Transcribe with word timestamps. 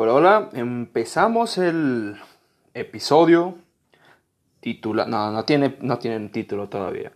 Por 0.00 0.08
ahora 0.08 0.48
empezamos 0.54 1.58
el 1.58 2.16
episodio 2.72 3.58
titulado. 4.60 5.10
No, 5.10 5.30
no 5.30 5.44
tiene, 5.44 5.76
no 5.82 5.98
tiene 5.98 6.26
título 6.30 6.70
todavía. 6.70 7.12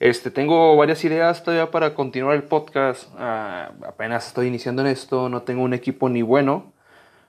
Este, 0.00 0.32
tengo 0.32 0.76
varias 0.76 1.04
ideas 1.04 1.44
todavía 1.44 1.70
para 1.70 1.94
continuar 1.94 2.34
el 2.34 2.42
podcast. 2.42 3.08
Ah, 3.16 3.70
apenas 3.86 4.26
estoy 4.26 4.48
iniciando 4.48 4.82
en 4.82 4.88
esto, 4.88 5.28
no 5.28 5.42
tengo 5.42 5.62
un 5.62 5.72
equipo 5.72 6.08
ni 6.08 6.22
bueno, 6.22 6.72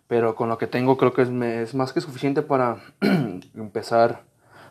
pero 0.07 0.33
con 0.33 0.49
lo 0.49 0.57
que 0.57 0.65
tengo 0.65 0.97
creo 0.97 1.13
que 1.13 1.21
es, 1.21 1.29
es 1.29 1.75
más 1.75 1.93
que 1.93 2.01
suficiente 2.01 2.41
para 2.41 2.77
empezar 3.55 4.23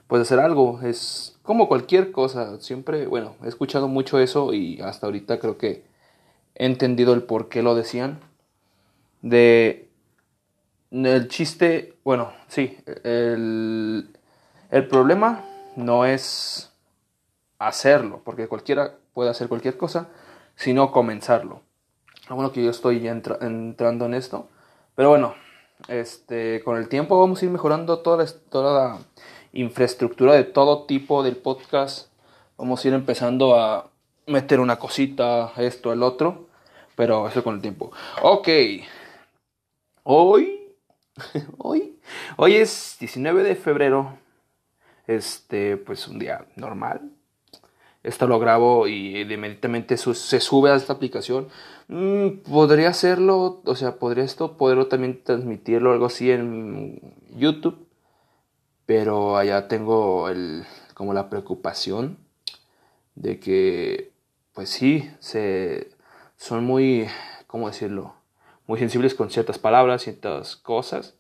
pues 0.09 0.23
hacer 0.23 0.41
algo. 0.41 0.81
Es 0.83 1.39
como 1.45 1.69
cualquier 1.69 2.11
cosa. 2.11 2.59
Siempre, 2.59 3.07
bueno, 3.07 3.37
he 3.45 3.49
escuchado 3.49 3.87
mucho 3.87 4.19
eso 4.19 4.55
y 4.55 4.81
hasta 4.81 5.07
ahorita 5.07 5.39
creo 5.39 5.57
que 5.57 5.85
he 6.57 6.67
entendido 6.67 7.15
el 7.15 7.23
por 7.23 7.49
qué 7.49 7.63
lo 7.63 7.77
decían. 7.77 8.19
De 9.23 9.90
el 10.91 11.29
chiste, 11.29 11.97
bueno, 12.05 12.33
sí, 12.49 12.79
el, 13.05 14.11
el 14.71 14.89
problema 14.89 15.45
no 15.77 16.05
es 16.05 16.73
hacerlo, 17.59 18.23
porque 18.25 18.49
cualquiera 18.49 18.95
puede 19.13 19.31
hacer 19.31 19.49
cualquier 19.49 19.77
cosa, 19.77 20.09
sino 20.57 20.91
comenzarlo. 20.93 21.63
Lo 22.29 22.37
bueno 22.37 22.53
que 22.53 22.65
yo 22.65 22.71
estoy 22.71 23.07
entrando 23.07 24.07
en 24.07 24.15
esto, 24.15 24.49
pero 24.95 25.11
bueno, 25.11 25.35
este, 25.89 26.63
con 26.65 26.77
el 26.77 26.89
tiempo 26.89 27.19
vamos 27.19 27.41
a 27.41 27.45
ir 27.45 27.51
mejorando 27.51 28.01
toda 28.01 28.25
la, 28.25 28.31
toda 28.51 28.89
la 28.89 28.99
infraestructura 29.53 30.35
de 30.35 30.45
todo 30.45 30.85
tipo 30.85 31.23
del 31.23 31.37
podcast. 31.37 32.09
Vamos 32.57 32.85
a 32.85 32.89
ir 32.89 32.95
empezando 32.95 33.57
a 33.57 33.89
meter 34.27 34.61
una 34.61 34.79
cosita, 34.79 35.53
esto, 35.57 35.93
el 35.93 36.03
otro, 36.03 36.47
pero 36.95 37.27
eso 37.27 37.43
con 37.43 37.57
el 37.57 37.61
tiempo. 37.61 37.91
Ok, 38.23 38.49
hoy 40.05 40.60
hoy, 41.59 41.99
hoy 42.37 42.57
es 42.57 42.97
19 43.01 43.43
de 43.43 43.57
febrero. 43.57 44.19
Este, 45.07 45.77
pues 45.77 46.07
un 46.09 46.19
día 46.19 46.47
normal. 46.57 47.11
Esto 48.03 48.27
lo 48.27 48.39
grabo 48.39 48.87
y 48.87 49.21
inmediatamente 49.21 49.97
se 49.97 50.41
sube 50.41 50.71
a 50.71 50.77
esta 50.77 50.95
aplicación. 50.95 51.49
Mm, 51.89 52.43
podría 52.51 52.89
hacerlo, 52.91 53.61
o 53.65 53.75
sea, 53.75 53.99
podría 53.99 54.25
esto, 54.25 54.57
poderlo 54.57 54.87
también 54.87 55.23
transmitirlo 55.23 55.93
algo 55.93 56.07
así 56.07 56.31
en 56.31 57.15
YouTube. 57.37 57.87
Pero 58.87 59.37
allá 59.37 59.69
tengo 59.69 60.29
el, 60.29 60.65
como 60.95 61.15
la 61.15 61.29
preocupación 61.31 62.19
de 63.15 63.39
que, 63.41 64.13
pues 64.55 64.71
sí, 64.71 65.11
se, 65.21 65.91
son 66.37 66.65
muy, 66.65 67.07
¿cómo 67.47 67.69
decirlo? 67.69 68.20
Muy 68.71 68.79
sensibles 68.79 69.17
con 69.17 69.31
ciertas 69.31 69.59
palabras, 69.59 70.03
ciertas 70.03 70.55
cosas. 70.55 71.17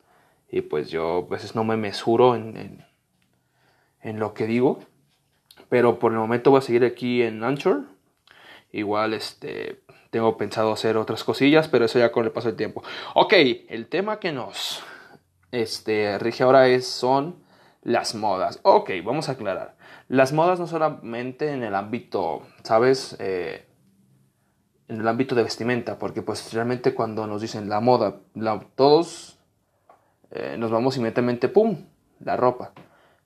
Y 0.53 0.61
pues 0.61 0.89
yo 0.89 1.27
a 1.29 1.33
veces 1.33 1.57
no 1.57 1.65
me 1.65 1.77
mesuro 1.77 2.37
en, 2.37 2.87
en, 4.03 4.21
lo 4.21 4.35
que 4.35 4.47
digo. 4.47 4.79
Pero 5.69 5.99
por 5.99 6.13
el 6.13 6.19
momento 6.19 6.53
voy 6.53 6.59
a 6.59 6.63
seguir 6.63 6.85
aquí 6.85 7.23
en 7.23 7.43
Anchor. 7.43 7.87
Igual 8.71 9.15
este, 9.15 9.83
tengo 10.11 10.37
pensado 10.37 10.71
hacer 10.73 10.97
otras 10.97 11.25
cosillas, 11.25 11.67
pero 11.67 11.87
eso 11.87 11.99
ya 11.99 12.13
con 12.13 12.25
el 12.25 12.31
paso 12.31 12.47
del 12.47 12.57
tiempo. 12.57 12.85
Ok, 13.15 13.33
el 13.69 13.89
tema 13.89 14.21
que 14.21 14.31
nos 14.31 14.85
este, 15.51 16.21
rige 16.21 16.45
ahora 16.45 16.69
es, 16.69 16.87
son 16.87 17.43
las 17.83 18.15
modas. 18.15 18.61
Ok, 18.63 18.91
vamos 19.03 19.29
a 19.29 19.33
aclarar. 19.33 19.75
Las 20.07 20.33
modas 20.33 20.61
no 20.61 20.69
solamente 20.69 21.51
en 21.51 21.65
el 21.65 21.75
ámbito, 21.75 22.43
¿sabes? 22.63 23.17
Eh, 23.19 23.67
en 24.91 25.01
el 25.01 25.09
ámbito 25.09 25.37
de 25.37 25.45
vestimenta, 25.45 25.99
porque 25.99 26.21
pues 26.21 26.53
realmente 26.53 26.95
cuando 26.95 27.27
nos 27.27 27.41
dicen 27.41 27.69
la 27.69 27.79
moda, 27.79 28.17
todos 28.75 29.39
eh, 30.33 30.57
nos 30.59 30.73
vamos 30.73 30.97
inmediatamente, 30.97 31.49
¡pum!, 31.49 31.77
la 32.19 32.37
ropa. 32.37 32.73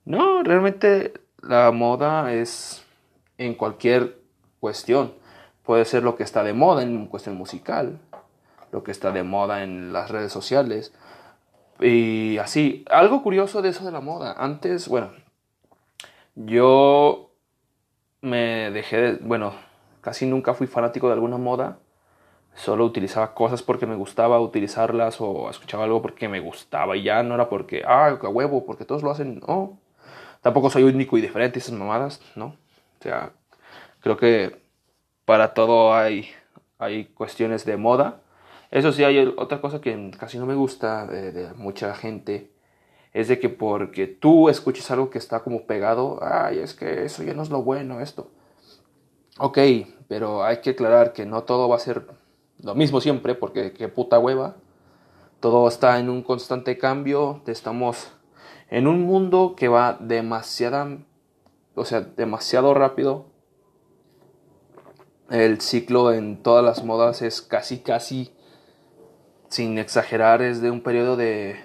No, 0.05 0.43
realmente 0.43 1.13
la 1.41 1.71
moda 1.71 2.31
es 2.33 2.85
en 3.39 3.55
cualquier 3.55 4.19
cuestión. 4.59 5.13
Puede 5.63 5.85
ser 5.85 6.03
lo 6.03 6.15
que 6.15 6.23
está 6.23 6.43
de 6.43 6.53
moda 6.53 6.83
en 6.83 7.07
cuestión 7.07 7.35
musical, 7.35 7.99
lo 8.71 8.83
que 8.83 8.91
está 8.91 9.11
de 9.11 9.23
moda 9.23 9.63
en 9.63 9.91
las 9.91 10.11
redes 10.11 10.31
sociales. 10.31 10.93
Y 11.79 12.37
así, 12.37 12.85
algo 12.91 13.23
curioso 13.23 13.63
de 13.63 13.69
eso 13.69 13.83
de 13.83 13.91
la 13.91 14.01
moda. 14.01 14.35
Antes, 14.37 14.87
bueno, 14.87 15.11
yo 16.35 17.31
me 18.21 18.69
dejé 18.69 18.97
de, 18.97 19.13
bueno, 19.15 19.55
Casi 20.05 20.27
nunca 20.27 20.53
fui 20.53 20.67
fanático 20.67 21.07
de 21.07 21.13
alguna 21.13 21.37
moda. 21.37 21.79
Solo 22.53 22.85
utilizaba 22.85 23.33
cosas 23.33 23.63
porque 23.63 23.87
me 23.87 23.95
gustaba 23.95 24.39
utilizarlas 24.39 25.19
o 25.19 25.49
escuchaba 25.49 25.85
algo 25.85 26.03
porque 26.03 26.29
me 26.29 26.39
gustaba 26.39 26.95
y 26.95 27.01
ya 27.01 27.23
no 27.23 27.33
era 27.33 27.49
porque, 27.49 27.81
ah, 27.87 28.15
a 28.21 28.29
huevo, 28.29 28.67
porque 28.67 28.85
todos 28.85 29.01
lo 29.01 29.09
hacen. 29.09 29.41
No. 29.47 29.79
Tampoco 30.41 30.69
soy 30.69 30.83
único 30.83 31.17
y 31.17 31.21
diferente 31.21 31.57
esas 31.57 31.73
mamadas, 31.73 32.21
¿no? 32.35 32.55
O 32.99 33.01
sea, 33.01 33.31
creo 34.01 34.15
que 34.15 34.61
para 35.25 35.55
todo 35.55 35.95
hay, 35.95 36.29
hay 36.77 37.05
cuestiones 37.05 37.65
de 37.65 37.75
moda. 37.75 38.21
Eso 38.69 38.91
sí, 38.91 39.03
hay 39.03 39.17
otra 39.37 39.59
cosa 39.59 39.81
que 39.81 40.11
casi 40.19 40.37
no 40.37 40.45
me 40.45 40.53
gusta 40.53 41.07
de, 41.07 41.31
de, 41.31 41.53
mucha 41.55 41.95
gente. 41.95 42.51
Es 43.11 43.27
de 43.27 43.39
que 43.39 43.49
porque 43.49 44.05
tú 44.05 44.49
escuches 44.49 44.91
algo 44.91 45.09
que 45.09 45.17
está 45.17 45.39
como 45.39 45.65
pegado, 45.65 46.19
ay, 46.21 46.59
es 46.59 46.75
que 46.75 47.05
eso 47.05 47.23
ya 47.23 47.33
no 47.33 47.41
es 47.41 47.49
lo 47.49 47.63
bueno, 47.63 48.01
esto. 48.01 48.29
Ok, 49.37 49.57
pero 50.07 50.45
hay 50.45 50.61
que 50.61 50.71
aclarar 50.71 51.11
que 51.11 51.25
no 51.25 51.43
todo 51.43 51.67
va 51.67 51.75
a 51.75 51.79
ser 51.79 52.07
lo 52.61 52.73
mismo 52.73 53.01
siempre, 53.01 53.35
porque 53.35 53.73
qué 53.73 53.89
puta 53.89 54.17
hueva. 54.17 54.55
Todo 55.41 55.67
está 55.67 55.99
en 55.99 56.09
un 56.09 56.23
constante 56.23 56.77
cambio. 56.77 57.41
Estamos 57.45 58.13
en 58.69 58.87
un 58.87 59.01
mundo 59.01 59.55
que 59.57 59.67
va 59.67 59.97
demasiado, 59.99 60.99
o 61.75 61.83
sea, 61.83 61.99
demasiado 62.01 62.73
rápido. 62.73 63.25
El 65.29 65.59
ciclo 65.59 66.13
en 66.13 66.41
todas 66.41 66.63
las 66.63 66.85
modas 66.85 67.21
es 67.21 67.41
casi, 67.41 67.79
casi, 67.79 68.31
sin 69.49 69.77
exagerar, 69.79 70.41
es 70.41 70.61
de 70.61 70.71
un 70.71 70.81
periodo 70.81 71.17
de 71.17 71.59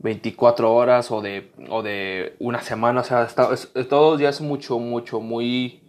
24 0.00 0.74
horas 0.74 1.12
o 1.12 1.20
de, 1.20 1.52
o 1.70 1.82
de 1.82 2.34
una 2.40 2.60
semana. 2.60 3.02
O 3.02 3.04
sea, 3.04 3.22
está, 3.22 3.52
es, 3.52 3.70
todo 3.88 4.18
ya 4.18 4.30
es 4.30 4.40
mucho, 4.40 4.80
mucho, 4.80 5.20
muy 5.20 5.81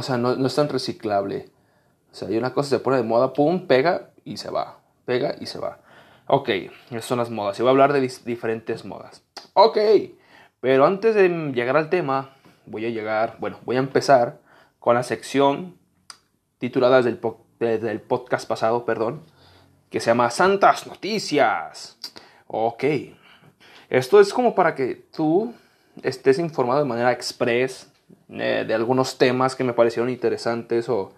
o 0.00 0.02
sea, 0.02 0.18
no, 0.18 0.36
no 0.36 0.46
es 0.46 0.54
tan 0.54 0.68
reciclable. 0.68 1.50
O 2.12 2.14
sea, 2.14 2.28
hay 2.28 2.36
una 2.36 2.52
cosa 2.54 2.70
se 2.70 2.78
pone 2.78 2.96
de 2.96 3.02
moda, 3.02 3.32
pum, 3.32 3.66
pega 3.66 4.10
y 4.24 4.36
se 4.36 4.50
va. 4.50 4.78
Pega 5.04 5.36
y 5.40 5.46
se 5.46 5.58
va. 5.58 5.80
Ok, 6.28 6.48
esas 6.90 7.04
son 7.04 7.18
las 7.18 7.30
modas. 7.30 7.58
Y 7.58 7.62
voy 7.62 7.68
a 7.68 7.70
hablar 7.70 7.92
de 7.92 8.00
diferentes 8.00 8.84
modas. 8.84 9.22
Ok, 9.52 9.78
pero 10.60 10.84
antes 10.84 11.14
de 11.14 11.28
llegar 11.54 11.76
al 11.76 11.90
tema, 11.90 12.30
voy 12.66 12.84
a 12.84 12.90
llegar, 12.90 13.36
bueno, 13.38 13.58
voy 13.64 13.76
a 13.76 13.80
empezar 13.80 14.40
con 14.80 14.94
la 14.94 15.02
sección 15.02 15.78
titulada 16.58 16.96
desde 16.96 17.10
el, 17.10 17.20
desde 17.60 17.90
el 17.90 18.00
podcast 18.00 18.48
pasado, 18.48 18.84
perdón, 18.84 19.22
que 19.90 20.00
se 20.00 20.06
llama 20.06 20.30
Santas 20.30 20.86
Noticias. 20.86 21.98
Ok, 22.48 22.84
esto 23.88 24.20
es 24.20 24.32
como 24.32 24.54
para 24.54 24.74
que 24.74 24.94
tú 24.94 25.54
estés 26.02 26.38
informado 26.38 26.80
de 26.80 26.86
manera 26.86 27.12
express 27.12 27.92
eh, 28.28 28.64
de 28.66 28.74
algunos 28.74 29.18
temas 29.18 29.54
que 29.54 29.64
me 29.64 29.72
parecieron 29.72 30.10
interesantes 30.10 30.88
o, 30.88 31.12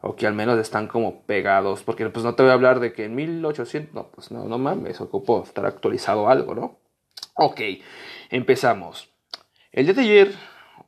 o, 0.00 0.16
que 0.16 0.26
al 0.26 0.34
menos 0.34 0.58
están 0.58 0.88
como 0.88 1.22
pegados, 1.22 1.82
porque 1.82 2.08
pues 2.10 2.24
no 2.24 2.34
te 2.34 2.42
voy 2.42 2.50
a 2.50 2.54
hablar 2.54 2.80
de 2.80 2.92
que 2.92 3.04
en 3.04 3.14
1800, 3.14 3.94
no, 3.94 4.08
pues 4.08 4.30
no, 4.30 4.44
no 4.44 4.58
mames, 4.58 5.00
ocupo 5.00 5.42
estar 5.44 5.66
actualizado 5.66 6.28
algo, 6.28 6.54
¿no? 6.54 6.78
Ok, 7.34 7.60
empezamos. 8.30 9.10
El 9.72 9.86
día 9.86 9.94
de 9.94 10.02
ayer, 10.02 10.34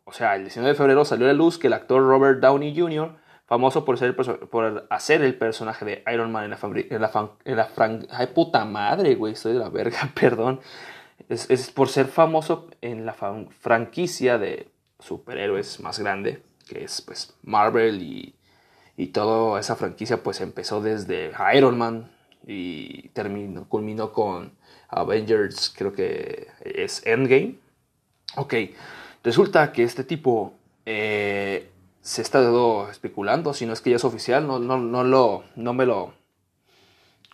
o 0.05 0.13
sea, 0.13 0.35
el 0.35 0.43
19 0.43 0.73
de 0.73 0.77
febrero 0.77 1.05
salió 1.05 1.27
a 1.27 1.29
la 1.29 1.35
luz 1.35 1.59
que 1.59 1.69
el 1.69 1.73
actor 1.73 2.03
Robert 2.03 2.41
Downey 2.41 2.77
Jr., 2.77 3.17
famoso 3.47 3.85
por, 3.85 3.99
ser 3.99 4.17
por 4.17 4.87
hacer 4.91 5.23
el 5.23 5.37
personaje 5.37 5.85
de 5.85 6.03
Iron 6.13 6.33
Man 6.33 6.45
en 6.45 7.01
la, 7.01 7.31
en 7.45 8.07
Ay, 8.11 8.27
puta 8.29 8.65
madre, 8.65 9.15
güey, 9.15 9.35
estoy 9.35 9.53
de 9.53 9.59
la 9.59 9.69
verga, 9.69 10.11
perdón. 10.21 10.61
Es 11.29 11.71
por 11.71 11.89
ser 11.89 12.07
famoso 12.07 12.69
en 12.81 13.07
la 13.07 13.13
franquicia 13.13 14.39
de 14.39 14.72
superhéroes 15.03 15.81
más 15.81 15.99
grande, 15.99 16.43
que 16.67 16.85
es 16.85 17.03
pues 17.03 17.35
Marvel 17.43 18.03
y, 18.03 18.35
y 18.97 19.09
toda 19.09 19.61
esa 19.61 19.77
franquicia 19.77 20.23
pues 20.23 20.41
empezó 20.41 20.81
desde 20.81 21.33
Iron 21.55 21.79
Man 21.79 22.11
y 22.47 23.09
terminó, 23.09 23.69
culminó 23.69 24.13
con 24.13 24.53
Avengers, 24.89 25.73
creo 25.77 25.93
que 25.93 26.49
es 26.65 27.05
Endgame. 27.07 27.57
Ok, 28.37 28.55
resulta 29.23 29.73
que 29.73 29.83
este 29.83 30.05
tipo 30.05 30.55
eh, 30.87 31.71
se 32.01 32.23
está 32.23 32.41
especulando, 32.91 33.55
si 33.55 33.67
no 33.67 33.73
es 33.73 33.81
que 33.81 33.91
ya 33.91 33.97
es 33.97 34.05
oficial, 34.05 34.47
no, 34.47 34.59
no, 34.59 34.79
no, 34.79 35.05
lo, 35.05 35.45
no 35.57 35.73
me 35.73 35.87
lo, 35.87 36.15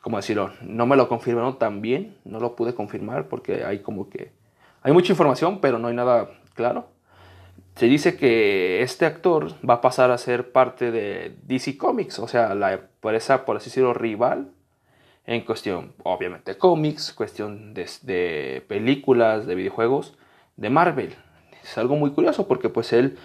¿cómo 0.03 0.19
decirlo? 0.19 0.53
No 0.63 0.87
me 0.87 0.97
lo 0.97 1.09
confirmaron 1.09 1.59
tan 1.59 1.81
bien, 1.81 2.17
no 2.25 2.41
lo 2.41 2.55
pude 2.55 2.75
confirmar 2.75 3.29
porque 3.29 3.65
hay 3.65 3.81
como 3.81 4.11
que, 4.11 4.33
hay 4.83 4.93
mucha 4.93 5.13
información, 5.13 5.61
pero 5.61 5.79
no 5.79 5.89
hay 5.89 5.95
nada 5.95 6.31
claro. 6.55 6.89
Se 7.79 7.87
dice 7.87 8.17
que 8.17 8.83
este 8.83 9.07
actor 9.07 9.55
va 9.65 9.75
a 9.75 9.81
pasar 9.81 10.11
a 10.11 10.19
ser 10.19 10.51
parte 10.51 10.91
de 10.91 11.37
DC 11.45 11.79
Comics, 11.79 12.19
o 12.19 12.27
sea, 12.27 12.57
la 12.57 12.73
empresa, 12.73 13.45
por 13.45 13.57
así 13.57 13.67
decirlo, 13.67 13.95
rival 13.95 14.51
en 15.27 15.43
cuestión, 15.45 15.95
obviamente, 16.03 16.59
cómics, 16.59 17.13
cuestión 17.13 17.75
de, 17.75 18.65
películas, 18.67 19.47
de 19.47 19.55
videojuegos, 19.55 20.19
de 20.57 20.71
Marvel. 20.71 21.15
Es 21.63 21.79
algo 21.79 21.95
muy 21.95 22.11
curioso 22.11 22.49
porque 22.49 22.69
pues 22.69 22.93
él 22.93 23.17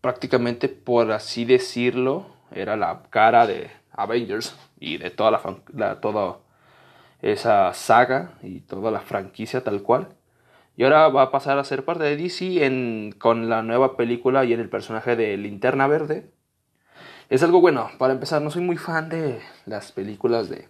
prácticamente, 0.00 0.68
por 0.68 1.10
así 1.10 1.44
decirlo, 1.44 2.26
era 2.52 2.76
la 2.76 3.02
cara 3.10 3.48
de 3.48 3.72
Avengers 3.90 4.56
y 4.78 4.98
de 4.98 5.10
toda 5.10 5.32
la 5.74 6.00
toda 6.00 6.38
esa 7.22 7.74
saga 7.74 8.34
y 8.44 8.60
toda 8.60 8.92
la 8.92 9.00
franquicia 9.00 9.64
tal 9.64 9.82
cual. 9.82 10.14
Y 10.80 10.82
ahora 10.82 11.10
va 11.10 11.24
a 11.24 11.30
pasar 11.30 11.58
a 11.58 11.64
ser 11.64 11.84
parte 11.84 12.04
de 12.04 12.16
DC 12.16 12.64
en, 12.64 13.14
con 13.18 13.50
la 13.50 13.60
nueva 13.60 13.98
película 13.98 14.46
y 14.46 14.54
en 14.54 14.60
el 14.60 14.70
personaje 14.70 15.14
de 15.14 15.36
Linterna 15.36 15.86
Verde. 15.86 16.30
Es 17.28 17.42
algo 17.42 17.60
bueno, 17.60 17.90
para 17.98 18.14
empezar, 18.14 18.40
no 18.40 18.50
soy 18.50 18.62
muy 18.62 18.78
fan 18.78 19.10
de 19.10 19.42
las 19.66 19.92
películas 19.92 20.48
de, 20.48 20.68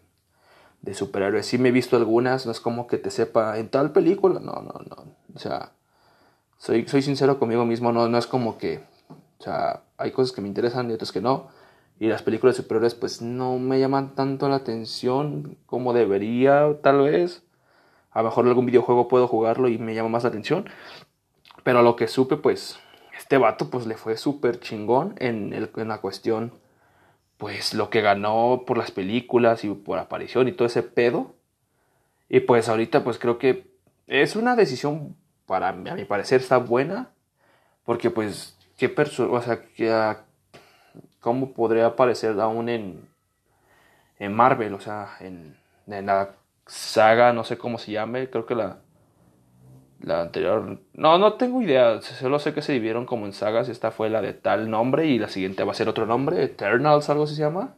de 0.82 0.94
superhéroes. 0.94 1.46
Sí 1.46 1.58
me 1.58 1.68
he 1.68 1.70
visto 1.70 1.96
algunas, 1.96 2.44
no 2.44 2.50
es 2.50 2.58
como 2.58 2.88
que 2.88 2.98
te 2.98 3.12
sepa 3.12 3.56
en 3.56 3.68
tal 3.68 3.92
película, 3.92 4.40
no, 4.40 4.54
no, 4.54 4.80
no. 4.88 5.14
O 5.32 5.38
sea, 5.38 5.74
soy, 6.58 6.88
soy 6.88 7.02
sincero 7.02 7.38
conmigo 7.38 7.64
mismo, 7.64 7.92
no, 7.92 8.08
no 8.08 8.18
es 8.18 8.26
como 8.26 8.58
que, 8.58 8.80
o 9.38 9.44
sea, 9.44 9.84
hay 9.96 10.10
cosas 10.10 10.34
que 10.34 10.40
me 10.40 10.48
interesan 10.48 10.90
y 10.90 10.94
otras 10.94 11.12
que 11.12 11.20
no. 11.20 11.50
Y 12.00 12.08
las 12.08 12.24
películas 12.24 12.56
de 12.56 12.64
superhéroes 12.64 12.96
pues 12.96 13.22
no 13.22 13.60
me 13.60 13.78
llaman 13.78 14.16
tanto 14.16 14.48
la 14.48 14.56
atención 14.56 15.56
como 15.66 15.92
debería, 15.92 16.78
tal 16.82 17.02
vez. 17.02 17.44
A 18.10 18.22
lo 18.22 18.28
mejor 18.28 18.46
algún 18.46 18.66
videojuego 18.66 19.08
puedo 19.08 19.28
jugarlo 19.28 19.68
y 19.68 19.78
me 19.78 19.94
llama 19.94 20.08
más 20.08 20.24
la 20.24 20.30
atención. 20.30 20.68
Pero 21.62 21.82
lo 21.82 21.96
que 21.96 22.08
supe, 22.08 22.36
pues, 22.36 22.80
este 23.16 23.38
vato 23.38 23.70
pues 23.70 23.86
le 23.86 23.96
fue 23.96 24.16
súper 24.16 24.60
chingón 24.60 25.14
en, 25.18 25.52
el, 25.52 25.70
en 25.76 25.88
la 25.88 25.98
cuestión, 25.98 26.52
pues 27.36 27.74
lo 27.74 27.90
que 27.90 28.00
ganó 28.00 28.64
por 28.66 28.78
las 28.78 28.90
películas 28.90 29.64
y 29.64 29.70
por 29.70 29.98
aparición 29.98 30.48
y 30.48 30.52
todo 30.52 30.66
ese 30.66 30.82
pedo. 30.82 31.34
Y 32.28 32.40
pues 32.40 32.68
ahorita 32.68 33.04
pues 33.04 33.18
creo 33.18 33.38
que 33.38 33.70
es 34.06 34.36
una 34.36 34.56
decisión, 34.56 35.16
para 35.46 35.68
a 35.68 35.72
mi 35.72 36.04
parecer, 36.04 36.40
está 36.40 36.58
buena. 36.58 37.10
Porque 37.84 38.10
pues, 38.10 38.56
qué 38.76 38.88
persona, 38.88 39.32
o 39.32 39.42
sea, 39.42 40.24
cómo 41.20 41.52
podría 41.52 41.86
aparecer 41.86 42.38
aún 42.40 42.68
en, 42.68 43.08
en 44.18 44.32
Marvel, 44.32 44.74
o 44.74 44.80
sea, 44.80 45.16
en, 45.20 45.56
en 45.86 46.06
la 46.06 46.34
saga, 46.70 47.32
no 47.32 47.42
sé 47.42 47.58
cómo 47.58 47.78
se 47.78 47.90
llame, 47.90 48.30
creo 48.30 48.46
que 48.46 48.54
la, 48.54 48.78
la 50.00 50.22
anterior, 50.22 50.78
no, 50.94 51.18
no 51.18 51.32
tengo 51.34 51.60
idea, 51.62 52.00
solo 52.00 52.38
sé 52.38 52.54
que 52.54 52.62
se 52.62 52.72
dividieron 52.72 53.06
como 53.06 53.26
en 53.26 53.32
sagas, 53.32 53.68
esta 53.68 53.90
fue 53.90 54.08
la 54.08 54.22
de 54.22 54.34
tal 54.34 54.70
nombre 54.70 55.06
y 55.06 55.18
la 55.18 55.28
siguiente 55.28 55.64
va 55.64 55.72
a 55.72 55.74
ser 55.74 55.88
otro 55.88 56.06
nombre, 56.06 56.44
Eternals, 56.44 57.10
algo 57.10 57.26
se 57.26 57.34
llama. 57.34 57.74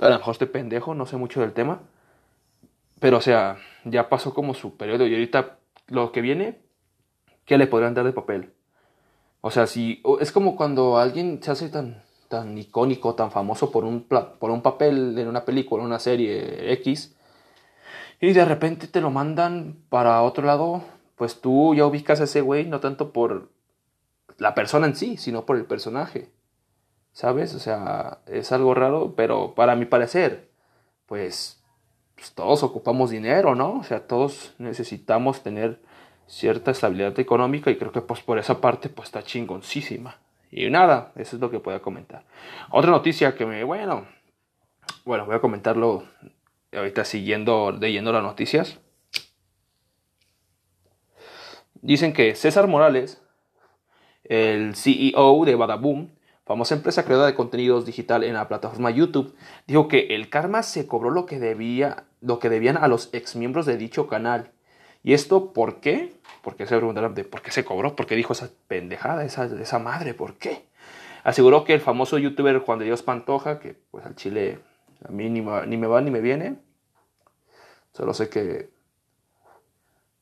A 0.00 0.08
lo 0.08 0.18
mejor 0.18 0.32
estoy 0.32 0.46
pendejo, 0.46 0.94
no 0.94 1.04
sé 1.06 1.16
mucho 1.16 1.40
del 1.40 1.52
tema. 1.52 1.80
Pero 3.00 3.16
o 3.18 3.20
sea, 3.20 3.58
ya 3.84 4.08
pasó 4.08 4.32
como 4.32 4.54
su 4.54 4.76
periodo 4.76 5.06
y 5.06 5.12
ahorita 5.12 5.58
lo 5.88 6.12
que 6.12 6.20
viene, 6.20 6.60
¿qué 7.44 7.58
le 7.58 7.66
podrían 7.66 7.94
dar 7.94 8.04
de 8.04 8.12
papel? 8.12 8.52
O 9.40 9.50
sea, 9.50 9.66
si 9.66 10.00
es 10.20 10.30
como 10.30 10.54
cuando 10.54 10.98
alguien 10.98 11.42
se 11.42 11.50
hace 11.50 11.68
tan, 11.70 12.04
tan 12.28 12.56
icónico, 12.58 13.14
tan 13.14 13.30
famoso 13.30 13.70
por 13.70 13.84
un, 13.84 14.02
por 14.04 14.50
un 14.50 14.62
papel 14.62 15.18
en 15.18 15.28
una 15.28 15.44
película, 15.44 15.82
en 15.82 15.88
una 15.88 15.98
serie 15.98 16.72
X, 16.74 17.16
y 18.20 18.32
de 18.32 18.44
repente 18.44 18.86
te 18.86 19.00
lo 19.00 19.10
mandan 19.10 19.76
para 19.88 20.22
otro 20.22 20.44
lado, 20.46 20.82
pues 21.16 21.40
tú 21.40 21.74
ya 21.74 21.86
ubicas 21.86 22.20
a 22.20 22.24
ese 22.24 22.40
güey 22.40 22.66
no 22.66 22.80
tanto 22.80 23.12
por 23.12 23.50
la 24.38 24.54
persona 24.54 24.86
en 24.86 24.96
sí, 24.96 25.16
sino 25.16 25.46
por 25.46 25.56
el 25.56 25.64
personaje. 25.66 26.30
¿Sabes? 27.12 27.54
O 27.54 27.58
sea, 27.58 28.18
es 28.26 28.52
algo 28.52 28.74
raro, 28.74 29.14
pero 29.16 29.54
para 29.54 29.74
mi 29.74 29.86
parecer, 29.86 30.50
pues, 31.06 31.62
pues 32.14 32.32
todos 32.32 32.62
ocupamos 32.62 33.10
dinero, 33.10 33.54
¿no? 33.54 33.78
O 33.78 33.84
sea, 33.84 34.06
todos 34.06 34.54
necesitamos 34.58 35.42
tener 35.42 35.80
cierta 36.26 36.72
estabilidad 36.72 37.18
económica 37.18 37.70
y 37.70 37.78
creo 37.78 37.92
que 37.92 38.00
pues 38.02 38.20
por 38.20 38.38
esa 38.38 38.60
parte 38.60 38.88
pues 38.88 39.08
está 39.08 39.22
chingoncísima. 39.22 40.18
Y 40.56 40.70
nada, 40.70 41.12
eso 41.16 41.36
es 41.36 41.42
lo 41.42 41.50
que 41.50 41.60
puedo 41.60 41.82
comentar. 41.82 42.24
Otra 42.70 42.90
noticia 42.90 43.34
que 43.34 43.44
me, 43.44 43.62
bueno, 43.62 44.06
bueno, 45.04 45.26
voy 45.26 45.34
a 45.34 45.40
comentarlo 45.40 46.04
ahorita 46.72 47.04
siguiendo, 47.04 47.72
leyendo 47.72 48.10
las 48.10 48.22
noticias. 48.22 48.80
Dicen 51.74 52.14
que 52.14 52.34
César 52.34 52.68
Morales, 52.68 53.20
el 54.24 54.74
CEO 54.76 55.44
de 55.44 55.56
Badaboom, 55.56 56.08
famosa 56.46 56.74
empresa 56.74 57.04
creadora 57.04 57.26
de 57.26 57.34
contenidos 57.34 57.84
digital 57.84 58.24
en 58.24 58.32
la 58.32 58.48
plataforma 58.48 58.90
YouTube, 58.90 59.36
dijo 59.66 59.88
que 59.88 60.14
el 60.14 60.30
karma 60.30 60.62
se 60.62 60.86
cobró 60.86 61.10
lo 61.10 61.26
que 61.26 61.38
debía, 61.38 62.06
lo 62.22 62.38
que 62.38 62.48
debían 62.48 62.78
a 62.78 62.88
los 62.88 63.12
exmiembros 63.12 63.66
de 63.66 63.76
dicho 63.76 64.06
canal. 64.06 64.52
¿Y 65.06 65.14
esto 65.14 65.52
por 65.52 65.78
qué? 65.78 66.12
Porque 66.42 66.66
se 66.66 66.76
preguntaron 66.76 67.14
de 67.14 67.22
por 67.22 67.40
qué 67.40 67.52
se 67.52 67.64
cobró, 67.64 67.94
por 67.94 68.06
qué 68.06 68.16
dijo 68.16 68.32
esa 68.32 68.50
pendejada, 68.66 69.24
esa, 69.24 69.44
esa 69.44 69.78
madre, 69.78 70.14
¿por 70.14 70.34
qué? 70.34 70.64
Aseguró 71.22 71.62
que 71.62 71.74
el 71.74 71.80
famoso 71.80 72.18
youtuber 72.18 72.58
Juan 72.58 72.80
de 72.80 72.86
Dios 72.86 73.04
Pantoja, 73.04 73.60
que 73.60 73.76
pues 73.92 74.04
al 74.04 74.16
chile 74.16 74.58
a 75.08 75.12
mí 75.12 75.30
ni, 75.30 75.42
me 75.42 75.86
va 75.86 76.00
ni 76.00 76.10
me 76.10 76.20
viene, 76.20 76.56
Solo 77.92 78.14
sé 78.14 78.28
que 78.28 78.68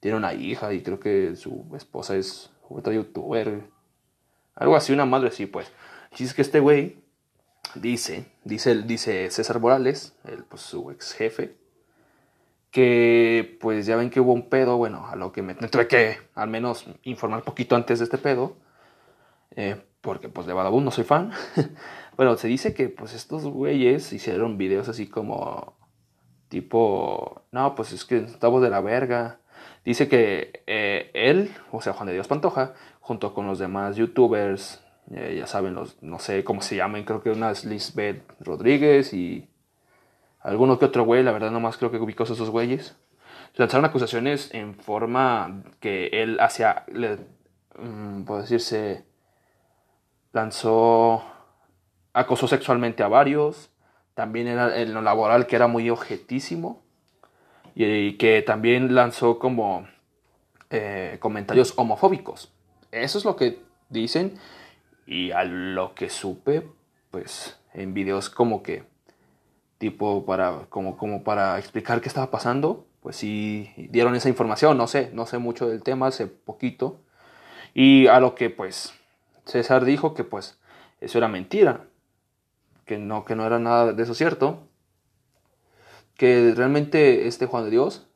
tiene 0.01 0.19
una 0.19 0.35
hija 0.35 0.75
y 0.75 0.83
creo 0.83 1.01
que 1.01 1.35
su 1.35 1.65
esposa 1.75 2.15
es 2.17 2.51
otra 2.69 2.93
youtuber. 2.93 3.63
Algo 4.55 4.77
así, 4.77 4.93
una 4.93 5.07
madre 5.07 5.29
así, 5.29 5.47
pues. 5.47 5.73
Y 6.19 6.25
es 6.25 6.35
que 6.35 6.43
este 6.43 6.61
güey 6.61 6.99
dice, 7.75 8.27
dice, 8.45 8.83
dice 8.83 9.31
César 9.31 9.61
Morales, 9.61 10.15
el, 10.25 10.45
pues, 10.45 10.61
su 10.61 10.91
ex 10.91 11.15
jefe, 11.15 11.57
que 12.75 13.57
pues 13.61 13.87
ya 13.87 13.95
ven 13.95 14.11
que 14.11 14.19
hubo 14.19 14.33
un 14.33 14.49
pedo, 14.49 14.77
bueno, 14.77 15.07
a 15.07 15.15
lo 15.15 15.31
que 15.31 15.43
me, 15.43 15.55
tuve 15.55 15.87
que 15.87 16.19
al 16.35 16.49
menos 16.51 16.87
informar 17.05 17.45
poquito 17.45 17.77
antes 17.77 18.01
de 18.01 18.05
este 18.07 18.19
pedo, 18.19 18.57
eh, 19.55 19.81
porque 20.01 20.29
pues 20.29 20.49
de 20.49 20.55
Badabun 20.55 20.85
no 20.85 20.91
soy 20.91 21.05
fan. 21.05 21.31
bueno, 22.17 22.37
se 22.37 22.49
dice 22.49 22.75
que 22.75 22.89
pues 22.89 23.15
estos 23.15 23.45
güeyes 23.45 24.13
hicieron 24.13 24.59
videos 24.59 24.89
así 24.89 25.07
como 25.07 25.77
tipo, 26.49 27.43
no, 27.53 27.77
pues 27.77 27.93
es 27.93 28.05
que 28.05 28.17
estamos 28.17 28.61
de 28.61 28.71
la 28.71 28.81
verga. 28.81 29.39
Dice 29.85 30.09
que 30.09 30.65
eh, 30.67 31.13
él, 31.15 31.53
o 31.71 31.81
sea, 31.81 31.93
Juan 31.93 32.09
de 32.09 32.15
Dios 32.15 32.27
Pantoja, 32.27 32.75
junto 32.99 33.35
con 33.35 33.47
los 33.47 33.61
demás 33.61 33.95
youtubers, 33.95 34.85
eh, 35.13 35.37
ya 35.39 35.47
saben, 35.47 35.75
los, 35.75 36.03
no 36.03 36.19
sé 36.19 36.43
cómo 36.43 36.61
se 36.61 36.75
llaman, 36.75 37.05
creo 37.05 37.23
que 37.23 37.31
una 37.31 37.53
es 37.53 37.95
Rodríguez 38.41 39.15
y 39.15 39.49
alguno 40.45 40.79
que 40.79 40.85
otro 40.85 41.05
güey, 41.05 41.25
la 41.25 41.33
verdad 41.33 41.51
nomás 41.51 41.79
creo 41.79 41.91
que 41.91 41.99
ubicó 41.99 42.23
a 42.23 42.27
esos 42.27 42.51
güeyes. 42.51 42.97
Lanzaron 43.55 43.87
acusaciones 43.87 44.53
en 44.53 44.75
forma 44.75 45.63
que 45.81 46.09
él 46.13 46.39
hacía, 46.39 46.85
le, 46.93 47.19
mm, 47.79 48.25
puedo 48.25 48.43
decirse, 48.43 49.05
lanzó, 50.33 51.25
acosó 52.13 52.47
sexualmente 52.47 53.03
a 53.03 53.09
varios, 53.09 53.71
también 54.15 54.47
era 54.47 54.81
en 54.81 54.93
lo 54.93 55.03
laboral 55.03 55.47
que 55.47 55.57
era 55.57 55.67
muy 55.67 55.89
objetísimo 55.91 56.83
y, 57.75 58.17
que 58.19 58.43
también 58.43 58.95
lanzó 58.95 59.39
como 59.39 59.89
eh, 60.71 61.17
comentarios 61.21 61.73
homofóbicos. 61.77 62.53
Eso 62.93 63.19
es 63.19 63.25
lo 63.25 63.35
que 63.37 63.61
dicen 63.89 64.35
y 65.07 65.31
a 65.31 65.45
lo 65.45 65.95
que 65.95 66.11
supe, 66.11 66.69
pues 67.11 67.59
en 67.73 67.95
videos 67.95 68.31
como 68.31 68.63
que 68.63 68.94
tipo 69.85 70.25
para 70.25 70.65
como, 70.71 70.97
como 70.97 71.23
para 71.25 71.59
explicar 71.59 72.01
qué 72.01 72.09
estaba 72.09 72.31
pasando, 72.31 72.87
pues 73.03 73.17
sí 73.17 73.71
dieron 73.91 74.15
esa 74.15 74.31
información, 74.31 74.79
no 74.79 74.87
sé, 74.87 75.11
no 75.13 75.27
sé 75.27 75.37
mucho 75.37 75.69
del 75.69 75.83
tema, 75.83 76.07
hace 76.07 76.27
poquito. 76.27 77.03
Y 77.75 78.07
a 78.07 78.19
lo 78.19 78.35
que 78.35 78.49
pues 78.49 78.95
César 79.45 79.85
dijo 79.85 80.15
que 80.15 80.25
pues 80.25 80.59
eso 81.03 81.19
era 81.19 81.29
mentira, 81.29 81.85
que 82.87 82.97
no, 82.97 83.27
que 83.27 83.37
no 83.37 83.45
era 83.45 83.59
nada 83.59 83.93
de 83.93 84.03
eso 84.03 84.15
cierto, 84.15 84.61
que 86.17 86.55
realmente 86.57 87.29
este 87.29 87.45
Juan 87.45 87.65
de 87.65 87.71
Dios 87.71 88.07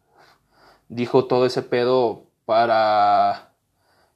dijo 0.88 1.26
todo 1.26 1.44
ese 1.44 1.60
pedo 1.60 2.24
para 2.46 3.52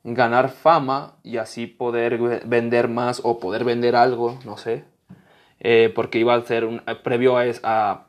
ganar 0.05 0.49
fama 0.49 1.19
y 1.23 1.37
así 1.37 1.67
poder 1.67 2.47
vender 2.47 2.89
más 2.89 3.21
o 3.25 3.39
poder 3.41 3.65
vender 3.65 3.95
algo, 3.95 4.39
no 4.47 4.57
sé, 4.57 4.87
eh, 5.65 5.93
porque 5.95 6.19
iba 6.19 6.35
a 6.35 6.43
ser 6.43 6.65
un, 6.65 6.83
previo 7.03 7.39
a, 7.39 7.45
a 7.63 8.07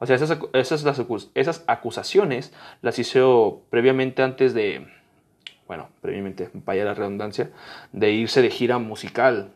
o 0.00 0.06
sea, 0.06 0.16
esas, 0.16 0.38
esas, 0.52 0.84
esas 1.34 1.64
acusaciones 1.66 2.52
las 2.82 2.98
hizo 2.98 3.62
previamente 3.68 4.22
antes 4.22 4.54
de, 4.54 4.86
bueno, 5.66 5.88
previamente, 6.00 6.48
vaya 6.54 6.84
la 6.84 6.94
redundancia, 6.94 7.50
de 7.92 8.12
irse 8.12 8.40
de 8.40 8.50
gira 8.50 8.78
musical. 8.78 9.52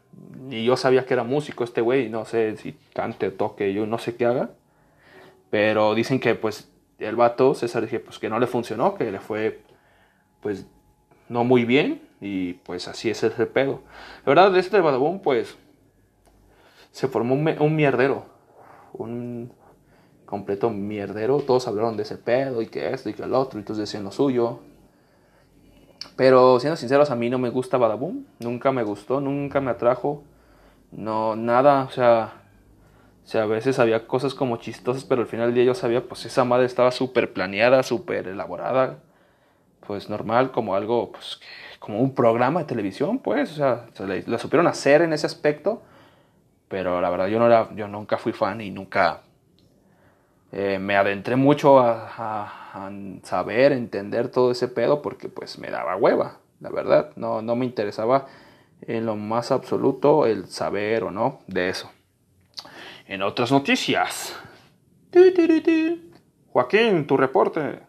Y 0.50 0.64
yo 0.64 0.76
sabía 0.76 1.06
que 1.06 1.14
era 1.14 1.24
músico 1.24 1.64
este 1.64 1.80
güey, 1.80 2.08
no 2.08 2.24
sé 2.24 2.56
si 2.56 2.76
cante 2.92 3.30
toque, 3.30 3.72
yo 3.72 3.86
no 3.86 3.98
sé 3.98 4.16
qué 4.16 4.26
haga. 4.26 4.50
Pero 5.50 5.94
dicen 5.94 6.20
que 6.20 6.34
pues 6.34 6.70
el 6.98 7.16
vato, 7.16 7.54
César, 7.54 7.82
dije, 7.82 8.00
pues 8.00 8.18
que 8.18 8.28
no 8.28 8.38
le 8.38 8.46
funcionó, 8.46 8.94
que 8.94 9.10
le 9.10 9.20
fue 9.20 9.60
pues 10.40 10.66
no 11.28 11.44
muy 11.44 11.64
bien 11.64 12.02
y 12.20 12.54
pues 12.54 12.88
así 12.88 13.10
es 13.10 13.22
el 13.22 13.32
pedo. 13.48 13.82
La 14.26 14.34
verdad, 14.34 14.52
de 14.52 14.60
este 14.60 14.80
Badabun 14.80 15.20
pues 15.20 15.56
se 16.92 17.08
formó 17.08 17.34
un, 17.34 17.48
un 17.60 17.76
mierdero, 17.76 18.26
un, 18.92 19.50
completo 20.32 20.70
mierdero. 20.70 21.40
Todos 21.40 21.68
hablaron 21.68 21.98
de 21.98 22.04
ese 22.04 22.16
pedo 22.16 22.62
y 22.62 22.66
que 22.66 22.90
esto 22.94 23.10
y 23.10 23.12
que 23.12 23.22
el 23.22 23.34
otro, 23.34 23.60
y 23.60 23.64
todos 23.64 23.76
decían 23.76 24.02
lo 24.02 24.10
suyo. 24.10 24.60
Pero 26.16 26.58
siendo 26.58 26.78
sinceros, 26.78 27.10
a 27.10 27.16
mí 27.16 27.28
no 27.28 27.38
me 27.38 27.50
gusta 27.50 27.76
Badaboom. 27.76 28.24
Nunca 28.40 28.72
me 28.72 28.82
gustó, 28.82 29.20
nunca 29.20 29.60
me 29.60 29.70
atrajo. 29.70 30.24
No, 30.90 31.36
nada, 31.36 31.84
o 31.84 31.90
sea. 31.90 32.32
O 33.24 33.28
sea, 33.28 33.42
a 33.42 33.46
veces 33.46 33.78
había 33.78 34.06
cosas 34.06 34.34
como 34.34 34.56
chistosas, 34.56 35.04
pero 35.04 35.20
al 35.20 35.26
final 35.26 35.48
del 35.48 35.54
día 35.54 35.64
yo 35.64 35.74
sabía, 35.74 36.02
pues 36.08 36.24
esa 36.24 36.44
madre 36.44 36.64
estaba 36.64 36.90
súper 36.92 37.34
planeada, 37.34 37.82
súper 37.82 38.26
elaborada. 38.26 39.00
Pues 39.86 40.08
normal, 40.08 40.50
como 40.50 40.74
algo, 40.74 41.12
pues, 41.12 41.40
como 41.78 42.00
un 42.00 42.14
programa 42.14 42.60
de 42.60 42.66
televisión, 42.66 43.18
pues. 43.18 43.52
O 43.52 43.54
sea, 43.56 43.86
se 43.92 44.06
la 44.26 44.38
supieron 44.38 44.66
hacer 44.66 45.02
en 45.02 45.12
ese 45.12 45.26
aspecto. 45.26 45.82
Pero 46.72 47.02
la 47.02 47.10
verdad, 47.10 47.26
yo, 47.26 47.38
no 47.38 47.48
era, 47.48 47.68
yo 47.74 47.86
nunca 47.86 48.16
fui 48.16 48.32
fan 48.32 48.62
y 48.62 48.70
nunca 48.70 49.20
eh, 50.52 50.78
me 50.78 50.96
adentré 50.96 51.36
mucho 51.36 51.78
a, 51.78 52.88
saber, 53.24 53.72
entender 53.72 54.30
todo 54.30 54.50
ese 54.50 54.68
pedo 54.68 55.02
porque 55.02 55.28
pues 55.28 55.58
me 55.58 55.70
daba 55.70 55.96
hueva, 55.96 56.38
la 56.60 56.70
verdad. 56.70 57.10
No, 57.14 57.42
no 57.42 57.56
me 57.56 57.66
interesaba 57.66 58.24
en 58.80 59.04
lo 59.04 59.16
más 59.16 59.52
absoluto 59.52 60.24
el 60.24 60.46
saber 60.46 61.04
o 61.04 61.10
no 61.10 61.40
de 61.46 61.68
eso. 61.68 61.92
En 63.06 63.20
otras 63.20 63.52
noticias. 63.52 64.34
Joaquín, 66.52 67.06
tu 67.06 67.18
reporte. 67.18 67.80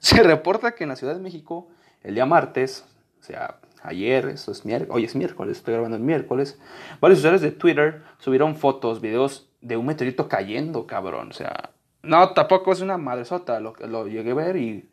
Se 0.00 0.22
reporta 0.22 0.72
que 0.72 0.84
en 0.84 0.90
la 0.90 0.96
Ciudad 0.96 1.14
de 1.14 1.22
México, 1.22 1.68
el 2.02 2.14
día 2.14 2.26
martes, 2.26 2.84
o 3.20 3.22
sea, 3.22 3.58
ayer, 3.82 4.26
eso 4.28 4.52
es 4.52 4.64
miércoles, 4.64 4.94
hoy 4.94 5.04
es 5.04 5.14
miércoles, 5.14 5.58
estoy 5.58 5.74
grabando 5.74 5.96
el 5.96 6.02
miércoles, 6.02 6.58
varios 7.00 7.20
usuarios 7.20 7.42
de 7.42 7.52
Twitter 7.52 8.02
subieron 8.18 8.56
fotos, 8.56 9.00
videos 9.00 9.48
de 9.60 9.76
un 9.76 9.86
meteorito 9.86 10.28
cayendo, 10.28 10.86
cabrón. 10.86 11.30
O 11.30 11.32
sea, 11.32 11.70
no, 12.02 12.32
tampoco 12.32 12.72
es 12.72 12.80
una 12.80 12.98
madresota, 12.98 13.60
lo, 13.60 13.74
lo 13.86 14.06
llegué 14.06 14.30
a 14.30 14.34
ver 14.34 14.56
y 14.56 14.88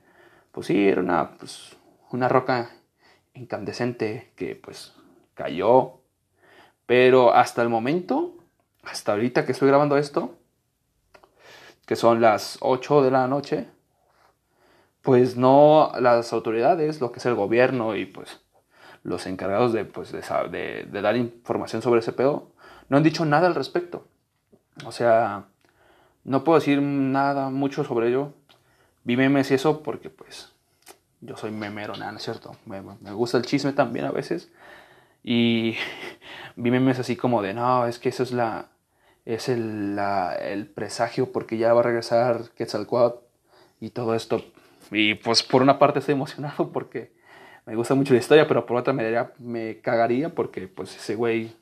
pues 0.52 0.68
sí, 0.68 0.88
era 0.88 1.02
una, 1.02 1.32
pues, 1.38 1.76
una 2.12 2.30
roca 2.30 2.72
incandescente 3.34 4.32
que 4.36 4.56
pues 4.56 4.94
cayó. 5.34 6.00
Pero 6.86 7.34
hasta 7.34 7.62
el 7.62 7.70
momento, 7.70 8.36
hasta 8.84 9.14
ahorita 9.14 9.46
que 9.46 9.52
estoy 9.52 9.68
grabando 9.68 9.98
esto, 9.98 10.38
que 11.86 11.96
son 11.96 12.22
las 12.22 12.58
8 12.62 13.04
de 13.04 13.12
la 13.12 13.28
noche, 13.28 13.68
pues 15.02 15.36
no 15.38 15.92
las 16.00 16.32
autoridades, 16.34 17.02
lo 17.02 17.12
que 17.12 17.20
es 17.20 17.26
el 17.26 17.36
gobierno 17.36 17.96
y 17.96 18.06
pues 18.06 18.45
los 19.06 19.28
encargados 19.28 19.72
de, 19.72 19.86
pues, 19.86 20.12
de, 20.12 20.88
dar 20.92 21.16
información 21.16 21.84
sobre 21.84 22.00
ese 22.00 22.12
pedo, 22.12 22.50
no 22.90 22.98
han 22.98 23.04
dicho 23.04 23.24
nada 23.24 23.46
al 23.46 23.54
respecto. 23.54 24.08
O 24.84 24.92
sea, 24.92 25.46
no 26.24 26.44
puedo 26.44 26.58
decir 26.58 26.82
nada 26.82 27.52
mucho 27.52 27.84
sobre 27.84 28.10
ello. 28.10 28.34
Vi 29.04 29.16
memes 29.16 29.52
y 29.52 29.54
eso 29.54 29.84
porque 29.84 30.10
pues 30.10 30.52
yo 31.22 31.38
soy 31.38 31.52
memero, 31.52 31.96
nada, 31.96 32.12
¿no 32.12 32.18
es 32.18 32.24
cierto? 32.24 32.58
Me, 32.66 32.82
gusta 33.12 33.38
el 33.38 33.46
chisme 33.46 33.74
también 33.74 34.06
a 34.06 34.12
veces. 34.12 34.52
Y 35.24 35.76
vi 36.56 36.72
memes 36.72 36.98
así 36.98 37.16
como 37.16 37.44
de, 37.44 37.54
no, 37.54 37.86
es 37.86 38.00
que 38.00 38.10
eso 38.10 38.24
es 38.24 38.32
la 38.32 38.70
es 39.24 39.50
el, 39.50 40.00
el 40.40 40.68
presagio 40.68 41.32
porque 41.32 41.58
ya 41.58 41.74
va 41.74 41.80
a 41.80 41.84
regresar 41.84 42.50
Quetzalcoatl 42.56 43.20
y 43.80 43.92
todo 43.92 44.16
esto. 44.16 44.44
Y 44.92 45.16
pues 45.16 45.44
por 45.44 45.62
una 45.62 45.78
parte 45.78 46.00
estoy 46.00 46.14
emocionado 46.14 46.72
porque 46.74 47.15
me 47.66 47.76
gusta 47.76 47.96
mucho 47.96 48.14
la 48.14 48.20
historia, 48.20 48.48
pero 48.48 48.66
por 48.66 48.78
otra 48.78 48.94
me, 48.94 49.04
me 49.40 49.80
cagaría 49.82 50.34
porque 50.34 50.68
pues 50.68 50.96
ese 50.96 51.16
güey 51.16 51.56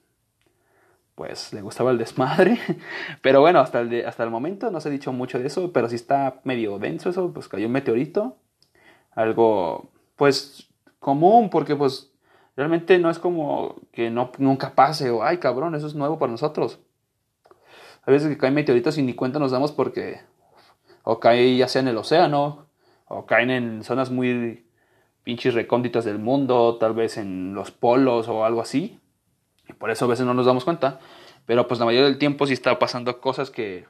pues 1.15 1.53
le 1.53 1.61
gustaba 1.61 1.91
el 1.91 1.97
desmadre. 1.97 2.59
Pero 3.21 3.41
bueno, 3.41 3.59
hasta 3.59 3.81
el, 3.81 4.05
hasta 4.05 4.23
el 4.23 4.29
momento 4.29 4.71
no 4.71 4.81
se 4.81 4.89
ha 4.89 4.91
dicho 4.91 5.13
mucho 5.13 5.39
de 5.39 5.47
eso, 5.47 5.71
pero 5.71 5.87
sí 5.89 5.95
está 5.95 6.41
medio 6.43 6.79
denso 6.79 7.09
eso, 7.09 7.31
pues 7.31 7.47
cayó 7.47 7.67
un 7.67 7.71
meteorito. 7.71 8.37
Algo, 9.11 9.91
pues, 10.15 10.69
común, 10.99 11.49
porque 11.49 11.75
pues 11.75 12.11
realmente 12.55 12.97
no 12.97 13.09
es 13.09 13.19
como 13.19 13.75
que 13.91 14.09
no, 14.09 14.31
nunca 14.39 14.73
pase 14.73 15.09
o, 15.11 15.23
ay 15.23 15.37
cabrón, 15.37 15.75
eso 15.75 15.87
es 15.87 15.95
nuevo 15.95 16.17
para 16.17 16.31
nosotros. 16.31 16.79
A 18.05 18.11
veces 18.11 18.29
que 18.29 18.37
caen 18.37 18.53
meteoritos 18.55 18.97
y 18.97 19.03
ni 19.03 19.13
cuenta 19.13 19.39
nos 19.39 19.51
damos 19.51 19.71
porque 19.71 20.19
o 21.03 21.19
caen 21.19 21.57
ya 21.57 21.67
sea 21.67 21.81
en 21.81 21.89
el 21.89 21.97
océano, 21.97 22.65
o 23.07 23.25
caen 23.25 23.51
en 23.51 23.83
zonas 23.83 24.09
muy 24.09 24.65
pinches 25.23 25.53
recónditas 25.53 26.05
del 26.05 26.19
mundo, 26.19 26.77
tal 26.79 26.93
vez 26.93 27.17
en 27.17 27.53
los 27.53 27.71
polos 27.71 28.27
o 28.27 28.45
algo 28.45 28.61
así. 28.61 28.99
Y 29.67 29.73
por 29.73 29.91
eso 29.91 30.05
a 30.05 30.07
veces 30.09 30.25
no 30.25 30.33
nos 30.33 30.45
damos 30.45 30.63
cuenta. 30.63 30.99
Pero 31.45 31.67
pues 31.67 31.79
la 31.79 31.85
mayoría 31.85 32.07
del 32.07 32.17
tiempo 32.17 32.45
sí 32.45 32.53
está 32.53 32.77
pasando 32.79 33.19
cosas 33.19 33.49
que 33.49 33.85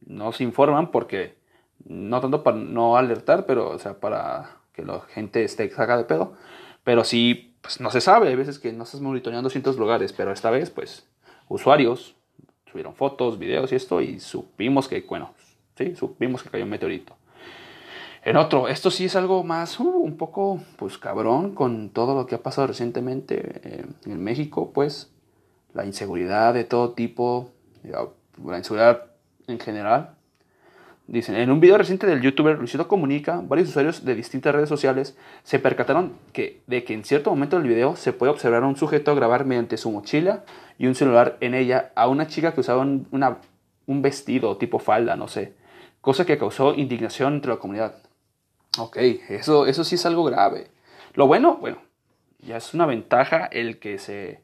no 0.00 0.32
se 0.32 0.44
informan 0.44 0.90
porque 0.90 1.36
no 1.84 2.20
tanto 2.20 2.42
para 2.42 2.56
no 2.56 2.96
alertar, 2.96 3.46
pero 3.46 3.70
o 3.70 3.78
sea, 3.78 4.00
para 4.00 4.58
que 4.72 4.82
la 4.82 5.00
gente 5.00 5.44
esté 5.44 5.70
saca 5.70 5.96
de 5.96 6.04
pedo. 6.04 6.34
Pero 6.84 7.04
sí, 7.04 7.56
pues 7.60 7.80
no 7.80 7.90
se 7.90 8.00
sabe. 8.00 8.28
Hay 8.28 8.36
veces 8.36 8.58
que 8.58 8.72
no 8.72 8.84
estás 8.84 9.00
monitoreando 9.00 9.50
ciertos 9.50 9.76
lugares, 9.76 10.12
pero 10.12 10.32
esta 10.32 10.50
vez, 10.50 10.70
pues, 10.70 11.08
usuarios 11.48 12.14
subieron 12.70 12.94
fotos, 12.94 13.38
videos 13.38 13.72
y 13.72 13.76
esto, 13.76 14.00
y 14.00 14.20
supimos 14.20 14.88
que, 14.88 15.00
bueno, 15.00 15.34
sí, 15.76 15.96
supimos 15.96 16.42
que 16.42 16.50
cayó 16.50 16.64
un 16.64 16.70
meteorito. 16.70 17.17
En 18.24 18.36
otro, 18.36 18.68
esto 18.68 18.90
sí 18.90 19.04
es 19.04 19.16
algo 19.16 19.44
más, 19.44 19.78
uh, 19.78 19.88
un 19.88 20.16
poco, 20.16 20.60
pues 20.76 20.98
cabrón, 20.98 21.54
con 21.54 21.90
todo 21.90 22.14
lo 22.14 22.26
que 22.26 22.34
ha 22.34 22.42
pasado 22.42 22.66
recientemente 22.66 23.60
eh, 23.62 23.86
en 24.06 24.22
México, 24.22 24.72
pues 24.72 25.12
la 25.72 25.86
inseguridad 25.86 26.54
de 26.54 26.64
todo 26.64 26.92
tipo, 26.92 27.50
la 27.82 28.58
inseguridad 28.58 29.04
en 29.46 29.60
general. 29.60 30.14
Dicen, 31.06 31.36
en 31.36 31.50
un 31.50 31.60
video 31.60 31.78
reciente 31.78 32.06
del 32.06 32.20
youtuber 32.20 32.58
Luisito 32.58 32.86
Comunica, 32.86 33.40
varios 33.42 33.70
usuarios 33.70 34.04
de 34.04 34.14
distintas 34.14 34.54
redes 34.54 34.68
sociales 34.68 35.16
se 35.42 35.58
percataron 35.58 36.12
que, 36.34 36.60
de 36.66 36.84
que 36.84 36.92
en 36.92 37.04
cierto 37.04 37.30
momento 37.30 37.56
del 37.56 37.66
video 37.66 37.96
se 37.96 38.12
puede 38.12 38.30
observar 38.30 38.62
a 38.62 38.66
un 38.66 38.76
sujeto 38.76 39.14
grabar 39.14 39.46
mediante 39.46 39.78
su 39.78 39.90
mochila 39.90 40.44
y 40.76 40.86
un 40.86 40.94
celular 40.94 41.38
en 41.40 41.54
ella 41.54 41.92
a 41.94 42.08
una 42.08 42.26
chica 42.26 42.52
que 42.52 42.60
usaba 42.60 42.82
un, 42.82 43.06
una, 43.10 43.38
un 43.86 44.02
vestido 44.02 44.58
tipo 44.58 44.78
falda, 44.78 45.16
no 45.16 45.28
sé, 45.28 45.54
cosa 46.02 46.26
que 46.26 46.36
causó 46.36 46.74
indignación 46.74 47.36
entre 47.36 47.52
la 47.52 47.58
comunidad. 47.58 48.02
Ok, 48.76 48.96
eso, 48.96 49.66
eso 49.66 49.84
sí 49.84 49.94
es 49.94 50.04
algo 50.06 50.24
grave. 50.24 50.70
Lo 51.14 51.26
bueno, 51.26 51.56
bueno, 51.56 51.78
ya 52.40 52.56
es 52.56 52.74
una 52.74 52.86
ventaja 52.86 53.46
el 53.46 53.78
que 53.78 53.98
se 53.98 54.42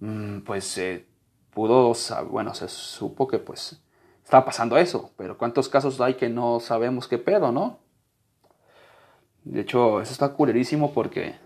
Mm, 0.00 0.40
pues 0.40 0.64
se 0.64 1.06
pudo, 1.52 1.92
bueno, 2.28 2.54
se 2.54 2.68
supo 2.68 3.26
que 3.26 3.38
pues 3.38 3.80
estaba 4.22 4.44
pasando 4.44 4.76
eso, 4.76 5.12
pero 5.16 5.38
¿cuántos 5.38 5.68
casos 5.68 6.00
hay 6.00 6.14
que 6.14 6.28
no 6.28 6.60
sabemos 6.60 7.08
qué 7.08 7.18
pedo, 7.18 7.52
no? 7.52 7.78
De 9.44 9.60
hecho, 9.60 10.00
eso 10.00 10.12
está 10.12 10.30
culerísimo 10.34 10.92
porque, 10.92 11.36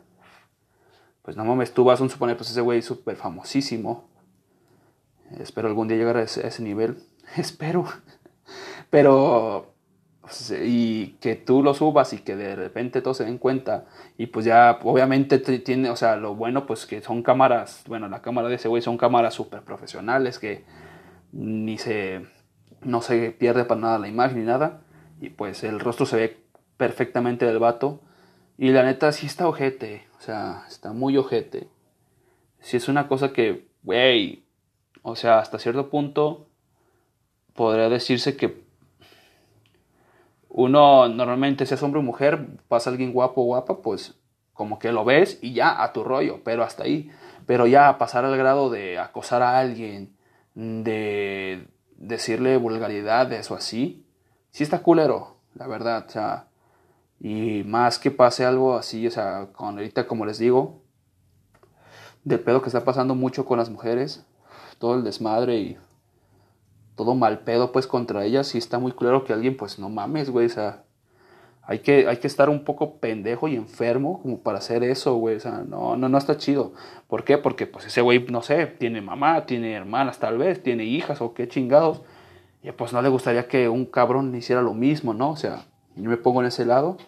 pues 1.22 1.36
no 1.36 1.44
mames, 1.44 1.72
tú 1.72 1.84
vas 1.84 2.00
a 2.00 2.08
suponer, 2.08 2.36
pues 2.36 2.50
ese 2.50 2.60
güey 2.62 2.82
súper 2.82 3.16
famosísimo. 3.16 4.08
Espero 5.38 5.68
algún 5.68 5.86
día 5.86 5.96
llegar 5.98 6.16
a 6.16 6.22
ese, 6.22 6.44
a 6.44 6.48
ese 6.48 6.62
nivel. 6.62 7.02
Espero. 7.36 7.86
Pero 8.90 9.69
y 10.62 11.16
que 11.20 11.36
tú 11.36 11.62
lo 11.62 11.74
subas 11.74 12.12
y 12.12 12.18
que 12.18 12.36
de 12.36 12.56
repente 12.56 13.02
todos 13.02 13.18
se 13.18 13.24
den 13.24 13.38
cuenta 13.38 13.86
y 14.16 14.26
pues 14.26 14.46
ya 14.46 14.78
obviamente 14.82 15.38
tiene, 15.38 15.90
o 15.90 15.96
sea, 15.96 16.16
lo 16.16 16.34
bueno 16.34 16.66
pues 16.66 16.86
que 16.86 17.00
son 17.00 17.22
cámaras, 17.22 17.82
bueno, 17.86 18.08
la 18.08 18.22
cámara 18.22 18.48
de 18.48 18.56
ese 18.56 18.68
güey 18.68 18.82
son 18.82 18.96
cámaras 18.96 19.34
súper 19.34 19.62
profesionales 19.62 20.38
que 20.38 20.64
ni 21.32 21.78
se, 21.78 22.26
no 22.82 23.02
se 23.02 23.30
pierde 23.32 23.64
para 23.64 23.80
nada 23.80 23.98
la 23.98 24.08
imagen 24.08 24.38
ni 24.38 24.44
nada 24.44 24.82
y 25.20 25.30
pues 25.30 25.64
el 25.64 25.80
rostro 25.80 26.06
se 26.06 26.16
ve 26.16 26.42
perfectamente 26.76 27.46
del 27.46 27.58
vato 27.58 28.00
y 28.56 28.70
la 28.70 28.82
neta 28.82 29.10
sí 29.12 29.26
está 29.26 29.48
ojete, 29.48 30.06
o 30.18 30.20
sea, 30.20 30.64
está 30.68 30.92
muy 30.92 31.16
ojete. 31.16 31.68
Si 32.60 32.76
es 32.76 32.88
una 32.88 33.08
cosa 33.08 33.32
que, 33.32 33.68
güey, 33.82 34.44
o 35.02 35.16
sea, 35.16 35.38
hasta 35.38 35.58
cierto 35.58 35.88
punto 35.88 36.46
podría 37.54 37.88
decirse 37.88 38.36
que 38.36 38.62
uno 40.50 41.08
normalmente, 41.08 41.64
si 41.64 41.74
es 41.74 41.82
hombre 41.82 42.00
o 42.00 42.02
mujer, 42.02 42.58
pasa 42.68 42.90
alguien 42.90 43.12
guapo 43.12 43.42
o 43.42 43.44
guapa, 43.44 43.82
pues 43.82 44.16
como 44.52 44.78
que 44.78 44.92
lo 44.92 45.04
ves 45.04 45.38
y 45.40 45.54
ya 45.54 45.82
a 45.82 45.92
tu 45.92 46.04
rollo, 46.04 46.40
pero 46.44 46.64
hasta 46.64 46.82
ahí. 46.82 47.10
Pero 47.46 47.66
ya 47.66 47.96
pasar 47.98 48.24
al 48.24 48.36
grado 48.36 48.68
de 48.68 48.98
acosar 48.98 49.42
a 49.42 49.58
alguien, 49.58 50.16
de 50.54 51.68
decirle 51.96 52.56
vulgaridades 52.56 53.50
o 53.50 53.54
así, 53.54 54.04
sí 54.50 54.64
está 54.64 54.82
culero, 54.82 55.36
la 55.54 55.66
verdad, 55.68 56.04
o 56.06 56.10
sea, 56.10 56.48
y 57.20 57.62
más 57.64 57.98
que 57.98 58.10
pase 58.10 58.44
algo 58.44 58.76
así, 58.76 59.06
o 59.06 59.10
sea, 59.10 59.48
con 59.52 59.78
ahorita 59.78 60.06
como 60.06 60.26
les 60.26 60.38
digo, 60.38 60.82
del 62.24 62.40
pedo 62.40 62.60
que 62.60 62.68
está 62.68 62.84
pasando 62.84 63.14
mucho 63.14 63.44
con 63.44 63.58
las 63.58 63.70
mujeres, 63.70 64.26
todo 64.78 64.94
el 64.94 65.04
desmadre 65.04 65.58
y 65.58 65.78
todo 67.00 67.14
mal 67.14 67.38
pedo 67.38 67.72
pues 67.72 67.86
contra 67.86 68.26
ellas 68.26 68.54
y 68.54 68.58
está 68.58 68.78
muy 68.78 68.92
claro 68.92 69.24
que 69.24 69.32
alguien 69.32 69.56
pues 69.56 69.78
no 69.78 69.88
mames, 69.88 70.28
güey, 70.28 70.44
o 70.44 70.50
sea, 70.50 70.84
hay 71.62 71.78
que, 71.78 72.06
hay 72.06 72.18
que 72.18 72.26
estar 72.26 72.50
un 72.50 72.62
poco 72.62 72.98
pendejo 72.98 73.48
y 73.48 73.56
enfermo 73.56 74.20
como 74.20 74.40
para 74.40 74.58
hacer 74.58 74.84
eso, 74.84 75.14
güey, 75.14 75.36
o 75.36 75.40
sea, 75.40 75.62
no, 75.66 75.96
no, 75.96 76.10
no 76.10 76.18
está 76.18 76.36
chido. 76.36 76.74
¿Por 77.08 77.24
qué? 77.24 77.38
Porque 77.38 77.66
pues 77.66 77.86
ese 77.86 78.02
güey, 78.02 78.26
no 78.26 78.42
sé, 78.42 78.66
tiene 78.66 79.00
mamá, 79.00 79.46
tiene 79.46 79.72
hermanas 79.72 80.18
tal 80.18 80.36
vez, 80.36 80.62
tiene 80.62 80.84
hijas 80.84 81.22
o 81.22 81.32
qué 81.32 81.48
chingados. 81.48 82.02
Y 82.62 82.70
pues 82.72 82.92
no 82.92 83.00
le 83.00 83.08
gustaría 83.08 83.48
que 83.48 83.70
un 83.70 83.86
cabrón 83.86 84.34
hiciera 84.34 84.60
lo 84.60 84.74
mismo, 84.74 85.14
¿no? 85.14 85.30
O 85.30 85.36
sea, 85.36 85.64
yo 85.96 86.10
me 86.10 86.18
pongo 86.18 86.42
en 86.42 86.48
ese 86.48 86.66
lado. 86.66 86.98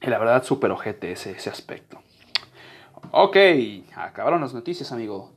Y 0.00 0.08
la 0.08 0.18
verdad, 0.18 0.42
súper 0.42 0.72
ojete 0.72 1.12
ese, 1.12 1.30
ese 1.30 1.50
aspecto. 1.50 2.00
Ok, 3.12 3.36
acabaron 3.94 4.40
las 4.40 4.54
noticias, 4.54 4.90
amigo. 4.90 5.30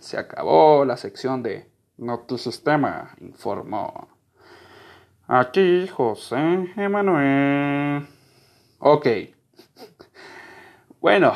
Se 0.00 0.18
acabó 0.18 0.84
la 0.84 0.96
sección 0.96 1.44
de 1.44 1.69
No 2.00 2.20
tu 2.20 2.38
sistema 2.38 3.14
informó. 3.20 4.08
Aquí 5.28 5.86
José 5.86 6.72
Emanuel. 6.74 8.06
Ok. 8.78 9.06
Bueno, 10.98 11.34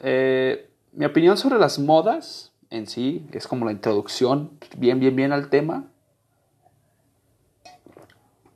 eh, 0.00 0.70
mi 0.92 1.04
opinión 1.04 1.36
sobre 1.36 1.58
las 1.58 1.78
modas 1.78 2.54
en 2.70 2.86
sí 2.86 3.28
es 3.32 3.46
como 3.46 3.66
la 3.66 3.72
introducción 3.72 4.52
bien, 4.78 5.00
bien, 5.00 5.14
bien 5.14 5.32
al 5.32 5.50
tema. 5.50 5.84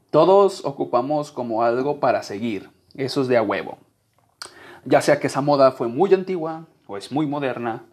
Todos 0.08 0.64
ocupamos 0.64 1.30
como 1.30 1.62
algo 1.62 2.00
para 2.00 2.22
seguir. 2.22 2.70
Eso 2.94 3.20
es 3.20 3.28
de 3.28 3.36
a 3.36 3.42
huevo. 3.42 3.76
Ya 4.86 5.02
sea 5.02 5.20
que 5.20 5.26
esa 5.26 5.42
moda 5.42 5.72
fue 5.72 5.88
muy 5.88 6.14
antigua 6.14 6.64
o 6.86 6.96
es 6.96 7.12
muy 7.12 7.26
moderna 7.26 7.84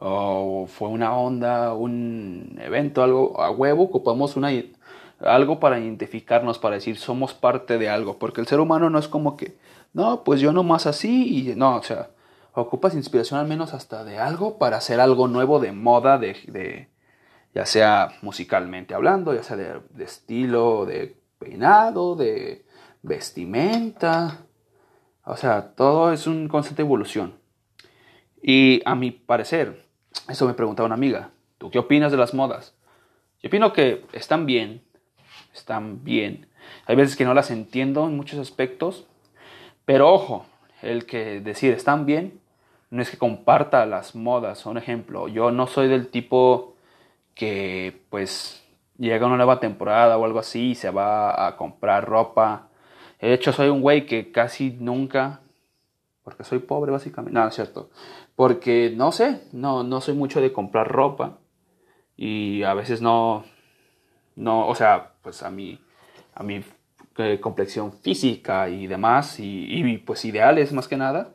o 0.00 0.66
fue 0.66 0.88
una 0.88 1.14
onda, 1.14 1.74
un 1.74 2.58
evento, 2.60 3.02
algo 3.02 3.40
a 3.40 3.50
huevo, 3.50 3.84
ocupamos 3.84 4.36
una, 4.36 4.50
algo 5.20 5.60
para 5.60 5.78
identificarnos, 5.78 6.58
para 6.58 6.76
decir 6.76 6.98
somos 6.98 7.34
parte 7.34 7.78
de 7.78 7.90
algo, 7.90 8.18
porque 8.18 8.40
el 8.40 8.46
ser 8.46 8.60
humano 8.60 8.90
no 8.90 8.98
es 8.98 9.08
como 9.08 9.36
que, 9.36 9.58
no, 9.92 10.24
pues 10.24 10.40
yo 10.40 10.52
nomás 10.52 10.86
así 10.86 11.50
y 11.50 11.54
no, 11.54 11.76
o 11.76 11.82
sea, 11.82 12.10
ocupas 12.54 12.94
inspiración 12.94 13.40
al 13.40 13.46
menos 13.46 13.74
hasta 13.74 14.02
de 14.04 14.18
algo 14.18 14.58
para 14.58 14.78
hacer 14.78 15.00
algo 15.00 15.28
nuevo 15.28 15.60
de 15.60 15.72
moda, 15.72 16.18
de, 16.18 16.36
de 16.48 16.88
ya 17.54 17.66
sea 17.66 18.12
musicalmente 18.22 18.94
hablando, 18.94 19.34
ya 19.34 19.42
sea 19.42 19.56
de, 19.56 19.80
estilo, 20.02 20.86
de 20.86 21.16
peinado, 21.38 22.16
de 22.16 22.64
vestimenta, 23.02 24.46
o 25.24 25.36
sea, 25.36 25.74
todo 25.74 26.12
es 26.12 26.26
un 26.26 26.48
constante 26.48 26.82
evolución. 26.82 27.38
Y 28.42 28.80
a 28.86 28.94
mi 28.94 29.10
parecer, 29.10 29.89
eso 30.28 30.46
me 30.46 30.54
preguntaba 30.54 30.86
una 30.86 30.94
amiga, 30.94 31.30
¿tú 31.58 31.70
qué 31.70 31.78
opinas 31.78 32.12
de 32.12 32.18
las 32.18 32.34
modas? 32.34 32.74
Yo 33.42 33.48
opino 33.48 33.72
que 33.72 34.04
están 34.12 34.46
bien, 34.46 34.82
están 35.54 36.04
bien. 36.04 36.46
Hay 36.86 36.96
veces 36.96 37.16
que 37.16 37.24
no 37.24 37.34
las 37.34 37.50
entiendo 37.50 38.06
en 38.06 38.16
muchos 38.16 38.38
aspectos, 38.38 39.06
pero 39.84 40.12
ojo, 40.12 40.46
el 40.82 41.06
que 41.06 41.40
decir 41.40 41.72
están 41.72 42.06
bien 42.06 42.40
no 42.90 43.02
es 43.02 43.10
que 43.10 43.18
comparta 43.18 43.86
las 43.86 44.14
modas. 44.14 44.66
Un 44.66 44.76
ejemplo, 44.76 45.28
yo 45.28 45.50
no 45.50 45.66
soy 45.66 45.88
del 45.88 46.08
tipo 46.08 46.74
que 47.34 48.02
pues 48.10 48.62
llega 48.98 49.26
una 49.26 49.36
nueva 49.36 49.60
temporada 49.60 50.18
o 50.18 50.24
algo 50.24 50.38
así 50.38 50.70
y 50.70 50.74
se 50.74 50.90
va 50.90 51.46
a 51.46 51.56
comprar 51.56 52.06
ropa. 52.06 52.68
De 53.20 53.32
hecho, 53.32 53.52
soy 53.52 53.68
un 53.68 53.80
güey 53.80 54.06
que 54.06 54.32
casi 54.32 54.76
nunca, 54.78 55.40
porque 56.22 56.44
soy 56.44 56.58
pobre 56.58 56.90
básicamente, 56.90 57.38
no, 57.38 57.46
es 57.46 57.54
cierto, 57.54 57.90
porque 58.40 58.90
no 58.96 59.12
sé, 59.12 59.42
no, 59.52 59.82
no 59.82 60.00
soy 60.00 60.14
mucho 60.14 60.40
de 60.40 60.50
comprar 60.50 60.88
ropa 60.88 61.40
y 62.16 62.62
a 62.62 62.72
veces 62.72 63.02
no, 63.02 63.44
no, 64.34 64.66
o 64.66 64.74
sea, 64.74 65.12
pues 65.20 65.42
a 65.42 65.50
mi, 65.50 65.78
a 66.32 66.42
mi 66.42 66.64
eh, 67.18 67.38
complexión 67.38 67.92
física 67.92 68.70
y 68.70 68.86
demás, 68.86 69.38
y, 69.38 69.98
pues 70.06 70.24
ideales 70.24 70.72
más 70.72 70.88
que 70.88 70.96
nada, 70.96 71.34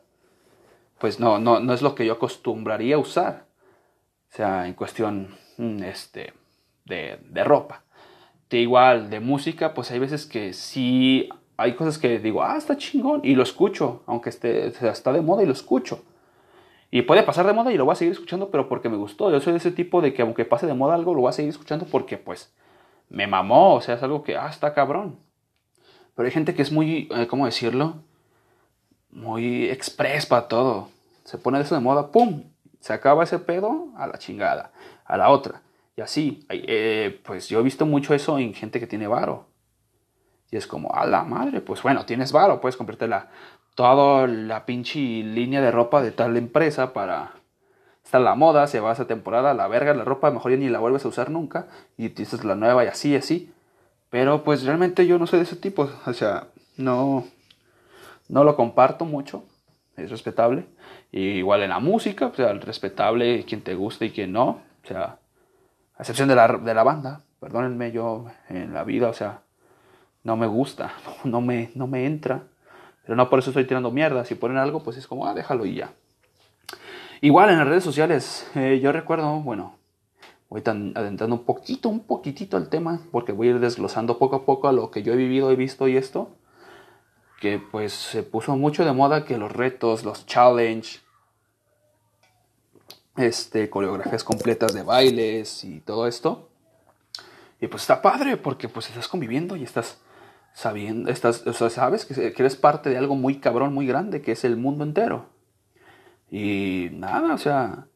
pues 0.98 1.20
no, 1.20 1.38
no, 1.38 1.60
no 1.60 1.74
es 1.74 1.80
lo 1.80 1.94
que 1.94 2.04
yo 2.04 2.14
acostumbraría 2.14 2.96
a 2.96 2.98
usar. 2.98 3.46
O 4.32 4.34
sea, 4.34 4.66
en 4.66 4.74
cuestión 4.74 5.28
mm, 5.58 5.84
este, 5.84 6.32
de, 6.86 7.20
de 7.22 7.44
ropa. 7.44 7.84
De 8.50 8.58
igual, 8.58 9.10
de 9.10 9.20
música, 9.20 9.74
pues 9.74 9.92
hay 9.92 10.00
veces 10.00 10.26
que 10.26 10.52
sí, 10.52 11.28
hay 11.56 11.76
cosas 11.76 11.98
que 11.98 12.18
digo, 12.18 12.42
ah, 12.42 12.56
está 12.56 12.76
chingón, 12.76 13.20
y 13.22 13.36
lo 13.36 13.44
escucho, 13.44 14.02
aunque 14.06 14.30
esté, 14.30 14.66
está 14.66 15.12
de 15.12 15.20
moda 15.20 15.44
y 15.44 15.46
lo 15.46 15.52
escucho. 15.52 16.02
Y 16.90 17.02
puede 17.02 17.22
pasar 17.22 17.46
de 17.46 17.52
moda 17.52 17.72
y 17.72 17.76
lo 17.76 17.84
voy 17.84 17.92
a 17.92 17.96
seguir 17.96 18.12
escuchando, 18.12 18.50
pero 18.50 18.68
porque 18.68 18.88
me 18.88 18.96
gustó. 18.96 19.30
Yo 19.30 19.40
soy 19.40 19.52
de 19.52 19.58
ese 19.58 19.72
tipo 19.72 20.00
de 20.00 20.14
que 20.14 20.22
aunque 20.22 20.44
pase 20.44 20.66
de 20.66 20.74
moda 20.74 20.94
algo, 20.94 21.14
lo 21.14 21.22
voy 21.22 21.30
a 21.30 21.32
seguir 21.32 21.50
escuchando 21.50 21.86
porque 21.86 22.16
pues 22.16 22.52
me 23.08 23.26
mamó, 23.26 23.74
o 23.74 23.80
sea, 23.80 23.96
es 23.96 24.02
algo 24.02 24.22
que, 24.22 24.36
ah, 24.36 24.48
está 24.48 24.72
cabrón. 24.74 25.18
Pero 26.14 26.26
hay 26.26 26.32
gente 26.32 26.54
que 26.54 26.62
es 26.62 26.72
muy, 26.72 27.08
eh, 27.14 27.26
¿cómo 27.26 27.46
decirlo? 27.46 27.96
Muy 29.10 29.68
express 29.68 30.26
para 30.26 30.48
todo. 30.48 30.88
Se 31.24 31.38
pone 31.38 31.60
eso 31.60 31.74
de 31.74 31.80
moda, 31.80 32.10
¡pum! 32.10 32.44
Se 32.80 32.92
acaba 32.92 33.24
ese 33.24 33.38
pedo 33.38 33.88
a 33.96 34.06
la 34.06 34.18
chingada, 34.18 34.72
a 35.04 35.16
la 35.16 35.30
otra. 35.30 35.62
Y 35.96 36.02
así, 36.02 36.46
eh, 36.48 37.20
pues 37.24 37.48
yo 37.48 37.60
he 37.60 37.62
visto 37.62 37.84
mucho 37.84 38.14
eso 38.14 38.38
en 38.38 38.54
gente 38.54 38.80
que 38.80 38.86
tiene 38.86 39.06
varo. 39.06 39.46
Y 40.50 40.56
es 40.56 40.66
como, 40.66 40.94
a 40.94 41.04
la 41.06 41.24
madre, 41.24 41.60
pues 41.60 41.82
bueno, 41.82 42.06
tienes 42.06 42.32
varo, 42.32 42.60
puedes 42.60 42.76
comprarte 42.76 43.08
la, 43.08 43.30
toda 43.76 44.26
la 44.26 44.66
pinche 44.66 44.98
línea 44.98 45.60
de 45.60 45.70
ropa 45.70 46.02
de 46.02 46.10
tal 46.10 46.36
empresa 46.36 46.92
para 46.92 47.34
está 48.02 48.18
la 48.18 48.34
moda, 48.34 48.66
se 48.68 48.80
va 48.80 48.92
esa 48.92 49.06
temporada, 49.06 49.52
la 49.52 49.68
verga, 49.68 49.92
la 49.92 50.04
ropa, 50.04 50.30
mejor 50.30 50.52
ya 50.52 50.56
ni 50.56 50.68
la 50.68 50.78
vuelves 50.78 51.04
a 51.04 51.08
usar 51.08 51.30
nunca, 51.30 51.66
y 51.96 52.08
dices 52.08 52.44
la 52.44 52.54
nueva 52.54 52.84
y 52.84 52.88
así, 52.88 53.14
así. 53.14 53.52
Pero 54.10 54.44
pues 54.44 54.64
realmente 54.64 55.06
yo 55.06 55.18
no 55.18 55.26
soy 55.26 55.40
de 55.40 55.44
ese 55.44 55.56
tipo, 55.56 55.90
o 56.06 56.12
sea, 56.12 56.48
no, 56.76 57.26
no 58.28 58.44
lo 58.44 58.56
comparto 58.56 59.04
mucho, 59.04 59.44
es 59.96 60.10
respetable. 60.10 60.66
Igual 61.12 61.62
en 61.62 61.70
la 61.70 61.80
música, 61.80 62.26
o 62.26 62.34
sea, 62.34 62.52
respetable 62.54 63.44
quien 63.44 63.62
te 63.62 63.74
guste 63.74 64.06
y 64.06 64.10
quien 64.10 64.32
no, 64.32 64.62
o 64.84 64.86
sea, 64.86 65.18
a 65.96 66.02
excepción 66.02 66.28
de 66.28 66.36
la, 66.36 66.48
de 66.48 66.74
la 66.74 66.82
banda, 66.82 67.22
perdónenme 67.40 67.92
yo 67.92 68.26
en 68.48 68.72
la 68.72 68.84
vida, 68.84 69.08
o 69.08 69.14
sea, 69.14 69.42
no 70.22 70.36
me 70.36 70.46
gusta, 70.46 70.92
no 71.24 71.40
me, 71.40 71.72
no 71.74 71.86
me 71.88 72.06
entra, 72.06 72.44
pero 73.06 73.14
no 73.16 73.30
por 73.30 73.38
eso 73.38 73.50
estoy 73.50 73.64
tirando 73.64 73.92
mierda, 73.92 74.24
si 74.24 74.34
ponen 74.34 74.58
algo, 74.58 74.82
pues 74.82 74.96
es 74.96 75.06
como, 75.06 75.26
ah, 75.26 75.34
déjalo 75.34 75.64
y 75.64 75.76
ya. 75.76 75.92
Igual 77.20 77.50
en 77.50 77.58
las 77.58 77.68
redes 77.68 77.84
sociales, 77.84 78.50
eh, 78.56 78.80
yo 78.82 78.90
recuerdo, 78.90 79.40
bueno, 79.40 79.76
voy 80.48 80.62
adentrando 80.66 81.36
un 81.36 81.44
poquito, 81.44 81.88
un 81.88 82.00
poquitito 82.00 82.56
al 82.56 82.68
tema, 82.68 83.00
porque 83.12 83.32
voy 83.32 83.48
a 83.48 83.50
ir 83.52 83.60
desglosando 83.60 84.18
poco 84.18 84.36
a 84.36 84.44
poco 84.44 84.70
lo 84.72 84.90
que 84.90 85.04
yo 85.04 85.12
he 85.12 85.16
vivido, 85.16 85.50
he 85.52 85.56
visto 85.56 85.86
y 85.86 85.96
esto, 85.96 86.30
que 87.40 87.58
pues 87.58 87.92
se 87.92 88.24
puso 88.24 88.56
mucho 88.56 88.84
de 88.84 88.92
moda 88.92 89.24
que 89.24 89.38
los 89.38 89.52
retos, 89.52 90.04
los 90.04 90.26
challenge, 90.26 90.98
este, 93.16 93.70
coreografías 93.70 94.24
completas 94.24 94.74
de 94.74 94.82
bailes 94.82 95.62
y 95.64 95.80
todo 95.80 96.08
esto. 96.08 96.48
Y 97.60 97.68
pues 97.68 97.82
está 97.82 98.02
padre 98.02 98.36
porque 98.36 98.68
pues 98.68 98.88
estás 98.88 99.08
conviviendo 99.08 99.56
y 99.56 99.62
estás 99.62 100.00
sabiendo, 100.56 101.10
estás, 101.10 101.46
o 101.46 101.52
sea, 101.52 101.68
sabes 101.68 102.06
que 102.06 102.32
eres 102.34 102.56
parte 102.56 102.88
de 102.88 102.96
algo 102.96 103.14
muy 103.14 103.40
cabrón, 103.40 103.74
muy 103.74 103.86
grande, 103.86 104.22
que 104.22 104.32
es 104.32 104.42
el 104.42 104.56
mundo 104.56 104.84
entero. 104.84 105.26
Y 106.30 106.88
nada, 106.92 107.34
o 107.34 107.38
sea, 107.38 107.88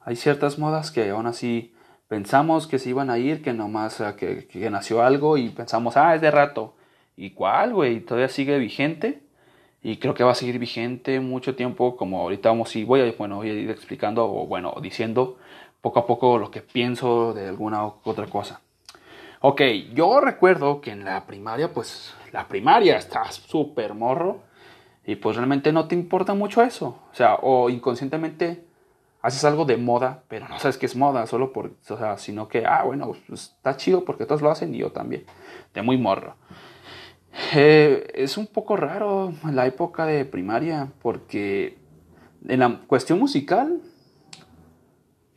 hay 0.00 0.16
ciertas 0.16 0.58
modas 0.58 0.90
que 0.90 1.10
aún 1.10 1.26
así 1.26 1.74
pensamos 2.08 2.66
que 2.66 2.80
se 2.80 2.90
iban 2.90 3.08
a 3.10 3.18
ir, 3.18 3.40
que 3.40 3.52
nomás 3.52 4.02
que, 4.16 4.48
que 4.48 4.68
nació 4.68 5.04
algo 5.04 5.36
y 5.38 5.50
pensamos, 5.50 5.96
ah, 5.96 6.16
es 6.16 6.20
de 6.20 6.32
rato. 6.32 6.74
¿Y 7.16 7.30
cuál, 7.30 7.72
güey? 7.72 8.00
Todavía 8.00 8.28
sigue 8.28 8.58
vigente. 8.58 9.22
Y 9.80 9.98
creo 9.98 10.14
que 10.14 10.24
va 10.24 10.32
a 10.32 10.34
seguir 10.34 10.58
vigente 10.58 11.20
mucho 11.20 11.54
tiempo, 11.54 11.96
como 11.96 12.22
ahorita 12.22 12.48
vamos 12.48 12.74
y 12.74 12.82
voy 12.82 13.00
a, 13.00 13.12
bueno, 13.16 13.36
voy 13.36 13.50
a 13.50 13.52
ir 13.52 13.70
explicando 13.70 14.24
o 14.24 14.44
bueno, 14.48 14.74
diciendo 14.82 15.38
poco 15.80 16.00
a 16.00 16.06
poco 16.08 16.36
lo 16.38 16.50
que 16.50 16.62
pienso 16.62 17.32
de 17.32 17.48
alguna 17.48 17.86
u 17.86 17.94
otra 18.04 18.26
cosa. 18.26 18.60
Ok, 19.40 19.62
yo 19.94 20.20
recuerdo 20.20 20.80
que 20.80 20.90
en 20.90 21.04
la 21.04 21.26
primaria, 21.26 21.72
pues 21.72 22.12
la 22.32 22.48
primaria 22.48 22.96
está 22.96 23.30
súper 23.30 23.94
morro 23.94 24.40
y 25.06 25.14
pues 25.14 25.36
realmente 25.36 25.72
no 25.72 25.86
te 25.86 25.94
importa 25.94 26.34
mucho 26.34 26.60
eso. 26.62 26.98
O 27.12 27.14
sea, 27.14 27.36
o 27.36 27.70
inconscientemente 27.70 28.64
haces 29.22 29.44
algo 29.44 29.64
de 29.64 29.76
moda, 29.76 30.24
pero 30.26 30.48
no 30.48 30.58
sabes 30.58 30.76
que 30.76 30.86
es 30.86 30.96
moda, 30.96 31.26
solo 31.26 31.52
por, 31.52 31.72
o 31.88 31.96
sea, 31.96 32.18
sino 32.18 32.48
que, 32.48 32.66
ah, 32.66 32.82
bueno, 32.84 33.12
pues, 33.28 33.54
está 33.56 33.76
chido 33.76 34.04
porque 34.04 34.26
todos 34.26 34.42
lo 34.42 34.50
hacen 34.50 34.74
y 34.74 34.78
yo 34.78 34.90
también, 34.90 35.24
de 35.72 35.82
muy 35.82 35.98
morro. 35.98 36.34
Eh, 37.54 38.10
es 38.14 38.36
un 38.38 38.48
poco 38.48 38.76
raro 38.76 39.32
la 39.52 39.66
época 39.66 40.04
de 40.04 40.24
primaria, 40.24 40.88
porque 41.00 41.78
en 42.48 42.60
la 42.60 42.80
cuestión 42.88 43.18
musical 43.20 43.80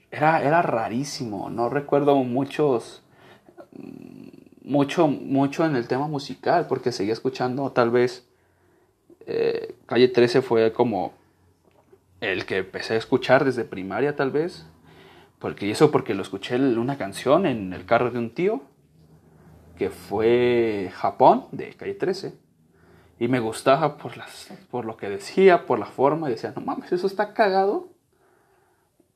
era, 0.10 0.42
era 0.42 0.62
rarísimo, 0.64 1.50
no 1.52 1.70
recuerdo 1.70 2.16
muchos, 2.16 3.01
mucho, 4.64 5.08
mucho 5.08 5.66
en 5.66 5.76
el 5.76 5.88
tema 5.88 6.08
musical, 6.08 6.68
porque 6.68 6.92
seguía 6.92 7.14
escuchando 7.14 7.72
tal 7.72 7.90
vez 7.90 8.26
eh, 9.26 9.76
Calle 9.86 10.08
13 10.08 10.42
fue 10.42 10.74
como 10.74 11.14
el 12.20 12.46
que 12.46 12.58
empecé 12.58 12.96
a 12.96 12.98
escuchar 12.98 13.46
desde 13.46 13.64
primaria 13.64 14.16
tal 14.16 14.32
vez, 14.32 14.66
porque 15.40 15.72
eso 15.72 15.92
porque 15.92 16.14
lo 16.14 16.22
escuché 16.22 16.56
una 16.56 16.98
canción 16.98 17.46
en 17.46 17.74
el 17.74 17.86
carro 17.86 18.12
de 18.12 18.20
un 18.20 18.34
tío, 18.34 18.62
que 19.78 19.90
fue 19.90 20.92
Japón 20.94 21.48
de 21.52 21.74
Calle 21.74 21.96
13, 21.96 22.34
y 23.20 23.28
me 23.28 23.40
gustaba 23.40 23.98
por, 23.98 24.18
las, 24.18 24.50
por 24.70 24.86
lo 24.86 24.98
que 24.98 25.10
decía, 25.10 25.66
por 25.66 25.80
la 25.80 25.88
forma, 25.88 26.28
y 26.30 26.34
decía, 26.34 26.54
no 26.56 26.62
mames, 26.62 26.92
eso 26.92 27.08
está 27.08 27.34
cagado, 27.34 27.90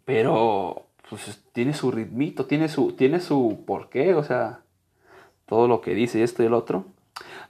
pero 0.05 0.84
pues 1.09 1.43
tiene 1.53 1.73
su 1.73 1.91
ritmito, 1.91 2.45
tiene 2.45 2.69
su, 2.69 2.93
tiene 2.93 3.19
su 3.19 3.63
porqué, 3.65 4.15
o 4.15 4.23
sea, 4.23 4.61
todo 5.45 5.67
lo 5.67 5.81
que 5.81 5.93
dice 5.93 6.23
esto 6.23 6.43
y 6.43 6.47
el 6.47 6.53
otro. 6.53 6.85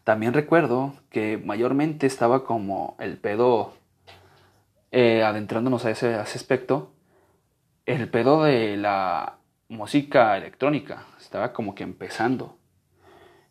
También 0.04 0.34
recuerdo 0.34 0.94
que 1.10 1.38
mayormente 1.38 2.06
estaba 2.06 2.44
como 2.44 2.96
el 3.00 3.18
pedo, 3.18 3.74
eh, 4.92 5.24
adentrándonos 5.24 5.86
a 5.86 5.92
ese, 5.92 6.16
aspecto, 6.16 6.92
el 7.86 8.10
pedo 8.10 8.44
de 8.44 8.78
la 8.78 9.38
música 9.68 10.38
electrónica, 10.38 11.06
estaba 11.20 11.54
como 11.54 11.74
que 11.76 11.84
empezando. 11.84 12.58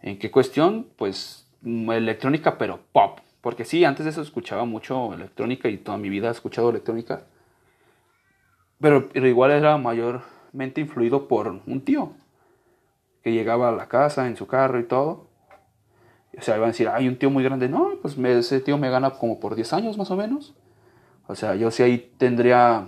¿En 0.00 0.18
qué 0.18 0.30
cuestión? 0.30 0.88
Pues 0.96 1.48
mm, 1.62 1.90
electrónica, 1.92 2.58
pero 2.58 2.80
pop. 2.92 3.20
Porque 3.40 3.64
sí, 3.64 3.84
antes 3.84 4.04
de 4.04 4.10
eso 4.10 4.22
escuchaba 4.22 4.64
mucho 4.64 5.12
electrónica 5.12 5.68
y 5.68 5.76
toda 5.78 5.98
mi 5.98 6.08
vida 6.08 6.28
he 6.28 6.32
escuchado 6.32 6.70
electrónica. 6.70 7.24
Pero, 8.80 9.08
pero 9.08 9.28
igual 9.28 9.50
era 9.52 9.76
mayormente 9.76 10.80
influido 10.80 11.28
por 11.28 11.48
un 11.48 11.84
tío 11.84 12.12
que 13.24 13.32
llegaba 13.32 13.70
a 13.70 13.72
la 13.72 13.88
casa 13.88 14.26
en 14.26 14.36
su 14.36 14.46
carro 14.46 14.78
y 14.78 14.84
todo. 14.84 15.30
O 16.36 16.42
sea, 16.42 16.56
iban 16.56 16.68
a 16.68 16.72
decir, 16.72 16.88
hay 16.88 17.08
un 17.08 17.16
tío 17.16 17.30
muy 17.30 17.42
grande. 17.42 17.68
No, 17.68 17.92
pues 18.02 18.18
ese 18.18 18.60
tío 18.60 18.76
me 18.76 18.90
gana 18.90 19.10
como 19.10 19.40
por 19.40 19.54
10 19.54 19.72
años 19.72 19.96
más 19.96 20.10
o 20.10 20.16
menos. 20.16 20.54
O 21.26 21.34
sea, 21.34 21.54
yo 21.54 21.70
sí 21.70 21.82
ahí 21.82 22.12
tendría, 22.18 22.86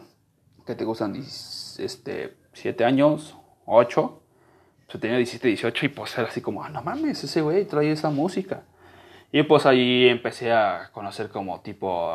¿qué 0.66 0.74
te 0.74 0.84
gustan? 0.84 1.16
Este, 1.16 2.36
7 2.52 2.84
años, 2.84 3.36
8. 3.64 4.02
O 4.02 4.90
sea, 4.90 5.00
tenía 5.00 5.16
17, 5.16 5.48
18 5.48 5.86
y 5.86 5.88
pues 5.88 6.16
era 6.18 6.28
así 6.28 6.42
como, 6.42 6.62
ah, 6.62 6.68
no 6.68 6.82
mames, 6.82 7.24
ese 7.24 7.40
güey 7.40 7.64
trae 7.64 7.90
esa 7.90 8.10
música. 8.10 8.64
Y 9.32 9.42
pues 9.42 9.64
ahí 9.66 10.06
empecé 10.08 10.52
a 10.52 10.90
conocer 10.92 11.30
como 11.30 11.60
tipo 11.60 12.12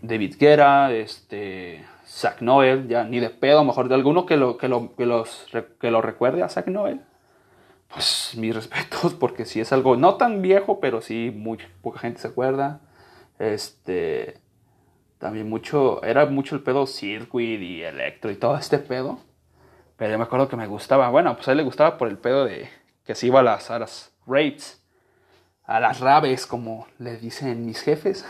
David 0.00 0.36
Guerra, 0.38 0.92
este, 0.92 1.84
Zack 2.10 2.42
Noel, 2.42 2.88
ya 2.88 3.04
ni 3.04 3.20
de 3.20 3.30
pedo, 3.30 3.64
mejor 3.64 3.88
de 3.88 3.94
alguno 3.94 4.26
que 4.26 4.36
lo, 4.36 4.58
que 4.58 4.68
que 4.96 5.06
los, 5.06 5.46
que 5.80 5.90
lo 5.90 6.02
recuerde 6.02 6.42
a 6.42 6.48
Zack 6.48 6.66
Noel 6.66 7.00
pues 7.92 8.34
mis 8.36 8.54
respetos, 8.54 9.14
porque 9.14 9.44
si 9.44 9.60
es 9.60 9.72
algo 9.72 9.96
no 9.96 10.14
tan 10.14 10.42
viejo, 10.42 10.80
pero 10.80 11.00
sí 11.00 11.32
muy 11.34 11.58
poca 11.82 12.00
gente 12.00 12.20
se 12.20 12.28
acuerda. 12.28 12.80
Este, 13.38 14.38
también 15.18 15.48
mucho, 15.48 16.02
era 16.04 16.26
mucho 16.26 16.54
el 16.54 16.62
pedo 16.62 16.86
circuit 16.86 17.60
y 17.60 17.82
electro 17.82 18.30
y 18.30 18.36
todo 18.36 18.56
este 18.56 18.78
pedo. 18.78 19.18
Pero 19.96 20.12
yo 20.12 20.18
me 20.18 20.24
acuerdo 20.24 20.48
que 20.48 20.56
me 20.56 20.66
gustaba, 20.66 21.10
bueno, 21.10 21.34
pues 21.34 21.48
a 21.48 21.52
él 21.52 21.58
le 21.58 21.64
gustaba 21.64 21.98
por 21.98 22.08
el 22.08 22.16
pedo 22.18 22.44
de 22.44 22.68
que 23.04 23.14
se 23.14 23.26
iba 23.26 23.40
a 23.40 23.42
las, 23.42 23.70
a 23.70 23.86
a 25.64 25.80
las 25.80 26.00
raves, 26.00 26.46
como 26.46 26.86
le 26.98 27.16
dicen 27.16 27.66
mis 27.66 27.80
jefes. 27.82 28.24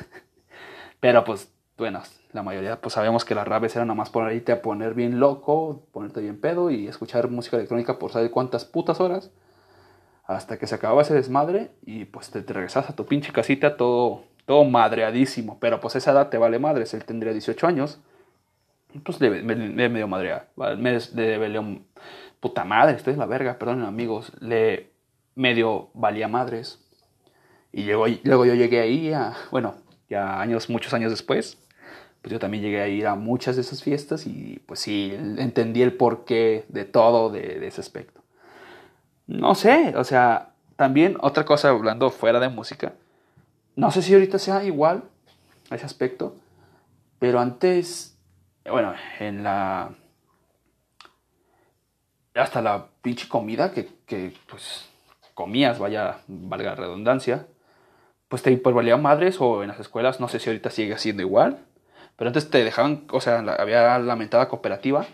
Pero 1.00 1.24
pues, 1.24 1.52
bueno, 1.76 2.02
la 2.32 2.42
mayoría 2.42 2.80
pues 2.80 2.94
sabemos 2.94 3.24
que 3.24 3.34
las 3.34 3.46
raves 3.46 3.74
eran 3.76 3.88
nomás 3.88 4.10
por 4.10 4.32
irte 4.32 4.52
a 4.52 4.62
poner 4.62 4.94
bien 4.94 5.20
loco, 5.20 5.82
ponerte 5.92 6.20
bien 6.20 6.40
pedo 6.40 6.70
y 6.70 6.86
escuchar 6.86 7.28
música 7.28 7.56
electrónica 7.56 7.98
por 7.98 8.12
saber 8.12 8.30
cuántas 8.30 8.64
putas 8.64 9.00
horas 9.00 9.30
hasta 10.30 10.58
que 10.58 10.68
se 10.68 10.76
acababa 10.76 11.02
ese 11.02 11.14
desmadre 11.14 11.72
y 11.84 12.04
pues 12.04 12.30
te, 12.30 12.40
regresas 12.42 12.88
a 12.88 12.94
tu 12.94 13.04
pinche 13.04 13.32
casita 13.32 13.76
todo, 13.76 14.22
todo 14.46 14.64
madreadísimo. 14.64 15.58
Pero 15.58 15.80
pues 15.80 15.96
esa 15.96 16.12
edad 16.12 16.28
te 16.28 16.38
vale 16.38 16.60
madres, 16.60 16.94
él 16.94 17.04
tendría 17.04 17.32
18 17.32 17.66
años. 17.66 18.00
Pues 19.04 19.20
le, 19.20 19.42
medio 19.42 20.06
madrear, 20.06 20.50
me 20.56 20.98
le, 20.98 21.80
puta 22.38 22.64
madre, 22.64 22.96
estoy 22.96 23.14
en 23.14 23.18
la 23.18 23.26
verga, 23.26 23.58
perdón 23.58 23.82
amigos, 23.82 24.32
le 24.40 24.90
medio 25.34 25.90
valía 25.94 26.28
madres. 26.28 26.78
Y 27.72 27.84
luego, 27.84 28.06
luego 28.22 28.46
yo 28.46 28.54
llegué 28.54 28.80
ahí, 28.80 29.12
a, 29.12 29.34
bueno, 29.50 29.74
ya 30.08 30.40
años, 30.40 30.70
muchos 30.70 30.94
años 30.94 31.10
después, 31.10 31.58
pues 32.22 32.32
yo 32.32 32.38
también 32.38 32.62
llegué 32.62 32.80
a 32.80 32.88
ir 32.88 33.06
a 33.06 33.14
muchas 33.14 33.56
de 33.56 33.62
esas 33.62 33.82
fiestas 33.82 34.26
y 34.26 34.60
pues 34.66 34.80
sí, 34.80 35.12
entendí 35.14 35.82
el 35.82 35.94
porqué 35.94 36.64
de 36.68 36.84
todo 36.84 37.30
de 37.30 37.66
ese 37.66 37.80
aspecto. 37.80 38.20
No 39.26 39.54
sé, 39.54 39.94
o 39.96 40.04
sea, 40.04 40.54
también 40.76 41.16
otra 41.20 41.44
cosa 41.44 41.68
hablando 41.68 42.10
fuera 42.10 42.40
de 42.40 42.48
música. 42.48 42.94
No 43.76 43.90
sé 43.90 44.02
si 44.02 44.12
ahorita 44.12 44.38
sea 44.38 44.64
igual 44.64 45.04
ese 45.70 45.86
aspecto, 45.86 46.34
pero 47.18 47.38
antes, 47.38 48.18
bueno, 48.68 48.94
en 49.18 49.44
la... 49.44 49.94
Hasta 52.34 52.62
la 52.62 52.86
pinche 53.02 53.28
comida 53.28 53.72
que, 53.72 53.88
que 54.06 54.34
pues 54.48 54.88
comías, 55.34 55.78
vaya, 55.78 56.18
valga 56.26 56.74
redundancia, 56.74 57.46
pues 58.28 58.42
te 58.42 58.54
valía 58.56 58.96
madres 58.96 59.40
o 59.40 59.62
en 59.62 59.68
las 59.68 59.80
escuelas, 59.80 60.20
no 60.20 60.28
sé 60.28 60.38
si 60.38 60.48
ahorita 60.48 60.70
sigue 60.70 60.96
siendo 60.98 61.22
igual, 61.22 61.58
pero 62.20 62.28
antes 62.28 62.50
te 62.50 62.62
dejaban, 62.62 63.06
o 63.12 63.20
sea, 63.22 63.38
había 63.38 63.98
la 63.98 64.14
mentada 64.14 64.46
cooperativa 64.46 65.06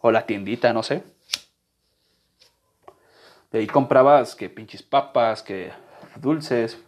o 0.00 0.10
la 0.10 0.26
tiendita, 0.26 0.72
no 0.72 0.82
sé, 0.82 1.04
y 3.52 3.58
ahí 3.58 3.68
comprabas 3.68 4.34
que 4.34 4.50
pinches 4.50 4.82
papas, 4.82 5.44
que 5.44 5.70
dulces, 6.16 6.82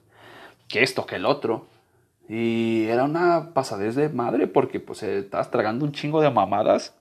que 0.66 0.83
esto, 0.83 1.07
que 1.07 1.14
el 1.14 1.25
otro. 1.25 1.69
Y 2.29 2.87
era 2.87 3.05
una 3.05 3.55
pasadez 3.55 3.95
de 3.95 4.09
madre 4.09 4.49
porque 4.49 4.81
pues 4.81 5.05
estabas 5.05 5.53
tragando 5.53 5.85
un 5.85 5.92
chingo 5.92 6.21
de 6.21 6.29
mamadas. 6.29 6.92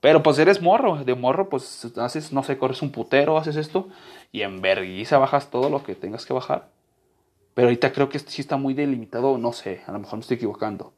Pero 0.00 0.22
pues 0.22 0.38
eres 0.38 0.62
morro, 0.62 1.04
de 1.04 1.14
morro 1.14 1.50
pues 1.50 1.92
haces, 1.98 2.32
no 2.32 2.42
sé, 2.42 2.56
corres 2.56 2.80
un 2.80 2.90
putero, 2.90 3.36
haces 3.36 3.56
esto 3.56 3.88
y 4.32 4.40
en 4.40 4.62
vergüenza 4.62 5.18
bajas 5.18 5.50
todo 5.50 5.68
lo 5.68 5.82
que 5.82 5.94
tengas 5.94 6.24
que 6.24 6.32
bajar. 6.32 6.70
Pero 7.52 7.68
ahorita 7.68 7.92
creo 7.92 8.08
que 8.08 8.18
sí 8.18 8.40
está 8.40 8.56
muy 8.56 8.72
delimitado, 8.72 9.36
no 9.36 9.52
sé, 9.52 9.82
a 9.86 9.92
lo 9.92 9.98
mejor 9.98 10.16
me 10.16 10.22
estoy 10.22 10.36
equivocando. 10.36 10.94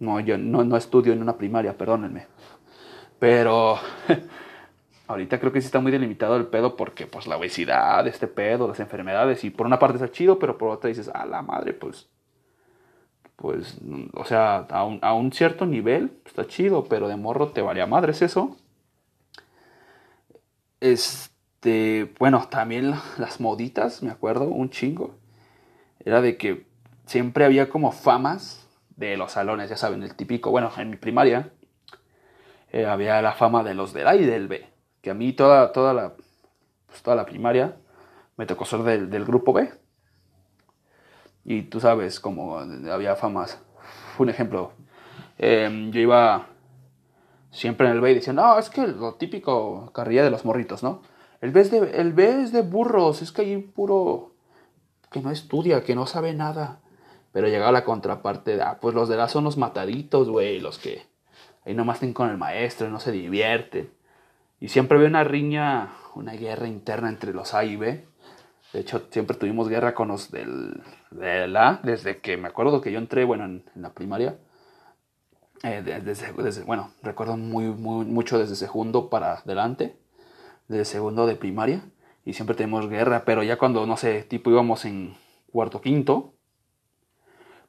No, 0.00 0.18
yo 0.20 0.36
no, 0.36 0.64
no 0.64 0.76
estudio 0.76 1.12
en 1.12 1.22
una 1.22 1.36
primaria, 1.38 1.76
perdónenme. 1.78 2.26
Pero 3.18 3.78
Ahorita 5.10 5.40
creo 5.40 5.50
que 5.50 5.60
sí 5.60 5.66
está 5.66 5.80
muy 5.80 5.90
delimitado 5.90 6.36
el 6.36 6.46
pedo 6.46 6.76
porque, 6.76 7.04
pues, 7.08 7.26
la 7.26 7.36
obesidad, 7.36 8.06
este 8.06 8.28
pedo, 8.28 8.68
las 8.68 8.78
enfermedades, 8.78 9.42
y 9.42 9.50
por 9.50 9.66
una 9.66 9.80
parte 9.80 9.96
está 9.96 10.12
chido, 10.12 10.38
pero 10.38 10.56
por 10.56 10.70
otra 10.70 10.86
dices, 10.86 11.08
a 11.08 11.26
la 11.26 11.42
madre, 11.42 11.72
pues, 11.72 12.08
pues, 13.34 13.78
o 14.14 14.24
sea, 14.24 14.58
a 14.70 14.84
un, 14.84 15.00
a 15.02 15.12
un 15.14 15.32
cierto 15.32 15.66
nivel 15.66 16.12
está 16.24 16.46
chido, 16.46 16.84
pero 16.84 17.08
de 17.08 17.16
morro 17.16 17.48
te 17.48 17.60
valía 17.60 17.86
madres 17.86 18.22
eso. 18.22 18.56
Este, 20.78 22.14
bueno, 22.20 22.46
también 22.48 22.92
las 23.18 23.40
moditas, 23.40 24.04
me 24.04 24.10
acuerdo, 24.12 24.44
un 24.44 24.70
chingo. 24.70 25.16
Era 26.04 26.20
de 26.20 26.36
que 26.36 26.66
siempre 27.06 27.44
había 27.44 27.68
como 27.68 27.90
famas 27.90 28.68
de 29.00 29.16
los 29.16 29.32
salones, 29.32 29.70
ya 29.70 29.76
saben, 29.76 30.02
el 30.02 30.14
típico, 30.14 30.50
bueno, 30.50 30.70
en 30.76 30.90
mi 30.90 30.96
primaria 30.96 31.50
eh, 32.70 32.86
había 32.86 33.20
la 33.22 33.32
fama 33.32 33.64
de 33.64 33.74
los 33.74 33.92
del 33.92 34.06
A 34.06 34.14
y 34.14 34.24
del 34.24 34.46
B 34.46 34.70
que 35.00 35.10
a 35.10 35.14
mí 35.14 35.32
toda, 35.32 35.72
toda, 35.72 35.94
la, 35.94 36.14
pues 36.86 37.02
toda 37.02 37.16
la 37.16 37.24
primaria 37.24 37.76
me 38.36 38.46
tocó 38.46 38.64
ser 38.64 38.82
del, 38.82 39.10
del 39.10 39.24
grupo 39.24 39.52
B. 39.52 39.70
Y 41.44 41.62
tú 41.62 41.80
sabes, 41.80 42.20
como 42.20 42.58
había 42.58 43.16
famas. 43.16 43.60
Un 44.18 44.28
ejemplo, 44.28 44.72
em, 45.38 45.90
yo 45.90 46.00
iba 46.00 46.48
siempre 47.50 47.88
en 47.88 47.94
el 47.94 48.00
B 48.00 48.12
y 48.12 48.14
decían, 48.16 48.36
no, 48.36 48.58
es 48.58 48.68
que 48.68 48.86
lo 48.86 49.14
típico 49.14 49.90
carrilla 49.92 50.22
de 50.22 50.30
los 50.30 50.44
morritos, 50.44 50.82
¿no? 50.82 51.02
El 51.40 51.52
B, 51.52 51.62
es 51.62 51.70
de, 51.70 51.78
el 51.78 52.12
B 52.12 52.42
es 52.42 52.52
de 52.52 52.60
burros, 52.60 53.22
es 53.22 53.32
que 53.32 53.42
hay 53.42 53.56
puro 53.56 54.34
que 55.10 55.20
no 55.20 55.30
estudia, 55.30 55.82
que 55.82 55.94
no 55.94 56.06
sabe 56.06 56.34
nada. 56.34 56.80
Pero 57.32 57.48
llegaba 57.48 57.72
la 57.72 57.84
contraparte 57.84 58.56
de, 58.56 58.62
ah, 58.62 58.78
pues 58.80 58.94
los 58.94 59.08
de 59.08 59.16
la 59.16 59.28
son 59.28 59.44
los 59.44 59.56
mataditos, 59.56 60.28
güey, 60.28 60.60
los 60.60 60.78
que 60.78 61.02
ahí 61.64 61.74
nomás 61.74 61.96
estén 61.96 62.12
con 62.12 62.30
el 62.30 62.38
maestro 62.38 62.88
no 62.90 63.00
se 63.00 63.12
divierten. 63.12 63.90
Y 64.58 64.68
siempre 64.68 64.96
había 64.96 65.08
una 65.08 65.24
riña, 65.24 65.92
una 66.14 66.32
guerra 66.32 66.66
interna 66.66 67.08
entre 67.08 67.32
los 67.32 67.54
A 67.54 67.64
y 67.64 67.76
B. 67.76 68.06
De 68.72 68.80
hecho, 68.80 69.06
siempre 69.10 69.36
tuvimos 69.36 69.68
guerra 69.68 69.94
con 69.94 70.08
los 70.08 70.30
del, 70.30 70.82
A, 71.56 71.80
desde 71.82 72.18
que 72.18 72.36
me 72.36 72.48
acuerdo 72.48 72.80
que 72.80 72.92
yo 72.92 72.98
entré, 72.98 73.24
bueno, 73.24 73.44
en, 73.44 73.64
la 73.74 73.94
primaria. 73.94 74.38
Eh, 75.62 75.82
desde, 75.82 76.32
bueno, 76.64 76.92
recuerdo 77.02 77.36
muy, 77.36 77.66
muy, 77.66 78.04
mucho 78.06 78.38
desde 78.38 78.54
segundo 78.54 79.10
para 79.10 79.34
adelante, 79.34 79.96
desde 80.68 80.84
segundo 80.84 81.26
de 81.26 81.36
primaria, 81.36 81.82
y 82.24 82.32
siempre 82.34 82.54
tenemos 82.56 82.88
guerra, 82.88 83.24
pero 83.24 83.42
ya 83.42 83.58
cuando, 83.58 83.86
no 83.86 83.96
sé, 83.96 84.22
tipo 84.22 84.50
íbamos 84.50 84.84
en 84.84 85.16
cuarto, 85.50 85.80
quinto, 85.80 86.34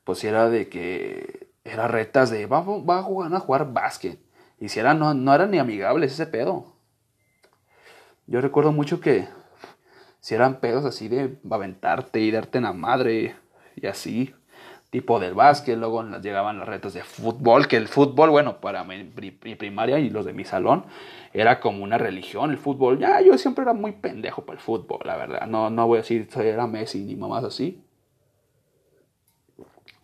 pues 0.04 0.24
era 0.24 0.50
de 0.50 0.70
que 0.70 1.52
era 1.64 1.88
retas 1.88 2.30
de, 2.30 2.46
va, 2.46 2.60
a, 2.60 3.04
jugar, 3.04 3.34
a 3.34 3.40
jugar 3.40 3.74
básquet, 3.74 4.20
y 4.60 4.70
si 4.70 4.80
era, 4.80 4.94
no, 4.94 5.14
no 5.14 5.34
eran 5.34 5.52
ni 5.52 5.58
amigables 5.58 6.14
ese 6.14 6.28
pedo. 6.28 6.74
Yo 8.28 8.42
recuerdo 8.42 8.72
mucho 8.72 9.02
que 9.02 9.28
si 10.20 10.36
eran 10.36 10.60
pedos 10.60 10.86
así 10.86 11.08
de 11.08 11.38
aventarte 11.50 12.20
y 12.20 12.32
darte 12.32 12.60
en 12.60 12.66
la 12.66 12.74
madre 12.74 13.36
y 13.76 13.88
así, 13.88 14.34
tipo 14.92 15.20
del 15.20 15.34
básquet, 15.34 15.78
luego 15.78 16.04
llegaban 16.20 16.60
las 16.60 16.68
retos 16.68 16.94
de 16.94 17.04
fútbol, 17.04 17.68
que 17.68 17.78
el 17.78 17.88
fútbol, 17.88 18.30
bueno, 18.30 18.62
para 18.62 18.84
mi, 18.84 19.04
primaria 19.04 20.00
y 20.00 20.10
los 20.10 20.26
de 20.26 20.34
mi 20.34 20.44
salón, 20.44 20.86
era 21.34 21.60
como 21.60 21.84
una 21.84 21.98
religión 21.98 22.52
el 22.52 22.58
fútbol. 22.58 23.00
Ya, 23.00 23.22
yo 23.22 23.38
siempre 23.38 23.64
era 23.64 23.74
muy 23.74 23.94
pendejo 23.94 24.46
para 24.46 24.60
el 24.60 24.64
fútbol, 24.64 25.00
la 25.06 25.16
verdad. 25.16 25.48
No, 25.48 25.70
no 25.70 25.88
voy 25.88 25.98
a 25.98 26.02
decir 26.02 26.28
era 26.36 26.68
Messi 26.68 27.04
ni 27.04 27.16
mamás 27.16 27.46
así. 27.46 27.82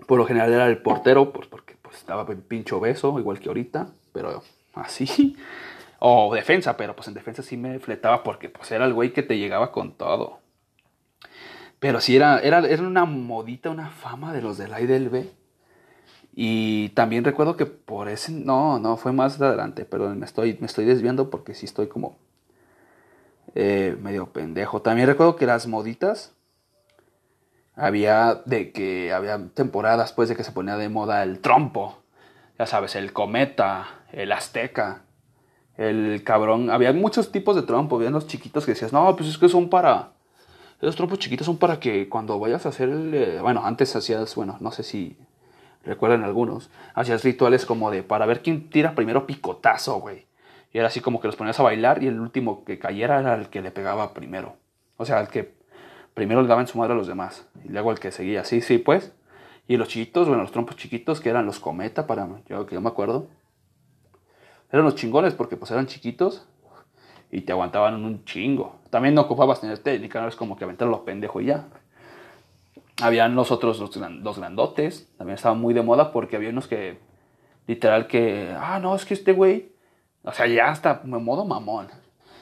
Por 0.07 0.17
lo 0.17 0.25
general 0.25 0.51
era 0.51 0.65
el 0.67 0.79
portero, 0.81 1.31
pues 1.31 1.47
porque 1.47 1.75
pues 1.81 1.97
estaba 1.97 2.25
pincho 2.25 2.79
beso, 2.79 3.19
igual 3.19 3.39
que 3.39 3.49
ahorita, 3.49 3.89
pero 4.13 4.41
así. 4.73 5.37
O 5.99 6.31
defensa, 6.35 6.77
pero 6.77 6.95
pues 6.95 7.07
en 7.07 7.15
defensa 7.15 7.41
sí 7.41 7.57
me 7.57 7.79
fletaba 7.79 8.21
porque 8.21 8.49
pues 8.49 8.71
era 8.71 8.85
el 8.85 8.93
güey 8.93 9.13
que 9.13 9.23
te 9.23 9.39
llegaba 9.39 9.71
con 9.71 9.93
todo. 9.93 10.37
Pero 11.79 12.01
sí 12.01 12.15
era, 12.15 12.39
era, 12.39 12.59
era 12.59 12.83
una 12.83 13.05
modita, 13.05 13.71
una 13.71 13.89
fama 13.89 14.31
de 14.31 14.43
los 14.43 14.59
del 14.59 14.75
A 14.75 14.81
y 14.81 14.85
del 14.85 15.09
B. 15.09 15.27
Y 16.35 16.89
también 16.89 17.23
recuerdo 17.23 17.57
que 17.57 17.65
por 17.65 18.09
ese, 18.09 18.31
no, 18.31 18.77
no, 18.77 18.95
fue 18.97 19.11
más 19.11 19.41
adelante, 19.41 19.85
pero 19.85 20.13
me 20.13 20.25
estoy, 20.25 20.55
me 20.59 20.67
estoy 20.67 20.85
desviando 20.85 21.31
porque 21.31 21.55
sí 21.55 21.65
estoy 21.65 21.87
como 21.87 22.19
eh, 23.55 23.97
medio 23.99 24.27
pendejo. 24.27 24.83
También 24.83 25.07
recuerdo 25.07 25.35
que 25.35 25.47
las 25.47 25.65
moditas, 25.65 26.36
había 27.77 28.41
de 28.45 28.71
que 28.71 29.13
había 29.13 29.39
temporadas 29.53 30.11
pues 30.11 30.27
de 30.29 30.35
que 30.35 30.43
se 30.43 30.51
ponía 30.51 30.75
de 30.75 30.89
moda 30.89 31.23
el 31.23 31.39
trompo, 31.39 31.99
ya 32.57 32.65
sabes, 32.65 32.95
el 32.95 33.13
cometa, 33.13 33.87
el 34.11 34.31
azteca, 34.31 35.03
el 35.77 36.23
cabrón, 36.23 36.71
había 36.71 36.91
muchos 36.91 37.31
tipos 37.31 37.55
de 37.55 37.61
trompo, 37.61 37.97
había 37.97 38.09
los 38.09 38.27
chiquitos 38.27 38.65
que 38.65 38.71
decías, 38.71 38.91
no, 38.91 39.15
pues 39.15 39.29
es 39.29 39.37
que 39.37 39.47
son 39.47 39.69
para, 39.69 40.13
esos 40.81 40.95
trompos 40.95 41.19
chiquitos 41.19 41.45
son 41.45 41.57
para 41.57 41.79
que 41.79 42.09
cuando 42.09 42.39
vayas 42.39 42.65
a 42.65 42.69
hacer 42.69 42.89
el, 42.89 43.13
eh, 43.13 43.39
bueno, 43.41 43.61
antes 43.63 43.95
hacías, 43.95 44.35
bueno, 44.35 44.57
no 44.59 44.71
sé 44.71 44.81
si 44.81 45.17
recuerdan 45.83 46.23
algunos, 46.23 46.71
hacías 46.95 47.23
rituales 47.23 47.65
como 47.65 47.91
de 47.91 48.01
para 48.01 48.25
ver 48.25 48.41
quién 48.41 48.69
tira 48.69 48.95
primero 48.95 49.27
picotazo, 49.27 49.99
güey. 49.99 50.25
Y 50.73 50.79
era 50.79 50.87
así 50.87 50.99
como 50.99 51.21
que 51.21 51.27
los 51.27 51.35
ponías 51.35 51.59
a 51.59 51.63
bailar 51.63 52.03
y 52.03 52.07
el 52.07 52.19
último 52.19 52.65
que 52.65 52.77
cayera 52.77 53.19
era 53.19 53.35
el 53.35 53.49
que 53.49 53.61
le 53.61 53.71
pegaba 53.71 54.13
primero. 54.13 54.57
O 54.97 55.05
sea, 55.05 55.21
el 55.21 55.29
que 55.29 55.56
primero 56.17 56.41
le 56.41 56.47
daba 56.47 56.61
en 56.61 56.67
su 56.67 56.79
madre 56.79 56.93
a 56.93 56.95
los 56.95 57.05
demás. 57.05 57.47
Y 57.63 57.69
luego 57.69 57.91
el 57.91 57.99
que 57.99 58.11
seguía. 58.11 58.43
Sí, 58.43 58.61
sí, 58.61 58.79
pues. 58.79 59.13
Y 59.67 59.77
los 59.77 59.87
chiquitos, 59.87 60.27
bueno, 60.27 60.41
los 60.41 60.51
trompos 60.51 60.75
chiquitos 60.75 61.21
que 61.21 61.29
eran 61.29 61.45
los 61.45 61.59
cometa, 61.59 62.07
para 62.07 62.27
yo 62.49 62.65
que 62.65 62.73
yo 62.73 62.81
me 62.81 62.89
acuerdo. 62.89 63.27
Eran 64.71 64.83
los 64.83 64.95
chingones 64.95 65.35
porque 65.35 65.57
pues 65.57 65.69
eran 65.69 65.85
chiquitos 65.85 66.47
y 67.31 67.41
te 67.41 67.51
aguantaban 67.51 68.03
un 68.03 68.25
chingo. 68.25 68.79
También 68.89 69.13
no 69.13 69.21
ocupabas 69.21 69.61
tener 69.61 69.77
técnica, 69.77 70.19
no 70.19 70.27
es 70.27 70.35
como 70.35 70.57
que 70.57 70.63
aventar 70.63 70.87
los 70.87 71.01
pendejos 71.01 71.43
y 71.43 71.45
ya. 71.45 71.67
Habían 72.99 73.35
los 73.35 73.51
otros, 73.51 73.79
los, 73.79 74.39
grandotes, 74.39 75.07
también 75.19 75.35
estaban 75.35 75.61
muy 75.61 75.75
de 75.75 75.83
moda 75.83 76.11
porque 76.11 76.35
había 76.35 76.49
unos 76.49 76.67
que, 76.67 76.97
literal, 77.67 78.07
que, 78.07 78.55
ah, 78.59 78.79
no, 78.79 78.95
es 78.95 79.05
que 79.05 79.13
este 79.13 79.33
güey, 79.33 79.71
o 80.23 80.31
sea, 80.31 80.47
ya 80.47 80.69
hasta 80.69 81.01
modo 81.03 81.45
mamón. 81.45 81.89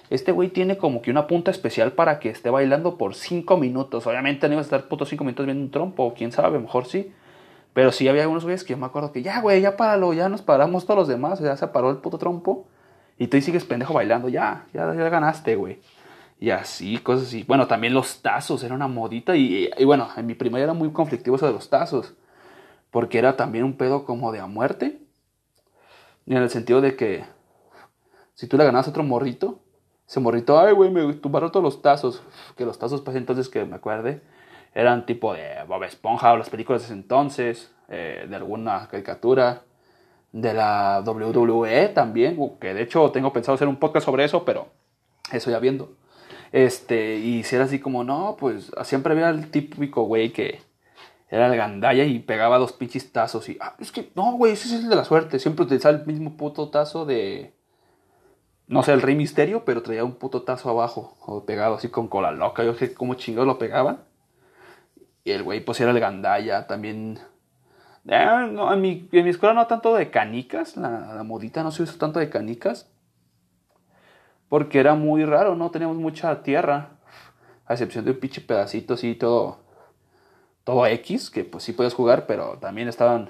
Este 0.09 0.31
güey 0.31 0.49
tiene 0.49 0.77
como 0.77 1.01
que 1.01 1.11
una 1.11 1.27
punta 1.27 1.51
especial 1.51 1.93
para 1.93 2.19
que 2.19 2.29
esté 2.29 2.49
bailando 2.49 2.97
por 2.97 3.15
5 3.15 3.57
minutos. 3.57 4.05
Obviamente 4.07 4.47
no 4.47 4.53
iba 4.53 4.61
a 4.61 4.63
estar 4.63 4.87
puto 4.87 5.05
5 5.05 5.23
minutos 5.23 5.45
viendo 5.45 5.63
un 5.63 5.71
trompo, 5.71 6.13
quién 6.15 6.31
sabe, 6.31 6.59
mejor 6.59 6.85
sí. 6.85 7.11
Pero 7.73 7.91
sí 7.91 8.07
había 8.07 8.21
algunos 8.21 8.43
güeyes 8.43 8.63
que 8.63 8.73
yo 8.73 8.77
me 8.77 8.85
acuerdo 8.85 9.11
que 9.11 9.21
ya, 9.21 9.41
güey, 9.41 9.61
ya 9.61 9.75
páralo, 9.75 10.13
ya 10.13 10.29
nos 10.29 10.41
paramos 10.41 10.85
todos 10.85 10.99
los 10.99 11.07
demás, 11.07 11.39
ya 11.39 11.57
se 11.57 11.67
paró 11.67 11.89
el 11.89 11.97
puto 11.97 12.17
trompo. 12.17 12.67
Y 13.17 13.27
tú 13.27 13.41
sigues 13.41 13.65
pendejo 13.65 13.93
bailando, 13.93 14.29
ya, 14.29 14.67
ya, 14.73 14.93
ya 14.93 15.09
ganaste, 15.09 15.55
güey. 15.55 15.79
Y 16.39 16.51
así, 16.51 16.97
cosas 16.99 17.27
así. 17.27 17.43
Bueno, 17.43 17.67
también 17.67 17.93
los 17.93 18.21
tazos, 18.21 18.63
era 18.63 18.75
una 18.75 18.87
modita. 18.87 19.35
Y, 19.35 19.69
y, 19.77 19.85
bueno, 19.85 20.09
en 20.15 20.25
mi 20.25 20.35
primaria 20.35 20.65
era 20.65 20.73
muy 20.73 20.91
conflictivo 20.91 21.35
eso 21.35 21.47
de 21.47 21.53
los 21.53 21.69
tazos. 21.69 22.13
Porque 22.91 23.17
era 23.17 23.35
también 23.35 23.65
un 23.65 23.73
pedo 23.77 24.05
como 24.05 24.31
de 24.31 24.39
a 24.39 24.47
muerte. 24.47 25.01
En 26.27 26.37
el 26.37 26.49
sentido 26.49 26.81
de 26.81 26.95
que 26.95 27.25
si 28.35 28.47
tú 28.47 28.57
le 28.57 28.65
ganabas 28.65 28.87
a 28.87 28.89
otro 28.89 29.03
morrito, 29.03 29.59
ese 30.07 30.19
morrito, 30.19 30.59
ay, 30.59 30.73
güey, 30.73 30.91
me 30.91 31.13
tumbaron 31.13 31.51
todos 31.51 31.63
los 31.63 31.81
tazos. 31.81 32.21
Que 32.55 32.65
los 32.65 32.77
tazos, 32.77 33.01
pues 33.01 33.17
entonces 33.17 33.49
que 33.49 33.65
me 33.65 33.75
acuerde, 33.75 34.21
eran 34.73 35.05
tipo 35.05 35.33
de 35.33 35.63
Bob 35.67 35.83
Esponja 35.83 36.33
o 36.33 36.37
las 36.37 36.49
películas 36.49 36.81
de 36.81 36.85
ese 36.85 36.93
entonces, 36.93 37.71
eh, 37.89 38.25
de 38.29 38.35
alguna 38.35 38.87
caricatura 38.87 39.63
de 40.31 40.53
la 40.53 41.01
WWE 41.05 41.89
también, 41.89 42.37
que 42.59 42.73
de 42.73 42.81
hecho 42.81 43.09
tengo 43.11 43.31
pensado 43.31 43.55
hacer 43.55 43.69
un 43.69 43.77
podcast 43.77 44.05
sobre 44.05 44.25
eso, 44.25 44.43
pero 44.43 44.67
eso 45.31 45.49
ya 45.49 45.59
viendo. 45.59 45.95
Este, 46.51 47.15
y 47.15 47.43
si 47.43 47.55
era 47.55 47.65
así 47.65 47.79
como, 47.79 48.03
no, 48.03 48.35
pues 48.37 48.71
siempre 48.83 49.13
había 49.13 49.29
el 49.29 49.49
típico 49.49 50.03
güey 50.03 50.33
que 50.33 50.61
era 51.29 51.47
el 51.47 51.55
gandalla 51.55 52.03
y 52.03 52.19
pegaba 52.19 52.57
dos 52.57 52.73
pinches 52.73 53.11
tazos 53.11 53.49
y, 53.49 53.57
ah, 53.61 53.75
es 53.79 53.91
que, 53.91 54.11
no, 54.13 54.33
güey, 54.33 54.53
ese 54.53 54.67
es 54.67 54.83
el 54.83 54.89
de 54.89 54.95
la 54.95 55.05
suerte, 55.05 55.39
siempre 55.39 55.65
utilizaba 55.65 55.97
el 55.97 56.05
mismo 56.05 56.37
puto 56.37 56.69
tazo 56.69 57.05
de, 57.05 57.54
no 58.67 58.83
sé, 58.83 58.93
el 58.93 59.01
Rey 59.01 59.15
Misterio, 59.15 59.65
pero 59.65 59.83
traía 59.83 60.03
un 60.03 60.15
puto 60.15 60.43
tazo 60.43 60.69
abajo, 60.69 61.17
o 61.25 61.45
pegado 61.45 61.75
así 61.75 61.89
con 61.89 62.07
cola 62.07 62.31
loca, 62.31 62.63
yo 62.63 62.73
sé 62.75 62.93
cómo 62.93 63.15
chingados 63.15 63.47
lo 63.47 63.59
pegaban. 63.59 63.99
Y 65.23 65.31
el 65.31 65.43
güey 65.43 65.61
pues 65.63 65.79
era 65.81 65.91
el 65.91 65.99
gandalla, 65.99 66.67
también 66.67 67.19
eh, 68.07 68.47
no, 68.51 68.71
en, 68.71 68.81
mi, 68.81 69.09
escuela 69.11 69.53
no 69.55 69.65
tanto 69.67 69.95
de 69.95 70.11
canicas, 70.11 70.77
la, 70.77 71.23
modita 71.23 71.63
no 71.63 71.71
se 71.71 71.83
usó 71.83 71.97
tanto 71.97 72.19
de 72.19 72.29
canicas. 72.29 72.89
Porque 74.47 74.79
era 74.79 74.93
muy 74.95 75.25
raro, 75.25 75.55
no 75.55 75.71
teníamos 75.71 75.97
mucha 75.97 76.43
tierra. 76.43 76.91
A 77.65 77.73
excepción 77.73 78.05
de 78.05 78.11
un 78.11 78.19
pinche 78.19 78.41
pedacito 78.41 78.93
así, 78.93 79.15
todo, 79.15 79.57
todo 80.63 80.85
X, 80.85 81.31
que 81.31 81.43
pues 81.43 81.63
sí 81.63 81.73
podías 81.73 81.95
jugar, 81.95 82.27
pero 82.27 82.59
también 82.59 82.87
estaban. 82.87 83.29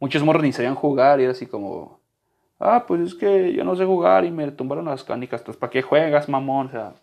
Muchos 0.00 0.24
morros 0.24 0.42
ni 0.42 0.52
sabían 0.52 0.74
jugar 0.74 1.20
y 1.20 1.24
era 1.24 1.32
así 1.32 1.46
como. 1.46 2.01
Ah, 2.64 2.84
pues 2.86 3.00
es 3.00 3.14
que 3.14 3.52
yo 3.52 3.64
no 3.64 3.74
sé 3.74 3.84
jugar 3.84 4.24
y 4.24 4.30
me 4.30 4.50
tumbaron 4.52 4.84
las 4.84 5.02
canicas. 5.02 5.42
¿para 5.42 5.70
qué 5.70 5.82
juegas, 5.82 6.28
mamón? 6.28 6.68
O 6.68 6.70
sea, 6.70 6.94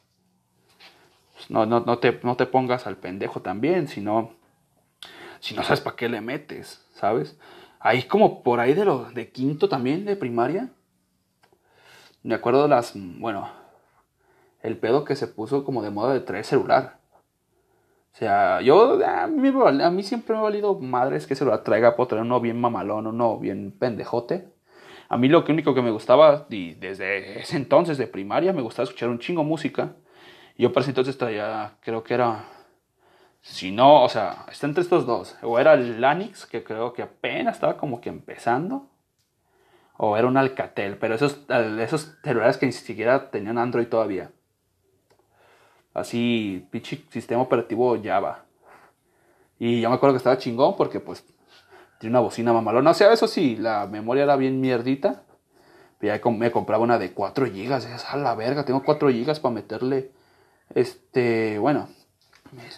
pues, 1.33 1.51
no, 1.51 1.65
no, 1.65 1.81
no, 1.81 1.99
te, 1.99 2.19
no 2.23 2.37
te 2.37 2.45
pongas 2.45 2.87
al 2.87 2.95
pendejo 2.95 3.41
también, 3.41 3.87
sino. 3.87 4.31
Si 5.41 5.55
no 5.55 5.63
sabes 5.63 5.81
para 5.81 5.95
qué 5.95 6.09
le 6.09 6.21
metes. 6.21 6.85
¿sabes? 6.99 7.37
Ahí 7.79 8.03
como 8.03 8.43
por 8.43 8.59
ahí 8.59 8.73
de 8.73 8.85
lo 8.85 9.05
de 9.11 9.31
quinto 9.31 9.69
también 9.69 10.05
de 10.05 10.15
primaria. 10.15 10.69
Me 12.23 12.35
acuerdo 12.35 12.63
de 12.63 12.69
las, 12.69 12.93
bueno, 12.95 13.49
el 14.61 14.77
pedo 14.77 15.05
que 15.05 15.15
se 15.15 15.27
puso 15.27 15.63
como 15.63 15.81
de 15.81 15.89
moda 15.89 16.13
de 16.13 16.19
traer 16.19 16.43
celular. 16.43 16.99
O 18.13 18.17
sea, 18.17 18.61
yo, 18.61 18.99
a 19.05 19.27
mí, 19.27 19.53
a 19.81 19.89
mí 19.89 20.03
siempre 20.03 20.33
me 20.33 20.39
ha 20.39 20.43
valido 20.43 20.77
madres 20.79 21.25
que 21.25 21.35
celular 21.35 21.63
traiga, 21.63 21.95
puedo 21.95 22.09
traer 22.09 22.25
uno 22.25 22.41
bien 22.41 22.59
mamalón, 22.59 23.07
uno 23.07 23.37
bien 23.37 23.71
pendejote. 23.71 24.58
A 25.09 25.17
mí 25.17 25.27
lo 25.27 25.43
único 25.47 25.73
que 25.73 25.81
me 25.81 25.91
gustaba, 25.91 26.45
y 26.49 26.75
desde 26.75 27.39
ese 27.41 27.57
entonces 27.57 27.97
de 27.97 28.07
primaria, 28.07 28.53
me 28.53 28.61
gustaba 28.61 28.85
escuchar 28.85 29.09
un 29.09 29.19
chingo 29.19 29.43
música. 29.43 29.95
Y 30.55 30.63
yo 30.63 30.71
para 30.71 30.83
ese 30.83 30.91
entonces 30.91 31.17
traía, 31.17 31.73
creo 31.81 32.03
que 32.03 32.13
era 32.13 32.45
si 33.41 33.71
no, 33.71 34.03
o 34.03 34.09
sea, 34.09 34.45
está 34.51 34.67
entre 34.67 34.83
estos 34.83 35.05
dos. 35.05 35.37
O 35.41 35.59
era 35.59 35.73
el 35.73 36.01
Lanix, 36.01 36.45
que 36.45 36.63
creo 36.63 36.93
que 36.93 37.01
apenas 37.01 37.55
estaba 37.55 37.77
como 37.77 38.01
que 38.01 38.09
empezando. 38.09 38.87
O 39.97 40.15
era 40.17 40.27
un 40.27 40.37
Alcatel, 40.37 40.97
pero 40.97 41.15
esos, 41.15 41.39
esos 41.79 42.17
celulares 42.23 42.57
que 42.57 42.65
ni 42.65 42.71
siquiera 42.71 43.31
tenían 43.31 43.57
Android 43.57 43.87
todavía. 43.87 44.31
Así, 45.93 46.67
pinche 46.71 47.03
sistema 47.09 47.41
operativo 47.41 47.97
Java. 48.01 48.45
Y 49.57 49.81
yo 49.81 49.89
me 49.89 49.95
acuerdo 49.95 50.13
que 50.13 50.19
estaba 50.19 50.37
chingón 50.37 50.77
porque 50.77 50.99
pues 51.01 51.25
tiene 51.99 52.13
una 52.13 52.21
bocina 52.21 52.53
mamalona. 52.53 52.91
O 52.91 52.93
sea, 52.93 53.13
eso 53.13 53.27
sí, 53.27 53.55
la 53.55 53.85
memoria 53.85 54.23
era 54.23 54.35
bien 54.35 54.59
mierdita. 54.59 55.23
Ya 56.01 56.19
me 56.25 56.51
compraba 56.51 56.83
una 56.83 56.97
de 56.97 57.11
4 57.11 57.45
GB. 57.45 57.73
A 58.09 58.17
la 58.17 58.35
verga, 58.35 58.65
tengo 58.65 58.83
4 58.83 59.09
GB 59.09 59.41
para 59.41 59.53
meterle. 59.53 60.11
Este, 60.73 61.59
bueno, 61.59 61.89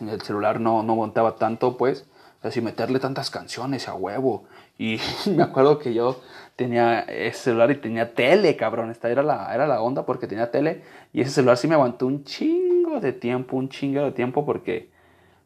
el 0.01 0.21
celular 0.21 0.60
no, 0.60 0.84
no 0.84 0.95
montaba 0.95 1.36
tanto, 1.36 1.77
pues, 1.77 2.05
así 2.41 2.62
meterle 2.62 2.99
tantas 2.99 3.29
canciones 3.29 3.88
a 3.88 3.93
huevo. 3.93 4.45
Y 4.77 4.99
me 5.36 5.43
acuerdo 5.43 5.77
que 5.77 5.93
yo 5.93 6.19
tenía 6.55 7.01
ese 7.01 7.43
celular 7.43 7.69
y 7.71 7.75
tenía 7.75 8.15
tele, 8.15 8.55
cabrón. 8.55 8.89
Esta 8.89 9.10
era 9.10 9.21
la, 9.21 9.53
era 9.53 9.67
la 9.67 9.81
onda 9.81 10.05
porque 10.05 10.27
tenía 10.27 10.49
tele. 10.49 10.84
Y 11.13 11.21
ese 11.21 11.31
celular 11.31 11.57
sí 11.57 11.67
me 11.67 11.75
aguantó 11.75 12.07
un 12.07 12.23
chingo 12.23 12.99
de 12.99 13.13
tiempo, 13.13 13.55
un 13.55 13.69
chingo 13.69 14.03
de 14.03 14.12
tiempo 14.12 14.45
porque 14.45 14.89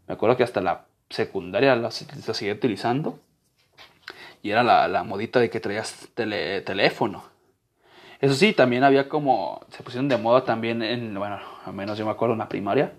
me 0.08 0.14
acuerdo 0.14 0.38
que 0.38 0.44
hasta 0.44 0.62
la 0.62 0.86
secundaria 1.10 1.76
la, 1.76 1.92
seguía 1.92 2.54
utilizando. 2.54 3.20
Y 4.46 4.52
era 4.52 4.62
la, 4.62 4.88
la 4.88 5.04
modita 5.04 5.40
de 5.40 5.50
que 5.50 5.60
traías 5.60 6.08
tele, 6.14 6.62
teléfono. 6.62 7.24
Eso 8.22 8.36
sí, 8.36 8.54
también 8.54 8.84
había 8.84 9.10
como, 9.10 9.66
se 9.72 9.82
pusieron 9.82 10.08
de 10.08 10.18
moda 10.18 10.46
también 10.46 10.84
en, 10.84 11.16
bueno, 11.16 11.40
al 11.66 11.74
menos 11.74 11.98
yo 11.98 12.06
me 12.06 12.12
acuerdo 12.12 12.34
en 12.34 12.40
la 12.40 12.48
primaria 12.48 12.92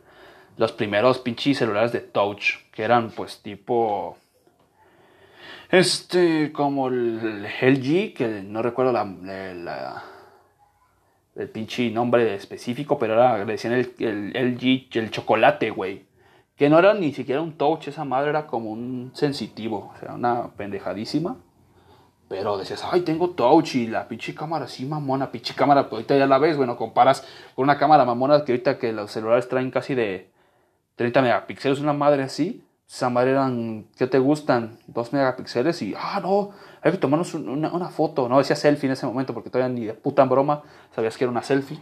los 0.56 0.72
primeros 0.72 1.20
pinches 1.20 1.58
celulares 1.58 1.92
de 1.92 2.00
touch, 2.00 2.56
que 2.72 2.82
eran 2.82 3.10
pues 3.10 3.42
tipo... 3.42 4.18
Este, 5.70 6.50
como 6.50 6.88
el 6.88 7.46
LG, 7.60 8.14
que 8.14 8.42
no 8.44 8.60
recuerdo 8.60 8.90
la, 8.90 10.02
el 11.36 11.48
pinche 11.48 11.88
nombre 11.92 12.34
específico, 12.34 12.98
pero 12.98 13.12
era, 13.12 13.38
le 13.38 13.52
decían 13.52 13.74
el, 13.74 13.94
el 14.00 14.56
LG, 14.56 14.88
el 14.98 15.12
chocolate, 15.12 15.70
güey. 15.70 16.05
Que 16.56 16.70
no 16.70 16.78
era 16.78 16.94
ni 16.94 17.12
siquiera 17.12 17.42
un 17.42 17.52
touch, 17.52 17.88
esa 17.88 18.04
madre 18.04 18.30
era 18.30 18.46
como 18.46 18.70
un 18.70 19.10
sensitivo, 19.14 19.92
o 19.94 20.00
sea, 20.00 20.14
una 20.14 20.48
pendejadísima. 20.56 21.36
Pero 22.28 22.58
decías, 22.58 22.82
ay, 22.90 23.02
tengo 23.02 23.30
touch 23.30 23.76
y 23.76 23.86
la 23.86 24.08
pinche 24.08 24.34
cámara, 24.34 24.66
sí, 24.66 24.84
mamona, 24.84 25.30
pinche 25.30 25.54
cámara, 25.54 25.82
pues 25.84 26.00
ahorita 26.00 26.16
ya 26.16 26.26
la 26.26 26.38
ves, 26.38 26.56
bueno, 26.56 26.76
comparas 26.76 27.24
con 27.54 27.64
una 27.64 27.78
cámara 27.78 28.04
mamona 28.04 28.44
que 28.44 28.52
ahorita 28.52 28.78
que 28.78 28.92
los 28.92 29.12
celulares 29.12 29.48
traen 29.48 29.70
casi 29.70 29.94
de 29.94 30.32
30 30.96 31.22
megapíxeles, 31.22 31.80
una 31.80 31.92
madre 31.92 32.24
así. 32.24 32.64
esa 32.88 33.10
madre 33.10 33.32
eran, 33.32 33.86
¿qué 33.96 34.06
te 34.06 34.18
gustan? 34.18 34.78
Dos 34.86 35.12
megapíxeles 35.12 35.82
y, 35.82 35.94
ah, 35.96 36.20
no, 36.20 36.50
hay 36.82 36.92
que 36.92 36.98
tomarnos 36.98 37.34
una, 37.34 37.72
una, 37.72 37.88
foto. 37.90 38.28
No 38.28 38.38
decía 38.38 38.56
selfie 38.56 38.86
en 38.86 38.92
ese 38.92 39.06
momento 39.06 39.34
porque 39.34 39.50
todavía 39.50 39.74
ni 39.74 39.86
de 39.86 39.94
puta 39.94 40.24
broma 40.24 40.62
sabías 40.94 41.16
que 41.16 41.24
era 41.24 41.30
una 41.30 41.42
selfie. 41.42 41.78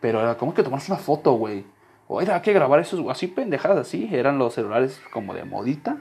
Pero 0.00 0.20
era 0.20 0.36
como 0.36 0.54
que 0.54 0.62
tomarnos 0.62 0.88
una 0.88 0.98
foto, 0.98 1.32
güey. 1.32 1.64
O 2.12 2.20
era 2.20 2.42
que 2.42 2.52
grabar 2.52 2.80
esos, 2.80 3.00
así 3.08 3.28
pendejadas, 3.28 3.78
así. 3.78 4.08
Eran 4.10 4.36
los 4.36 4.54
celulares 4.54 5.00
como 5.12 5.32
de 5.32 5.44
modita. 5.44 5.98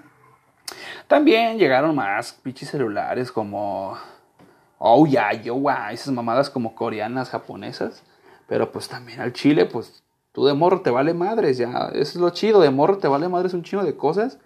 También 1.08 1.60
llegaron 1.60 1.96
más 1.96 2.34
pinches 2.34 2.72
celulares 2.72 3.32
como. 3.32 3.96
Oh, 4.80 5.06
ya, 5.06 5.32
yo, 5.34 5.54
guay. 5.54 5.94
Esas 5.94 6.12
mamadas 6.12 6.50
como 6.50 6.74
coreanas, 6.74 7.30
japonesas. 7.30 8.02
Pero 8.48 8.72
pues 8.72 8.88
también 8.88 9.20
al 9.20 9.34
chile, 9.34 9.68
pues 9.68 10.02
tú 10.32 10.48
de 10.48 10.56
morro 10.56 10.82
te 10.82 10.90
vale 10.90 11.14
madres, 11.14 11.60
ya. 11.60 11.90
Eso 11.94 12.00
es 12.00 12.16
lo 12.16 12.32
chido, 12.32 12.60
de 12.60 12.72
morro 12.72 12.98
te 12.98 13.08
vale 13.08 13.30
madres 13.30 13.54
un 13.54 13.62
chino 13.62 13.84
de 13.84 13.96
cosas. 13.96 14.40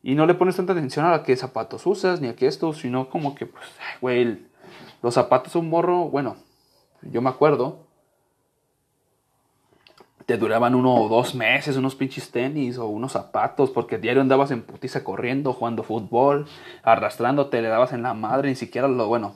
Y 0.00 0.14
no 0.14 0.26
le 0.26 0.34
pones 0.34 0.54
tanta 0.54 0.74
atención 0.74 1.06
a 1.06 1.24
qué 1.24 1.34
zapatos 1.34 1.86
usas, 1.86 2.20
ni 2.20 2.28
a 2.28 2.36
qué 2.36 2.46
esto, 2.46 2.72
sino 2.72 3.10
como 3.10 3.34
que, 3.34 3.46
pues, 3.46 3.64
güey, 4.00 4.46
los 5.02 5.14
zapatos 5.14 5.56
un 5.56 5.68
morro, 5.68 6.04
bueno, 6.04 6.36
yo 7.02 7.20
me 7.20 7.30
acuerdo, 7.30 7.83
te 10.26 10.38
duraban 10.38 10.74
uno 10.74 10.94
o 10.94 11.08
dos 11.08 11.34
meses 11.34 11.76
unos 11.76 11.94
pinches 11.94 12.30
tenis 12.30 12.78
o 12.78 12.86
unos 12.86 13.12
zapatos, 13.12 13.70
porque 13.70 13.98
diario 13.98 14.22
andabas 14.22 14.50
en 14.50 14.62
putiza 14.62 15.04
corriendo, 15.04 15.52
jugando 15.52 15.82
fútbol, 15.82 16.46
arrastrándote, 16.82 17.60
le 17.60 17.68
dabas 17.68 17.92
en 17.92 18.02
la 18.02 18.14
madre, 18.14 18.48
ni 18.48 18.54
siquiera 18.54 18.88
lo, 18.88 19.06
bueno, 19.06 19.34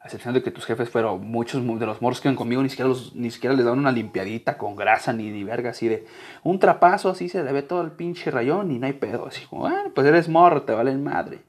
a 0.00 0.06
excepción 0.06 0.34
de 0.34 0.42
que 0.42 0.50
tus 0.50 0.64
jefes, 0.64 0.90
pero 0.90 1.18
muchos 1.18 1.62
de 1.62 1.86
los 1.86 2.00
moros 2.00 2.20
que 2.20 2.28
iban 2.28 2.36
conmigo 2.36 2.62
ni 2.62 2.68
siquiera, 2.68 2.88
los, 2.88 3.14
ni 3.14 3.30
siquiera 3.30 3.54
les 3.54 3.64
daban 3.64 3.78
una 3.78 3.92
limpiadita 3.92 4.56
con 4.56 4.76
grasa 4.76 5.12
ni, 5.12 5.30
ni 5.30 5.44
verga, 5.44 5.70
así 5.70 5.88
de 5.88 6.06
un 6.42 6.58
trapazo, 6.58 7.10
así 7.10 7.28
se 7.28 7.42
le 7.42 7.52
ve 7.52 7.62
todo 7.62 7.82
el 7.82 7.92
pinche 7.92 8.30
rayón 8.30 8.70
y 8.70 8.78
no 8.78 8.86
hay 8.86 8.94
pedo, 8.94 9.26
así 9.26 9.44
como, 9.46 9.62
bueno, 9.62 9.92
pues 9.94 10.06
eres 10.06 10.28
morro, 10.28 10.62
te 10.62 10.72
vale 10.72 10.94
madre. 10.96 11.40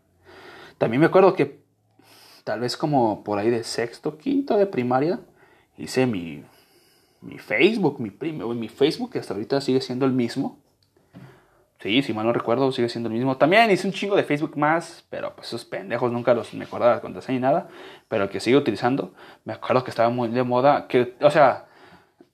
También 0.77 0.99
me 0.99 1.07
acuerdo 1.07 1.33
que 1.33 1.61
tal 2.43 2.59
vez 2.59 2.75
como 2.75 3.23
por 3.23 3.39
ahí 3.39 3.49
de 3.49 3.63
sexto, 3.63 4.17
quinto 4.17 4.57
de 4.57 4.65
primaria, 4.65 5.19
hice 5.77 6.05
mi 6.05 6.43
mi 7.21 7.37
Facebook, 7.37 7.99
mi 7.99 8.09
primo, 8.09 8.53
mi 8.53 8.67
Facebook, 8.67 9.11
que 9.11 9.19
hasta 9.19 9.33
ahorita 9.33 9.61
sigue 9.61 9.81
siendo 9.81 10.05
el 10.05 10.11
mismo. 10.11 10.59
Sí, 11.79 12.03
si 12.03 12.13
mal 12.13 12.27
no 12.27 12.33
recuerdo, 12.33 12.71
sigue 12.71 12.89
siendo 12.89 13.09
el 13.09 13.15
mismo. 13.15 13.37
También 13.37 13.71
hice 13.71 13.87
un 13.87 13.93
chingo 13.93 14.15
de 14.15 14.23
Facebook 14.23 14.55
más, 14.55 15.03
pero 15.09 15.35
pues 15.35 15.47
esos 15.47 15.65
pendejos 15.65 16.11
nunca 16.11 16.33
los 16.35 16.53
me 16.53 16.65
acordaba 16.65 16.95
de 16.95 17.01
contraseña 17.01 17.37
ni 17.37 17.41
nada. 17.41 17.69
Pero 18.07 18.25
el 18.25 18.29
que 18.29 18.39
sigo 18.39 18.59
utilizando, 18.59 19.13
me 19.45 19.53
acuerdo 19.53 19.83
que 19.83 19.89
estaba 19.89 20.09
muy 20.09 20.29
de 20.29 20.43
moda. 20.43 20.87
Que, 20.87 21.15
o 21.21 21.31
sea, 21.31 21.65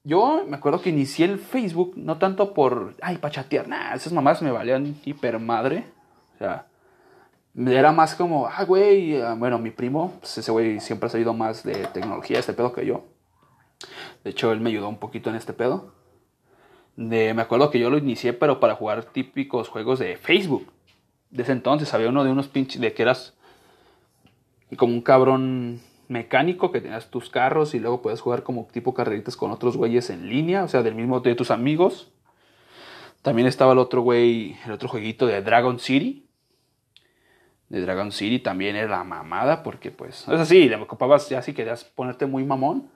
yo 0.04 0.44
me 0.46 0.58
acuerdo 0.58 0.82
que 0.82 0.90
inicié 0.90 1.26
el 1.26 1.40
Facebook 1.40 1.94
no 1.96 2.18
tanto 2.18 2.54
por, 2.54 2.96
ay, 3.02 3.18
para 3.18 3.34
chatear, 3.34 3.68
nada, 3.70 3.96
esas 3.96 4.12
mamás 4.12 4.42
me 4.42 4.52
valían 4.52 4.96
hiper 5.06 5.40
madre. 5.40 5.86
O 6.36 6.38
sea, 6.40 6.68
era 7.56 7.92
más 7.94 8.16
como, 8.16 8.48
ah, 8.48 8.64
güey, 8.66 9.22
ah, 9.22 9.36
bueno, 9.38 9.60
mi 9.60 9.72
primo, 9.72 10.14
pues 10.20 10.38
ese 10.38 10.52
güey 10.52 10.82
siempre 10.82 11.08
ha 11.08 11.10
sabido 11.10 11.34
más 11.34 11.64
de 11.64 11.74
tecnología, 11.88 12.40
este 12.40 12.54
pedo 12.54 12.74
que 12.74 12.86
yo. 12.86 13.06
De 14.24 14.32
hecho, 14.32 14.52
él 14.52 14.60
me 14.60 14.70
ayudó 14.70 14.90
un 14.90 14.98
poquito 14.98 15.30
en 15.30 15.36
este 15.36 15.54
pedo. 15.54 15.94
De, 16.96 17.34
me 17.34 17.44
acuerdo 17.44 17.70
que 17.70 17.80
yo 17.80 17.90
lo 17.90 17.98
inicié, 17.98 18.34
pero 18.34 18.60
para 18.60 18.76
jugar 18.76 19.06
típicos 19.06 19.70
juegos 19.70 20.00
de 20.00 20.18
Facebook. 20.18 20.68
De 21.30 21.44
ese 21.44 21.52
entonces 21.52 21.94
había 21.94 22.10
uno 22.10 22.24
de 22.24 22.32
unos 22.32 22.48
pinches, 22.48 22.82
de 22.82 22.94
que 22.94 23.04
eras 23.04 23.36
como 24.78 24.94
un 24.94 25.02
cabrón 25.02 25.82
mecánico 26.08 26.72
que 26.72 26.82
tenías 26.82 27.10
tus 27.12 27.30
carros 27.30 27.74
y 27.74 27.80
luego 27.80 28.02
puedes 28.02 28.22
jugar 28.22 28.44
como 28.44 28.68
tipo 28.72 28.94
carreritas 28.94 29.36
con 29.36 29.52
otros 29.52 29.78
güeyes 29.78 30.10
en 30.10 30.30
línea, 30.30 30.64
o 30.64 30.68
sea, 30.68 30.84
del 30.84 30.96
mismo 30.96 31.20
de 31.20 31.36
tus 31.36 31.52
amigos. 31.52 32.12
También 33.22 33.48
estaba 33.48 33.74
el 33.74 33.80
otro 33.80 34.02
güey, 34.02 34.56
el 34.66 34.72
otro 34.72 34.90
jueguito 34.90 35.26
de 35.28 35.42
Dragon 35.42 35.80
City. 35.80 36.26
De 37.70 37.82
Dragon 37.82 38.12
City 38.14 38.40
también 38.40 38.78
era 38.78 39.04
mamada 39.04 39.64
porque 39.64 39.92
pues, 39.92 40.22
es 40.22 40.40
así, 40.40 40.70
le 40.70 40.78
ocupabas 40.78 41.28
ya 41.30 41.42
si 41.42 41.54
querías 41.54 41.84
ponerte 41.84 42.26
muy 42.26 42.46
mamón 42.46 42.90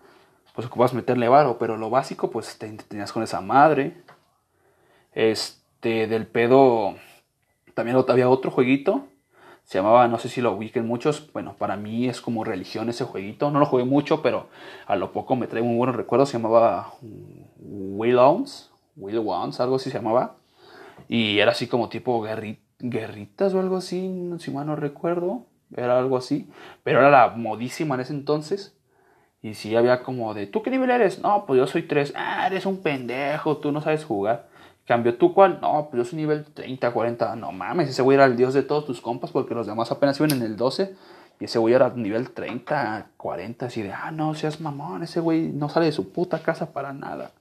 pues 0.54 0.68
ocupas 0.68 0.94
meterle 0.94 1.28
varo, 1.28 1.58
pero 1.58 1.78
lo 1.78 1.90
básico, 1.90 2.32
pues 2.32 2.58
te, 2.58 2.70
tenías 2.70 3.12
con 3.12 3.24
esa 3.24 3.42
madre. 3.42 3.96
Este, 5.14 6.08
del 6.08 6.28
pedo, 6.28 6.96
también 7.74 7.98
había 8.08 8.30
otro 8.30 8.52
jueguito, 8.52 9.08
se 9.64 9.78
llamaba, 9.78 10.08
no 10.08 10.20
sé 10.20 10.30
si 10.30 10.42
lo 10.42 10.54
ubiquen 10.54 10.86
muchos, 10.86 11.32
bueno, 11.32 11.56
para 11.58 11.78
mí 11.78 12.08
es 12.08 12.20
como 12.20 12.44
religión 12.44 12.90
ese 12.90 13.06
jueguito, 13.06 13.52
no 13.52 13.60
lo 13.60 13.66
jugué 13.66 13.86
mucho, 13.86 14.22
pero 14.22 14.48
a 14.86 14.96
lo 14.96 15.12
poco 15.12 15.36
me 15.36 15.48
trae 15.48 15.64
muy 15.64 15.78
buenos 15.78 15.96
recuerdos, 15.96 16.30
se 16.30 16.38
llamaba 16.38 16.94
Will 17.60 18.18
Owns, 18.18 18.70
Will 18.98 19.18
Owns, 19.20 19.60
algo 19.60 19.78
así 19.78 19.90
se 19.90 19.98
llamaba, 19.98 20.36
y 21.08 21.40
era 21.40 21.52
así 21.52 21.68
como 21.68 21.90
tipo 21.90 22.22
guerritas 22.80 23.54
o 23.54 23.60
algo 23.60 23.78
así, 23.78 24.32
si 24.40 24.52
mal 24.52 24.68
no 24.68 24.76
recuerdo, 24.76 25.46
era 25.76 25.98
algo 25.98 26.18
así, 26.18 26.50
pero 26.84 27.00
era 27.00 27.10
la 27.10 27.30
modísima 27.30 27.96
en 27.96 28.02
ese 28.02 28.14
entonces, 28.14 28.76
y 29.44 29.56
si 29.56 29.76
había 29.76 30.04
como 30.04 30.34
de, 30.34 30.46
¿tú 30.46 30.62
qué 30.62 30.70
nivel 30.70 30.92
eres? 30.92 31.20
No, 31.20 31.46
pues 31.46 31.58
yo 31.58 31.66
soy 31.66 31.84
3. 31.84 32.14
Ah, 32.16 32.46
eres 32.46 32.66
un 32.66 32.82
pendejo, 32.82 33.58
tú 33.58 33.72
no 33.72 33.82
sabes 33.82 34.06
jugar. 34.06 34.48
Cambio, 34.86 35.18
¿tú 35.18 35.34
cuál? 35.34 35.60
No, 35.62 35.88
pues 35.90 36.04
yo 36.04 36.10
soy 36.10 36.18
nivel 36.18 36.46
30, 36.46 36.92
40. 36.92 37.36
No 37.38 37.52
mames, 37.52 37.90
ese 37.90 38.04
güey 38.04 38.16
era 38.16 38.26
el 38.26 38.38
dios 38.38 38.54
de 38.54 38.62
todos 38.62 38.86
tus 38.86 39.02
compas 39.02 39.32
porque 39.32 39.56
los 39.56 39.66
demás 39.66 39.92
apenas 39.92 40.20
iban 40.20 40.32
en 40.32 40.44
el 40.44 40.58
12. 40.58 40.96
Y 41.40 41.46
ese 41.46 41.58
güey 41.58 41.74
era 41.74 41.90
nivel 41.90 42.30
30, 42.32 43.08
40. 43.18 43.66
Así 43.66 43.82
de, 43.82 43.92
ah, 43.92 44.12
no 44.12 44.36
seas 44.36 44.62
mamón, 44.62 45.02
ese 45.02 45.20
güey 45.20 45.48
no 45.48 45.70
sale 45.70 45.88
de 45.88 45.92
su 45.92 46.12
puta 46.12 46.44
casa 46.44 46.72
para 46.72 46.94
nada. 46.94 47.32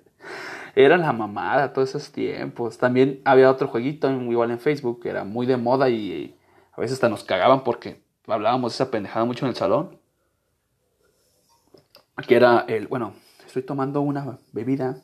era 0.74 0.96
la 0.96 1.12
mamada 1.12 1.74
todos 1.74 1.90
esos 1.90 2.10
tiempos. 2.10 2.78
También 2.78 3.20
había 3.26 3.50
otro 3.50 3.68
jueguito 3.68 4.10
igual 4.10 4.50
en 4.50 4.60
Facebook 4.60 5.02
que 5.02 5.10
era 5.10 5.24
muy 5.24 5.44
de 5.44 5.58
moda 5.58 5.90
y 5.90 6.34
a 6.72 6.80
veces 6.80 6.94
hasta 6.94 7.10
nos 7.10 7.22
cagaban 7.22 7.64
porque 7.64 8.00
hablábamos 8.26 8.74
esa 8.74 8.90
pendejada 8.90 9.26
mucho 9.26 9.44
en 9.44 9.50
el 9.50 9.56
salón 9.56 10.03
que 12.22 12.36
era 12.36 12.64
el, 12.68 12.86
bueno, 12.86 13.14
estoy 13.46 13.62
tomando 13.62 14.00
una 14.00 14.38
bebida 14.52 14.96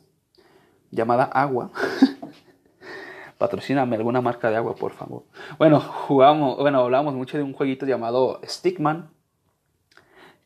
llamada 0.91 1.25
agua. 1.25 1.71
Patrocíname 3.37 3.95
alguna 3.95 4.21
marca 4.21 4.49
de 4.49 4.57
agua, 4.57 4.75
por 4.75 4.93
favor. 4.93 5.23
Bueno, 5.57 5.79
jugamos, 5.79 6.57
bueno, 6.57 6.81
hablábamos 6.81 7.15
mucho 7.15 7.37
de 7.37 7.43
un 7.43 7.53
jueguito 7.53 7.85
llamado 7.85 8.39
Stickman, 8.45 9.09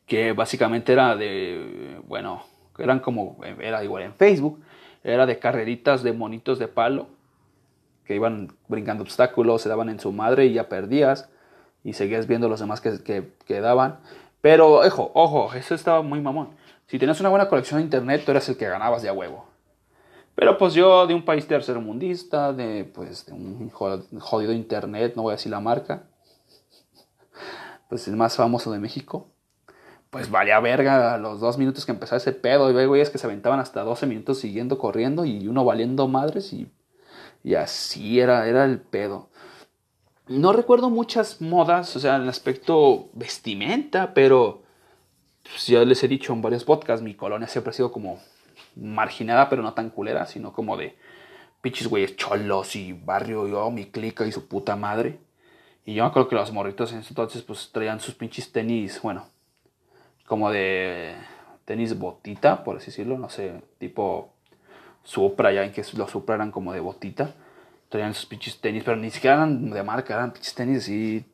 que 0.06 0.32
básicamente 0.32 0.92
era 0.92 1.14
de, 1.14 2.00
bueno, 2.06 2.42
eran 2.78 3.00
como, 3.00 3.38
era 3.44 3.84
igual 3.84 4.04
en 4.04 4.14
Facebook, 4.14 4.62
era 5.04 5.26
de 5.26 5.38
carreritas 5.38 6.02
de 6.02 6.12
monitos 6.12 6.58
de 6.58 6.68
palo, 6.68 7.08
que 8.04 8.14
iban 8.14 8.52
brincando 8.68 9.02
obstáculos, 9.02 9.62
se 9.62 9.68
daban 9.68 9.88
en 9.88 10.00
su 10.00 10.12
madre 10.12 10.46
y 10.46 10.54
ya 10.54 10.68
perdías, 10.68 11.28
y 11.84 11.92
seguías 11.92 12.26
viendo 12.26 12.48
los 12.48 12.60
demás 12.60 12.80
que, 12.80 13.02
que, 13.02 13.32
que 13.44 13.60
daban. 13.60 13.98
Pero, 14.40 14.80
ojo, 14.80 15.10
ojo, 15.14 15.54
eso 15.54 15.74
estaba 15.74 16.02
muy 16.02 16.20
mamón. 16.20 16.50
Si 16.86 16.98
tenías 16.98 17.20
una 17.20 17.30
buena 17.30 17.48
colección 17.48 17.78
de 17.78 17.84
internet, 17.84 18.22
tú 18.24 18.30
eras 18.30 18.48
el 18.48 18.56
que 18.56 18.68
ganabas 18.68 19.02
de 19.02 19.08
a 19.08 19.12
huevo. 19.12 19.46
Pero 20.36 20.58
pues 20.58 20.74
yo 20.74 21.06
de 21.06 21.14
un 21.14 21.24
país 21.24 21.46
tercermundista, 21.46 22.52
de 22.52 22.84
pues 22.84 23.26
de 23.26 23.32
un 23.32 23.70
jodido 23.70 24.52
internet, 24.52 25.14
no 25.16 25.22
voy 25.22 25.32
a 25.32 25.36
decir 25.36 25.50
la 25.50 25.60
marca, 25.60 26.04
pues 27.88 28.06
el 28.06 28.16
más 28.16 28.36
famoso 28.36 28.70
de 28.70 28.78
México, 28.78 29.28
pues 30.10 30.30
valía 30.30 30.60
verga 30.60 31.18
los 31.18 31.40
dos 31.40 31.58
minutos 31.58 31.86
que 31.86 31.92
empezaba 31.92 32.18
ese 32.18 32.32
pedo. 32.32 32.70
Y 32.70 32.86
güeyes 32.86 33.10
que 33.10 33.18
se 33.18 33.26
aventaban 33.26 33.60
hasta 33.60 33.82
12 33.82 34.06
minutos 34.06 34.38
siguiendo 34.38 34.78
corriendo 34.78 35.24
y 35.24 35.48
uno 35.48 35.64
valiendo 35.64 36.06
madres 36.08 36.52
y, 36.52 36.70
y 37.42 37.54
así 37.54 38.20
era, 38.20 38.46
era 38.46 38.64
el 38.64 38.80
pedo. 38.80 39.28
No 40.28 40.52
recuerdo 40.52 40.90
muchas 40.90 41.40
modas, 41.40 41.94
o 41.94 42.00
sea, 42.00 42.16
en 42.16 42.22
el 42.22 42.28
aspecto 42.28 43.10
vestimenta, 43.12 44.12
pero 44.12 44.62
pues 45.44 45.68
ya 45.68 45.84
les 45.84 46.02
he 46.02 46.08
dicho 46.08 46.32
en 46.32 46.42
varios 46.42 46.64
podcasts, 46.64 47.04
mi 47.04 47.14
colonia 47.14 47.46
siempre 47.46 47.70
ha 47.70 47.72
sido 47.72 47.92
como 47.92 48.18
marginada, 48.74 49.48
pero 49.48 49.62
no 49.62 49.72
tan 49.72 49.90
culera, 49.90 50.26
sino 50.26 50.52
como 50.52 50.76
de 50.76 50.96
pinches 51.60 51.86
güeyes 51.86 52.16
cholos 52.16 52.74
y 52.74 52.92
barrio, 52.92 53.46
yo, 53.46 53.70
mi 53.70 53.86
clica 53.86 54.26
y 54.26 54.32
su 54.32 54.48
puta 54.48 54.74
madre. 54.74 55.20
Y 55.84 55.94
yo 55.94 56.02
me 56.02 56.08
acuerdo 56.08 56.28
que 56.28 56.34
los 56.34 56.52
morritos 56.52 56.92
en 56.92 56.98
ese 56.98 57.10
entonces 57.10 57.42
pues 57.42 57.70
traían 57.72 58.00
sus 58.00 58.16
pinches 58.16 58.50
tenis, 58.50 59.00
bueno, 59.00 59.28
como 60.26 60.50
de 60.50 61.14
tenis 61.64 61.96
botita, 61.96 62.64
por 62.64 62.78
así 62.78 62.86
decirlo, 62.86 63.16
no 63.16 63.30
sé, 63.30 63.62
tipo 63.78 64.32
Supra, 65.04 65.52
ya 65.52 65.62
en 65.64 65.72
que 65.72 65.84
los 65.94 66.10
Supra 66.10 66.34
eran 66.34 66.50
como 66.50 66.72
de 66.72 66.80
botita 66.80 67.32
sus 68.14 68.26
pinches 68.26 68.60
tenis, 68.60 68.82
pero 68.84 68.96
ni 68.96 69.10
siquiera 69.10 69.36
eran 69.36 69.70
de 69.70 69.82
marca, 69.82 70.14
eran 70.14 70.32
pinches 70.32 70.54
tenis 70.54 70.88
y 70.88 71.24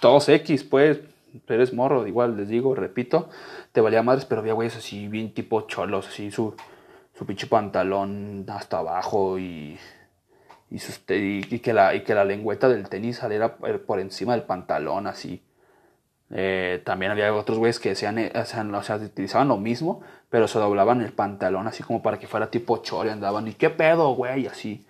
todos 0.00 0.28
X, 0.28 0.64
pues, 0.64 1.00
eres 1.48 1.72
morro, 1.72 2.06
igual 2.06 2.36
les 2.36 2.48
digo, 2.48 2.74
repito, 2.74 3.28
te 3.72 3.80
valía 3.80 4.02
madres, 4.02 4.24
pero 4.24 4.40
había 4.40 4.54
güeyes 4.54 4.76
así, 4.76 5.08
bien 5.08 5.32
tipo 5.34 5.62
cholos, 5.62 6.08
así, 6.08 6.30
su, 6.30 6.54
su 7.14 7.26
pinche 7.26 7.46
pantalón 7.46 8.46
hasta 8.48 8.78
abajo 8.78 9.38
y, 9.38 9.78
y, 10.70 11.58
que 11.58 11.72
la, 11.72 11.94
y 11.94 12.02
que 12.02 12.14
la 12.14 12.24
lengüeta 12.24 12.68
del 12.68 12.88
tenis 12.88 13.18
saliera 13.18 13.56
por 13.56 14.00
encima 14.00 14.32
del 14.32 14.42
pantalón, 14.42 15.06
así. 15.06 15.42
Eh, 16.32 16.80
también 16.84 17.10
había 17.10 17.34
otros 17.34 17.58
güeyes 17.58 17.80
que 17.80 17.90
decían, 17.90 18.18
eh, 18.18 18.32
o 18.34 18.40
o 18.76 18.82
sea, 18.82 18.96
utilizaban 18.96 19.48
lo 19.48 19.56
mismo, 19.56 20.00
pero 20.28 20.46
se 20.46 20.60
doblaban 20.60 21.00
el 21.00 21.12
pantalón 21.12 21.66
así 21.66 21.82
como 21.82 22.02
para 22.02 22.20
que 22.20 22.28
fuera 22.28 22.50
tipo 22.50 22.78
chore, 22.78 23.10
andaban, 23.10 23.48
¿y 23.48 23.54
qué 23.54 23.68
pedo, 23.68 24.14
güey? 24.14 24.46
Así 24.46 24.86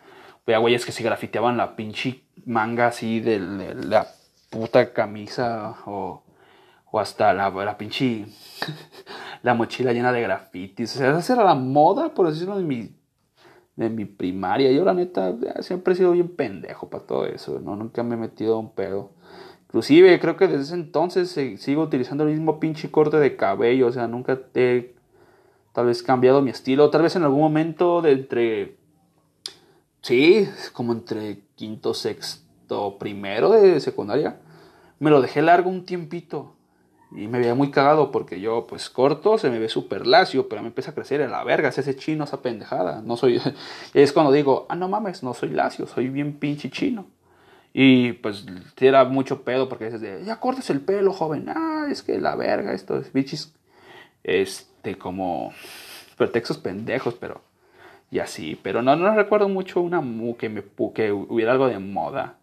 Veía 0.51 0.59
güeyes 0.59 0.85
que 0.85 0.91
se 0.91 1.05
grafiteaban 1.05 1.57
la 1.57 1.77
pinche 1.77 2.25
manga 2.45 2.89
así 2.89 3.21
de, 3.21 3.39
la 3.39 4.09
puta 4.51 4.93
camisa 4.93 5.77
o, 5.87 6.25
o 6.91 6.99
hasta 6.99 7.33
la, 7.33 7.51
la 7.51 7.79
pinche 7.79 8.27
la 9.45 9.55
mochila 9.55 9.93
llena 9.93 10.11
de 10.11 10.23
grafitis. 10.23 10.97
O 10.97 10.99
sea, 10.99 11.17
esa 11.17 11.35
era 11.35 11.45
la 11.45 11.55
moda, 11.55 12.15
por 12.15 12.29
decirlo, 12.29 12.57
de 12.59 12.65
mi, 12.65 12.91
de 13.77 13.91
mi 13.91 14.07
primaria. 14.07 14.73
Yo, 14.73 14.85
la 14.85 14.93
neta, 14.93 15.37
siempre 15.61 15.95
he 15.95 15.97
sido 15.97 16.11
bien 16.11 16.35
pendejo 16.35 16.91
para 16.91 17.05
todo 17.05 17.27
eso. 17.27 17.61
¿no? 17.61 17.77
Nunca 17.77 18.03
me 18.03 18.17
he 18.17 18.19
metido 18.19 18.57
a 18.57 18.59
un 18.59 18.73
pedo. 18.73 19.13
Inclusive, 19.67 20.19
creo 20.19 20.37
que 20.37 20.49
desde 20.49 20.63
ese 20.63 20.75
entonces 20.75 21.31
sigo 21.61 21.85
utilizando 21.85 22.25
el 22.25 22.31
mismo 22.31 22.59
pinche 22.59 22.91
corte 22.91 23.19
de 23.19 23.37
cabello. 23.37 23.87
O 23.87 23.93
sea, 23.93 24.09
nunca 24.09 24.41
he 24.55 24.97
tal 25.73 25.87
vez 25.87 26.03
cambiado 26.03 26.43
mi 26.43 26.51
estilo. 26.51 26.91
Tal 26.91 27.03
vez 27.03 27.15
en 27.15 27.23
algún 27.23 27.41
momento 27.41 28.03
de 28.03 28.11
entre... 28.11 28.80
Sí, 30.03 30.49
como 30.73 30.93
entre 30.93 31.43
quinto, 31.57 31.95
sexto, 31.95 32.99
primero 32.99 33.51
de 33.51 33.81
secundaria. 33.81 34.41
Me 34.99 35.11
lo 35.11 35.21
dejé 35.21 35.43
largo 35.43 35.71
un 35.71 35.85
tiempito. 35.85 36.57
Y 37.13 37.27
me 37.27 37.41
veía 37.41 37.57
muy 37.57 37.71
cagado 37.73 38.13
porque 38.13 38.41
yo, 38.41 38.67
pues 38.69 38.89
corto, 38.89 39.37
se 39.37 39.51
me 39.51 39.59
ve 39.59 39.69
súper 39.69 40.07
lacio, 40.07 40.49
pero 40.49 40.63
me 40.63 40.69
empieza 40.69 40.93
a 40.93 40.95
crecer 40.95 41.21
en 41.21 41.33
la 41.33 41.43
verga, 41.43 41.69
ese 41.69 41.97
chino, 41.97 42.25
esa 42.25 42.41
pendejada. 42.41 43.03
No 43.03 43.17
soy. 43.17 43.41
es 43.95 44.13
cuando 44.13 44.33
digo, 44.33 44.67
ah, 44.69 44.77
no 44.77 44.89
mames, 44.89 45.23
no 45.23 45.35
soy 45.35 45.51
lacio, 45.51 45.87
soy 45.87 46.09
bien 46.09 46.35
pinche 46.35 46.71
chino. 46.71 47.07
Y 47.73 48.13
pues 48.15 48.47
era 48.81 49.05
mucho 49.05 49.43
pedo 49.43 49.69
porque 49.69 49.87
dices, 49.87 50.01
de, 50.01 50.25
ya 50.25 50.41
cortes 50.41 50.71
el 50.71 50.81
pelo, 50.81 51.13
joven. 51.13 51.49
Ah, 51.49 51.87
es 51.91 52.03
que 52.03 52.21
la 52.21 52.37
verga, 52.37 52.73
esto 52.73 52.99
es 52.99 53.13
bichis. 53.13 53.53
Este, 54.23 54.97
como 54.97 55.53
pretextos 56.17 56.59
pendejos, 56.59 57.15
pero. 57.15 57.50
Y 58.11 58.19
así. 58.19 58.59
Pero 58.63 58.83
no, 58.83 58.97
no 58.97 59.15
recuerdo 59.15 59.49
mucho 59.49 59.81
una 59.81 60.01
que, 60.37 60.49
me, 60.49 60.63
que 60.95 61.13
hubiera 61.13 61.53
algo 61.53 61.69
de 61.69 61.79
moda. 61.79 62.37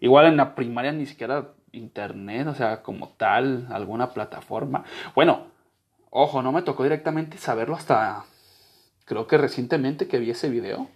Igual 0.00 0.26
en 0.26 0.36
la 0.36 0.54
primaria 0.54 0.92
ni 0.92 1.06
siquiera 1.06 1.48
internet, 1.72 2.46
o 2.46 2.54
sea, 2.54 2.82
como 2.82 3.08
tal, 3.10 3.66
alguna 3.70 4.10
plataforma. 4.10 4.84
Bueno, 5.14 5.46
ojo, 6.10 6.42
no 6.42 6.52
me 6.52 6.62
tocó 6.62 6.84
directamente 6.84 7.36
saberlo 7.38 7.74
hasta 7.74 8.24
creo 9.08 9.26
que 9.26 9.38
recientemente 9.38 10.06
que 10.06 10.18
vi 10.18 10.30
ese 10.30 10.50
video. 10.50 10.86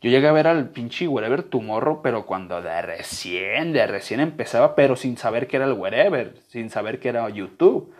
Yo 0.00 0.10
llegué 0.10 0.28
a 0.28 0.32
ver 0.32 0.46
al 0.46 0.68
pinche 0.68 1.08
Wherever 1.08 1.42
Tomorrow, 1.42 2.02
pero 2.02 2.26
cuando 2.26 2.60
de 2.62 2.82
recién, 2.82 3.72
de 3.72 3.86
recién 3.86 4.20
empezaba, 4.20 4.74
pero 4.74 4.96
sin 4.96 5.16
saber 5.16 5.46
que 5.46 5.56
era 5.56 5.66
el 5.66 5.72
Wherever, 5.72 6.34
sin 6.48 6.70
saber 6.70 7.00
que 7.00 7.08
era 7.08 7.28
YouTube, 7.30 7.92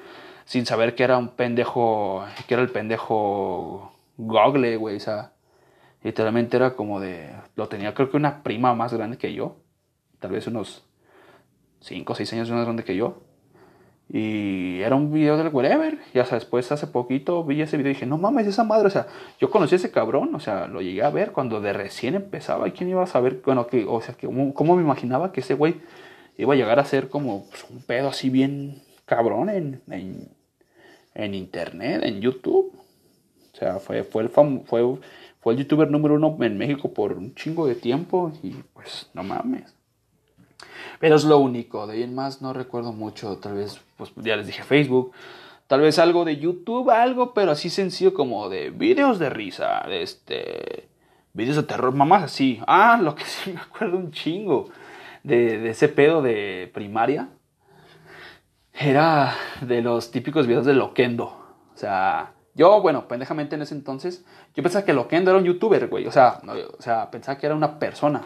sin 0.44 0.66
saber 0.66 0.94
que 0.94 1.04
era 1.04 1.18
un 1.18 1.28
pendejo, 1.28 2.24
que 2.46 2.54
era 2.54 2.62
el 2.62 2.70
pendejo 2.70 3.92
Google, 4.16 4.76
güey, 4.76 4.96
o 4.96 5.00
sea, 5.00 5.32
literalmente 6.02 6.56
era 6.56 6.74
como 6.74 7.00
de, 7.00 7.30
lo 7.56 7.68
tenía 7.68 7.94
creo 7.94 8.10
que 8.10 8.16
una 8.16 8.42
prima 8.42 8.74
más 8.74 8.92
grande 8.92 9.18
que 9.18 9.32
yo, 9.34 9.56
tal 10.20 10.32
vez 10.32 10.46
unos 10.46 10.84
5 11.80 12.12
o 12.12 12.16
6 12.16 12.32
años 12.34 12.50
más 12.50 12.64
grande 12.64 12.84
que 12.84 12.96
yo. 12.96 13.22
Y 14.10 14.80
era 14.80 14.96
un 14.96 15.12
video 15.12 15.36
del 15.36 15.48
wherever. 15.48 15.98
Y 16.14 16.18
hasta 16.18 16.36
después, 16.36 16.70
hace 16.72 16.86
poquito, 16.86 17.44
vi 17.44 17.60
ese 17.60 17.76
video 17.76 17.90
y 17.90 17.94
dije, 17.94 18.06
no 18.06 18.16
mames, 18.16 18.46
esa 18.46 18.64
madre. 18.64 18.86
O 18.86 18.90
sea, 18.90 19.06
yo 19.38 19.50
conocí 19.50 19.74
a 19.74 19.76
ese 19.76 19.90
cabrón. 19.90 20.34
O 20.34 20.40
sea, 20.40 20.66
lo 20.66 20.80
llegué 20.80 21.02
a 21.02 21.10
ver 21.10 21.32
cuando 21.32 21.60
de 21.60 21.72
recién 21.74 22.14
empezaba. 22.14 22.66
¿Y 22.66 22.72
quién 22.72 22.88
iba 22.88 23.02
a 23.02 23.06
saber? 23.06 23.42
Bueno, 23.44 23.66
que, 23.66 23.84
o 23.86 24.00
sea, 24.00 24.14
que, 24.14 24.26
¿cómo, 24.26 24.76
me 24.76 24.82
imaginaba 24.82 25.30
que 25.30 25.40
ese 25.40 25.54
güey 25.54 25.76
iba 26.38 26.54
a 26.54 26.56
llegar 26.56 26.78
a 26.78 26.84
ser 26.84 27.08
como 27.08 27.46
pues, 27.50 27.66
un 27.70 27.82
pedo 27.82 28.08
así 28.08 28.30
bien 28.30 28.82
cabrón 29.04 29.50
en, 29.50 29.82
en, 29.90 30.28
en, 31.14 31.34
internet, 31.34 32.02
en 32.02 32.20
YouTube? 32.22 32.72
O 33.52 33.56
sea, 33.56 33.78
fue, 33.78 34.04
fue, 34.04 34.22
el 34.22 34.30
fue, 34.30 34.98
el 35.50 35.58
youtuber 35.58 35.90
número 35.90 36.14
uno 36.14 36.36
en 36.40 36.58
México 36.58 36.92
por 36.92 37.12
un 37.12 37.34
chingo 37.34 37.66
de 37.66 37.74
tiempo. 37.74 38.32
Y 38.42 38.50
pues, 38.74 39.10
no 39.14 39.22
mames. 39.22 39.74
Pero 41.00 41.16
es 41.16 41.24
lo 41.24 41.38
único, 41.38 41.86
de 41.86 41.94
ahí 41.94 42.02
en 42.02 42.14
más 42.14 42.42
no 42.42 42.52
recuerdo 42.52 42.92
mucho, 42.92 43.38
tal 43.38 43.54
vez, 43.54 43.80
pues 43.96 44.12
ya 44.16 44.36
les 44.36 44.46
dije 44.46 44.62
Facebook, 44.62 45.12
tal 45.66 45.80
vez 45.80 45.98
algo 45.98 46.24
de 46.24 46.38
YouTube, 46.38 46.90
algo, 46.90 47.34
pero 47.34 47.52
así 47.52 47.70
sencillo 47.70 48.14
como 48.14 48.48
de 48.48 48.70
videos 48.70 49.18
de 49.18 49.30
risa, 49.30 49.84
de 49.86 50.02
este, 50.02 50.88
videos 51.34 51.56
de 51.56 51.62
terror, 51.62 51.94
mamás 51.94 52.24
así. 52.24 52.60
Ah, 52.66 52.98
lo 53.00 53.14
que 53.14 53.24
sí 53.24 53.52
me 53.52 53.60
acuerdo 53.60 53.96
un 53.96 54.10
chingo 54.10 54.70
de, 55.22 55.58
de 55.58 55.70
ese 55.70 55.88
pedo 55.88 56.20
de 56.22 56.70
primaria, 56.74 57.28
era 58.72 59.34
de 59.60 59.82
los 59.82 60.10
típicos 60.10 60.46
videos 60.46 60.66
de 60.66 60.74
Loquendo, 60.74 61.24
o 61.24 61.76
sea... 61.76 62.34
Yo, 62.54 62.80
bueno, 62.80 63.06
pendejamente 63.06 63.54
en 63.54 63.62
ese 63.62 63.76
entonces, 63.76 64.24
yo 64.58 64.62
pensaba 64.64 64.84
que 64.84 64.92
Loquendo 64.92 65.30
era 65.30 65.38
un 65.38 65.44
youtuber, 65.44 65.86
güey. 65.86 66.08
O 66.08 66.10
sea, 66.10 66.40
o 66.76 66.82
sea, 66.82 67.12
pensaba 67.12 67.38
que 67.38 67.46
era 67.46 67.54
una 67.54 67.78
persona. 67.78 68.24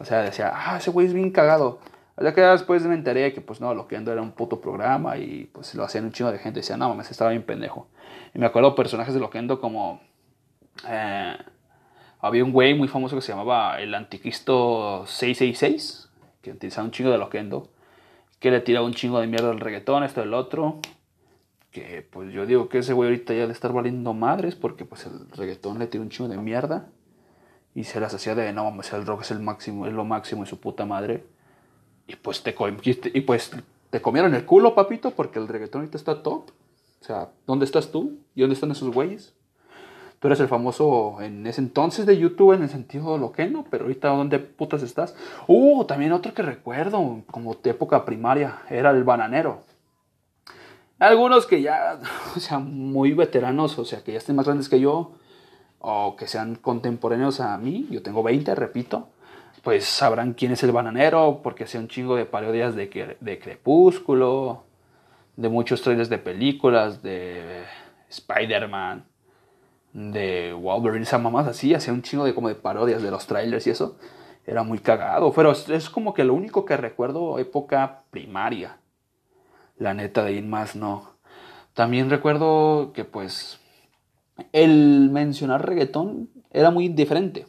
O 0.00 0.04
sea, 0.04 0.22
decía, 0.22 0.50
ah, 0.52 0.78
ese 0.78 0.90
güey 0.90 1.06
es 1.06 1.12
bien 1.12 1.30
cagado. 1.30 1.78
Ya 2.20 2.34
que 2.34 2.40
después 2.40 2.82
me 2.82 2.96
enteré 2.96 3.32
que, 3.32 3.40
pues 3.40 3.60
no, 3.60 3.74
lo 3.74 3.86
que 3.86 3.96
ando 3.96 4.10
era 4.10 4.20
un 4.20 4.32
puto 4.32 4.60
programa 4.60 5.18
y 5.18 5.48
pues 5.52 5.72
lo 5.76 5.84
hacían 5.84 6.06
un 6.06 6.10
chingo 6.10 6.32
de 6.32 6.40
gente. 6.40 6.58
Decía, 6.58 6.76
no 6.76 6.88
mames, 6.88 7.12
estaba 7.12 7.30
bien 7.30 7.44
pendejo. 7.44 7.86
Y 8.34 8.40
me 8.40 8.46
acuerdo 8.46 8.74
personajes 8.74 9.14
de 9.14 9.20
Loquendo 9.20 9.60
como. 9.60 10.00
Eh, 10.88 11.36
había 12.18 12.42
un 12.42 12.50
güey 12.50 12.74
muy 12.74 12.88
famoso 12.88 13.14
que 13.14 13.22
se 13.22 13.30
llamaba 13.30 13.80
el 13.80 13.94
Anticristo 13.94 15.04
666, 15.06 16.10
que 16.42 16.50
utilizaba 16.50 16.84
un 16.86 16.90
chingo 16.90 17.12
de 17.12 17.18
Loquendo, 17.18 17.70
que 18.40 18.50
le 18.50 18.58
tiraba 18.58 18.84
un 18.84 18.94
chingo 18.94 19.20
de 19.20 19.28
mierda 19.28 19.50
al 19.50 19.60
reggaetón, 19.60 20.02
esto 20.02 20.22
del 20.22 20.34
otro. 20.34 20.80
Que 21.72 22.06
pues 22.08 22.32
yo 22.32 22.46
digo 22.46 22.68
que 22.68 22.78
ese 22.78 22.92
güey 22.92 23.08
ahorita 23.08 23.34
ya 23.34 23.46
de 23.46 23.52
estar 23.52 23.72
valiendo 23.72 24.14
madres 24.14 24.54
porque 24.54 24.84
pues 24.84 25.06
el 25.06 25.28
reggaetón 25.30 25.78
le 25.78 25.88
tiró 25.88 26.04
un 26.04 26.10
chingo 26.10 26.28
de 26.28 26.36
mierda 26.36 26.88
y 27.74 27.84
se 27.84 27.98
las 27.98 28.14
hacía 28.14 28.34
de 28.34 28.52
no 28.52 28.64
mames, 28.64 28.92
el 28.92 29.06
rock 29.06 29.22
es 29.22 29.30
el 29.30 29.40
máximo, 29.40 29.86
es 29.86 29.92
lo 29.92 30.04
máximo 30.04 30.44
y 30.44 30.46
su 30.46 30.60
puta 30.60 30.84
madre. 30.84 31.24
Y 32.06 32.16
pues 32.16 32.42
te 32.42 32.54
y 33.14 33.20
pues 33.22 33.50
te 33.90 34.00
comieron 34.00 34.34
el 34.34 34.44
culo, 34.44 34.74
papito, 34.74 35.12
porque 35.12 35.38
el 35.38 35.48
reggaetón 35.48 35.80
ahorita 35.80 35.96
está 35.96 36.22
top. 36.22 36.50
O 37.00 37.04
sea, 37.04 37.30
¿dónde 37.46 37.64
estás 37.64 37.90
tú? 37.90 38.18
¿Y 38.34 38.42
dónde 38.42 38.54
están 38.54 38.70
esos 38.70 38.92
güeyes? 38.92 39.34
Tú 40.22 40.28
eres 40.28 40.38
el 40.38 40.46
famoso 40.46 41.20
en 41.20 41.44
ese 41.48 41.60
entonces 41.60 42.06
de 42.06 42.16
YouTube 42.16 42.52
en 42.52 42.62
el 42.62 42.68
sentido 42.68 43.18
lo 43.18 43.32
que 43.32 43.48
no, 43.48 43.64
pero 43.68 43.84
ahorita 43.84 44.08
¿dónde 44.08 44.38
putas 44.38 44.82
estás? 44.82 45.16
Uh, 45.48 45.84
también 45.84 46.12
otro 46.12 46.32
que 46.32 46.42
recuerdo, 46.42 47.22
como 47.28 47.54
de 47.54 47.70
época 47.70 48.04
primaria, 48.04 48.62
era 48.70 48.90
el 48.90 49.02
bananero. 49.02 49.64
Algunos 51.02 51.46
que 51.46 51.60
ya, 51.60 51.98
o 52.36 52.38
sea, 52.38 52.60
muy 52.60 53.12
veteranos, 53.12 53.76
o 53.76 53.84
sea, 53.84 54.04
que 54.04 54.12
ya 54.12 54.18
estén 54.18 54.36
más 54.36 54.46
grandes 54.46 54.68
que 54.68 54.78
yo, 54.78 55.10
o 55.80 56.14
que 56.14 56.28
sean 56.28 56.54
contemporáneos 56.54 57.40
a 57.40 57.58
mí, 57.58 57.88
yo 57.90 58.02
tengo 58.04 58.22
20, 58.22 58.54
repito, 58.54 59.08
pues 59.64 59.84
sabrán 59.84 60.34
quién 60.34 60.52
es 60.52 60.62
el 60.62 60.70
bananero, 60.70 61.40
porque 61.42 61.66
sea 61.66 61.80
un 61.80 61.88
chingo 61.88 62.14
de 62.14 62.24
parodias 62.24 62.76
de, 62.76 62.88
Crepúsculo, 63.42 64.62
de 65.34 65.48
muchos 65.48 65.82
trailers 65.82 66.08
de 66.08 66.18
películas, 66.18 67.02
de 67.02 67.64
Spider-Man, 68.08 69.04
de 69.94 70.52
Wolverine, 70.52 71.02
esa 71.02 71.18
mamás 71.18 71.48
así, 71.48 71.74
hacía 71.74 71.92
un 71.92 72.02
chingo 72.02 72.24
de 72.24 72.32
como 72.32 72.46
de 72.46 72.54
parodias 72.54 73.02
de 73.02 73.10
los 73.10 73.26
trailers 73.26 73.66
y 73.66 73.70
eso. 73.70 73.98
Era 74.46 74.62
muy 74.62 74.78
cagado, 74.78 75.32
pero 75.32 75.50
es 75.50 75.90
como 75.90 76.14
que 76.14 76.22
lo 76.22 76.34
único 76.34 76.64
que 76.64 76.76
recuerdo 76.76 77.40
época 77.40 78.04
primaria. 78.12 78.78
La 79.82 79.94
neta 79.94 80.22
de 80.22 80.34
ir 80.34 80.44
más 80.44 80.76
no. 80.76 81.16
También 81.74 82.08
recuerdo 82.08 82.92
que 82.92 83.04
pues 83.04 83.58
el 84.52 85.10
mencionar 85.10 85.66
reggaetón 85.66 86.30
era 86.52 86.70
muy 86.70 86.86
indiferente. 86.86 87.48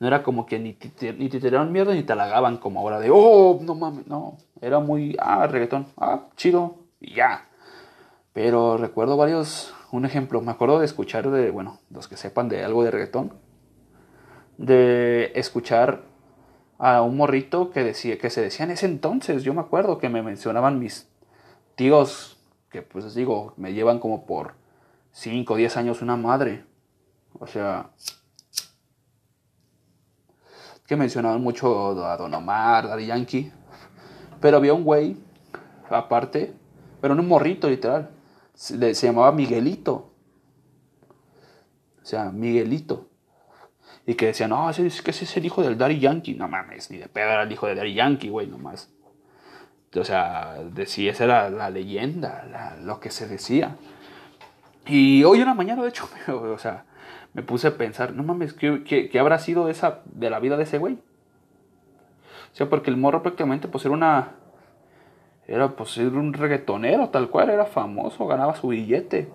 No 0.00 0.06
era 0.06 0.22
como 0.22 0.46
que 0.46 0.58
ni 0.58 0.72
te, 0.72 1.12
ni 1.12 1.28
te 1.28 1.38
tiraron 1.38 1.70
mierda 1.70 1.92
ni 1.92 2.02
te 2.02 2.14
halagaban 2.14 2.56
como 2.56 2.80
ahora 2.80 2.98
de, 2.98 3.10
oh, 3.12 3.58
no 3.60 3.74
mames, 3.74 4.06
no. 4.06 4.38
Era 4.62 4.80
muy, 4.80 5.16
ah, 5.20 5.46
reggaetón, 5.46 5.88
ah, 5.98 6.28
chido, 6.34 6.76
y 6.98 7.16
ya. 7.16 7.46
Pero 8.32 8.78
recuerdo 8.78 9.18
varios, 9.18 9.74
un 9.92 10.06
ejemplo, 10.06 10.40
me 10.40 10.52
acuerdo 10.52 10.78
de 10.78 10.86
escuchar 10.86 11.30
de, 11.30 11.50
bueno, 11.50 11.78
los 11.90 12.08
que 12.08 12.16
sepan 12.16 12.48
de 12.48 12.64
algo 12.64 12.84
de 12.84 12.90
reggaetón, 12.90 13.34
de 14.56 15.30
escuchar 15.34 16.04
a 16.78 17.02
un 17.02 17.18
morrito 17.18 17.70
que, 17.70 17.84
decía, 17.84 18.16
que 18.16 18.30
se 18.30 18.40
decía 18.40 18.64
en 18.64 18.70
ese 18.70 18.86
entonces, 18.86 19.42
yo 19.42 19.52
me 19.52 19.60
acuerdo 19.60 19.98
que 19.98 20.08
me 20.08 20.22
mencionaban 20.22 20.78
mis 20.78 21.08
tíos, 21.78 22.36
que 22.70 22.82
pues 22.82 23.04
les 23.04 23.14
digo, 23.14 23.54
me 23.56 23.72
llevan 23.72 24.00
como 24.00 24.26
por 24.26 24.54
5 25.12 25.54
o 25.54 25.56
10 25.56 25.76
años 25.76 26.02
una 26.02 26.16
madre. 26.16 26.64
O 27.38 27.46
sea, 27.46 27.90
que 30.86 30.96
mencionaban 30.96 31.40
mucho 31.40 32.04
a 32.04 32.16
Don 32.16 32.34
Omar, 32.34 32.88
Daddy 32.88 33.06
Yankee. 33.06 33.52
Pero 34.40 34.56
había 34.56 34.74
un 34.74 34.82
güey, 34.82 35.16
aparte, 35.88 36.52
pero 37.00 37.14
no 37.14 37.22
un 37.22 37.28
morrito 37.28 37.70
literal. 37.70 38.10
Se, 38.54 38.92
llamaba 38.92 39.30
Miguelito. 39.30 40.12
O 42.02 42.04
sea, 42.04 42.32
Miguelito. 42.32 43.08
Y 44.04 44.14
que 44.14 44.26
decían, 44.26 44.50
no, 44.50 44.68
es 44.68 45.02
que 45.02 45.12
ese 45.12 45.24
es 45.24 45.36
el 45.36 45.46
hijo 45.46 45.62
del 45.62 45.78
Daddy 45.78 46.00
Yankee. 46.00 46.34
No 46.34 46.48
mames, 46.48 46.90
ni 46.90 46.98
de 46.98 47.08
pedo 47.08 47.30
era 47.30 47.42
el 47.44 47.52
hijo 47.52 47.68
de 47.68 47.76
Daddy 47.76 47.94
Yankee, 47.94 48.30
güey, 48.30 48.48
nomás. 48.48 48.90
O 49.98 50.04
sea, 50.04 50.56
decía, 50.72 51.12
esa 51.12 51.24
era 51.24 51.50
la 51.50 51.70
leyenda, 51.70 52.76
lo 52.82 53.00
que 53.00 53.10
se 53.10 53.26
decía. 53.26 53.76
Y 54.86 55.24
hoy 55.24 55.40
en 55.40 55.46
la 55.46 55.54
mañana, 55.54 55.82
de 55.82 55.90
hecho, 55.90 56.08
o 56.28 56.58
sea, 56.58 56.84
me 57.34 57.42
puse 57.42 57.68
a 57.68 57.76
pensar, 57.76 58.14
no 58.14 58.22
mames, 58.22 58.52
¿qué, 58.54 58.82
qué, 58.84 59.18
habrá 59.18 59.38
sido 59.38 59.68
esa, 59.68 60.00
de 60.06 60.30
la 60.30 60.40
vida 60.40 60.56
de 60.56 60.64
ese 60.64 60.78
güey? 60.78 60.94
O 60.94 62.56
sea, 62.56 62.68
porque 62.68 62.90
el 62.90 62.96
morro 62.96 63.22
prácticamente 63.22 63.68
pues 63.68 63.84
era 63.84 63.94
una... 63.94 64.32
Era 65.46 65.70
pues 65.70 65.96
era 65.96 66.10
un 66.10 66.34
reggaetonero, 66.34 67.08
tal 67.08 67.30
cual, 67.30 67.48
era 67.48 67.64
famoso, 67.64 68.26
ganaba 68.26 68.54
su 68.54 68.68
billete. 68.68 69.30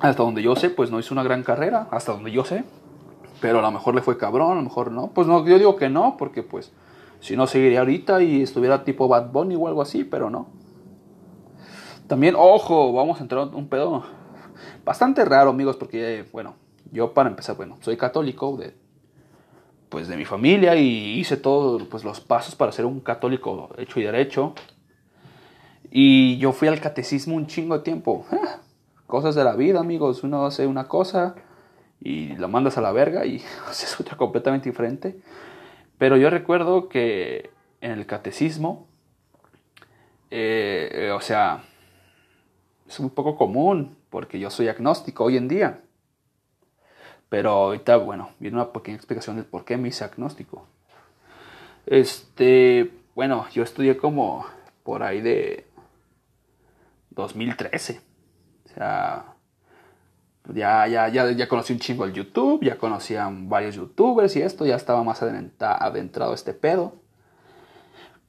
Hasta 0.00 0.22
donde 0.22 0.42
yo 0.42 0.56
sé, 0.56 0.70
pues 0.70 0.90
no 0.90 0.98
hizo 0.98 1.12
una 1.12 1.22
gran 1.22 1.42
carrera, 1.42 1.88
hasta 1.90 2.12
donde 2.12 2.32
yo 2.32 2.44
sé. 2.44 2.64
Pero 3.40 3.58
a 3.58 3.62
lo 3.62 3.70
mejor 3.70 3.94
le 3.94 4.00
fue 4.00 4.16
cabrón, 4.16 4.52
a 4.52 4.54
lo 4.54 4.62
mejor 4.62 4.90
no. 4.92 5.08
Pues 5.08 5.26
no, 5.26 5.46
yo 5.46 5.58
digo 5.58 5.76
que 5.76 5.90
no, 5.90 6.16
porque 6.16 6.42
pues 6.42 6.72
si 7.20 7.36
no 7.36 7.46
seguiría 7.46 7.80
ahorita 7.80 8.22
y 8.22 8.42
estuviera 8.42 8.84
tipo 8.84 9.08
Bad 9.08 9.30
Bunny 9.30 9.56
o 9.56 9.68
algo 9.68 9.82
así, 9.82 10.04
pero 10.04 10.30
no. 10.30 10.48
También, 12.06 12.34
ojo, 12.36 12.92
vamos 12.92 13.18
a 13.18 13.22
entrar 13.22 13.48
en 13.48 13.54
un 13.54 13.68
pedo 13.68 14.04
bastante 14.84 15.24
raro, 15.24 15.50
amigos, 15.50 15.76
porque, 15.76 16.24
bueno, 16.32 16.54
yo 16.92 17.12
para 17.12 17.28
empezar, 17.28 17.56
bueno, 17.56 17.76
soy 17.80 17.96
católico 17.96 18.56
de, 18.56 18.74
pues, 19.88 20.08
de 20.08 20.16
mi 20.16 20.24
familia 20.24 20.76
y 20.76 21.18
hice 21.18 21.36
todos 21.36 21.82
pues, 21.84 22.04
los 22.04 22.20
pasos 22.20 22.54
para 22.54 22.72
ser 22.72 22.84
un 22.84 23.00
católico 23.00 23.70
hecho 23.76 24.00
y 24.00 24.04
derecho. 24.04 24.54
Y 25.90 26.38
yo 26.38 26.52
fui 26.52 26.68
al 26.68 26.80
catecismo 26.80 27.36
un 27.36 27.46
chingo 27.46 27.76
de 27.76 27.84
tiempo. 27.84 28.26
cosas 29.06 29.34
de 29.34 29.44
la 29.44 29.54
vida, 29.56 29.80
amigos. 29.80 30.22
Uno 30.22 30.46
hace 30.46 30.66
una 30.66 30.88
cosa 30.88 31.34
y 32.00 32.36
la 32.36 32.48
mandas 32.48 32.76
a 32.78 32.80
la 32.80 32.92
verga 32.92 33.24
y 33.24 33.42
haces 33.68 33.98
otra 34.00 34.16
completamente 34.16 34.68
diferente. 34.68 35.20
Pero 35.98 36.16
yo 36.16 36.30
recuerdo 36.30 36.88
que 36.88 37.50
en 37.80 37.92
el 37.92 38.06
catecismo, 38.06 38.86
eh, 40.30 40.90
eh, 40.92 41.10
o 41.10 41.20
sea, 41.20 41.64
es 42.86 43.00
un 43.00 43.10
poco 43.10 43.36
común 43.36 43.96
porque 44.10 44.38
yo 44.38 44.50
soy 44.50 44.68
agnóstico 44.68 45.24
hoy 45.24 45.36
en 45.36 45.48
día. 45.48 45.80
Pero 47.28 47.50
ahorita, 47.50 47.96
bueno, 47.96 48.30
viene 48.38 48.56
una 48.56 48.72
pequeña 48.72 48.96
explicación 48.96 49.36
del 49.36 49.46
por 49.46 49.64
qué 49.64 49.76
me 49.76 49.88
hice 49.88 50.04
agnóstico. 50.04 50.66
Este, 51.86 52.92
bueno, 53.14 53.46
yo 53.52 53.62
estudié 53.62 53.96
como 53.96 54.46
por 54.82 55.02
ahí 55.02 55.20
de 55.20 55.66
2013. 57.10 58.00
O 58.64 58.68
sea, 58.68 59.35
ya, 60.54 60.86
ya, 60.86 61.08
ya, 61.08 61.30
ya 61.32 61.48
conocí 61.48 61.72
un 61.72 61.78
chingo 61.78 62.04
el 62.04 62.12
YouTube, 62.12 62.64
ya 62.64 62.76
conocían 62.76 63.48
varios 63.48 63.74
youtubers 63.74 64.36
y 64.36 64.42
esto, 64.42 64.64
ya 64.66 64.76
estaba 64.76 65.02
más 65.02 65.22
adentrado 65.22 66.34
este 66.34 66.52
pedo. 66.54 66.94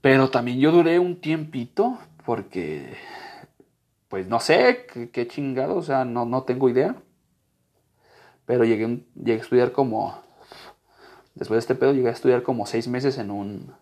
Pero 0.01 0.29
también 0.29 0.59
yo 0.59 0.71
duré 0.71 0.99
un 0.99 1.19
tiempito 1.19 1.97
porque, 2.25 2.95
pues 4.09 4.27
no 4.27 4.39
sé 4.39 4.85
qué, 5.11 5.27
chingado, 5.27 5.75
o 5.75 5.81
sea, 5.81 6.05
no, 6.05 6.25
no 6.25 6.43
tengo 6.43 6.69
idea. 6.69 6.95
Pero 8.45 8.63
llegué, 8.63 9.03
llegué 9.15 9.39
a 9.39 9.43
estudiar 9.43 9.71
como, 9.71 10.17
después 11.35 11.57
de 11.57 11.59
este 11.59 11.75
pedo, 11.75 11.93
llegué 11.93 12.09
a 12.09 12.13
estudiar 12.13 12.43
como 12.43 12.65
seis 12.65 12.87
meses 12.87 13.17
en 13.17 13.31
un, 13.31 13.73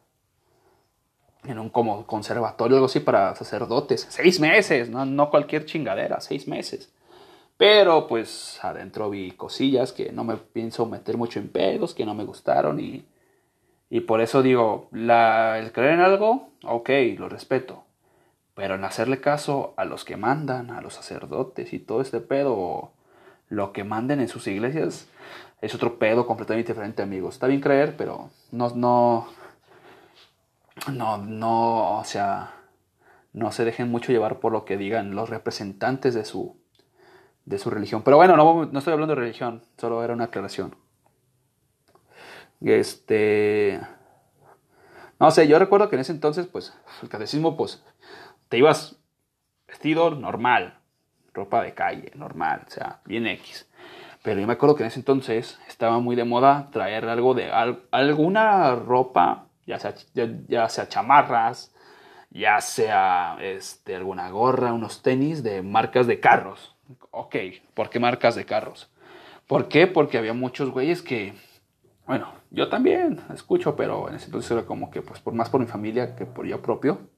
en 1.44 1.60
un 1.60 1.70
como 1.70 2.08
conservatorio, 2.08 2.78
algo 2.78 2.88
así, 2.88 3.00
para 3.00 3.36
sacerdotes. 3.36 4.08
Seis 4.10 4.40
meses, 4.40 4.90
no, 4.90 5.06
no 5.06 5.30
cualquier 5.30 5.66
chingadera, 5.66 6.20
seis 6.22 6.48
meses. 6.48 6.92
Pero 7.58 8.08
pues 8.08 8.60
adentro 8.64 9.10
vi 9.10 9.32
cosillas 9.32 9.94
que 9.94 10.12
no 10.12 10.24
me 10.24 10.36
pienso 10.38 10.86
meter 10.86 11.18
mucho 11.18 11.40
en 11.40 11.50
pedos, 11.50 11.94
que 11.94 12.06
no 12.06 12.14
me 12.14 12.26
gustaron 12.26 12.80
y, 12.80 13.06
y 13.90 14.02
por 14.02 14.22
eso 14.22 14.42
digo, 14.42 14.90
la, 14.92 15.58
el 15.60 15.72
creer 15.72 15.94
en 15.94 16.02
algo, 16.02 16.50
ok, 16.64 16.90
lo 17.18 17.30
respeto. 17.30 17.84
Pero 18.56 18.76
en 18.76 18.84
hacerle 18.84 19.22
caso 19.22 19.74
a 19.78 19.86
los 19.86 20.06
que 20.06 20.18
mandan, 20.18 20.72
a 20.72 20.82
los 20.82 20.94
sacerdotes 20.94 21.74
y 21.74 21.80
todo 21.80 22.02
este 22.02 22.20
pedo, 22.20 22.92
lo 23.50 23.74
que 23.74 23.84
manden 23.84 24.22
en 24.22 24.28
sus 24.28 24.48
iglesias, 24.48 25.10
es 25.62 25.76
otro 25.76 25.98
pedo 25.98 26.28
completamente 26.28 26.74
diferente, 26.74 27.04
amigos. 27.04 27.36
Está 27.36 27.48
bien 27.48 27.62
creer, 27.62 27.96
pero 27.98 28.30
no, 28.52 28.70
no, 28.76 29.28
no, 30.92 31.18
no, 31.18 32.00
o 32.00 32.04
sea, 32.04 32.54
no 33.34 33.52
se 33.52 33.66
dejen 33.66 33.90
mucho 33.90 34.12
llevar 34.12 34.40
por 34.40 34.52
lo 34.52 34.66
que 34.66 34.78
digan 34.78 35.16
los 35.16 35.30
representantes 35.30 36.14
de 36.14 36.26
su, 36.26 36.58
de 37.46 37.58
su 37.58 37.70
religión. 37.70 38.02
Pero 38.04 38.18
bueno, 38.18 38.36
no, 38.36 38.66
no 38.66 38.80
estoy 38.80 38.94
hablando 38.94 39.16
de 39.16 39.22
religión, 39.22 39.64
solo 39.78 40.04
era 40.04 40.14
una 40.14 40.26
aclaración. 40.26 40.76
Este. 42.62 43.80
No 45.20 45.32
sé, 45.32 45.48
yo 45.48 45.60
recuerdo 45.60 45.90
que 45.90 45.96
en 45.96 46.02
ese 46.02 46.12
entonces, 46.12 46.48
pues, 46.48 46.74
el 47.02 47.10
catecismo, 47.10 47.56
pues, 47.56 47.84
te 48.50 48.58
ibas 48.58 48.98
vestido 49.68 50.12
normal, 50.12 50.80
ropa 51.34 51.64
de 51.64 51.74
calle, 51.74 52.12
normal, 52.16 52.64
o 52.68 52.72
sea, 52.72 53.02
bien 53.06 53.28
X. 53.28 53.68
Pero 54.24 54.42
yo 54.42 54.48
me 54.48 54.54
acuerdo 54.54 54.76
que 54.76 54.84
en 54.84 54.88
ese 54.88 55.00
entonces 55.00 55.60
estaba 55.68 56.00
muy 56.00 56.16
de 56.16 56.24
moda 56.24 56.70
traer 56.72 57.08
algo 57.08 57.34
de 57.34 57.52
alguna 57.92 58.76
ropa, 58.76 59.48
ya 59.68 59.80
sea, 59.80 59.94
ya, 60.48 60.68
sea 60.68 60.90
chamarras, 60.90 61.74
ya 62.32 62.60
sea 62.60 63.38
este, 63.40 63.96
alguna 63.96 64.30
gorra, 64.32 64.74
unos 64.74 65.02
tenis 65.02 65.44
de 65.44 65.62
marcas 65.62 66.08
de 66.08 66.20
carros. 66.20 66.75
Ok, 67.12 67.36
¿por 67.74 67.90
qué 67.90 68.00
marcas 68.00 68.36
de 68.36 68.46
carros? 68.46 68.92
¿Por 69.48 69.68
qué? 69.68 69.88
Porque 69.88 70.18
había 70.18 70.34
muchos 70.34 70.70
güeyes 70.70 71.02
que, 71.02 71.34
bueno, 72.06 72.32
yo 72.52 72.70
también 72.70 73.22
escucho, 73.34 73.76
pero 73.76 74.10
en 74.10 74.16
ese 74.16 74.26
entonces 74.26 74.52
era 74.52 74.66
como 74.66 74.92
que, 74.92 75.02
pues, 75.02 75.20
por 75.20 75.34
más 75.34 75.50
por 75.50 75.60
mi 75.62 75.68
familia 75.68 76.16
que 76.16 76.26
por 76.26 76.46
yo 76.46 76.62
propio, 76.62 77.10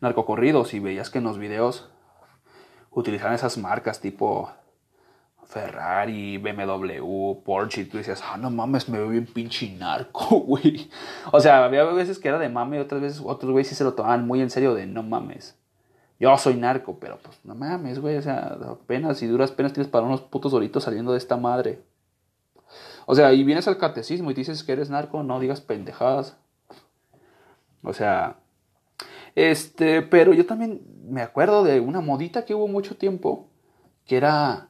narcocorridos 0.00 0.74
y 0.74 0.80
veías 0.80 1.10
que 1.10 1.18
en 1.18 1.24
los 1.24 1.38
videos 1.38 1.90
utilizaban 2.90 3.34
esas 3.34 3.58
marcas 3.58 4.00
tipo 4.00 4.50
Ferrari, 5.44 6.38
BMW, 6.38 7.42
Porsche, 7.44 7.82
y 7.82 7.84
tú 7.84 7.98
decías, 7.98 8.22
ah, 8.24 8.38
no 8.38 8.50
mames, 8.50 8.88
me 8.88 8.98
veo 8.98 9.08
bien 9.08 9.26
pinche 9.26 9.70
narco, 9.70 10.36
güey. 10.46 10.90
O 11.30 11.40
sea, 11.40 11.64
había 11.64 11.84
veces 11.84 12.18
que 12.18 12.28
era 12.28 12.38
de 12.38 12.48
mame 12.48 12.78
y 12.78 12.80
otras 12.80 13.02
veces 13.02 13.22
otros 13.24 13.52
güeyes 13.52 13.68
sí 13.68 13.74
se 13.74 13.84
lo 13.84 13.92
tomaban 13.92 14.26
muy 14.26 14.40
en 14.40 14.50
serio 14.50 14.74
de 14.74 14.86
no 14.86 15.02
mames 15.02 15.61
yo 16.22 16.38
soy 16.38 16.54
narco, 16.54 17.00
pero 17.00 17.18
pues 17.20 17.36
no 17.42 17.56
mames, 17.56 17.98
güey, 17.98 18.16
o 18.16 18.22
sea, 18.22 18.56
apenas 18.70 19.20
y 19.24 19.26
duras 19.26 19.50
penas 19.50 19.72
tienes 19.72 19.90
para 19.90 20.06
unos 20.06 20.20
putos 20.20 20.52
doritos 20.52 20.84
saliendo 20.84 21.10
de 21.10 21.18
esta 21.18 21.36
madre. 21.36 21.82
O 23.06 23.16
sea, 23.16 23.32
y 23.32 23.42
vienes 23.42 23.66
al 23.66 23.76
catecismo 23.76 24.30
y 24.30 24.34
dices 24.34 24.62
que 24.62 24.70
eres 24.70 24.88
narco, 24.88 25.24
no 25.24 25.40
digas 25.40 25.60
pendejadas. 25.60 26.36
O 27.82 27.92
sea, 27.92 28.36
este, 29.34 30.00
pero 30.02 30.32
yo 30.32 30.46
también 30.46 30.82
me 31.08 31.22
acuerdo 31.22 31.64
de 31.64 31.80
una 31.80 32.00
modita 32.00 32.44
que 32.44 32.54
hubo 32.54 32.68
mucho 32.68 32.96
tiempo, 32.96 33.48
que 34.06 34.16
era 34.16 34.68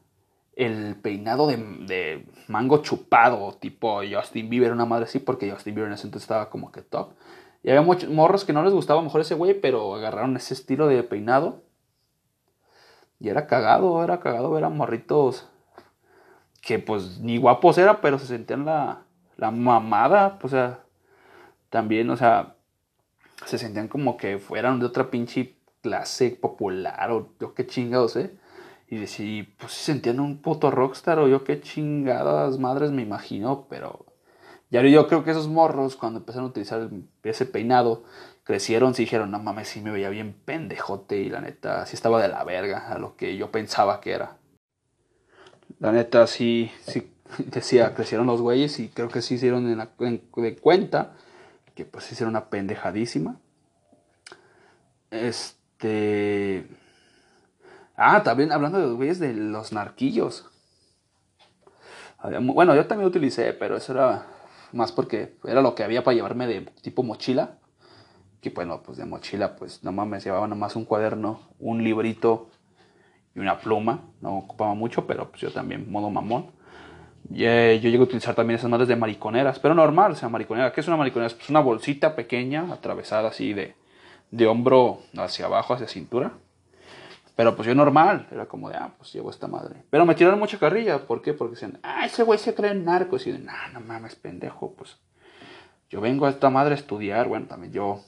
el 0.57 0.97
peinado 0.97 1.49
de, 1.49 1.59
de 1.59 2.27
mango 2.49 2.79
chupado, 2.79 3.53
tipo 3.61 4.01
Justin 4.11 4.49
Bieber, 4.49 4.73
una 4.73 4.87
madre 4.87 5.05
así, 5.05 5.19
porque 5.19 5.51
Justin 5.51 5.75
Bieber 5.75 5.89
en 5.89 5.97
ese 5.97 6.07
entonces 6.07 6.25
estaba 6.25 6.49
como 6.49 6.73
que 6.73 6.81
top. 6.81 7.13
Y 7.63 7.71
había 7.71 7.83
muchos 7.83 8.11
morros 8.11 8.45
que 8.45 8.53
no 8.53 8.63
les 8.65 8.73
gustaba 8.73 9.03
mejor 9.03 9.21
ese 9.21 9.35
güey, 9.35 9.55
pero 9.55 9.95
agarraron 9.95 10.37
ese 10.37 10.55
estilo 10.55 10.89
de 10.89 11.03
peinado. 11.03 11.63
Y 13.21 13.29
era 13.29 13.47
cagado, 13.47 14.03
era 14.03 14.21
cagado 14.21 14.51
ver 14.51 14.65
a 14.65 14.69
morritos 14.69 15.49
que 16.61 16.79
pues 16.79 17.19
ni 17.21 17.39
guapos 17.39 17.77
era, 17.77 18.01
pero 18.01 18.19
se 18.19 18.27
sentían 18.27 18.65
la, 18.65 19.03
la 19.37 19.51
mamada, 19.51 20.39
o 20.43 20.49
sea, 20.49 20.81
también, 21.69 22.09
o 22.11 22.17
sea, 22.17 22.55
se 23.47 23.59
sentían 23.59 23.89
como 23.89 24.17
que 24.17 24.39
fueran 24.39 24.79
de 24.79 24.87
otra 24.87 25.11
pinche 25.11 25.57
clase 25.83 26.31
popular 26.31 27.11
o 27.11 27.33
yo 27.41 27.55
qué 27.55 27.67
chingados, 27.67 28.17
¿eh? 28.17 28.31
Y 28.89 28.99
decía, 28.99 29.47
pues 29.59 29.73
se 29.73 29.85
sentían 29.93 30.21
un 30.21 30.39
puto 30.39 30.71
rockstar 30.71 31.19
o 31.19 31.29
yo 31.29 31.45
qué 31.45 31.61
chingadas 31.61 32.59
madres 32.59 32.93
me 32.93 33.03
imagino, 33.03 33.67
pero 33.69 34.07
y 34.73 34.77
ahora 34.79 34.89
yo 34.89 35.07
creo 35.07 35.23
que 35.23 35.33
esos 35.33 35.49
morros, 35.49 35.97
cuando 35.97 36.21
empezaron 36.21 36.47
a 36.47 36.49
utilizar 36.49 36.89
ese 37.25 37.45
peinado, 37.45 38.05
crecieron, 38.43 38.95
se 38.95 39.03
dijeron, 39.03 39.31
no 39.31 39.39
mames, 39.39 39.69
sí 39.69 39.83
me 39.83 39.91
veía 39.91 40.09
bien 40.09 40.35
pendejote 40.47 41.19
y 41.19 41.29
la 41.29 41.43
neta, 41.43 41.85
sí 41.85 41.95
estaba 41.95 42.23
de 42.23 42.29
la 42.29 42.43
verga 42.43 42.91
a 42.91 42.99
lo 42.99 43.15
que 43.15 43.37
yo 43.37 43.51
pensaba 43.51 44.01
que 44.01 44.13
era. 44.13 44.39
La 45.79 45.93
neta, 45.93 46.27
sí, 46.27 46.73
sí, 46.87 47.13
decía, 47.39 47.95
crecieron 47.95 48.27
los 48.27 48.41
güeyes 48.41 48.81
y 48.81 48.89
creo 48.89 49.11
que 49.11 49.21
sí 49.21 49.35
hicieron 49.35 49.67
de 49.77 50.57
cuenta 50.57 51.13
que 51.75 51.85
pues 51.85 52.11
hicieron 52.11 52.31
una 52.31 52.47
pendejadísima. 52.47 53.37
Este... 55.11 56.67
Ah, 57.95 58.23
también 58.23 58.53
hablando 58.53 58.79
de 58.79 58.87
los 58.87 58.97
güeyes 58.97 59.19
de 59.19 59.35
los 59.35 59.71
narquillos. 59.75 60.47
Bueno, 62.41 62.75
yo 62.75 62.87
también 62.87 63.07
utilicé, 63.07 63.53
pero 63.53 63.77
eso 63.77 63.93
era 63.93 64.27
más 64.75 64.93
porque 64.93 65.37
era 65.45 65.63
lo 65.63 65.75
que 65.75 65.85
había 65.85 66.05
para 66.05 66.15
llevarme 66.15 66.47
de 66.47 66.63
tipo 66.83 67.03
mochila. 67.03 67.59
Que 68.41 68.51
bueno, 68.51 68.83
pues 68.83 68.99
de 68.99 69.05
mochila, 69.05 69.57
pues 69.57 69.85
no 69.85 69.93
mames, 69.93 70.25
llevaba 70.25 70.49
nomás 70.49 70.75
un 70.75 70.85
cuaderno, 70.85 71.41
un 71.61 71.85
librito 71.85 72.51
y 73.35 73.41
una 73.41 73.59
pluma. 73.59 74.09
No 74.21 74.39
ocupaba 74.39 74.75
mucho, 74.75 75.07
pero 75.07 75.31
pues 75.31 75.43
yo 75.43 75.53
también, 75.53 75.91
modo 75.91 76.11
mamón. 76.11 76.51
Eh, 77.35 77.81
yo 77.83 77.89
llego 77.89 78.03
a 78.03 78.07
utilizar 78.07 78.35
también 78.35 78.59
esas 78.59 78.69
madres 78.69 78.89
de 78.89 78.97
mariconeras, 78.97 79.59
pero 79.59 79.75
normal, 79.75 80.13
o 80.13 80.15
sea, 80.17 80.29
mariconera. 80.29 80.73
¿Qué 80.73 80.81
es 80.81 80.89
una 80.89 80.97
mariconera? 80.97 81.29
Es 81.29 81.35
pues 81.35 81.51
una 81.51 81.61
bolsita 81.61 82.17
pequeña, 82.17 82.73
atravesada 82.73 83.29
así 83.29 83.53
de, 83.53 83.75
de 84.31 84.47
hombro 84.47 85.01
hacia 85.17 85.47
abajo, 85.47 85.75
hacia 85.75 85.87
cintura. 85.87 86.33
Pero 87.35 87.57
pues 87.57 87.67
yo 87.67 87.75
normal, 87.75 88.29
era 88.31 88.47
como 88.47 88.69
de, 88.69 88.77
ah, 88.77 88.95
pues 88.99 89.13
llevo 89.13 89.31
esta 89.31 89.47
madre. 89.47 89.85
Pero 89.91 90.05
me 90.05 90.15
tiraron 90.15 90.39
mucha 90.39 90.59
carrilla, 90.59 91.07
¿por 91.07 91.23
qué? 91.23 91.33
Porque 91.33 91.55
decían, 91.55 91.79
ah, 91.83 92.05
ese 92.05 92.23
güey 92.23 92.39
se 92.39 92.55
cree 92.55 92.73
en 92.73 92.85
narcos. 92.85 93.27
Y 93.27 93.33
yo, 93.33 93.39
no, 93.39 93.53
no 93.73 93.81
mames, 93.81 94.17
pendejo, 94.17 94.75
pues 94.75 94.99
yo 95.89 96.01
vengo 96.01 96.27
a 96.27 96.31
esta 96.31 96.51
madre 96.51 96.73
a 96.73 96.79
estudiar, 96.79 97.29
bueno, 97.29 97.47
también 97.47 97.73
yo, 97.73 98.01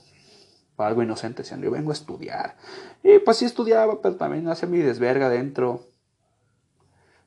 algo 0.77 1.03
inocente, 1.03 1.43
decían, 1.43 1.62
yo 1.62 1.70
vengo 1.70 1.91
a 1.91 1.95
estudiar. 1.95 2.57
Y 3.03 3.18
pues 3.18 3.39
sí 3.39 3.45
estudiaba, 3.45 4.01
pero 4.03 4.16
también 4.16 4.49
hacía 4.49 4.68
mi 4.68 4.79
desverga 4.79 5.29
dentro. 5.29 5.87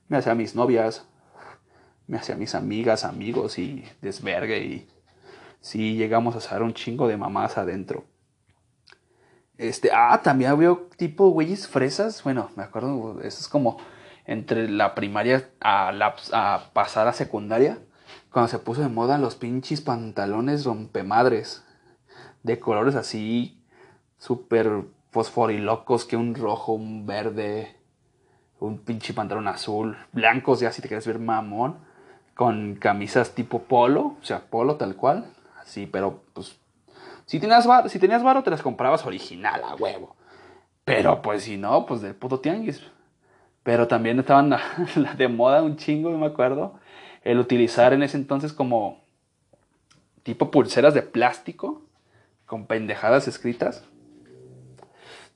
Me 0.07 0.17
hacía 0.17 0.35
mis 0.35 0.55
novias, 0.55 1.05
me 2.07 2.17
hacía 2.17 2.35
mis 2.35 2.55
amigas, 2.55 3.03
amigos 3.03 3.59
y 3.59 3.83
desvergue 4.01 4.59
y 4.59 4.87
sí 5.59 5.95
llegamos 5.95 6.35
a 6.35 6.37
hacer 6.39 6.61
un 6.61 6.73
chingo 6.73 7.07
de 7.07 7.17
mamás 7.17 7.57
adentro. 7.57 8.05
Este, 9.57 9.89
ah, 9.93 10.21
también 10.23 10.51
había 10.51 10.75
tipo 10.97 11.29
güeyes 11.29 11.67
fresas. 11.67 12.23
Bueno, 12.23 12.49
me 12.55 12.63
acuerdo, 12.63 13.19
eso 13.21 13.39
es 13.39 13.47
como 13.47 13.77
entre 14.25 14.69
la 14.69 14.93
primaria 14.93 15.49
a, 15.59 15.91
la, 15.91 16.15
a 16.33 16.69
pasar 16.73 17.07
a 17.07 17.13
secundaria. 17.13 17.79
Cuando 18.31 18.49
se 18.49 18.59
puso 18.59 18.81
de 18.81 18.89
moda 18.89 19.17
los 19.17 19.35
pinches 19.35 19.81
pantalones 19.81 20.65
rompemadres. 20.65 21.63
De 22.43 22.59
colores 22.59 22.95
así, 22.95 23.61
súper 24.17 24.85
fosforilocos, 25.11 26.05
que 26.05 26.15
un 26.15 26.35
rojo, 26.35 26.73
un 26.73 27.05
verde, 27.05 27.75
un 28.59 28.79
pinche 28.79 29.13
pantalón 29.13 29.47
azul, 29.47 29.97
blancos 30.13 30.59
ya 30.59 30.71
si 30.71 30.81
te 30.81 30.87
quieres 30.87 31.07
ver 31.07 31.19
mamón, 31.19 31.77
con 32.35 32.75
camisas 32.75 33.33
tipo 33.33 33.63
polo, 33.63 34.15
o 34.21 34.23
sea, 34.23 34.45
polo 34.49 34.75
tal 34.75 34.95
cual, 34.95 35.33
así, 35.59 35.87
pero 35.87 36.23
pues 36.33 36.57
si 37.27 37.41
tenías, 37.41 37.67
bar, 37.67 37.89
si 37.89 37.99
tenías 37.99 38.23
varo, 38.23 38.41
te 38.41 38.49
las 38.49 38.61
comprabas 38.61 39.05
original, 39.05 39.61
a 39.63 39.75
huevo. 39.75 40.15
Pero 40.85 41.21
pues 41.21 41.43
si 41.43 41.57
no, 41.57 41.85
pues 41.85 42.01
del 42.01 42.15
puto 42.15 42.39
tianguis. 42.39 42.81
Pero 43.63 43.85
también 43.87 44.17
estaban 44.17 44.55
de 45.17 45.27
moda 45.27 45.61
un 45.61 45.75
chingo, 45.75 46.09
me 46.17 46.25
acuerdo. 46.25 46.79
El 47.25 47.39
utilizar 47.39 47.91
en 47.91 48.01
ese 48.01 48.15
entonces 48.15 48.53
como 48.53 49.03
tipo 50.23 50.49
pulseras 50.51 50.93
de 50.93 51.01
plástico 51.01 51.81
con 52.45 52.65
pendejadas 52.65 53.27
escritas. 53.27 53.83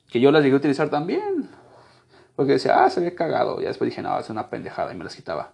Que 0.09 0.21
yo 0.21 0.31
las 0.31 0.43
llegué 0.43 0.55
a 0.55 0.59
utilizar 0.59 0.89
también. 0.89 1.49
Porque 2.37 2.53
decía, 2.53 2.85
ah, 2.85 2.89
se 2.89 3.01
ve 3.01 3.13
cagado. 3.15 3.59
Y 3.59 3.65
después 3.65 3.89
dije, 3.89 4.01
no, 4.01 4.17
es 4.17 4.29
una 4.29 4.49
pendejada 4.49 4.93
y 4.93 4.97
me 4.97 5.03
las 5.03 5.15
quitaba. 5.17 5.51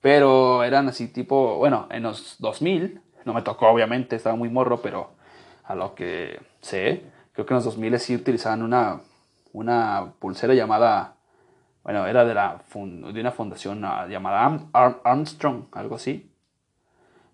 Pero 0.00 0.62
eran 0.62 0.88
así 0.88 1.08
tipo, 1.08 1.56
bueno, 1.56 1.88
en 1.90 2.04
los 2.04 2.36
2000, 2.38 3.02
no 3.24 3.34
me 3.34 3.42
tocó 3.42 3.68
obviamente, 3.68 4.14
estaba 4.14 4.36
muy 4.36 4.48
morro, 4.48 4.80
pero 4.80 5.18
a 5.70 5.76
lo 5.76 5.94
que 5.94 6.40
sé, 6.60 7.04
creo 7.32 7.46
que 7.46 7.54
en 7.54 7.56
los 7.56 7.64
2000 7.64 8.00
sí 8.00 8.16
utilizaban 8.16 8.62
una, 8.62 9.02
una 9.52 10.14
pulsera 10.18 10.52
llamada, 10.52 11.14
bueno, 11.84 12.08
era 12.08 12.24
de, 12.24 12.34
la 12.34 12.60
de 12.74 13.20
una 13.20 13.30
fundación 13.30 13.84
ah, 13.84 14.08
llamada 14.08 14.66
Armstrong, 15.04 15.66
algo 15.70 15.94
así. 15.94 16.28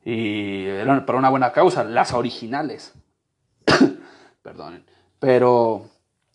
Y 0.05 0.67
eran 0.67 1.07
para 1.07 1.19
una 1.19 1.31
buena 1.31 1.51
causa, 1.53 1.83
las 1.83 2.13
originales. 2.13 2.95
Perdonen. 4.43 4.85
Pero 5.19 5.87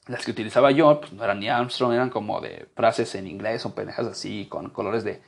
las 0.07 0.25
que 0.25 0.31
utilizaba 0.31 0.71
yo, 0.71 1.01
pues 1.01 1.13
no 1.13 1.23
eran 1.23 1.39
ni 1.39 1.49
Armstrong, 1.49 1.93
eran 1.93 2.09
como 2.09 2.41
de 2.41 2.67
frases 2.75 3.13
en 3.13 3.27
inglés 3.27 3.63
o 3.67 3.75
pendejas 3.75 4.07
así, 4.07 4.47
con 4.49 4.71
colores 4.71 5.03
de 5.03 5.21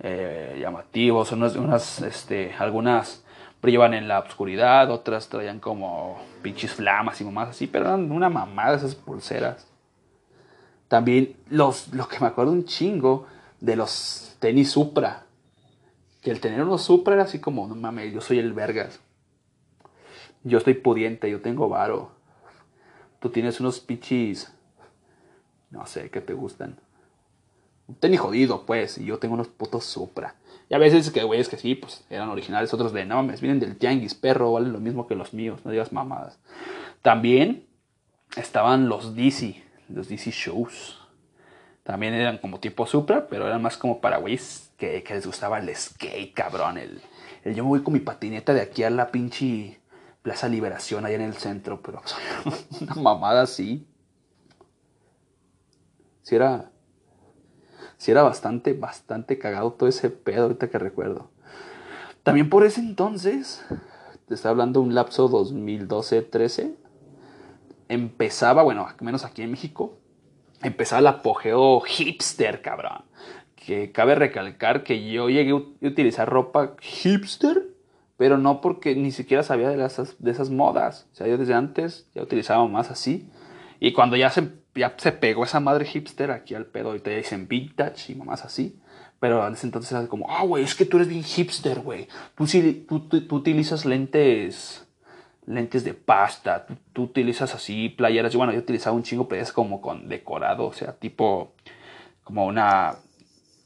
eh, 0.00 0.58
llamativos, 0.60 1.32
unas, 1.32 1.56
unas 1.56 2.02
este, 2.02 2.52
algunas 2.58 3.24
brillaban 3.60 3.94
en 3.94 4.08
la 4.08 4.20
oscuridad, 4.20 4.90
otras 4.90 5.28
traían 5.28 5.60
como 5.60 6.18
pinches 6.42 6.72
flamas 6.72 7.20
y 7.20 7.24
mamás 7.24 7.50
así, 7.50 7.66
pero 7.66 7.86
eran 7.86 8.10
una 8.12 8.28
mamada 8.28 8.76
esas 8.76 8.94
pulseras. 8.94 9.66
También 10.88 11.36
los, 11.50 11.92
lo 11.92 12.08
que 12.08 12.18
me 12.20 12.26
acuerdo 12.26 12.52
un 12.52 12.64
chingo 12.64 13.26
de 13.60 13.76
los 13.76 14.36
tenis 14.38 14.70
Supra. 14.70 15.24
Que 16.22 16.30
el 16.30 16.40
tener 16.40 16.62
unos 16.62 16.82
Supra 16.82 17.14
era 17.14 17.24
así 17.24 17.40
como, 17.40 17.66
no 17.66 17.74
mames, 17.74 18.12
yo 18.12 18.20
soy 18.20 18.38
el 18.38 18.52
vergas. 18.52 19.00
Yo 20.44 20.58
estoy 20.58 20.74
pudiente, 20.74 21.30
yo 21.30 21.40
tengo 21.40 21.68
varo. 21.68 22.12
Tú 23.20 23.30
tienes 23.30 23.60
unos 23.60 23.80
pinches, 23.80 24.52
no 25.70 25.84
sé, 25.86 26.10
que 26.10 26.20
te 26.20 26.32
gustan. 26.32 26.78
Un 27.86 27.96
tenis 27.96 28.20
jodido, 28.20 28.64
pues, 28.64 28.98
y 28.98 29.04
yo 29.04 29.18
tengo 29.18 29.34
unos 29.34 29.48
putos 29.48 29.84
Supra. 29.84 30.34
Y 30.68 30.74
a 30.74 30.78
veces 30.78 31.10
que 31.10 31.22
güeyes 31.22 31.48
que 31.48 31.56
sí, 31.56 31.74
pues 31.74 32.04
eran 32.10 32.28
originales, 32.28 32.72
otros 32.74 32.92
de 32.92 33.06
no 33.06 33.16
mames, 33.16 33.40
vienen 33.40 33.60
del 33.60 33.76
tianguis, 33.76 34.14
perro, 34.14 34.52
valen 34.52 34.72
lo 34.72 34.80
mismo 34.80 35.06
que 35.06 35.14
los 35.14 35.32
míos, 35.32 35.60
no 35.64 35.70
digas 35.70 35.92
mamadas. 35.92 36.38
También 37.00 37.66
estaban 38.36 38.88
los 38.88 39.14
DC, 39.14 39.62
los 39.88 40.08
DC 40.08 40.30
shows. 40.30 40.98
También 41.84 42.12
eran 42.12 42.36
como 42.36 42.60
tipo 42.60 42.86
Supra, 42.86 43.28
pero 43.28 43.46
eran 43.46 43.62
más 43.62 43.78
como 43.78 44.00
para 44.00 44.18
güeyes 44.18 44.70
que, 44.76 45.02
les 45.08 45.26
gustaba 45.26 45.58
el 45.58 45.74
skate, 45.74 46.34
cabrón. 46.34 46.76
El, 46.76 47.00
el, 47.44 47.54
yo 47.54 47.64
me 47.64 47.70
voy 47.70 47.82
con 47.82 47.94
mi 47.94 48.00
patineta 48.00 48.52
de 48.52 48.60
aquí 48.60 48.82
a 48.82 48.90
la 48.90 49.10
pinche 49.10 49.80
Plaza 50.20 50.48
Liberación, 50.48 51.06
allá 51.06 51.16
en 51.16 51.22
el 51.22 51.34
centro, 51.34 51.80
pero 51.80 52.02
una 52.82 52.94
mamada 52.94 53.42
así. 53.42 53.86
Si 56.20 56.34
era 56.34 56.70
si 57.98 58.12
era 58.12 58.22
bastante, 58.22 58.72
bastante 58.72 59.38
cagado 59.38 59.72
todo 59.72 59.88
ese 59.88 60.08
pedo 60.08 60.44
ahorita 60.44 60.70
que 60.70 60.78
recuerdo. 60.78 61.30
También 62.22 62.48
por 62.48 62.64
ese 62.64 62.80
entonces, 62.80 63.64
te 64.26 64.34
está 64.34 64.50
hablando 64.50 64.80
un 64.80 64.94
lapso 64.94 65.28
2012-13, 65.28 66.74
empezaba, 67.88 68.62
bueno, 68.62 68.86
menos 69.00 69.24
aquí 69.24 69.42
en 69.42 69.50
México, 69.50 69.98
empezaba 70.62 71.00
el 71.00 71.06
apogeo 71.08 71.80
hipster, 71.80 72.62
cabrón. 72.62 73.02
Que 73.54 73.92
cabe 73.92 74.14
recalcar 74.14 74.84
que 74.84 75.10
yo 75.10 75.28
llegué 75.28 75.50
a 75.50 75.86
utilizar 75.86 76.28
ropa 76.28 76.76
hipster, 76.80 77.66
pero 78.16 78.38
no 78.38 78.60
porque 78.60 78.94
ni 78.94 79.10
siquiera 79.10 79.42
sabía 79.42 79.70
de, 79.70 79.84
esas, 79.84 80.16
de 80.22 80.30
esas 80.30 80.50
modas. 80.50 81.08
O 81.12 81.16
sea, 81.16 81.26
yo 81.26 81.36
desde 81.36 81.54
antes 81.54 82.08
ya 82.14 82.22
utilizaba 82.22 82.66
más 82.68 82.90
así. 82.90 83.28
Y 83.80 83.92
cuando 83.92 84.16
ya 84.16 84.30
se 84.30 84.42
ya 84.78 84.94
se 84.96 85.12
pegó 85.12 85.44
esa 85.44 85.60
madre 85.60 85.84
hipster 85.84 86.30
aquí 86.30 86.54
al 86.54 86.66
pedo. 86.66 86.94
y 86.94 87.00
te 87.00 87.16
dicen 87.16 87.48
vintage 87.48 88.12
y 88.12 88.14
mamás 88.14 88.44
así. 88.44 88.80
Pero 89.20 89.46
ese 89.48 89.66
entonces 89.66 89.92
era 89.92 90.06
como, 90.06 90.30
ah, 90.30 90.44
güey, 90.44 90.62
es 90.64 90.74
que 90.74 90.84
tú 90.84 90.96
eres 90.96 91.08
bien 91.08 91.24
hipster, 91.24 91.80
güey. 91.80 92.06
Tú, 92.36 92.46
tú, 93.08 93.36
utilizas 93.36 93.84
lentes 93.84 94.84
lentes 95.46 95.82
de 95.82 95.94
pasta, 95.94 96.66
tú, 96.92 97.04
utilizas 97.04 97.54
así 97.54 97.88
playeras, 97.88 98.36
bueno, 98.36 98.52
yo 98.52 98.58
utilizaba 98.58 98.94
un 98.94 99.02
chingo 99.02 99.28
playeras 99.28 99.50
como 99.50 99.80
con 99.80 100.06
decorado, 100.06 100.66
o 100.66 100.74
sea, 100.74 100.92
tipo 100.92 101.52
como 102.22 102.44
una 102.44 102.96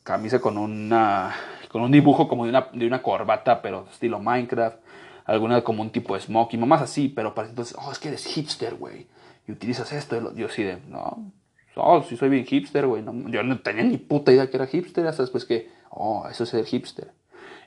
camisa 0.05 0.41
con 0.41 0.59
una 0.59 1.35
con 1.69 1.83
un 1.83 1.91
dibujo 1.91 2.29
como 2.29 2.45
de 2.45 2.51
una, 2.51 2.69
de 2.73 2.87
una 2.87 3.03
corbata, 3.03 3.61
pero 3.63 3.89
estilo 3.91 4.21
Minecraft, 4.21 4.79
alguna 5.25 5.63
como 5.65 5.83
un 5.83 5.91
tipo 5.91 6.15
de 6.15 6.21
smoking, 6.21 6.61
mamás 6.61 6.83
así, 6.83 7.09
pero 7.09 7.35
para 7.35 7.49
entonces, 7.49 7.77
oh, 7.77 7.91
es 7.91 7.99
que 7.99 8.09
eres 8.09 8.27
hipster, 8.27 8.77
güey 8.77 9.09
y 9.47 9.53
utilizas 9.53 9.93
esto. 9.93 10.35
Yo 10.35 10.49
sí 10.49 10.63
de, 10.63 10.79
no, 10.89 11.33
oh, 11.77 12.03
sí 12.03 12.17
soy 12.17 12.29
bien 12.29 12.45
hipster, 12.45 12.87
güey. 12.87 13.05
yo 13.05 13.43
no 13.43 13.61
tenía 13.61 13.85
ni 13.85 13.99
puta 13.99 14.33
idea 14.33 14.51
que 14.51 14.57
era 14.57 14.67
hipster 14.67 15.07
hasta 15.07 15.23
después 15.23 15.45
que, 15.45 15.71
oh, 15.91 16.27
eso 16.31 16.45
es 16.45 16.51
ser 16.51 16.65
hipster. 16.65 17.13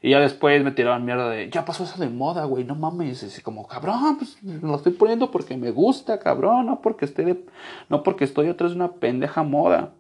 Y 0.01 0.11
ya 0.11 0.19
después 0.19 0.63
me 0.63 0.71
tiraron 0.71 1.03
mierda 1.03 1.29
de, 1.29 1.49
ya 1.49 1.65
pasó 1.65 1.83
eso 1.83 1.99
de 1.99 2.09
moda, 2.09 2.45
güey, 2.45 2.63
no 2.63 2.75
mames. 2.75 3.23
Es 3.23 3.41
como, 3.41 3.65
cabrón, 3.67 4.17
pues 4.17 4.37
lo 4.43 4.75
estoy 4.75 4.91
poniendo 4.91 5.31
porque 5.31 5.57
me 5.57 5.71
gusta, 5.71 6.19
cabrón, 6.19 6.67
no 6.67 6.81
porque 6.81 7.05
esté, 7.05 7.43
no 7.89 8.03
porque 8.03 8.23
estoy 8.23 8.47
atrás 8.47 8.71
de 8.71 8.77
una 8.77 8.93
pendeja 8.93 9.41
moda. 9.43 9.93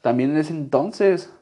También 0.00 0.30
en 0.30 0.36
ese 0.36 0.52
entonces 0.52 1.32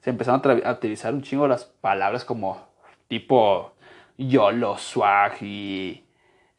se 0.00 0.10
empezaron 0.10 0.42
a, 0.64 0.72
utilizar 0.72 1.14
un 1.14 1.22
chingo 1.22 1.46
las 1.46 1.64
palabras 1.66 2.24
como 2.24 2.58
tipo 3.06 3.72
YOLO, 4.18 4.76
swag 4.78 5.42
y 5.42 6.02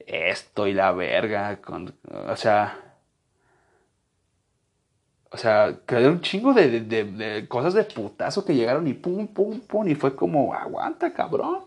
esto 0.08 0.68
y 0.68 0.74
la 0.74 0.92
verga, 0.92 1.62
con, 1.62 1.94
o 2.12 2.36
sea, 2.36 2.84
o 5.34 5.38
sea, 5.38 5.80
creó 5.88 6.12
un 6.12 6.22
chingo 6.22 6.54
de, 6.54 6.82
de, 6.82 7.06
de, 7.06 7.48
cosas 7.48 7.74
de 7.74 7.84
putazo 7.84 8.46
que 8.46 8.54
llegaron 8.54 8.88
y 8.88 8.94
pum, 8.94 9.28
pum, 9.28 9.60
pum, 9.62 9.88
y 9.88 9.96
fue 9.96 10.16
como, 10.16 10.54
aguanta, 10.54 11.12
cabrón. 11.12 11.62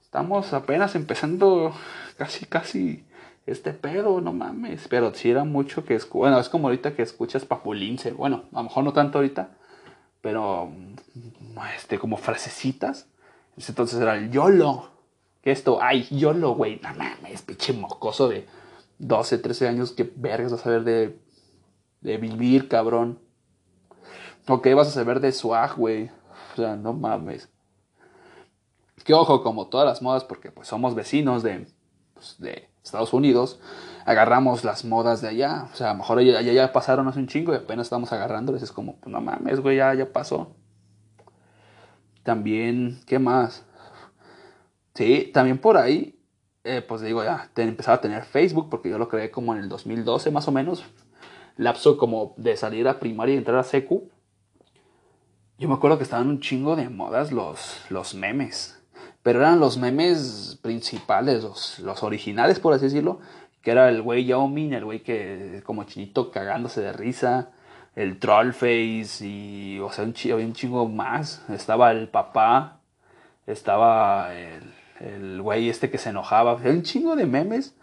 Estamos 0.00 0.52
apenas 0.52 0.94
empezando 0.94 1.74
casi, 2.16 2.46
casi 2.46 3.04
este 3.46 3.72
pedo, 3.72 4.20
no 4.20 4.32
mames. 4.32 4.86
Pero 4.88 5.12
sí 5.12 5.28
era 5.28 5.42
mucho 5.42 5.84
que, 5.84 5.98
bueno, 6.12 6.38
es 6.38 6.48
como 6.48 6.68
ahorita 6.68 6.94
que 6.94 7.02
escuchas 7.02 7.44
papulince, 7.44 8.12
bueno, 8.12 8.44
a 8.52 8.58
lo 8.58 8.62
mejor 8.64 8.84
no 8.84 8.92
tanto 8.92 9.18
ahorita, 9.18 9.48
pero, 10.20 10.70
este, 11.76 11.98
como 11.98 12.16
frasecitas. 12.16 13.08
Entonces 13.56 14.00
era 14.00 14.14
el 14.14 14.30
YOLO, 14.30 14.93
que 15.44 15.52
esto, 15.52 15.78
ay, 15.82 16.08
yo 16.10 16.32
lo, 16.32 16.54
güey, 16.54 16.80
no 16.82 16.88
mames, 16.94 17.42
pinche 17.42 17.74
mocoso 17.74 18.28
de 18.28 18.46
12, 18.98 19.36
13 19.36 19.68
años, 19.68 19.92
que 19.92 20.10
vergas 20.16 20.52
vas 20.52 20.62
a 20.62 20.64
saber 20.64 20.84
de, 20.84 21.20
de 22.00 22.16
vivir, 22.16 22.66
cabrón. 22.66 23.18
O 24.48 24.62
qué 24.62 24.72
vas 24.72 24.88
a 24.88 24.92
saber 24.92 25.20
de 25.20 25.32
swag, 25.32 25.76
güey. 25.76 26.10
O 26.52 26.56
sea, 26.56 26.76
no 26.76 26.94
mames. 26.94 27.50
Que 29.04 29.12
ojo, 29.12 29.42
como 29.42 29.66
todas 29.66 29.86
las 29.86 30.00
modas, 30.00 30.24
porque 30.24 30.50
pues 30.50 30.66
somos 30.66 30.94
vecinos 30.94 31.42
de, 31.42 31.66
pues, 32.14 32.36
de 32.38 32.70
Estados 32.82 33.12
Unidos, 33.12 33.60
agarramos 34.06 34.64
las 34.64 34.86
modas 34.86 35.20
de 35.20 35.28
allá. 35.28 35.68
O 35.74 35.76
sea, 35.76 35.90
a 35.90 35.92
lo 35.92 35.98
mejor 35.98 36.20
allá 36.20 36.40
ya 36.40 36.72
pasaron 36.72 37.06
hace 37.06 37.18
un 37.18 37.26
chingo 37.26 37.52
y 37.52 37.56
apenas 37.56 37.88
estamos 37.88 38.10
agarrándoles. 38.14 38.62
Es 38.62 38.72
como, 38.72 38.96
pues 38.96 39.12
no 39.12 39.20
mames, 39.20 39.60
güey, 39.60 39.76
ya, 39.76 39.92
ya 39.92 40.10
pasó. 40.10 40.56
También, 42.22 43.02
¿qué 43.06 43.18
más? 43.18 43.66
Sí, 44.94 45.30
también 45.34 45.58
por 45.58 45.76
ahí, 45.76 46.20
eh, 46.62 46.80
pues 46.80 47.02
digo, 47.02 47.24
ya, 47.24 47.50
empezaba 47.56 47.96
a 47.96 48.00
tener 48.00 48.24
Facebook, 48.24 48.70
porque 48.70 48.88
yo 48.90 48.98
lo 48.98 49.08
creé 49.08 49.30
como 49.30 49.54
en 49.54 49.60
el 49.60 49.68
2012 49.68 50.30
más 50.30 50.46
o 50.48 50.52
menos. 50.52 50.84
Lapso 51.56 51.98
como 51.98 52.34
de 52.36 52.56
salir 52.56 52.88
a 52.88 53.00
primaria 53.00 53.34
y 53.34 53.38
entrar 53.38 53.58
a 53.58 53.64
secu. 53.64 54.10
Yo 55.58 55.68
me 55.68 55.74
acuerdo 55.74 55.98
que 55.98 56.04
estaban 56.04 56.28
un 56.28 56.40
chingo 56.40 56.76
de 56.76 56.88
modas 56.88 57.32
los, 57.32 57.80
los 57.90 58.14
memes. 58.14 58.80
Pero 59.22 59.40
eran 59.40 59.60
los 59.60 59.78
memes 59.78 60.58
principales, 60.62 61.42
los, 61.42 61.78
los 61.80 62.02
originales, 62.02 62.60
por 62.60 62.72
así 62.74 62.84
decirlo. 62.86 63.20
Que 63.62 63.70
era 63.72 63.88
el 63.88 64.02
güey 64.02 64.24
Yao 64.26 64.48
Ming, 64.48 64.74
el 64.74 64.84
güey 64.84 65.02
que 65.02 65.62
como 65.64 65.84
chinito 65.84 66.30
cagándose 66.30 66.80
de 66.80 66.92
risa. 66.92 67.50
El 67.96 68.18
Trollface 68.18 69.24
y, 69.24 69.78
o 69.80 69.90
sea, 69.92 70.04
un 70.04 70.14
chingo, 70.14 70.36
un 70.36 70.52
chingo 70.52 70.88
más. 70.88 71.42
Estaba 71.48 71.92
el 71.92 72.08
papá. 72.08 72.80
Estaba 73.46 74.34
el, 74.34 74.72
el 75.04 75.42
güey 75.42 75.68
este 75.68 75.90
que 75.90 75.98
se 75.98 76.10
enojaba. 76.10 76.54
un 76.54 76.82
chingo 76.82 77.16
de 77.16 77.26
memes. 77.26 77.76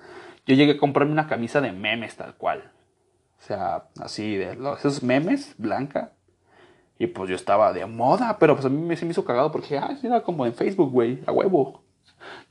Yo 0.46 0.56
llegué 0.56 0.74
a 0.74 0.78
comprarme 0.78 1.12
una 1.12 1.28
camisa 1.28 1.62
de 1.62 1.72
memes 1.72 2.16
tal 2.16 2.36
cual. 2.36 2.72
O 3.40 3.44
sea, 3.44 3.86
así 4.00 4.36
de 4.36 4.56
los, 4.56 4.80
esos 4.80 5.04
memes, 5.04 5.56
blanca. 5.58 6.14
Y 6.98 7.08
pues 7.08 7.30
yo 7.30 7.36
estaba 7.36 7.74
de 7.74 7.86
moda, 7.86 8.38
pero 8.40 8.56
pues 8.56 8.66
a 8.66 8.70
mí 8.70 8.80
me, 8.80 8.96
se 8.96 9.06
me 9.06 9.12
hizo 9.12 9.26
cagado 9.26 9.52
porque, 9.52 9.78
ah, 9.78 9.98
era 10.04 10.22
como 10.22 10.46
en 10.46 10.54
Facebook, 10.54 10.92
güey, 10.92 11.24
a 11.26 11.32
huevo. 11.32 11.82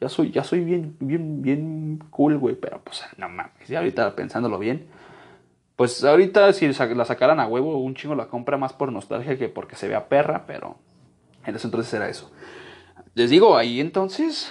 Ya 0.01 0.09
soy, 0.09 0.33
ya 0.33 0.43
soy 0.43 0.65
bien, 0.65 0.97
bien, 0.99 1.43
bien 1.43 1.99
cool, 2.11 2.37
güey, 2.39 2.57
pero 2.57 2.81
pues 2.83 3.05
no 3.17 3.29
mames, 3.29 3.69
ya 3.69 3.79
ahorita 3.79 4.17
pensándolo 4.17 4.59
bien. 4.59 4.89
Pues 5.77 6.03
ahorita 6.03 6.53
si 6.53 6.67
la 6.69 7.05
sacaran 7.05 7.39
a 7.39 7.47
huevo, 7.47 7.79
un 7.79 7.95
chingo 7.95 8.15
la 8.15 8.27
compra 8.27 8.57
más 8.57 8.73
por 8.73 8.91
nostalgia 8.91 9.39
que 9.39 9.49
porque 9.49 9.77
se 9.77 9.89
vea 9.89 10.09
perra, 10.09 10.45
pero 10.47 10.77
en 11.47 11.55
ese 11.55 11.69
entonces 11.69 11.95
era 11.95 12.09
eso. 12.09 12.31
Les 13.15 13.31
digo, 13.31 13.57
ahí 13.57 13.81
entonces, 13.81 14.51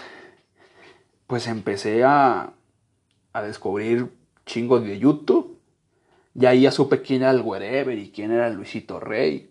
pues 1.27 1.47
empecé 1.47 2.03
a, 2.03 2.53
a 3.33 3.41
descubrir 3.41 4.11
chingos 4.45 4.83
de 4.83 4.99
YouTube. 4.99 5.57
Y 6.35 6.45
ahí 6.45 6.61
ya 6.61 6.71
supe 6.71 7.01
quién 7.01 7.21
era 7.21 7.31
el 7.31 7.41
Wherever 7.41 7.97
y 7.97 8.11
quién 8.11 8.31
era 8.31 8.49
Luisito 8.49 8.99
Rey 8.99 9.49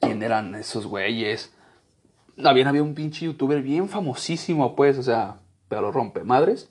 quién 0.00 0.22
eran 0.22 0.54
esos 0.54 0.86
güeyes. 0.86 1.52
Había, 2.42 2.68
había 2.68 2.82
un 2.82 2.94
pinche 2.94 3.26
youtuber 3.26 3.62
bien 3.62 3.88
famosísimo, 3.88 4.76
pues, 4.76 4.98
o 4.98 5.02
sea, 5.02 5.40
pero 5.68 5.92
rompe 5.92 6.24
madres. 6.24 6.70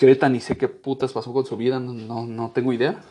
Ahorita 0.00 0.28
ni 0.30 0.40
sé 0.40 0.56
qué 0.56 0.68
putas 0.68 1.12
pasó 1.12 1.32
con 1.32 1.44
su 1.44 1.56
vida, 1.56 1.78
no, 1.78 2.26
no, 2.26 2.50
tengo 2.52 2.72
idea. 2.72 3.02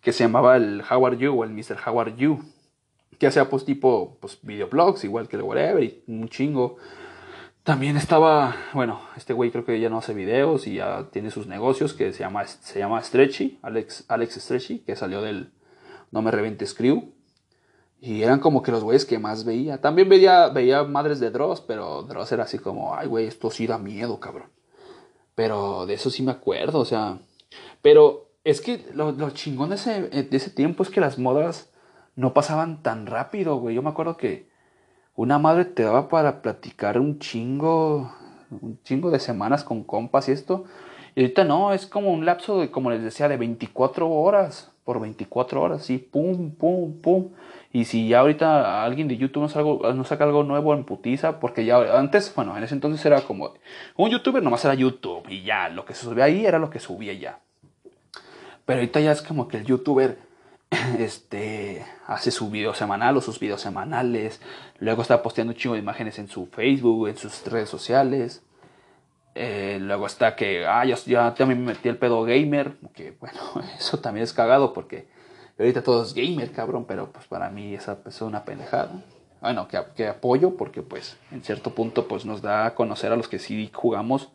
Que 0.00 0.12
se 0.12 0.24
llamaba 0.24 0.56
el 0.56 0.82
Howard 0.88 1.18
You 1.18 1.32
o 1.32 1.44
el 1.44 1.50
Mr. 1.50 1.78
Howard 1.86 2.16
You. 2.16 2.42
Que 3.18 3.26
hacía 3.26 3.48
pues 3.48 3.64
tipo 3.64 4.18
pues, 4.20 4.38
videoblogs, 4.42 5.04
igual 5.04 5.28
que 5.28 5.36
el 5.36 5.42
whatever, 5.42 5.82
y 5.82 6.02
un 6.06 6.28
chingo. 6.28 6.76
También 7.62 7.96
estaba, 7.96 8.54
bueno, 8.74 9.00
este 9.16 9.32
güey 9.32 9.50
creo 9.50 9.64
que 9.64 9.80
ya 9.80 9.88
no 9.88 9.98
hace 9.98 10.14
videos 10.14 10.68
y 10.68 10.74
ya 10.76 11.08
tiene 11.10 11.32
sus 11.32 11.48
negocios 11.48 11.94
que 11.94 12.12
se 12.12 12.20
llama, 12.20 12.46
se 12.46 12.78
llama 12.78 13.02
Stretchy, 13.02 13.58
Alex, 13.62 14.04
Alex 14.06 14.34
Stretchy, 14.34 14.78
que 14.80 14.94
salió 14.94 15.20
del 15.20 15.50
No 16.12 16.22
Me 16.22 16.30
Reventes 16.30 16.74
Crew. 16.74 17.12
Y 18.00 18.22
eran 18.22 18.38
como 18.38 18.62
que 18.62 18.70
los 18.70 18.84
güeyes 18.84 19.04
que 19.04 19.18
más 19.18 19.44
veía. 19.44 19.80
También 19.80 20.08
veía, 20.08 20.48
veía 20.50 20.84
madres 20.84 21.18
de 21.18 21.30
Dross, 21.30 21.60
pero 21.60 22.02
Dross 22.02 22.30
era 22.30 22.44
así 22.44 22.58
como, 22.58 22.94
ay, 22.94 23.08
güey, 23.08 23.26
esto 23.26 23.50
sí 23.50 23.66
da 23.66 23.78
miedo, 23.78 24.20
cabrón. 24.20 24.50
Pero 25.34 25.86
de 25.86 25.94
eso 25.94 26.08
sí 26.10 26.22
me 26.22 26.32
acuerdo, 26.32 26.78
o 26.78 26.84
sea. 26.84 27.18
Pero 27.82 28.30
es 28.44 28.60
que 28.60 28.84
lo, 28.94 29.10
lo 29.10 29.30
chingón 29.30 29.70
de 29.70 29.74
ese, 29.74 30.02
de 30.02 30.36
ese 30.36 30.50
tiempo 30.50 30.84
es 30.84 30.90
que 30.90 31.00
las 31.00 31.18
modas 31.18 31.70
no 32.16 32.34
pasaban 32.34 32.82
tan 32.82 33.06
rápido, 33.06 33.56
güey. 33.58 33.74
Yo 33.74 33.82
me 33.82 33.90
acuerdo 33.90 34.16
que 34.16 34.48
una 35.14 35.38
madre 35.38 35.64
te 35.64 35.82
daba 35.82 36.08
para 36.08 36.42
platicar 36.42 36.98
un 36.98 37.18
chingo, 37.18 38.12
un 38.50 38.78
chingo 38.82 39.10
de 39.10 39.20
semanas 39.20 39.64
con 39.64 39.84
compas 39.84 40.28
y 40.28 40.32
esto. 40.32 40.64
Y 41.14 41.20
ahorita 41.20 41.44
no, 41.44 41.72
es 41.72 41.86
como 41.86 42.12
un 42.12 42.26
lapso 42.26 42.60
de, 42.60 42.70
como 42.70 42.90
les 42.90 43.02
decía, 43.02 43.28
de 43.28 43.36
24 43.36 44.10
horas 44.10 44.72
por 44.86 45.00
24 45.00 45.60
horas, 45.60 45.90
y 45.90 45.98
pum, 45.98 46.52
pum, 46.52 47.00
pum. 47.00 47.30
Y 47.72 47.86
si 47.86 48.06
ya 48.06 48.20
ahorita 48.20 48.84
alguien 48.84 49.08
de 49.08 49.16
YouTube 49.16 49.42
nos, 49.42 50.08
saca 50.08 50.24
algo 50.24 50.44
nuevo 50.44 50.72
en 50.74 50.84
putiza, 50.84 51.40
porque 51.40 51.64
ya 51.64 51.98
antes, 51.98 52.32
bueno, 52.36 52.56
en 52.56 52.62
ese 52.62 52.74
entonces 52.74 53.04
era 53.04 53.20
como 53.22 53.52
un 53.96 54.10
youtuber 54.10 54.42
nomás 54.44 54.64
era 54.64 54.74
YouTube 54.74 55.28
y 55.28 55.42
ya, 55.42 55.68
lo 55.70 55.84
que 55.84 55.92
se 55.92 56.04
subía 56.04 56.24
ahí 56.24 56.46
era 56.46 56.60
lo 56.60 56.70
que 56.70 56.78
subía 56.78 57.12
ya. 57.14 57.40
Pero 58.64 58.78
ahorita 58.78 59.00
ya 59.00 59.10
es 59.10 59.22
como 59.22 59.48
que 59.48 59.56
el 59.56 59.64
youtuber 59.64 60.18
este, 60.98 61.84
hace 62.06 62.30
su 62.30 62.50
video 62.50 62.74
semanal 62.74 63.16
o 63.16 63.20
sus 63.20 63.38
videos 63.38 63.60
semanales, 63.60 64.40
luego 64.78 65.02
está 65.02 65.22
posteando 65.22 65.52
un 65.52 65.58
chingo 65.58 65.74
de 65.74 65.80
imágenes 65.80 66.18
en 66.18 66.28
su 66.28 66.46
Facebook, 66.46 67.08
en 67.08 67.16
sus 67.16 67.44
redes 67.46 67.68
sociales. 67.68 68.42
Eh, 69.34 69.78
luego 69.80 70.06
está 70.06 70.34
que, 70.34 70.66
ah, 70.66 70.84
ya, 70.84 70.96
ya 70.96 71.34
también 71.34 71.60
me 71.60 71.72
metí 71.72 71.88
el 71.88 71.98
pedo 71.98 72.22
gamer, 72.24 72.76
que 72.94 73.12
bueno, 73.20 73.38
eso 73.78 73.98
también 74.00 74.24
es 74.24 74.32
cagado 74.32 74.72
porque 74.72 75.08
ahorita 75.58 75.82
todo 75.82 76.02
es 76.02 76.14
gamer, 76.14 76.50
cabrón, 76.52 76.86
pero 76.86 77.12
pues 77.12 77.26
para 77.26 77.50
mí 77.50 77.74
esa 77.74 77.98
es 78.06 78.20
una 78.22 78.44
pendejada. 78.44 78.90
Bueno, 79.42 79.68
que, 79.68 79.78
que, 79.94 80.08
apoyo 80.08 80.56
porque 80.56 80.82
pues 80.82 81.18
en 81.30 81.42
cierto 81.42 81.74
punto 81.74 82.08
pues 82.08 82.24
nos 82.24 82.40
da 82.42 82.66
a 82.66 82.74
conocer 82.74 83.12
a 83.12 83.16
los 83.16 83.28
que 83.28 83.38
sí 83.38 83.70
jugamos, 83.72 84.32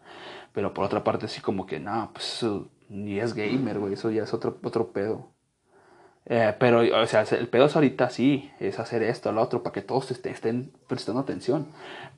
pero 0.54 0.74
por 0.74 0.86
otra 0.86 1.04
parte 1.04 1.28
sí 1.28 1.42
como 1.42 1.66
que 1.66 1.80
no, 1.80 2.12
pues 2.14 2.46
ni 2.90 3.20
es 3.20 3.34
gamer, 3.34 3.80
güey, 3.80 3.94
eso 3.94 4.12
ya 4.12 4.24
es 4.24 4.34
otro, 4.34 4.58
otro 4.64 4.92
pedo. 4.92 5.31
Eh, 6.26 6.54
pero, 6.60 6.82
o 7.02 7.06
sea, 7.08 7.24
el 7.24 7.48
pedo 7.48 7.66
es 7.66 7.76
ahorita 7.76 8.10
sí, 8.10 8.52
es 8.60 8.80
hacer 8.80 9.04
esto, 9.04 9.32
lo 9.32 9.42
otro, 9.42 9.64
para 9.64 9.74
que 9.74 9.82
todos 9.82 10.12
estén, 10.12 10.34
estén 10.34 10.72
prestando 10.88 11.22
atención. 11.22 11.68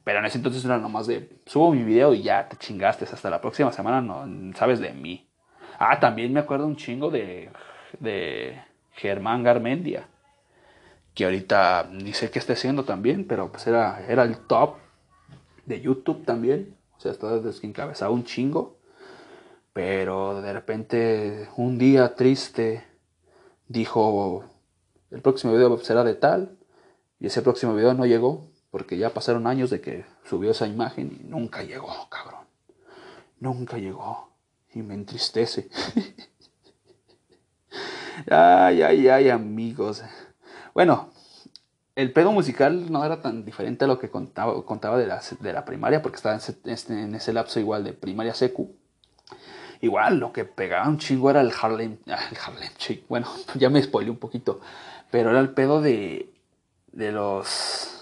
Pero 0.03 0.19
en 0.19 0.25
ese 0.25 0.37
entonces 0.37 0.65
era 0.65 0.77
nomás 0.77 1.07
de, 1.07 1.29
subo 1.45 1.73
mi 1.73 1.83
video 1.83 2.13
y 2.13 2.23
ya 2.23 2.47
te 2.49 2.57
chingaste, 2.57 3.05
hasta 3.05 3.29
la 3.29 3.41
próxima 3.41 3.71
semana 3.71 4.01
no 4.01 4.55
sabes 4.55 4.79
de 4.79 4.91
mí. 4.93 5.29
Ah, 5.79 5.99
también 5.99 6.33
me 6.33 6.41
acuerdo 6.41 6.67
un 6.67 6.75
chingo 6.75 7.09
de, 7.09 7.49
de 7.99 8.61
Germán 8.91 9.43
Garmendia, 9.43 10.07
que 11.13 11.25
ahorita 11.25 11.89
ni 11.91 12.13
sé 12.13 12.31
qué 12.31 12.39
está 12.39 12.53
haciendo 12.53 12.83
también, 12.83 13.25
pero 13.27 13.51
pues 13.51 13.67
era, 13.67 14.05
era 14.07 14.23
el 14.23 14.37
top 14.37 14.77
de 15.65 15.81
YouTube 15.81 16.25
también. 16.25 16.75
O 16.97 16.99
sea, 16.99 17.11
estaba 17.11 17.39
encabezaba 17.63 18.11
un 18.11 18.23
chingo. 18.23 18.77
Pero 19.73 20.41
de 20.41 20.53
repente, 20.53 21.49
un 21.57 21.77
día 21.77 22.15
triste, 22.15 22.83
dijo, 23.67 24.43
el 25.11 25.21
próximo 25.21 25.53
video 25.53 25.77
será 25.79 26.03
de 26.03 26.15
tal. 26.15 26.57
Y 27.19 27.27
ese 27.27 27.41
próximo 27.41 27.75
video 27.75 27.93
no 27.93 28.05
llegó, 28.05 28.47
porque 28.71 28.97
ya 28.97 29.13
pasaron 29.13 29.47
años 29.47 29.69
de 29.69 29.79
que 29.79 30.05
subió 30.25 30.51
esa 30.51 30.67
imagen 30.67 31.17
y 31.19 31.23
nunca 31.23 31.63
llegó, 31.63 31.93
cabrón. 32.09 32.45
Nunca 33.39 33.77
llegó. 33.77 34.29
Y 34.73 34.81
me 34.81 34.95
entristece. 34.95 35.69
Ay, 38.29 38.83
ay, 38.83 39.07
ay, 39.07 39.29
amigos. 39.29 40.03
Bueno, 40.73 41.09
el 41.95 42.13
pedo 42.13 42.31
musical 42.31 42.91
no 42.91 43.03
era 43.03 43.21
tan 43.21 43.43
diferente 43.43 43.85
a 43.85 43.87
lo 43.87 43.99
que 43.99 44.09
contaba, 44.09 44.63
contaba 44.65 44.97
de, 44.97 45.07
la, 45.07 45.21
de 45.39 45.53
la 45.53 45.65
primaria, 45.65 46.01
porque 46.01 46.17
estaba 46.17 46.35
en 46.35 46.41
ese, 46.41 46.93
en 46.93 47.15
ese 47.15 47.33
lapso 47.33 47.59
igual 47.59 47.83
de 47.83 47.93
primaria 47.93 48.33
secu. 48.33 48.75
Igual, 49.83 50.17
lo 50.17 50.31
que 50.31 50.45
pegaba 50.45 50.87
un 50.87 50.97
chingo 50.97 51.29
era 51.29 51.41
el 51.41 51.51
Harlem, 51.51 51.97
ah, 52.07 52.17
el 52.31 52.37
Harlem 52.37 52.71
Shake. 52.79 53.03
Bueno, 53.09 53.27
ya 53.55 53.69
me 53.69 53.83
spoilé 53.83 54.11
un 54.11 54.17
poquito, 54.17 54.61
pero 55.11 55.31
era 55.31 55.41
el 55.41 55.49
pedo 55.49 55.81
de, 55.81 56.29
de 56.93 57.11
los... 57.11 58.01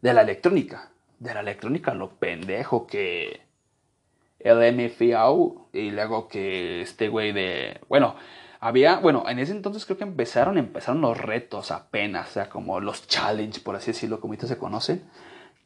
de 0.00 0.14
la 0.14 0.22
electrónica. 0.22 0.90
De 1.18 1.34
la 1.34 1.40
electrónica, 1.40 1.92
lo 1.94 2.10
pendejo 2.10 2.86
que 2.86 3.40
el 4.38 4.76
MFAO 4.76 5.70
y 5.72 5.90
luego 5.90 6.28
que 6.28 6.82
este 6.82 7.08
güey 7.08 7.32
de... 7.32 7.80
Bueno, 7.88 8.14
había, 8.60 9.00
bueno, 9.00 9.24
en 9.28 9.40
ese 9.40 9.50
entonces 9.50 9.84
creo 9.86 9.98
que 9.98 10.04
empezaron, 10.04 10.56
empezaron 10.56 11.00
los 11.00 11.18
retos 11.18 11.72
apenas, 11.72 12.30
o 12.30 12.32
sea, 12.34 12.48
como 12.48 12.78
los 12.78 13.08
challenge, 13.08 13.60
por 13.60 13.74
así 13.74 13.90
decirlo, 13.90 14.20
como 14.20 14.34
ahorita 14.34 14.46
se 14.46 14.56
conocen. 14.56 15.02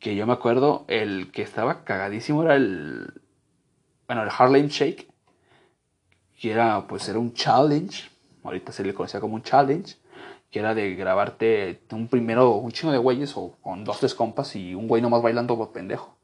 Que 0.00 0.16
yo 0.16 0.26
me 0.26 0.32
acuerdo, 0.32 0.86
el 0.88 1.30
que 1.30 1.42
estaba 1.42 1.84
cagadísimo 1.84 2.42
era 2.42 2.57
el, 2.57 3.20
bueno, 4.07 4.22
el 4.22 4.30
Harlem 4.36 4.68
Shake, 4.68 5.09
que 6.40 6.52
era, 6.52 6.86
pues 6.86 7.09
era 7.09 7.18
un 7.18 7.32
challenge, 7.34 8.11
ahorita 8.44 8.72
se 8.72 8.84
le 8.84 8.94
conocía 8.94 9.20
como 9.20 9.34
un 9.34 9.42
challenge, 9.42 9.96
que 10.50 10.61
era 10.61 10.74
de 10.74 10.94
grabarte 10.94 11.80
un 11.92 12.09
primero, 12.09 12.52
un 12.52 12.72
chino 12.72 12.92
de 12.92 12.98
güeyes 12.98 13.36
o 13.36 13.57
con 13.62 13.84
dos, 13.84 13.98
tres 13.98 14.14
compas 14.14 14.54
y 14.57 14.74
un 14.74 14.86
güey 14.88 15.02
nomás 15.02 15.22
bailando 15.22 15.57
por 15.57 15.72
pendejo 15.72 16.16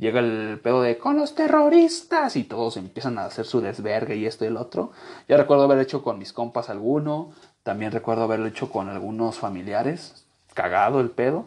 llega 0.00 0.20
el 0.20 0.58
pedo 0.60 0.82
de 0.82 0.98
con 0.98 1.16
los 1.18 1.34
terroristas 1.34 2.34
y 2.34 2.44
todos 2.44 2.76
empiezan 2.76 3.18
a 3.18 3.26
hacer 3.26 3.44
su 3.44 3.60
desvergue 3.60 4.16
y 4.16 4.26
esto 4.26 4.44
y 4.44 4.48
el 4.48 4.56
otro. 4.56 4.92
Ya 5.28 5.36
recuerdo 5.36 5.64
haber 5.64 5.78
hecho 5.78 6.02
con 6.02 6.18
mis 6.18 6.32
compas 6.32 6.70
alguno, 6.70 7.32
también 7.62 7.92
recuerdo 7.92 8.24
haberlo 8.24 8.46
hecho 8.46 8.70
con 8.70 8.88
algunos 8.88 9.38
familiares, 9.38 10.26
cagado 10.54 11.00
el 11.00 11.10
pedo. 11.10 11.46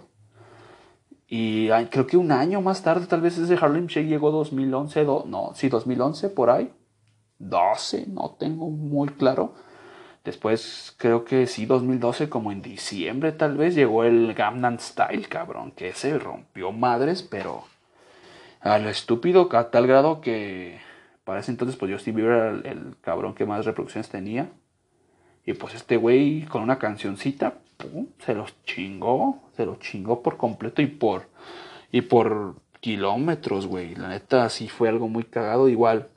Y 1.36 1.68
creo 1.90 2.06
que 2.06 2.16
un 2.16 2.32
año 2.32 2.62
más 2.62 2.84
tarde, 2.84 3.08
tal 3.08 3.22
vez 3.22 3.40
ese 3.40 3.56
Harlem 3.56 3.88
Shake 3.88 4.06
llegó 4.08 4.30
2011, 4.30 5.04
no, 5.04 5.52
sí, 5.56 5.68
2011, 5.68 6.30
por 6.30 6.52
ahí. 6.52 6.72
12, 7.40 8.06
no 8.06 8.36
tengo 8.38 8.70
muy 8.70 9.10
claro. 9.10 9.56
Después 10.24 10.94
creo 10.96 11.26
que 11.26 11.48
sí, 11.48 11.66
2012, 11.66 12.30
como 12.30 12.52
en 12.52 12.62
diciembre 12.62 13.32
tal 13.32 13.58
vez, 13.58 13.74
llegó 13.74 14.04
el 14.04 14.36
Gamnan 14.36 14.80
Style, 14.80 15.28
cabrón, 15.28 15.72
que 15.72 15.88
ese 15.90 16.20
rompió 16.20 16.72
madres, 16.72 17.24
pero 17.24 17.64
a 18.62 18.78
lo 18.78 18.90
estúpido, 18.90 19.50
a 19.54 19.72
tal 19.72 19.88
grado 19.88 20.22
que 20.22 20.78
para 21.24 21.40
ese 21.40 21.50
entonces 21.50 21.78
pues 21.78 21.92
Justin 21.92 22.16
Bieber 22.16 22.32
era 22.32 22.50
el, 22.52 22.66
el 22.68 22.96
cabrón 23.02 23.34
que 23.34 23.48
más 23.48 23.66
reproducciones 23.66 24.08
tenía. 24.08 24.52
Y 25.48 25.54
pues 25.54 25.74
este 25.74 25.98
güey 25.98 26.44
con 26.46 26.62
una 26.62 26.78
cancioncita, 26.78 27.56
se 28.20 28.34
los 28.34 28.54
chingó, 28.64 29.40
se 29.56 29.66
los 29.66 29.80
chingó 29.80 30.22
por 30.22 30.38
completo 30.38 30.82
y 30.82 30.88
por, 30.88 31.28
y 31.92 32.02
por 32.02 32.56
kilómetros, 32.80 33.68
güey. 33.68 33.96
La 33.96 34.10
neta 34.10 34.50
sí 34.50 34.68
fue 34.68 34.90
algo 34.90 35.08
muy 35.08 35.24
cagado, 35.24 35.70
igual. 35.70 36.10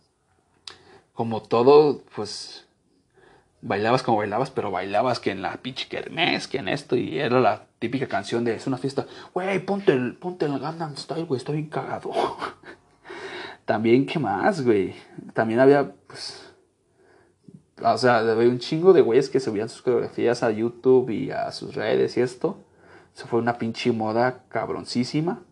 Como 1.15 1.43
todo, 1.43 2.03
pues 2.15 2.67
bailabas 3.63 4.03
como 4.03 4.19
bailabas, 4.19 4.51
pero 4.51 4.71
bailabas 4.71 5.21
que 5.21 5.31
en 5.31 5.43
la 5.43 5.57
pinche 5.57 5.89
kermés, 5.89 6.47
que 6.49 6.59
en 6.59 6.69
esto, 6.69 6.97
y 6.97 7.19
era 7.19 7.41
la 7.41 7.67
típica 7.79 8.07
canción 8.07 8.45
de 8.45 8.55
es 8.55 8.67
una 8.67 8.79
fiesta, 8.79 9.07
güey, 9.35 9.59
ponte 9.65 9.93
el, 9.93 10.15
ponte 10.15 10.47
el 10.47 10.59
Gangnam 10.59 10.97
Style, 10.97 11.25
güey, 11.25 11.39
estoy 11.39 11.57
bien 11.57 11.69
cagado. 11.69 12.13
También, 13.65 14.07
¿qué 14.07 14.19
más, 14.19 14.63
güey? 14.63 14.95
También 15.35 15.59
había, 15.61 15.93
pues, 16.07 16.46
o 17.83 17.99
sea, 17.99 18.19
había 18.19 18.49
un 18.49 18.59
chingo 18.59 18.93
de 18.93 19.03
güeyes 19.03 19.29
que 19.29 19.41
subían 19.41 19.69
sus 19.69 19.83
coreografías 19.83 20.43
a 20.43 20.51
YouTube 20.51 21.11
y 21.11 21.31
a 21.31 21.53
sus 21.53 21.75
redes 21.75 22.17
y 22.17 22.21
esto. 22.21 22.59
Eso 23.15 23.27
fue 23.27 23.41
una 23.41 23.59
pinche 23.59 23.93
moda 23.93 24.45
cabroncísima. 24.49 25.43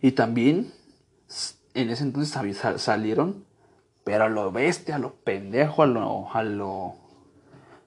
Y 0.00 0.12
también, 0.12 0.72
en 1.74 1.90
ese 1.90 2.04
entonces 2.04 2.80
salieron, 2.80 3.44
pero 4.04 4.24
a 4.24 4.28
lo 4.28 4.52
bestia, 4.52 4.96
a 4.96 4.98
lo 4.98 5.14
pendejo, 5.14 5.82
a 5.82 5.86
lo, 5.86 6.30
a 6.32 6.42
lo, 6.42 6.94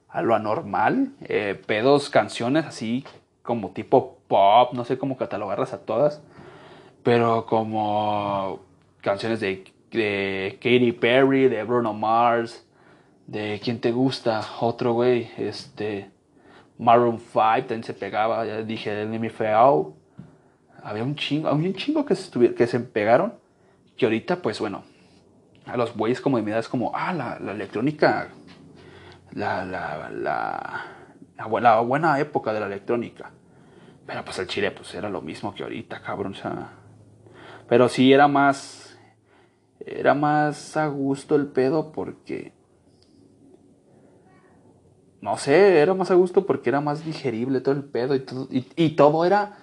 a 0.08 0.22
lo 0.22 0.36
anormal. 0.36 1.14
Eh, 1.22 1.60
pedos, 1.66 2.10
canciones 2.10 2.66
así 2.66 3.06
como 3.42 3.72
tipo 3.72 4.20
pop, 4.28 4.74
no 4.74 4.86
sé 4.86 4.98
cómo 4.98 5.18
catalogarlas 5.18 5.74
a 5.74 5.80
todas. 5.80 6.22
Pero 7.04 7.46
como 7.46 8.60
canciones 9.02 9.40
de, 9.40 9.72
de 9.92 10.60
Katy 10.62 10.92
Perry, 10.92 11.48
de 11.48 11.64
Bruno 11.64 11.94
Mars, 11.94 12.66
de 13.30 13.62
quién 13.64 13.80
te 13.80 13.92
gusta, 13.92 14.42
otro 14.60 14.94
güey, 14.94 15.30
este, 15.38 16.10
Maroon 16.80 17.20
5 17.20 17.40
también 17.60 17.84
se 17.84 17.94
pegaba, 17.94 18.44
ya 18.46 18.64
dije, 18.64 19.04
el 19.04 19.30
Feao. 19.30 19.96
Había 20.82 21.04
un 21.04 21.16
chingo, 21.16 21.48
había 21.48 21.68
un 21.68 21.76
chingo 21.76 22.06
que 22.06 22.16
se, 22.16 22.56
que 22.56 22.66
se 22.66 22.80
pegaron, 22.80 23.36
que 23.98 24.06
ahorita, 24.06 24.42
pues 24.42 24.60
bueno, 24.60 24.84
a 25.68 25.78
los 25.78 25.96
güeyes 25.96 26.22
como 26.22 26.38
de 26.38 26.44
mi 26.44 26.50
edad 26.50 26.62
es 26.62 26.70
como, 26.70 26.92
ah, 26.96 27.14
la, 27.14 27.38
la 27.40 27.52
electrónica, 27.52 28.30
la, 29.34 29.64
la, 29.64 30.10
la, 30.10 30.86
la, 31.38 31.80
buena 31.82 32.20
época 32.20 32.52
de 32.52 32.62
la 32.62 32.66
electrónica. 32.66 33.30
Pero 34.08 34.26
pues 34.26 34.40
el 34.40 34.48
chile, 34.48 34.72
pues 34.72 34.96
era 34.96 35.08
lo 35.08 35.22
mismo 35.22 35.54
que 35.54 35.62
ahorita, 35.62 36.02
cabrón, 36.02 36.32
o 36.32 36.36
sea. 36.36 36.70
Pero 37.68 37.90
sí 37.90 38.12
era 38.12 38.28
más, 38.28 38.98
era 39.80 40.16
más 40.16 40.76
a 40.78 40.88
gusto 40.88 41.36
el 41.36 41.46
pedo 41.48 41.92
porque 41.92 42.58
no 45.22 45.38
sé, 45.38 45.80
era 45.80 45.94
más 45.94 46.12
a 46.12 46.16
gusto 46.16 46.46
porque 46.46 46.70
era 46.70 46.82
más 46.82 47.06
digerible 47.06 47.62
todo 47.62 47.76
el 47.76 47.84
pedo 47.84 48.16
y 48.16 48.20
todo, 48.22 48.48
y, 48.52 48.90
todo 48.92 49.26
era, 49.26 49.58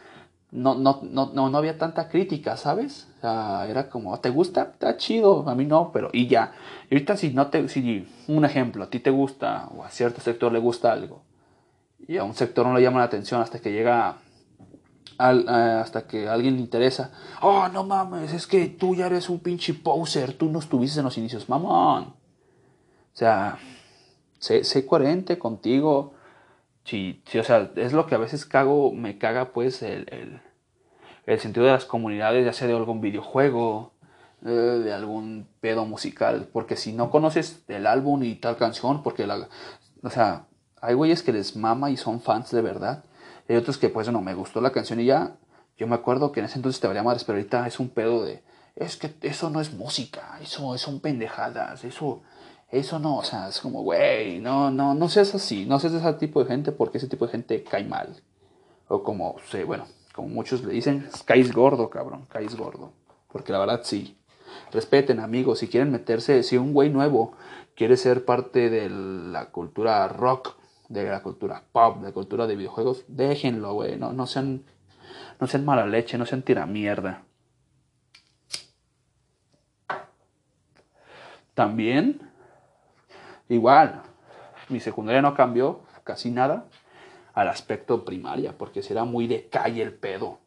no, 0.51 0.75
no, 0.75 1.01
no, 1.03 1.33
no, 1.33 1.59
había 1.59 1.79
tanta 1.79 2.09
crítica, 2.09 2.57
¿sabes? 2.57 3.09
O 3.19 3.21
sea, 3.23 3.67
era 3.69 3.89
como, 3.89 4.19
¿te 4.21 4.31
gusta? 4.31 4.71
Está 4.73 4.97
chido, 4.97 5.49
a 5.49 5.55
mí 5.55 5.65
no, 5.65 5.91
pero 5.93 6.11
y 6.13 6.27
ya. 6.27 6.53
Y 6.91 6.95
ahorita 6.95 7.17
si 7.17 7.31
no 7.31 7.49
te, 7.49 7.69
si 7.69 8.07
un 8.29 8.45
ejemplo, 8.45 8.85
a 8.85 8.91
ti 8.91 9.01
te 9.01 9.11
gusta 9.11 9.69
o 9.77 9.85
a 9.85 9.91
cierto 9.91 10.21
sector 10.21 10.53
le 10.53 10.59
gusta 10.59 10.93
algo 10.93 11.23
y 12.09 12.17
a 12.19 12.25
un 12.25 12.35
sector 12.35 12.67
no 12.67 12.75
le 12.75 12.83
llama 12.83 13.01
la 13.01 13.07
atención 13.07 13.41
hasta 13.41 13.61
que 13.61 13.73
llega 13.73 14.19
al, 15.19 15.49
hasta 15.49 16.07
que 16.07 16.29
a 16.29 16.35
alguien 16.35 16.55
le 16.55 16.61
interesa. 16.61 17.11
Oh, 17.41 17.69
no 17.69 17.85
mames, 17.85 18.33
es 18.33 18.47
que 18.47 18.67
tú 18.67 18.95
ya 18.95 19.07
eres 19.07 19.29
un 19.29 19.41
pinche 19.41 19.75
poser, 19.75 20.35
tú 20.35 20.51
no 20.51 20.59
estuviste 20.59 21.01
en 21.01 21.05
los 21.05 21.19
inicios, 21.19 21.49
mamón. 21.49 22.05
O 22.05 23.19
sea, 23.19 23.59
sé, 24.47 24.87
coherente 24.87 25.39
contigo. 25.39 26.15
Sí, 26.85 27.23
sí, 27.27 27.39
o 27.39 27.45
sea, 27.45 27.71
es 27.77 27.93
lo 27.93 28.07
que 28.07 28.15
a 28.15 28.19
veces 28.19 28.47
cago, 28.47 28.93
me 28.93 29.19
caga 29.19 29.53
pues 29.53 29.83
el, 29.83 30.41
el, 31.27 31.41
sentido 31.41 31.67
de 31.67 31.73
las 31.73 31.85
comunidades, 31.85 32.45
ya 32.45 32.53
sea 32.53 32.69
de 32.69 32.77
algún 32.77 33.01
videojuego, 33.01 33.93
eh, 34.45 34.49
de 34.51 34.93
algún 34.93 35.49
pedo 35.61 35.85
musical, 35.85 36.49
porque 36.53 36.77
si 36.77 36.93
no 36.93 37.11
conoces 37.11 37.65
el 37.69 37.87
álbum 37.87 38.23
y 38.23 38.37
tal 38.37 38.57
canción, 38.57 39.03
porque 39.03 39.27
la, 39.27 39.49
o 40.03 40.11
sea, 40.11 40.47
hay 40.81 40.95
güeyes 40.95 41.23
que 41.23 41.33
les 41.33 41.57
mama 41.57 41.91
y 41.91 41.97
son 41.97 42.21
fans 42.21 42.53
de 42.53 42.63
verdad, 42.63 43.05
hay 43.49 43.57
otros 43.57 43.79
que 43.79 43.89
pues 43.89 44.11
no, 44.13 44.21
me 44.21 44.35
gustó 44.35 44.61
la 44.61 44.71
canción 44.71 45.01
y 45.01 45.07
ya, 45.07 45.37
yo 45.77 45.89
me 45.89 45.97
acuerdo 45.97 46.31
que 46.31 46.41
en 46.41 46.47
ese 46.47 46.59
entonces 46.59 46.81
te 46.81 46.87
valía 46.87 47.03
madres, 47.03 47.25
pero 47.25 47.39
ahorita 47.39 47.67
es 47.67 47.81
un 47.81 47.89
pedo 47.89 48.25
de, 48.25 48.45
es 48.77 48.97
que 48.97 49.13
eso 49.23 49.51
no 49.51 49.61
es 49.61 49.73
música, 49.73 50.39
eso 50.41 50.77
son 50.79 51.01
pendejadas, 51.01 51.83
eso 51.85 52.23
eso 52.71 52.99
no, 52.99 53.19
o 53.19 53.23
sea, 53.23 53.49
es 53.49 53.61
como, 53.61 53.83
güey, 53.83 54.41
no, 54.41 54.71
no, 54.71 54.95
no 54.95 55.09
seas 55.09 55.35
así, 55.35 55.67
no 55.67 55.79
seas 55.79 55.95
ese 55.95 56.13
tipo 56.15 56.43
de 56.43 56.51
gente 56.51 56.73
porque 56.73 56.99
ese 56.99 57.09
tipo 57.09 57.27
de 57.27 57.33
gente 57.33 57.63
cae 57.63 57.85
mal. 57.85 58.17
O 58.89 59.03
como, 59.03 59.37
sé, 59.51 59.65
bueno, 59.65 59.87
como 60.13 60.29
muchos 60.29 60.65
le 60.65 60.73
dicen, 60.73 61.09
caes 61.25 61.53
gordo, 61.53 61.91
cabrón, 61.91 62.27
caes 62.29 62.57
gordo. 62.57 62.93
Porque 63.31 63.53
la 63.53 63.59
verdad 63.59 63.81
sí. 63.85 64.17
Respeten, 64.73 65.21
amigos, 65.21 65.61
si 65.61 65.69
quieren 65.69 65.93
meterse, 65.93 66.43
si 66.43 66.57
un 66.57 66.73
güey 66.73 66.91
nuevo 66.91 67.35
quiere 67.77 67.97
ser 67.97 68.25
parte 68.25 68.71
de 68.71 68.89
la 68.89 69.51
cultura 69.51 70.09
rock, 70.09 70.57
de 70.89 71.05
la 71.05 71.23
cultura 71.23 71.63
pop, 71.73 71.99
de 71.99 72.09
la 72.09 72.13
cultura 72.13 72.47
de 72.47 72.57
videojuegos, 72.57 73.05
déjenlo, 73.09 73.75
güey, 73.75 73.97
no, 73.97 74.13
no 74.13 74.27
sean, 74.27 74.65
no 75.41 75.47
sean 75.47 75.65
mala 75.65 75.87
leche, 75.87 76.19
no 76.19 76.27
sean 76.27 76.43
tiramierda. 76.43 77.23
También 81.55 82.26
Igual, 83.49 84.03
mi 84.69 84.81
secundaria 84.81 85.23
no 85.23 85.35
cambió 85.35 85.81
casi 86.05 86.31
nada 86.31 86.67
al 87.35 87.49
aspecto 87.49 88.05
primaria, 88.05 88.57
porque 88.57 88.81
era 88.89 89.05
muy 89.05 89.27
de 89.27 89.49
calle 89.49 89.83
el 89.83 89.93
pedo. 89.93 90.39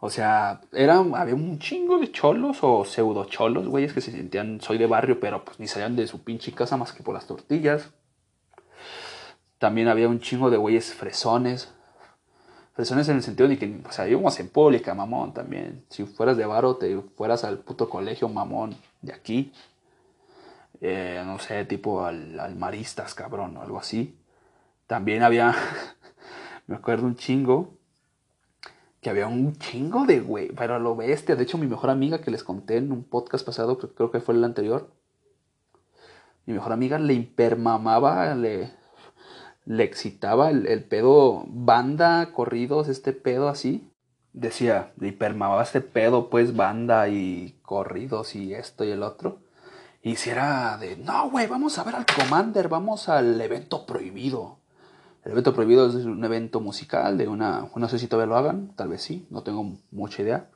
O 0.00 0.08
sea, 0.08 0.62
era, 0.72 0.98
había 0.98 1.34
un 1.34 1.58
chingo 1.58 1.98
de 1.98 2.10
cholos 2.10 2.58
o 2.62 2.86
pseudo 2.86 3.26
cholos, 3.26 3.68
güeyes, 3.68 3.92
que 3.92 4.00
se 4.00 4.10
sentían, 4.10 4.60
soy 4.62 4.78
de 4.78 4.86
barrio, 4.86 5.20
pero 5.20 5.44
pues 5.44 5.60
ni 5.60 5.68
salían 5.68 5.94
de 5.94 6.06
su 6.06 6.24
pinche 6.24 6.52
casa 6.52 6.78
más 6.78 6.92
que 6.94 7.02
por 7.02 7.14
las 7.14 7.26
tortillas. 7.26 7.90
También 9.58 9.88
había 9.88 10.08
un 10.08 10.20
chingo 10.20 10.48
de 10.48 10.56
güeyes 10.56 10.94
fresones. 10.94 11.70
Fresones 12.72 13.10
en 13.10 13.16
el 13.16 13.22
sentido 13.22 13.46
de 13.46 13.58
que, 13.58 13.78
o 13.86 13.92
sea, 13.92 14.08
íbamos 14.08 14.40
en 14.40 14.48
pública, 14.48 14.94
mamón, 14.94 15.34
también. 15.34 15.84
Si 15.90 16.06
fueras 16.06 16.38
de 16.38 16.46
barro, 16.46 16.76
te 16.76 16.98
fueras 17.14 17.44
al 17.44 17.58
puto 17.58 17.90
colegio, 17.90 18.26
mamón, 18.30 18.74
de 19.02 19.12
aquí. 19.12 19.52
Eh, 20.80 21.22
no 21.26 21.38
sé, 21.38 21.64
tipo 21.66 22.04
al, 22.04 22.56
maristas, 22.56 23.14
cabrón, 23.14 23.56
o 23.56 23.62
algo 23.62 23.78
así. 23.78 24.18
También 24.86 25.22
había, 25.22 25.54
me 26.66 26.76
acuerdo 26.76 27.06
un 27.06 27.16
chingo, 27.16 27.74
que 29.00 29.10
había 29.10 29.26
un 29.26 29.56
chingo 29.56 30.04
de 30.06 30.20
güey, 30.20 30.48
pero 30.52 30.78
lo 30.78 30.96
bestia. 30.96 31.36
De 31.36 31.42
hecho, 31.44 31.58
mi 31.58 31.66
mejor 31.66 31.90
amiga 31.90 32.20
que 32.20 32.30
les 32.30 32.44
conté 32.44 32.76
en 32.76 32.92
un 32.92 33.04
podcast 33.04 33.44
pasado, 33.46 33.78
creo 33.78 34.10
que 34.10 34.20
fue 34.20 34.34
el 34.34 34.44
anterior, 34.44 34.90
mi 36.46 36.54
mejor 36.54 36.72
amiga 36.72 36.98
le 36.98 37.14
hipermamaba, 37.14 38.34
le, 38.34 38.72
le 39.66 39.84
excitaba 39.84 40.50
el, 40.50 40.66
el 40.66 40.84
pedo 40.84 41.44
banda, 41.46 42.32
corridos, 42.32 42.88
este 42.88 43.12
pedo 43.12 43.48
así. 43.48 43.88
Decía, 44.32 44.92
le 44.98 45.08
hipermamaba 45.08 45.62
este 45.62 45.80
pedo, 45.80 46.30
pues 46.30 46.56
banda 46.56 47.08
y 47.08 47.58
corridos 47.62 48.34
y 48.34 48.54
esto 48.54 48.84
y 48.84 48.90
el 48.90 49.02
otro. 49.02 49.38
Y 50.02 50.16
si 50.16 50.30
era 50.30 50.78
de, 50.78 50.96
no, 50.96 51.30
güey, 51.30 51.46
vamos 51.46 51.78
a 51.78 51.84
ver 51.84 51.94
al 51.94 52.06
Commander, 52.06 52.68
vamos 52.68 53.08
al 53.08 53.38
evento 53.40 53.84
prohibido. 53.84 54.58
El 55.24 55.32
evento 55.32 55.54
prohibido 55.54 55.86
es 55.88 56.06
un 56.06 56.24
evento 56.24 56.60
musical 56.60 57.18
de 57.18 57.28
una, 57.28 57.68
no 57.74 57.88
sé 57.88 57.98
si 57.98 58.06
todavía 58.06 58.30
lo 58.30 58.38
hagan, 58.38 58.74
tal 58.76 58.88
vez 58.88 59.02
sí, 59.02 59.26
no 59.28 59.42
tengo 59.42 59.76
mucha 59.90 60.22
idea. 60.22 60.48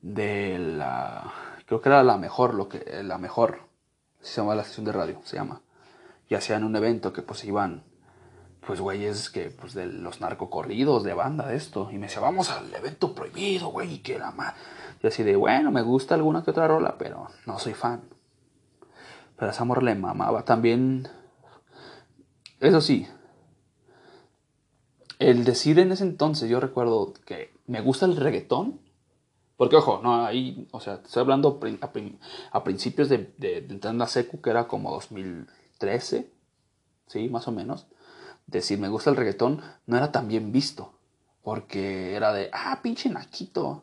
De 0.00 0.58
la, 0.58 1.30
creo 1.66 1.82
que 1.82 1.90
era 1.90 2.02
la 2.02 2.16
mejor, 2.16 2.54
lo 2.54 2.70
que, 2.70 3.02
la 3.02 3.18
mejor, 3.18 3.60
se 4.22 4.40
llama 4.40 4.54
la 4.54 4.64
sesión 4.64 4.86
de 4.86 4.92
radio, 4.92 5.20
se 5.24 5.36
llama. 5.36 5.60
Y 6.30 6.34
hacían 6.34 6.64
un 6.64 6.74
evento 6.74 7.12
que 7.12 7.20
pues 7.20 7.44
iban, 7.44 7.82
pues 8.66 8.80
güeyes 8.80 9.28
que, 9.28 9.50
pues 9.50 9.74
de 9.74 9.84
los 9.84 10.22
narcocorridos, 10.22 11.04
de 11.04 11.12
banda, 11.12 11.46
de 11.46 11.56
esto. 11.56 11.90
Y 11.92 11.98
me 11.98 12.06
decía, 12.06 12.22
vamos 12.22 12.50
al 12.50 12.72
evento 12.74 13.14
prohibido, 13.14 13.68
güey, 13.68 13.98
que 13.98 14.18
la 14.18 14.30
más. 14.30 14.54
Y 15.02 15.08
así 15.08 15.22
de, 15.22 15.36
bueno, 15.36 15.70
me 15.70 15.82
gusta 15.82 16.14
alguna 16.14 16.42
que 16.42 16.52
otra 16.52 16.66
rola, 16.66 16.96
pero 16.96 17.28
no 17.44 17.58
soy 17.58 17.74
fan. 17.74 18.00
Pero 19.42 19.50
a 19.50 19.54
esa 19.54 19.62
amor 19.64 19.82
le 19.82 19.96
mamaba. 19.96 20.44
También, 20.44 21.08
eso 22.60 22.80
sí, 22.80 23.08
el 25.18 25.42
decir 25.42 25.80
en 25.80 25.90
ese 25.90 26.04
entonces, 26.04 26.48
yo 26.48 26.60
recuerdo 26.60 27.12
que 27.26 27.52
me 27.66 27.80
gusta 27.80 28.06
el 28.06 28.14
reggaetón. 28.14 28.78
Porque, 29.56 29.74
ojo, 29.74 29.98
no, 30.00 30.24
ahí, 30.24 30.68
o 30.70 30.78
sea, 30.78 31.00
estoy 31.04 31.22
hablando 31.22 31.58
a, 32.52 32.62
principios 32.62 33.08
de, 33.08 33.34
de, 33.36 33.62
de 33.62 33.74
entrar 33.74 33.92
en 33.92 33.98
la 33.98 34.06
secu, 34.06 34.40
que 34.40 34.50
era 34.50 34.68
como 34.68 34.92
2013, 34.92 36.30
sí, 37.08 37.28
más 37.28 37.48
o 37.48 37.50
menos. 37.50 37.88
Decir, 38.46 38.78
me 38.78 38.90
gusta 38.90 39.10
el 39.10 39.16
reggaetón, 39.16 39.60
no 39.86 39.96
era 39.96 40.12
tan 40.12 40.28
bien 40.28 40.52
visto. 40.52 40.92
Porque 41.42 42.14
era 42.14 42.32
de, 42.32 42.48
ah, 42.52 42.78
pinche 42.80 43.10
naquito. 43.10 43.82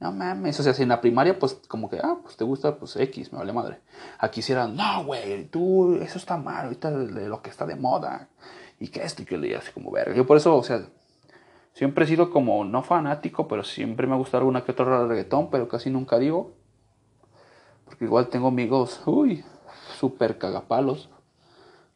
No 0.00 0.12
mames, 0.12 0.58
o 0.60 0.62
sea, 0.62 0.74
si 0.74 0.84
en 0.84 0.90
la 0.90 1.00
primaria, 1.00 1.38
pues 1.38 1.60
como 1.66 1.90
que, 1.90 1.98
ah, 1.98 2.18
pues 2.22 2.36
te 2.36 2.44
gusta, 2.44 2.76
pues 2.76 2.94
X, 2.96 3.32
me 3.32 3.38
vale 3.38 3.52
madre. 3.52 3.80
Aquí 4.18 4.42
si 4.42 4.52
no, 4.54 5.04
güey, 5.04 5.46
tú, 5.46 5.96
eso 5.96 6.18
está 6.18 6.36
mal, 6.36 6.66
ahorita 6.66 6.90
de 6.90 7.28
lo 7.28 7.42
que 7.42 7.50
está 7.50 7.66
de 7.66 7.74
moda. 7.74 8.28
Y 8.78 8.88
que 8.88 9.02
esto 9.02 9.22
y 9.22 9.24
que 9.24 9.36
le 9.36 9.56
así 9.56 9.72
como 9.72 9.90
verga. 9.90 10.14
Yo 10.14 10.24
por 10.24 10.36
eso, 10.36 10.56
o 10.56 10.62
sea, 10.62 10.86
siempre 11.72 12.04
he 12.04 12.08
sido 12.08 12.30
como, 12.30 12.64
no 12.64 12.84
fanático, 12.84 13.48
pero 13.48 13.64
siempre 13.64 14.06
me 14.06 14.14
ha 14.14 14.18
gustado 14.18 14.38
alguna 14.38 14.62
que 14.64 14.70
otra 14.70 15.06
reggaetón, 15.06 15.50
pero 15.50 15.66
casi 15.66 15.90
nunca 15.90 16.18
digo. 16.18 16.54
Porque 17.84 18.04
igual 18.04 18.28
tengo 18.28 18.48
amigos, 18.48 19.02
uy, 19.04 19.44
súper 19.98 20.38
cagapalos. 20.38 21.10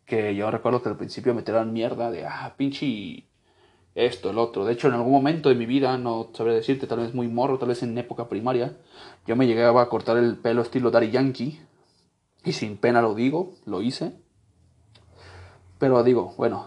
Que 0.06 0.34
yo 0.34 0.50
recuerdo 0.50 0.82
que 0.82 0.88
al 0.88 0.96
principio 0.96 1.34
me 1.34 1.42
tiraban 1.42 1.72
mierda 1.72 2.10
de, 2.10 2.26
ah, 2.26 2.54
pinche 2.56 3.26
esto, 3.94 4.30
el 4.30 4.38
otro. 4.38 4.64
De 4.64 4.72
hecho, 4.72 4.88
en 4.88 4.94
algún 4.94 5.12
momento 5.12 5.48
de 5.48 5.54
mi 5.54 5.66
vida, 5.66 5.96
no 5.98 6.30
sabré 6.32 6.54
decirte, 6.54 6.86
tal 6.86 7.00
vez 7.00 7.14
muy 7.14 7.28
morro, 7.28 7.58
tal 7.58 7.68
vez 7.68 7.82
en 7.82 7.96
época 7.98 8.28
primaria, 8.28 8.76
yo 9.26 9.36
me 9.36 9.46
llegaba 9.46 9.82
a 9.82 9.88
cortar 9.88 10.16
el 10.16 10.36
pelo 10.36 10.62
estilo 10.62 10.90
Daddy 10.90 11.10
Yankee. 11.10 11.60
Y 12.44 12.52
sin 12.52 12.76
pena 12.76 13.02
lo 13.02 13.14
digo, 13.14 13.54
lo 13.66 13.82
hice. 13.82 14.12
Pero 15.78 16.02
digo, 16.02 16.34
bueno, 16.36 16.66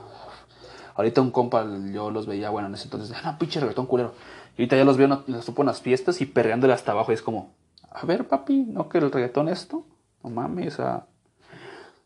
ahorita 0.95 1.21
un 1.21 1.32
compa, 1.32 1.65
yo 1.91 2.11
los 2.11 2.28
veía, 2.28 2.49
bueno, 2.49 2.67
en 2.67 2.76
ese 2.76 2.86
entonces, 2.86 3.15
ah, 3.15 3.32
no, 3.32 3.38
pinche 3.38 3.59
reggaetón 3.59 3.88
culero. 3.88 4.13
Y 4.57 4.61
ahorita 4.61 4.78
ya 4.78 4.86
los 4.86 4.97
veo, 4.97 5.23
los 5.28 5.45
supo 5.45 5.63
en 5.63 5.67
las 5.67 5.82
fiestas 5.82 6.21
y 6.21 6.26
perreándole 6.26 6.73
hasta 6.73 6.93
abajo. 6.93 7.11
Y 7.11 7.15
es 7.15 7.21
como, 7.21 7.55
a 7.89 8.05
ver, 8.05 8.28
papi, 8.28 8.65
¿no 8.67 8.88
que 8.88 8.99
el 8.99 9.11
reggaetón 9.11 9.49
esto? 9.49 9.86
No 10.23 10.30
mames, 10.30 10.80
a 10.80 11.07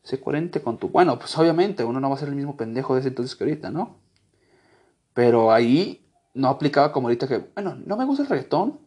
sé 0.03 0.20
coherente 0.20 0.61
con 0.61 0.78
tu... 0.78 0.89
Bueno, 0.89 1.20
pues 1.20 1.38
obviamente 1.38 1.84
uno 1.84 1.99
no 1.99 2.09
va 2.09 2.15
a 2.15 2.20
ser 2.20 2.30
el 2.30 2.36
mismo 2.36 2.57
pendejo 2.57 2.95
de 2.95 3.01
ese 3.01 3.09
entonces 3.09 3.36
que 3.36 3.43
ahorita, 3.43 3.70
¿no? 3.70 3.97
Pero 5.20 5.51
ahí 5.51 6.01
no 6.34 6.47
aplicaba 6.47 6.93
como 6.93 7.09
ahorita 7.09 7.28
que, 7.28 7.39
bueno, 7.53 7.78
no 7.86 7.97
me 7.97 8.05
gusta 8.05 8.24
el 8.24 8.30
reggaetón, 8.30 8.80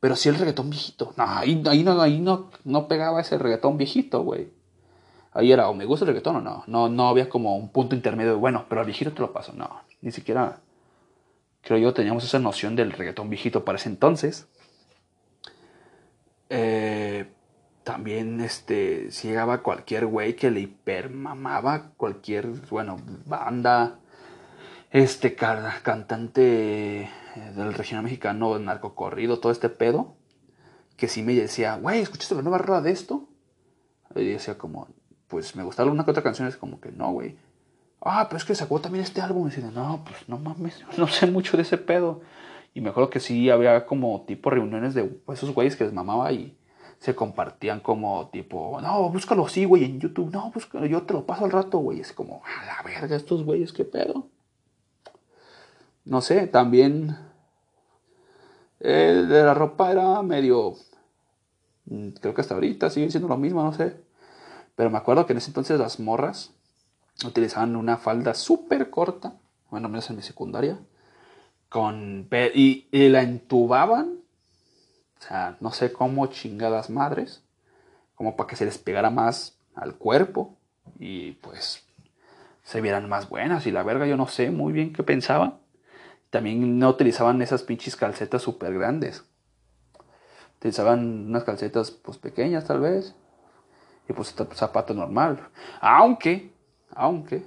pero 0.00 0.16
sí 0.16 0.30
el 0.30 0.36
reggaetón 0.36 0.70
viejito. 0.70 1.12
No, 1.18 1.24
ahí, 1.26 1.62
ahí, 1.68 1.84
no, 1.84 2.00
ahí 2.00 2.18
no, 2.18 2.50
no 2.64 2.88
pegaba 2.88 3.20
ese 3.20 3.36
reggaetón 3.36 3.76
viejito, 3.76 4.22
güey. 4.22 4.48
Ahí 5.32 5.52
era 5.52 5.68
o 5.68 5.74
me 5.74 5.84
gusta 5.84 6.06
el 6.06 6.12
reggaetón 6.12 6.36
o 6.36 6.40
no. 6.40 6.64
No, 6.66 6.88
no 6.88 7.08
había 7.08 7.28
como 7.28 7.58
un 7.58 7.68
punto 7.68 7.94
intermedio 7.94 8.30
de, 8.30 8.38
bueno, 8.38 8.64
pero 8.70 8.80
al 8.80 8.86
viejito 8.86 9.12
te 9.12 9.20
lo 9.20 9.34
paso. 9.34 9.52
No, 9.52 9.82
ni 10.00 10.12
siquiera, 10.12 10.60
creo 11.60 11.76
yo, 11.78 11.92
teníamos 11.92 12.24
esa 12.24 12.38
noción 12.38 12.74
del 12.74 12.92
reggaetón 12.92 13.28
viejito 13.28 13.66
para 13.66 13.76
ese 13.76 13.90
entonces. 13.90 14.48
Eh, 16.48 17.30
también 17.84 18.40
este, 18.40 19.10
si 19.10 19.28
llegaba 19.28 19.62
cualquier 19.62 20.06
güey 20.06 20.36
que 20.36 20.50
le 20.50 20.60
hipermamaba 20.60 21.90
cualquier, 21.98 22.46
bueno, 22.70 22.96
banda 23.26 23.98
este 24.90 25.34
cantante 25.34 27.02
eh, 27.02 27.10
del 27.54 27.74
regional 27.74 28.04
mexicano, 28.04 28.58
narcocorrido, 28.58 29.40
todo 29.40 29.52
este 29.52 29.68
pedo, 29.68 30.14
que 30.96 31.08
sí 31.08 31.22
me 31.22 31.34
decía, 31.34 31.76
güey, 31.76 32.00
¿escuchaste 32.00 32.34
la 32.34 32.42
nueva 32.42 32.58
rola 32.58 32.80
de 32.80 32.92
esto? 32.92 33.28
Y 34.14 34.24
decía 34.24 34.56
como, 34.56 34.88
pues 35.28 35.56
me 35.56 35.62
gustaba 35.62 35.90
una 35.90 36.04
que 36.04 36.10
otra 36.10 36.22
canción, 36.22 36.48
es 36.48 36.56
como 36.56 36.80
que 36.80 36.92
no, 36.92 37.12
güey. 37.12 37.36
Ah, 38.00 38.26
pero 38.28 38.38
es 38.38 38.44
que 38.44 38.54
sacó 38.54 38.80
también 38.80 39.04
este 39.04 39.20
álbum. 39.20 39.46
Y 39.46 39.50
decía, 39.50 39.70
no, 39.70 40.04
pues 40.04 40.28
no 40.28 40.38
mames, 40.38 40.82
no 40.96 41.06
sé 41.08 41.26
mucho 41.26 41.56
de 41.56 41.64
ese 41.64 41.76
pedo. 41.76 42.22
Y 42.72 42.80
me 42.80 42.90
acuerdo 42.90 43.10
que 43.10 43.20
sí 43.20 43.50
había 43.50 43.86
como 43.86 44.24
tipo 44.26 44.50
reuniones 44.50 44.94
de 44.94 45.20
esos 45.32 45.52
güeyes 45.52 45.76
que 45.76 45.84
les 45.84 45.92
mamaba 45.92 46.32
y 46.32 46.56
se 46.98 47.14
compartían 47.14 47.80
como 47.80 48.28
tipo, 48.28 48.78
no, 48.80 49.10
búscalo 49.10 49.46
así, 49.46 49.64
güey, 49.64 49.84
en 49.84 50.00
YouTube. 50.00 50.30
No, 50.30 50.50
búscalo, 50.52 50.86
yo 50.86 51.02
te 51.02 51.14
lo 51.14 51.26
paso 51.26 51.44
al 51.44 51.52
rato, 51.52 51.78
güey. 51.78 52.00
Es 52.00 52.12
como, 52.12 52.42
a 52.44 52.66
la 52.66 52.82
verga, 52.82 53.16
estos 53.16 53.44
güeyes, 53.44 53.72
qué 53.72 53.84
pedo 53.84 54.28
no 56.06 56.20
sé, 56.20 56.46
también 56.46 57.18
el 58.80 59.28
de 59.28 59.42
la 59.42 59.54
ropa 59.54 59.90
era 59.90 60.22
medio, 60.22 60.74
mm, 61.86 62.10
creo 62.20 62.32
que 62.32 62.40
hasta 62.40 62.54
ahorita 62.54 62.90
sigue 62.90 63.10
siendo 63.10 63.28
lo 63.28 63.36
mismo, 63.36 63.62
no 63.62 63.72
sé. 63.72 63.96
Pero 64.76 64.90
me 64.90 64.98
acuerdo 64.98 65.26
que 65.26 65.32
en 65.32 65.38
ese 65.38 65.50
entonces 65.50 65.78
las 65.78 65.98
morras 65.98 66.52
utilizaban 67.24 67.76
una 67.76 67.96
falda 67.96 68.34
súper 68.34 68.90
corta, 68.90 69.34
bueno, 69.70 69.88
menos 69.88 70.08
en 70.10 70.16
mi 70.16 70.22
secundaria, 70.22 70.78
con, 71.68 72.28
y, 72.54 72.86
y 72.92 73.08
la 73.08 73.22
entubaban, 73.22 74.20
o 75.18 75.22
sea, 75.22 75.56
no 75.60 75.72
sé 75.72 75.92
cómo 75.92 76.26
chingadas 76.28 76.88
madres, 76.88 77.42
como 78.14 78.36
para 78.36 78.48
que 78.48 78.56
se 78.56 78.64
les 78.64 78.78
pegara 78.78 79.10
más 79.10 79.58
al 79.74 79.96
cuerpo 79.96 80.56
y 80.98 81.32
pues 81.32 81.84
se 82.62 82.80
vieran 82.80 83.08
más 83.08 83.28
buenas 83.28 83.66
y 83.66 83.72
la 83.72 83.82
verga 83.82 84.06
yo 84.06 84.16
no 84.16 84.28
sé 84.28 84.50
muy 84.50 84.72
bien 84.72 84.92
qué 84.92 85.02
pensaba 85.02 85.58
también 86.30 86.78
no 86.78 86.88
utilizaban 86.88 87.40
esas 87.42 87.62
pinches 87.62 87.96
calcetas 87.96 88.42
súper 88.42 88.74
grandes. 88.74 89.24
Utilizaban 90.58 91.28
unas 91.28 91.44
calcetas 91.44 91.90
pues 91.90 92.18
pequeñas 92.18 92.64
tal 92.64 92.80
vez. 92.80 93.14
Y 94.08 94.12
pues 94.12 94.34
zapato 94.54 94.94
normal. 94.94 95.48
Aunque, 95.80 96.52
aunque, 96.94 97.44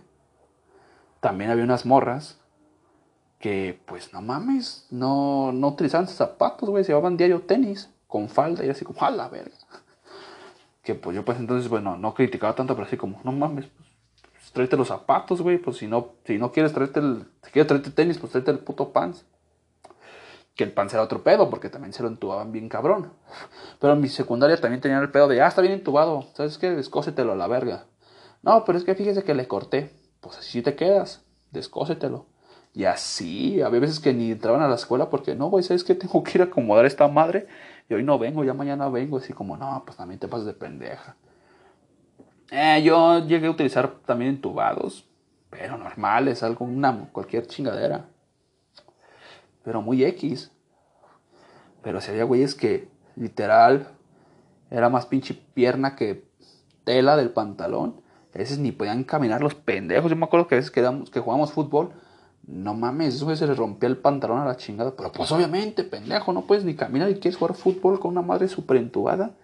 también 1.19 1.51
había 1.51 1.63
unas 1.63 1.85
morras 1.85 2.39
que 3.39 3.79
pues 3.85 4.13
no 4.13 4.21
mames, 4.21 4.85
no, 4.89 5.51
no 5.53 5.69
utilizaban 5.69 6.07
zapatos, 6.07 6.69
güey, 6.69 6.83
se 6.83 6.89
llevaban 6.89 7.15
diario 7.15 7.41
tenis 7.41 7.89
con 8.07 8.27
falda 8.27 8.65
y 8.65 8.69
así 8.69 8.83
como, 8.83 9.01
a 9.01 9.11
la 9.11 9.29
verga. 9.29 9.55
Que 10.83 10.95
pues 10.95 11.15
yo 11.15 11.23
pues 11.23 11.39
entonces, 11.39 11.69
bueno, 11.69 11.97
no 11.97 12.13
criticaba 12.13 12.55
tanto, 12.55 12.75
pero 12.75 12.87
así 12.87 12.97
como, 12.97 13.21
no 13.23 13.31
mames, 13.31 13.67
pues 13.67 13.88
tráete 14.51 14.77
los 14.77 14.87
zapatos, 14.87 15.41
güey. 15.41 15.57
Pues 15.57 15.77
si 15.77 15.87
no, 15.87 16.13
si 16.25 16.37
no 16.37 16.51
quieres 16.51 16.73
traerte 16.73 16.99
el. 16.99 17.25
Si 17.43 17.51
quieres 17.51 17.67
traerte 17.67 17.91
tenis, 17.91 18.17
pues 18.17 18.31
tráete 18.31 18.51
el 18.51 18.59
puto 18.59 18.91
pants. 18.91 19.25
Que 20.55 20.63
el 20.63 20.73
pants 20.73 20.93
era 20.93 21.03
otro 21.03 21.23
pedo, 21.23 21.49
porque 21.49 21.69
también 21.69 21.93
se 21.93 22.03
lo 22.03 22.09
entubaban 22.09 22.51
bien 22.51 22.69
cabrón. 22.69 23.13
Pero 23.79 23.93
en 23.93 24.01
mi 24.01 24.09
secundaria 24.09 24.59
también 24.59 24.81
tenían 24.81 25.01
el 25.01 25.11
pedo 25.11 25.27
de, 25.27 25.41
ah, 25.41 25.47
está 25.47 25.61
bien 25.61 25.73
entubado. 25.73 26.27
¿Sabes 26.33 26.57
qué? 26.57 26.69
Descósetelo 26.71 27.31
a 27.31 27.35
la 27.35 27.47
verga. 27.47 27.85
No, 28.41 28.65
pero 28.65 28.77
es 28.77 28.83
que 28.83 28.95
fíjese 28.95 29.23
que 29.23 29.33
le 29.33 29.47
corté. 29.47 29.93
Pues 30.21 30.37
así 30.37 30.61
te 30.61 30.75
quedas. 30.75 31.23
Descósetelo. 31.51 32.25
Y 32.73 32.85
así, 32.85 33.61
había 33.61 33.79
veces 33.79 33.99
que 33.99 34.13
ni 34.13 34.31
entraban 34.31 34.61
a 34.61 34.67
la 34.67 34.75
escuela 34.75 35.09
porque 35.09 35.35
no, 35.35 35.49
güey, 35.49 35.63
¿sabes 35.63 35.83
qué? 35.83 35.95
Tengo 35.95 36.23
que 36.23 36.31
ir 36.35 36.41
a 36.41 36.45
acomodar 36.45 36.85
esta 36.85 37.07
madre. 37.07 37.47
Y 37.89 37.93
hoy 37.93 38.03
no 38.03 38.19
vengo, 38.19 38.43
ya 38.43 38.53
mañana 38.53 38.89
vengo. 38.89 39.17
Así 39.17 39.33
como, 39.33 39.57
no, 39.57 39.83
pues 39.85 39.97
también 39.97 40.19
te 40.19 40.27
pasas 40.27 40.45
de 40.45 40.53
pendeja. 40.53 41.15
Eh, 42.51 42.81
yo 42.83 43.25
llegué 43.25 43.47
a 43.47 43.51
utilizar 43.51 43.99
también 44.05 44.31
entubados, 44.31 45.05
pero 45.49 45.77
normales, 45.77 46.43
algo, 46.43 46.65
una, 46.65 47.09
cualquier 47.11 47.47
chingadera. 47.47 48.05
Pero 49.63 49.81
muy 49.81 50.03
X. 50.03 50.51
Pero 51.83 52.01
si 52.01 52.11
había 52.11 52.23
güeyes 52.23 52.55
que 52.55 52.89
literal 53.15 53.87
era 54.71 54.89
más 54.89 55.05
pinche 55.05 55.33
pierna 55.33 55.95
que 55.95 56.27
tela 56.83 57.17
del 57.17 57.31
pantalón. 57.31 58.01
A 58.33 58.37
veces 58.37 58.59
ni 58.59 58.71
podían 58.71 59.03
caminar 59.03 59.41
los 59.41 59.55
pendejos. 59.55 60.09
Yo 60.09 60.15
me 60.15 60.25
acuerdo 60.25 60.47
que 60.47 60.55
a 60.55 60.57
veces 60.57 60.71
que, 60.71 60.81
que 61.11 61.19
jugábamos 61.19 61.51
fútbol. 61.51 61.91
No 62.47 62.73
mames, 62.73 63.15
eso 63.15 63.35
se 63.35 63.45
les 63.45 63.57
rompía 63.57 63.89
el 63.89 63.97
pantalón 63.97 64.39
a 64.39 64.45
la 64.45 64.57
chingada. 64.57 64.95
Pero 64.95 65.11
pues 65.11 65.31
obviamente, 65.31 65.83
pendejo, 65.83 66.33
no 66.33 66.47
puedes 66.47 66.63
ni 66.63 66.75
caminar 66.75 67.09
y 67.09 67.15
quieres 67.15 67.37
jugar 67.37 67.55
fútbol 67.55 67.99
con 67.99 68.11
una 68.11 68.21
madre 68.21 68.47
súper 68.47 68.77
entubada. 68.77 69.35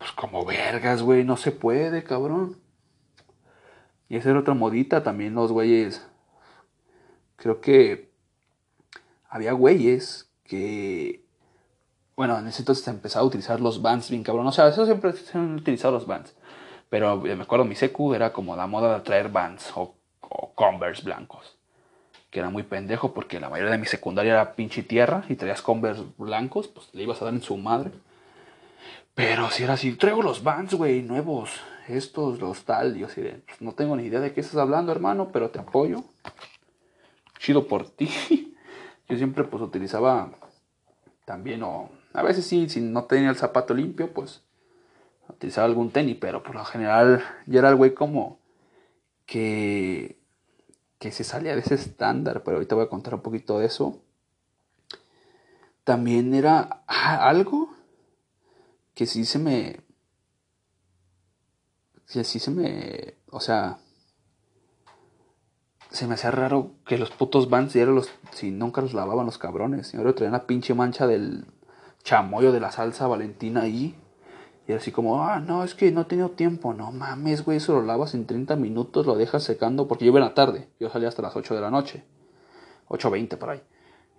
Pues 0.00 0.12
como 0.12 0.46
vergas, 0.46 1.02
güey, 1.02 1.24
no 1.24 1.36
se 1.36 1.52
puede, 1.52 2.02
cabrón. 2.02 2.56
Y 4.08 4.16
esa 4.16 4.30
era 4.30 4.38
otra 4.38 4.54
modita 4.54 5.02
también, 5.02 5.34
los 5.34 5.52
güeyes. 5.52 6.08
Creo 7.36 7.60
que 7.60 8.10
había 9.28 9.52
güeyes 9.52 10.30
que. 10.44 11.22
Bueno, 12.16 12.38
en 12.38 12.46
ese 12.46 12.62
entonces 12.62 12.82
se 12.82 12.90
empezaba 12.90 13.24
a 13.24 13.26
utilizar 13.26 13.60
los 13.60 13.82
bands 13.82 14.08
bien 14.08 14.22
cabrón. 14.22 14.46
O 14.46 14.52
sea, 14.52 14.68
eso 14.68 14.86
siempre 14.86 15.12
se 15.12 15.36
han 15.36 15.56
utilizado 15.56 15.92
los 15.92 16.06
bands. 16.06 16.34
Pero 16.88 17.18
me 17.18 17.42
acuerdo, 17.42 17.66
mi 17.66 17.74
secu 17.74 18.14
era 18.14 18.32
como 18.32 18.56
la 18.56 18.66
moda 18.66 18.94
de 18.94 19.04
traer 19.04 19.28
bands 19.28 19.70
o, 19.74 19.94
o 20.22 20.54
Converse 20.54 21.02
blancos. 21.02 21.58
Que 22.30 22.40
era 22.40 22.48
muy 22.48 22.62
pendejo 22.62 23.12
porque 23.12 23.38
la 23.38 23.50
mayoría 23.50 23.72
de 23.72 23.78
mi 23.78 23.86
secundaria 23.86 24.32
era 24.32 24.54
pinche 24.54 24.82
tierra 24.82 25.24
y 25.28 25.36
traías 25.36 25.60
Converse 25.60 26.04
blancos, 26.16 26.68
pues 26.68 26.88
le 26.94 27.02
ibas 27.02 27.20
a 27.20 27.26
dar 27.26 27.34
en 27.34 27.42
su 27.42 27.58
madre. 27.58 27.90
Pero 29.14 29.50
si 29.50 29.64
era 29.64 29.74
así, 29.74 29.92
traigo 29.92 30.22
los 30.22 30.42
bands, 30.42 30.74
güey, 30.74 31.02
nuevos, 31.02 31.50
estos, 31.88 32.40
los 32.40 32.64
tal, 32.64 32.96
yo 32.96 33.06
así 33.06 33.20
de, 33.20 33.42
pues, 33.46 33.60
no 33.60 33.72
tengo 33.72 33.96
ni 33.96 34.04
idea 34.04 34.20
de 34.20 34.32
qué 34.32 34.40
estás 34.40 34.56
hablando, 34.56 34.92
hermano, 34.92 35.30
pero 35.32 35.50
te 35.50 35.58
apoyo. 35.58 36.04
Chido 37.38 37.66
por 37.66 37.88
ti. 37.88 38.08
Yo 39.08 39.16
siempre 39.16 39.42
pues 39.42 39.60
utilizaba 39.60 40.30
también, 41.24 41.64
o 41.64 41.90
a 42.12 42.22
veces 42.22 42.46
sí, 42.46 42.68
si 42.68 42.80
no 42.80 43.04
tenía 43.04 43.30
el 43.30 43.34
zapato 43.34 43.74
limpio, 43.74 44.12
pues 44.12 44.42
utilizaba 45.28 45.66
algún 45.66 45.90
tenis, 45.90 46.16
pero 46.20 46.42
por 46.42 46.54
lo 46.54 46.64
general 46.64 47.22
yo 47.46 47.58
era 47.58 47.70
el 47.70 47.76
güey 47.76 47.94
como 47.94 48.38
que, 49.26 50.18
que 50.98 51.10
se 51.12 51.24
salía 51.24 51.54
de 51.54 51.60
ese 51.60 51.74
estándar, 51.74 52.42
pero 52.44 52.56
ahorita 52.56 52.74
voy 52.74 52.84
a 52.84 52.88
contar 52.88 53.14
un 53.14 53.22
poquito 53.22 53.58
de 53.58 53.66
eso. 53.66 54.00
también 55.84 56.34
era 56.34 56.82
ah, 56.86 57.28
algo 57.28 57.69
que 59.00 59.06
sí 59.06 59.24
se 59.24 59.38
me... 59.38 59.80
Que 62.12 62.22
sí 62.22 62.38
se 62.38 62.50
me... 62.50 63.14
O 63.30 63.40
sea... 63.40 63.78
Se 65.90 66.06
me 66.06 66.16
hacía 66.16 66.30
raro 66.30 66.72
que 66.84 66.98
los 66.98 67.10
putos 67.10 67.48
Vans 67.48 67.74
los... 67.74 68.10
Si 68.32 68.50
nunca 68.50 68.82
los 68.82 68.92
lavaban 68.92 69.24
los 69.24 69.38
cabrones. 69.38 69.94
Y 69.94 69.96
ahora 69.96 70.14
traían 70.14 70.34
una 70.34 70.46
pinche 70.46 70.74
mancha 70.74 71.06
del 71.06 71.46
chamoyo 72.04 72.52
de 72.52 72.60
la 72.60 72.72
salsa 72.72 73.06
valentina 73.06 73.62
ahí. 73.62 73.98
Y 74.68 74.74
así 74.74 74.92
como, 74.92 75.24
ah, 75.24 75.40
no, 75.40 75.64
es 75.64 75.74
que 75.74 75.90
no 75.92 76.02
he 76.02 76.04
tenido 76.04 76.32
tiempo. 76.32 76.74
No 76.74 76.92
mames, 76.92 77.42
güey, 77.42 77.56
eso 77.56 77.72
lo 77.72 77.82
lavas 77.82 78.12
en 78.12 78.26
30 78.26 78.54
minutos, 78.56 79.06
lo 79.06 79.16
dejas 79.16 79.44
secando. 79.44 79.88
Porque 79.88 80.04
yo 80.04 80.10
iba 80.10 80.18
en 80.18 80.26
la 80.26 80.34
tarde. 80.34 80.68
Yo 80.78 80.90
salía 80.90 81.08
hasta 81.08 81.22
las 81.22 81.34
8 81.34 81.54
de 81.54 81.60
la 81.62 81.70
noche. 81.70 82.04
8.20 82.88 83.38
por 83.38 83.48
ahí. 83.48 83.62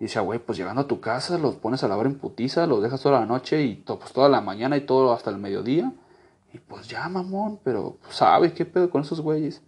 Y 0.02 0.06
decía, 0.06 0.24
güey, 0.24 0.40
pues 0.40 0.58
llegando 0.58 0.82
a 0.82 0.88
tu 0.88 1.00
casa, 1.00 1.38
los 1.38 1.58
pones 1.58 1.84
a 1.84 1.88
lavar 1.88 2.08
en 2.08 2.16
putiza, 2.16 2.66
los 2.66 2.82
dejas 2.82 3.04
toda 3.04 3.20
la 3.20 3.28
noche 3.28 3.62
y 3.62 3.76
pues 3.76 4.12
toda 4.12 4.30
la 4.30 4.42
mañana 4.42 4.76
y 4.76 4.82
todo 4.82 5.14
hasta 5.14 5.30
el 5.30 5.38
mediodía. 5.38 5.94
Y 6.52 6.58
pues 6.58 6.88
ya, 6.88 7.08
mamón, 7.08 7.60
pero 7.64 8.00
pues, 8.02 8.16
¿sabes 8.16 8.54
qué 8.54 8.66
pedo 8.66 8.90
con 8.90 9.04
esos 9.04 9.22
güeyes? 9.22 9.62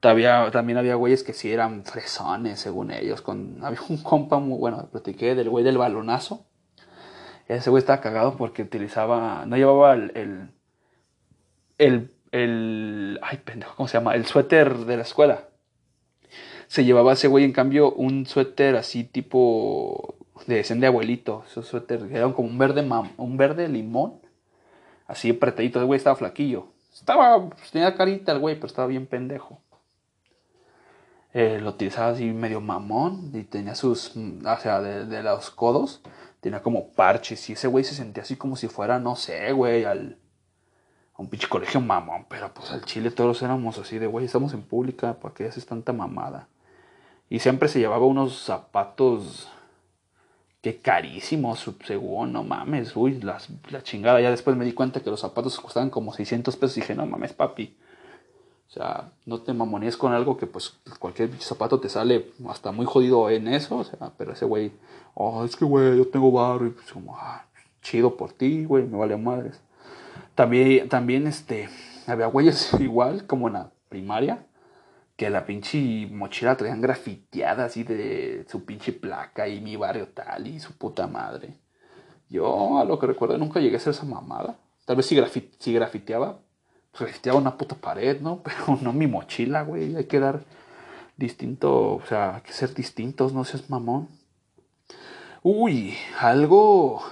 Todavía, 0.00 0.50
también 0.50 0.78
había 0.78 0.96
güeyes 0.96 1.22
que 1.22 1.32
sí 1.32 1.52
eran 1.52 1.84
fresones, 1.84 2.58
según 2.58 2.90
ellos. 2.90 3.22
Con, 3.22 3.58
había 3.62 3.78
un 3.88 3.98
compa 3.98 4.40
muy 4.40 4.58
bueno, 4.58 4.88
platiqué 4.90 5.36
del 5.36 5.48
güey 5.48 5.62
del 5.62 5.78
balonazo. 5.78 6.44
Ese 7.46 7.70
güey 7.70 7.78
estaba 7.78 8.00
cagado 8.00 8.36
porque 8.36 8.62
utilizaba, 8.62 9.46
no 9.46 9.56
llevaba 9.56 9.92
el, 9.92 10.10
el, 10.16 10.50
el, 11.78 12.16
el, 12.32 13.20
ay 13.22 13.36
pendejo, 13.44 13.76
¿cómo 13.76 13.86
se 13.86 13.98
llama? 13.98 14.16
El 14.16 14.26
suéter 14.26 14.76
de 14.76 14.96
la 14.96 15.02
escuela 15.04 15.51
se 16.72 16.86
llevaba 16.86 17.12
ese 17.12 17.28
güey, 17.28 17.44
en 17.44 17.52
cambio, 17.52 17.92
un 17.92 18.24
suéter 18.24 18.76
así 18.76 19.04
tipo 19.04 20.14
de 20.46 20.62
de 20.62 20.86
abuelito. 20.86 21.44
Esos 21.46 21.66
suéter 21.66 22.08
eran 22.10 22.32
como 22.32 22.48
un 22.48 22.56
verde, 22.56 22.82
un 23.18 23.36
verde 23.36 23.68
limón. 23.68 24.22
Así 25.06 25.28
apretadito. 25.28 25.80
El 25.80 25.84
güey 25.84 25.98
estaba 25.98 26.16
flaquillo. 26.16 26.68
Estaba, 26.94 27.46
pues, 27.50 27.70
tenía 27.72 27.94
carita 27.94 28.32
el 28.32 28.38
güey, 28.38 28.54
pero 28.54 28.68
estaba 28.68 28.88
bien 28.88 29.06
pendejo. 29.06 29.60
Eh, 31.34 31.58
lo 31.60 31.68
utilizaba 31.68 32.12
así 32.12 32.24
medio 32.24 32.62
mamón 32.62 33.32
y 33.34 33.42
tenía 33.42 33.74
sus, 33.74 34.16
o 34.16 34.58
sea, 34.58 34.80
de, 34.80 35.22
los 35.22 35.50
codos, 35.50 36.00
tenía 36.40 36.62
como 36.62 36.88
parches 36.92 37.50
y 37.50 37.52
ese 37.52 37.68
güey 37.68 37.84
se 37.84 37.94
sentía 37.94 38.22
así 38.22 38.36
como 38.36 38.56
si 38.56 38.68
fuera, 38.68 38.98
no 38.98 39.14
sé, 39.14 39.52
güey, 39.52 39.84
al, 39.84 40.16
a 41.12 41.20
un 41.20 41.28
pinche 41.28 41.48
colegio 41.48 41.82
mamón, 41.82 42.24
pero 42.30 42.52
pues 42.54 42.70
al 42.70 42.82
chile 42.86 43.10
todos 43.10 43.42
éramos 43.42 43.76
así 43.78 43.98
de, 43.98 44.06
güey, 44.06 44.24
estamos 44.24 44.54
en 44.54 44.62
pública, 44.62 45.20
¿para 45.20 45.34
qué 45.34 45.46
haces 45.46 45.66
tanta 45.66 45.92
mamada? 45.92 46.48
Y 47.32 47.38
siempre 47.38 47.66
se 47.70 47.78
llevaba 47.78 48.04
unos 48.04 48.42
zapatos 48.42 49.48
que 50.60 50.76
carísimos, 50.76 51.64
según, 51.86 52.34
no 52.34 52.44
mames, 52.44 52.94
uy, 52.94 53.22
la 53.22 53.82
chingada. 53.82 54.20
Ya 54.20 54.30
después 54.30 54.54
me 54.54 54.66
di 54.66 54.74
cuenta 54.74 55.00
que 55.00 55.08
los 55.08 55.20
zapatos 55.20 55.58
costaban 55.58 55.88
como 55.88 56.12
600 56.12 56.54
pesos 56.56 56.76
y 56.76 56.80
dije, 56.82 56.94
no 56.94 57.06
mames, 57.06 57.32
papi. 57.32 57.74
O 58.68 58.70
sea, 58.70 59.12
no 59.24 59.40
te 59.40 59.54
mamoníes 59.54 59.96
con 59.96 60.12
algo 60.12 60.36
que 60.36 60.46
pues 60.46 60.74
cualquier 60.98 61.30
zapato 61.40 61.80
te 61.80 61.88
sale 61.88 62.32
hasta 62.50 62.70
muy 62.70 62.84
jodido 62.84 63.30
en 63.30 63.48
eso. 63.48 63.78
O 63.78 63.84
sea, 63.84 64.12
pero 64.18 64.34
ese 64.34 64.44
güey, 64.44 64.70
oh, 65.14 65.42
es 65.46 65.56
que 65.56 65.64
güey, 65.64 65.96
yo 65.96 66.08
tengo 66.08 66.30
barro 66.32 66.66
y 66.66 66.70
pues 66.70 66.92
como, 66.92 67.16
ah, 67.16 67.46
chido 67.80 68.14
por 68.14 68.34
ti, 68.34 68.66
güey, 68.66 68.84
me 68.84 68.98
vale 68.98 69.16
madres. 69.16 69.58
También, 70.34 70.86
también, 70.90 71.26
este, 71.26 71.70
había 72.06 72.26
güeyes 72.26 72.74
igual 72.78 73.26
como 73.26 73.46
en 73.48 73.54
la 73.54 73.70
primaria 73.88 74.44
que 75.16 75.30
la 75.30 75.44
pinche 75.46 76.08
mochila 76.10 76.56
traían 76.56 76.80
grafiteada 76.80 77.66
así 77.66 77.84
de 77.84 78.46
su 78.48 78.64
pinche 78.64 78.92
placa 78.92 79.48
y 79.48 79.60
mi 79.60 79.76
barrio 79.76 80.08
tal 80.08 80.46
y 80.46 80.60
su 80.60 80.72
puta 80.72 81.06
madre. 81.06 81.54
Yo, 82.28 82.78
a 82.78 82.84
lo 82.84 82.98
que 82.98 83.06
recuerdo, 83.06 83.36
nunca 83.38 83.60
llegué 83.60 83.76
a 83.76 83.80
ser 83.80 83.92
esa 83.92 84.06
mamada. 84.06 84.56
Tal 84.86 84.96
vez 84.96 85.06
si, 85.06 85.20
si 85.58 85.72
grafiteaba, 85.72 86.40
grafiteaba 86.98 87.38
una 87.38 87.56
puta 87.56 87.76
pared, 87.76 88.20
¿no? 88.20 88.42
Pero 88.42 88.78
no 88.80 88.92
mi 88.92 89.06
mochila, 89.06 89.62
güey. 89.62 89.96
Hay 89.96 90.04
que 90.06 90.18
dar 90.20 90.42
distinto, 91.16 91.94
o 91.96 92.02
sea, 92.08 92.36
hay 92.36 92.42
que 92.42 92.52
ser 92.52 92.74
distintos, 92.74 93.32
no 93.32 93.44
seas 93.44 93.68
mamón. 93.68 94.08
Uy, 95.42 95.94
algo 96.20 97.02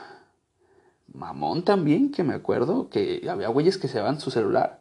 mamón 1.12 1.64
también 1.64 2.12
que 2.12 2.22
me 2.22 2.34
acuerdo 2.34 2.88
que 2.88 3.26
había 3.28 3.48
güeyes 3.48 3.76
que 3.76 3.88
se 3.88 3.98
daban 3.98 4.20
su 4.20 4.30
celular 4.30 4.79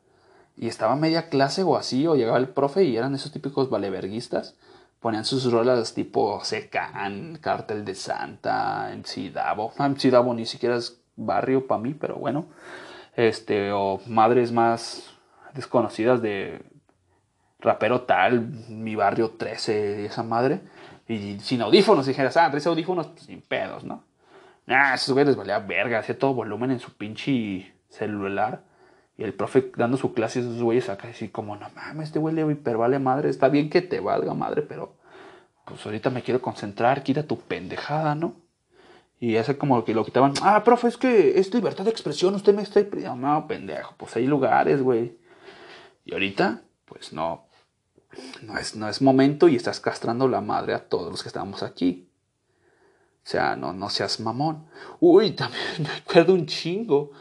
y 0.60 0.68
estaba 0.68 0.98
media 0.98 1.30
clase 1.30 1.64
o 1.64 1.78
así, 1.78 2.06
o 2.06 2.16
llegaba 2.16 2.38
el 2.38 2.50
profe 2.50 2.84
y 2.84 2.98
eran 2.98 3.16
esos 3.16 3.32
típicos 3.32 3.70
valeverguistas. 3.70 4.58
Ponían 5.00 5.24
sus 5.24 5.50
rolas 5.50 5.94
tipo 5.94 6.44
Secan, 6.44 7.38
Cartel 7.40 7.86
de 7.86 7.96
Santa, 7.96 8.92
MC 8.94 9.32
Davo. 9.32 9.72
MC 9.80 10.12
Davo 10.12 10.34
ni 10.34 10.46
siquiera 10.46 10.76
es 10.76 11.02
barrio 11.16 11.66
para 11.66 11.82
mí, 11.82 11.94
pero 11.94 12.16
bueno. 12.16 12.48
Este, 13.16 13.72
o 13.72 14.02
madres 14.08 14.52
más 14.52 15.10
desconocidas 15.54 16.22
de 16.22 16.62
rapero 17.62 18.02
tal, 18.02 18.42
mi 18.68 18.96
barrio 18.96 19.32
13, 19.38 20.06
esa 20.06 20.24
madre. 20.24 20.60
Y 21.08 21.40
sin 21.40 21.62
audífonos, 21.62 22.06
dijeras, 22.06 22.36
ah, 22.36 22.50
tres 22.52 22.68
audífonos, 22.68 23.08
pues, 23.08 23.24
sin 23.24 23.42
pedos, 23.42 23.86
¿no? 23.86 24.04
Ah, 24.68 24.94
esos 24.96 25.14
güeyes 25.14 25.30
les 25.30 25.38
valía 25.38 25.60
verga, 25.60 26.00
hacía 26.00 26.20
todo 26.20 26.34
volumen 26.34 26.72
en 26.72 26.80
su 26.80 26.92
pinche 26.98 27.74
celular. 27.88 28.68
Y 29.20 29.24
el 29.26 29.34
profe 29.34 29.70
dando 29.76 29.98
su 29.98 30.14
clase, 30.14 30.40
esos 30.40 30.64
güeyes 30.64 30.88
acá, 30.88 31.10
así 31.10 31.28
como, 31.28 31.58
no 31.58 31.68
mames, 31.76 32.08
este 32.08 32.20
güey 32.20 32.34
le 32.34 32.50
hipervale 32.50 33.00
madre, 33.00 33.30
está 33.30 33.50
bien 33.50 33.70
que 33.70 33.82
te 33.82 34.00
valga 34.00 34.34
madre, 34.34 34.62
pero 34.62 34.96
pues 35.66 35.86
ahorita 35.86 36.10
me 36.10 36.24
quiero 36.24 36.42
concentrar, 36.42 37.04
quita 37.04 37.24
tu 37.24 37.38
pendejada, 37.38 38.16
¿no? 38.16 38.36
Y 39.20 39.36
hace 39.36 39.58
como 39.58 39.84
que 39.84 39.94
lo 39.94 40.06
quitaban, 40.06 40.36
ah, 40.42 40.64
profe, 40.64 40.88
es 40.88 40.96
que 40.96 41.38
es 41.38 41.54
libertad 41.54 41.84
de 41.84 41.90
expresión, 41.90 42.34
usted 42.34 42.56
me 42.56 42.62
está 42.62 42.82
pidiendo, 42.82 43.18
no, 43.18 43.46
pendejo, 43.46 43.94
pues 43.98 44.16
hay 44.16 44.26
lugares, 44.26 44.82
güey. 44.82 45.18
Y 46.06 46.14
ahorita, 46.14 46.62
pues 46.86 47.12
no, 47.12 47.44
no 48.44 48.58
es, 48.58 48.78
no 48.78 48.88
es 48.88 49.02
momento 49.02 49.50
y 49.50 49.58
estás 49.58 49.82
castrando 49.82 50.30
la 50.30 50.40
madre 50.40 50.74
a 50.74 50.88
todos 50.88 51.12
los 51.12 51.24
que 51.24 51.28
estamos 51.28 51.62
aquí. 51.62 52.08
O 53.26 53.28
sea, 53.30 53.58
no, 53.58 53.74
no 53.74 53.90
seas 53.90 54.22
mamón. 54.22 54.68
Uy, 55.02 55.32
también 55.36 55.62
me 55.80 55.90
acuerdo 55.90 56.34
un 56.34 56.46
chingo 56.46 57.12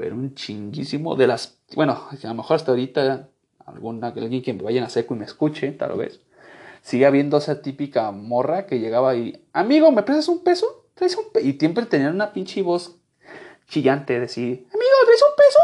pero 0.00 0.14
un 0.14 0.34
chinguísimo 0.34 1.14
de 1.14 1.26
las, 1.26 1.58
bueno, 1.74 1.92
a 1.92 2.26
lo 2.26 2.34
mejor 2.34 2.56
hasta 2.56 2.70
ahorita 2.70 3.28
alguna, 3.66 4.06
alguien 4.06 4.40
que 4.40 4.54
me 4.54 4.62
vaya 4.62 4.82
a 4.82 4.88
seco 4.88 5.14
y 5.14 5.18
me 5.18 5.26
escuche, 5.26 5.72
tal 5.72 5.98
vez, 5.98 6.22
sigue 6.80 7.04
habiendo 7.04 7.36
esa 7.36 7.60
típica 7.60 8.10
morra 8.10 8.64
que 8.64 8.80
llegaba 8.80 9.14
y, 9.14 9.44
amigo, 9.52 9.92
¿me 9.92 10.02
prestas 10.02 10.28
un 10.28 10.42
peso? 10.42 10.86
¿Traes 10.94 11.18
un? 11.18 11.24
Y 11.42 11.52
siempre 11.52 11.84
tenían 11.84 12.14
una 12.14 12.32
pinche 12.32 12.62
voz 12.62 12.96
chillante, 13.68 14.18
decir, 14.18 14.66
amigo, 14.72 14.90
¿traes 15.04 15.22
un 15.22 15.36
peso? 15.36 15.58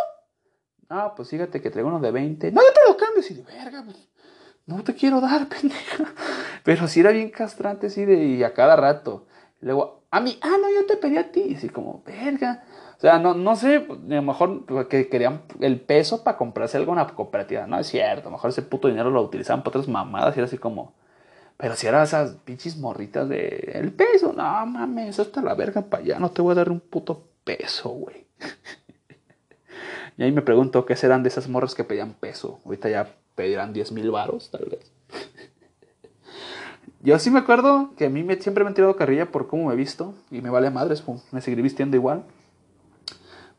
No, 0.91 1.15
pues 1.17 1.31
fíjate 1.31 1.63
que 1.63 1.71
traigo 1.71 1.89
uno 1.89 2.01
de 2.01 2.11
20. 2.11 2.53
No, 2.53 2.61
yo 2.61 2.73
te 2.75 2.81
lo 2.87 2.97
cambio. 2.99 3.23
Y 3.27 3.35
de 3.35 3.43
verga, 3.43 3.83
pues, 3.87 3.97
no 4.67 4.85
te 4.85 4.95
quiero 4.95 5.23
dar, 5.23 5.49
pendeja. 5.49 6.13
Pero 6.63 6.87
sí 6.89 7.01
era 7.01 7.11
bien 7.11 7.31
castrante, 7.31 7.89
sí, 7.89 8.05
de, 8.05 8.23
y 8.23 8.43
a 8.43 8.53
cada 8.53 8.77
rato. 8.77 9.27
luego, 9.61 10.03
a 10.11 10.21
mí, 10.21 10.39
ah, 10.43 10.57
no, 10.61 10.71
yo 10.71 10.85
te 10.85 10.99
pedí 10.99 11.17
a 11.17 11.33
ti. 11.33 11.43
Y 11.49 11.55
así 11.55 11.71
como, 11.71 12.03
verga. 12.05 12.65
O 12.97 13.01
sea, 13.01 13.19
no, 13.19 13.35
no 13.35 13.57
sé, 13.57 13.77
a 13.77 14.15
lo 14.15 14.23
mejor 14.23 14.89
que 14.89 15.09
querían 15.09 15.43
el 15.61 15.81
peso 15.81 16.25
para 16.25 16.39
comprarse 16.39 16.79
algo 16.79 16.93
en 16.93 16.99
la 16.99 17.07
cooperativa. 17.07 17.67
No 17.67 17.79
es 17.79 17.89
cierto, 17.89 18.29
a 18.29 18.31
lo 18.31 18.37
mejor 18.37 18.51
ese 18.51 18.63
puto 18.63 18.89
dinero 18.89 19.11
lo 19.11 19.23
utilizaban 19.23 19.63
para 19.63 19.79
otras 19.79 19.89
mamadas 19.89 20.35
y 20.37 20.41
era 20.41 20.47
así 20.47 20.57
como. 20.57 20.95
Pero 21.59 21.75
si 21.75 21.87
eran 21.87 22.03
esas 22.03 22.33
pinches 22.45 22.79
morritas 22.79 23.29
de. 23.29 23.73
El 23.75 23.93
peso, 23.93 24.33
no 24.33 24.67
mames, 24.67 25.11
eso 25.11 25.23
está 25.23 25.43
la 25.43 25.55
verga 25.55 25.83
para 25.83 26.03
allá, 26.03 26.19
no 26.19 26.31
te 26.31 26.41
voy 26.41 26.53
a 26.53 26.57
dar 26.57 26.71
un 26.71 26.81
puto 26.81 27.29
peso, 27.45 27.91
güey. 27.91 28.27
y 30.17 30.23
ahí 30.23 30.33
me 30.33 30.43
pregunto 30.43 30.87
qué 30.87 30.97
serán 30.97 31.23
de 31.23 31.29
esas 31.29 31.49
morras 31.49 31.75
que 31.75 31.85
pedían 31.85 32.15
peso. 32.15 32.61
Ahorita 32.65 32.89
ya 32.89 33.15
pedirán 33.35 33.75
10 33.75 33.93
mil 33.93 34.11
varos, 34.11 34.51
tal 34.51 34.65
vez. 34.71 34.91
Yo 37.03 37.19
sí 37.19 37.31
me 37.31 37.41
acuerdo 37.41 37.91
que 37.99 38.07
a 38.07 38.11
mí 38.11 38.23
me, 38.23 38.37
siempre 38.37 38.65
me 38.65 38.69
han 38.69 38.75
tirado 38.75 38.97
carrilla 38.97 39.27
por 39.31 39.49
cómo 39.49 39.67
me 39.67 39.75
he 39.75 39.77
visto 39.77 40.15
y 40.31 40.41
me 40.41 40.49
vale 40.49 40.71
madres, 40.71 41.05
me 41.31 41.43
seguiré 41.43 41.63
vistiendo 41.63 41.95
igual. 41.97 42.25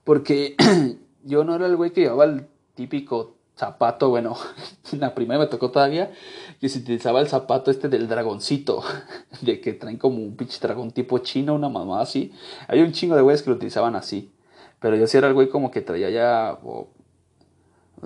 Porque 0.07 0.55
yo 1.25 1.43
no 1.43 1.53
era 1.53 1.65
el 1.65 1.75
güey 1.75 1.91
que 1.91 1.99
llevaba 1.99 2.23
el 2.23 2.47
típico 2.75 3.35
zapato, 3.57 4.07
bueno, 4.07 4.37
en 4.93 5.01
la 5.01 5.13
primera 5.13 5.37
me 5.37 5.47
tocó 5.47 5.69
todavía 5.69 6.13
que 6.61 6.69
se 6.69 6.79
utilizaba 6.79 7.19
el 7.19 7.27
zapato 7.27 7.71
este 7.71 7.89
del 7.89 8.07
dragoncito, 8.07 8.83
de 9.41 9.59
que 9.59 9.73
traen 9.73 9.97
como 9.97 10.23
un 10.23 10.37
pinche 10.37 10.59
dragón 10.61 10.91
tipo 10.91 11.17
chino, 11.17 11.55
una 11.55 11.67
mamada 11.67 12.03
así. 12.03 12.31
Hay 12.69 12.79
un 12.79 12.93
chingo 12.93 13.17
de 13.17 13.21
güeyes 13.21 13.43
que 13.43 13.49
lo 13.49 13.57
utilizaban 13.57 13.97
así, 13.97 14.31
pero 14.79 14.95
yo 14.95 15.07
sí 15.07 15.17
era 15.17 15.27
el 15.27 15.33
güey 15.33 15.49
como 15.49 15.71
que 15.71 15.81
traía 15.81 16.09
ya... 16.09 16.57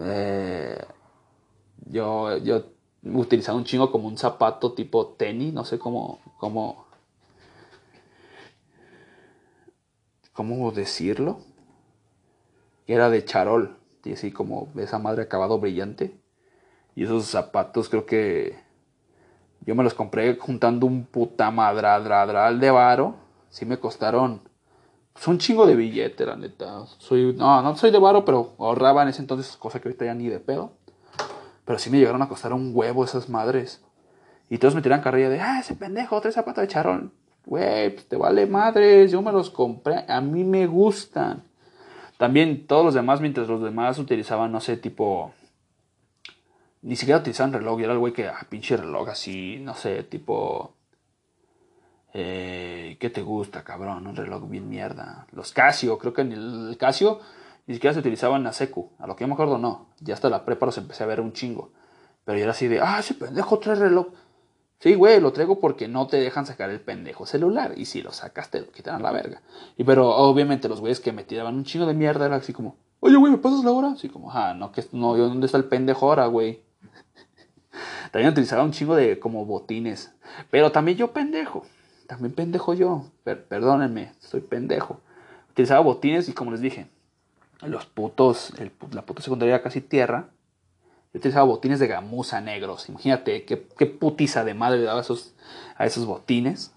eh, 0.02 0.80
yo, 1.86 2.36
yo 2.38 2.64
utilizaba 3.04 3.60
un 3.60 3.66
chingo 3.66 3.92
como 3.92 4.08
un 4.08 4.18
zapato 4.18 4.74
tipo 4.74 5.10
tenis, 5.10 5.54
no 5.54 5.66
sé 5.66 5.78
cómo, 5.78 6.20
cómo, 6.40 6.88
cómo 10.34 10.72
decirlo 10.72 11.51
era 12.88 13.10
de 13.10 13.24
charol, 13.26 13.78
y 14.04 14.14
así 14.14 14.32
como 14.32 14.70
esa 14.78 15.00
madre 15.00 15.24
acabado 15.24 15.60
brillante. 15.60 16.20
Y 16.96 17.06
esos 17.06 17.26
zapatos 17.26 17.90
creo 17.90 18.06
que 18.06 18.58
yo 19.66 19.76
me 19.76 19.84
los 19.84 19.94
compré 19.94 20.36
juntando 20.38 20.86
un 20.86 21.06
puta 21.06 21.52
madradradral 21.52 22.60
de 22.60 22.72
varo. 22.72 23.16
sí 23.50 23.66
me 23.66 23.78
costaron 23.78 24.42
pues, 25.14 25.28
un 25.28 25.38
chingo 25.38 25.66
de 25.66 25.76
billete, 25.76 26.26
la 26.26 26.36
neta. 26.36 26.86
Soy, 26.98 27.34
no, 27.38 27.62
no 27.62 27.76
soy 27.76 27.92
de 27.92 28.00
varo, 28.00 28.26
pero 28.26 28.54
ahorraba 28.58 29.04
en 29.04 29.10
ese 29.10 29.22
entonces, 29.22 29.56
cosa 29.58 29.80
que 29.80 29.90
ahorita 29.90 30.06
ya 30.06 30.14
ni 30.14 30.30
de 30.30 30.40
pedo. 30.40 30.74
Pero 31.66 31.80
sí 31.80 31.90
me 31.90 32.00
llegaron 32.00 32.22
a 32.22 32.30
costar 32.30 32.54
un 32.54 32.72
huevo 32.74 33.04
esas 33.04 33.30
madres. 33.30 33.84
Y 34.50 34.58
todos 34.58 34.76
me 34.76 34.82
tiran 34.82 35.02
carrilla 35.02 35.30
de, 35.30 35.40
ah, 35.40 35.60
ese 35.60 35.76
pendejo, 35.76 36.20
tres 36.22 36.36
zapatos 36.36 36.64
de 36.64 36.68
charrón. 36.68 37.14
Güey, 37.46 37.92
pues 37.92 38.08
te 38.08 38.18
vale 38.18 38.46
madres, 38.46 39.12
yo 39.12 39.22
me 39.22 39.32
los 39.32 39.50
compré, 39.50 40.06
a 40.08 40.22
mí 40.22 40.44
me 40.44 40.68
gustan. 40.68 41.44
También 42.22 42.68
todos 42.68 42.86
los 42.86 42.94
demás, 42.94 43.20
mientras 43.20 43.48
los 43.48 43.64
demás 43.64 43.98
utilizaban, 43.98 44.52
no 44.52 44.60
sé, 44.60 44.78
tipo... 44.78 45.34
Ni 46.84 46.96
siquiera 46.96 47.20
utilizaban 47.20 47.52
reloj, 47.52 47.80
y 47.80 47.84
era 47.84 47.94
el 47.94 47.98
güey 47.98 48.14
que, 48.14 48.28
ah, 48.28 48.46
pinche 48.48 48.78
reloj 48.78 49.10
así, 49.10 49.58
no 49.60 49.74
sé, 49.74 50.04
tipo... 50.04 50.76
Eh, 52.14 52.96
¿Qué 53.00 53.10
te 53.10 53.24
gusta, 53.24 53.64
cabrón? 53.64 54.06
Un 54.06 54.16
reloj 54.16 54.48
bien 54.48 54.70
mierda. 54.70 55.26
Los 55.32 55.52
Casio, 55.52 55.98
creo 55.98 56.14
que 56.14 56.22
en 56.22 56.34
el 56.34 56.78
Casio 56.78 57.22
ni 57.66 57.74
siquiera 57.74 57.96
se 57.96 58.02
utilizaban 58.02 58.46
a 58.46 58.54
secu. 58.54 58.92
A 59.00 59.08
lo 59.08 59.16
que 59.16 59.24
yo 59.24 59.28
me 59.28 59.34
acuerdo, 59.34 59.58
no. 59.58 59.88
Ya 60.00 60.14
hasta 60.14 60.30
la 60.30 60.46
prepa 60.46 60.68
los 60.68 60.78
empecé 60.78 61.04
a 61.04 61.08
ver 61.08 61.22
un 61.22 61.34
chingo. 61.34 61.72
Pero 62.24 62.38
yo 62.38 62.44
era 62.44 62.52
así 62.52 62.68
de, 62.68 62.82
ah, 62.82 63.00
ese 63.00 63.16
pendejo 63.16 63.58
trae 63.58 63.74
reloj. 63.74 64.10
Sí, 64.82 64.96
güey, 64.96 65.22
lo 65.22 65.32
traigo 65.32 65.60
porque 65.60 65.88
no 65.88 66.08
te 66.08 66.18
dejan 66.18 66.48
sacar 66.48 66.72
el 66.72 66.80
pendejo 66.80 67.28
celular. 67.28 67.74
Y 67.78 67.86
si 67.86 68.02
lo 68.02 68.12
sacas, 68.12 68.50
te 68.50 68.62
lo 68.62 68.72
quitan 68.72 69.04
la 69.04 69.12
verga. 69.12 69.44
Y 69.78 69.84
pero 69.84 70.10
obviamente 70.10 70.68
los 70.68 70.80
güeyes 70.80 71.00
que 71.00 71.12
me 71.12 71.24
tiraban 71.24 71.54
un 71.54 71.66
chingo 71.66 71.86
de 71.86 71.94
mierda 71.94 72.26
era 72.26 72.38
así 72.38 72.52
como, 72.52 72.78
oye, 73.00 73.16
güey, 73.16 73.32
¿me 73.32 73.38
pasas 73.38 73.64
la 73.64 73.72
hora? 73.72 73.92
Así 73.92 74.10
como, 74.10 74.32
ah, 74.32 74.56
no, 74.56 74.72
que 74.72 74.84
no, 74.92 75.16
¿dónde 75.16 75.46
está 75.46 75.60
el 75.60 75.66
pendejo 75.66 76.08
ahora, 76.08 76.26
güey? 76.26 76.62
también 78.12 78.32
utilizaba 78.32 78.64
un 78.64 78.72
chingo 78.72 78.96
de 78.96 79.20
como 79.20 79.46
botines. 79.46 80.16
Pero 80.50 80.72
también 80.72 80.98
yo 80.98 81.12
pendejo. 81.12 81.64
También 82.08 82.34
pendejo 82.34 82.74
yo. 82.74 83.06
perdónenme, 83.24 84.14
soy 84.20 84.42
pendejo. 84.42 85.00
Utilizaba 85.52 85.82
botines 85.82 86.28
y 86.28 86.34
como 86.34 86.50
les 86.50 86.62
dije, 86.62 86.88
los 87.62 87.86
putos, 87.86 88.52
la 88.92 89.04
puta 89.04 89.22
secundaria 89.22 89.62
casi 89.62 89.80
tierra. 89.80 90.30
Yo 91.14 91.20
utilizaba 91.20 91.46
botines 91.46 91.80
de 91.80 91.88
gamuza 91.88 92.42
negros. 92.42 92.88
Imagínate 92.90 93.44
qué, 93.46 93.58
putiza 93.58 94.44
de 94.44 94.54
madre 94.54 94.82
daba 94.82 95.02
esos, 95.02 95.34
a 95.78 95.86
esos 95.86 96.06
botines. 96.06 96.72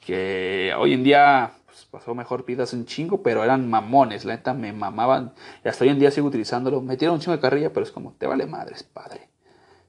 Que 0.00 0.72
hoy 0.78 0.92
en 0.92 1.02
día 1.02 1.52
pues, 1.66 1.86
pasó 1.90 2.14
mejor 2.14 2.44
pidas 2.44 2.72
un 2.72 2.86
chingo, 2.86 3.22
pero 3.22 3.42
eran 3.42 3.68
mamones. 3.68 4.24
La 4.24 4.36
neta 4.36 4.54
me 4.54 4.72
mamaban. 4.72 5.32
Y 5.64 5.68
hasta 5.68 5.84
hoy 5.84 5.90
en 5.90 5.98
día 5.98 6.10
sigo 6.10 6.28
utilizándolo. 6.28 6.80
Me 6.80 6.96
tiraron 6.96 7.16
un 7.16 7.20
chingo 7.20 7.36
de 7.36 7.40
carrilla, 7.40 7.72
pero 7.72 7.84
es 7.84 7.92
como, 7.92 8.12
te 8.12 8.26
vale 8.26 8.46
madres, 8.46 8.82
padre. 8.82 9.28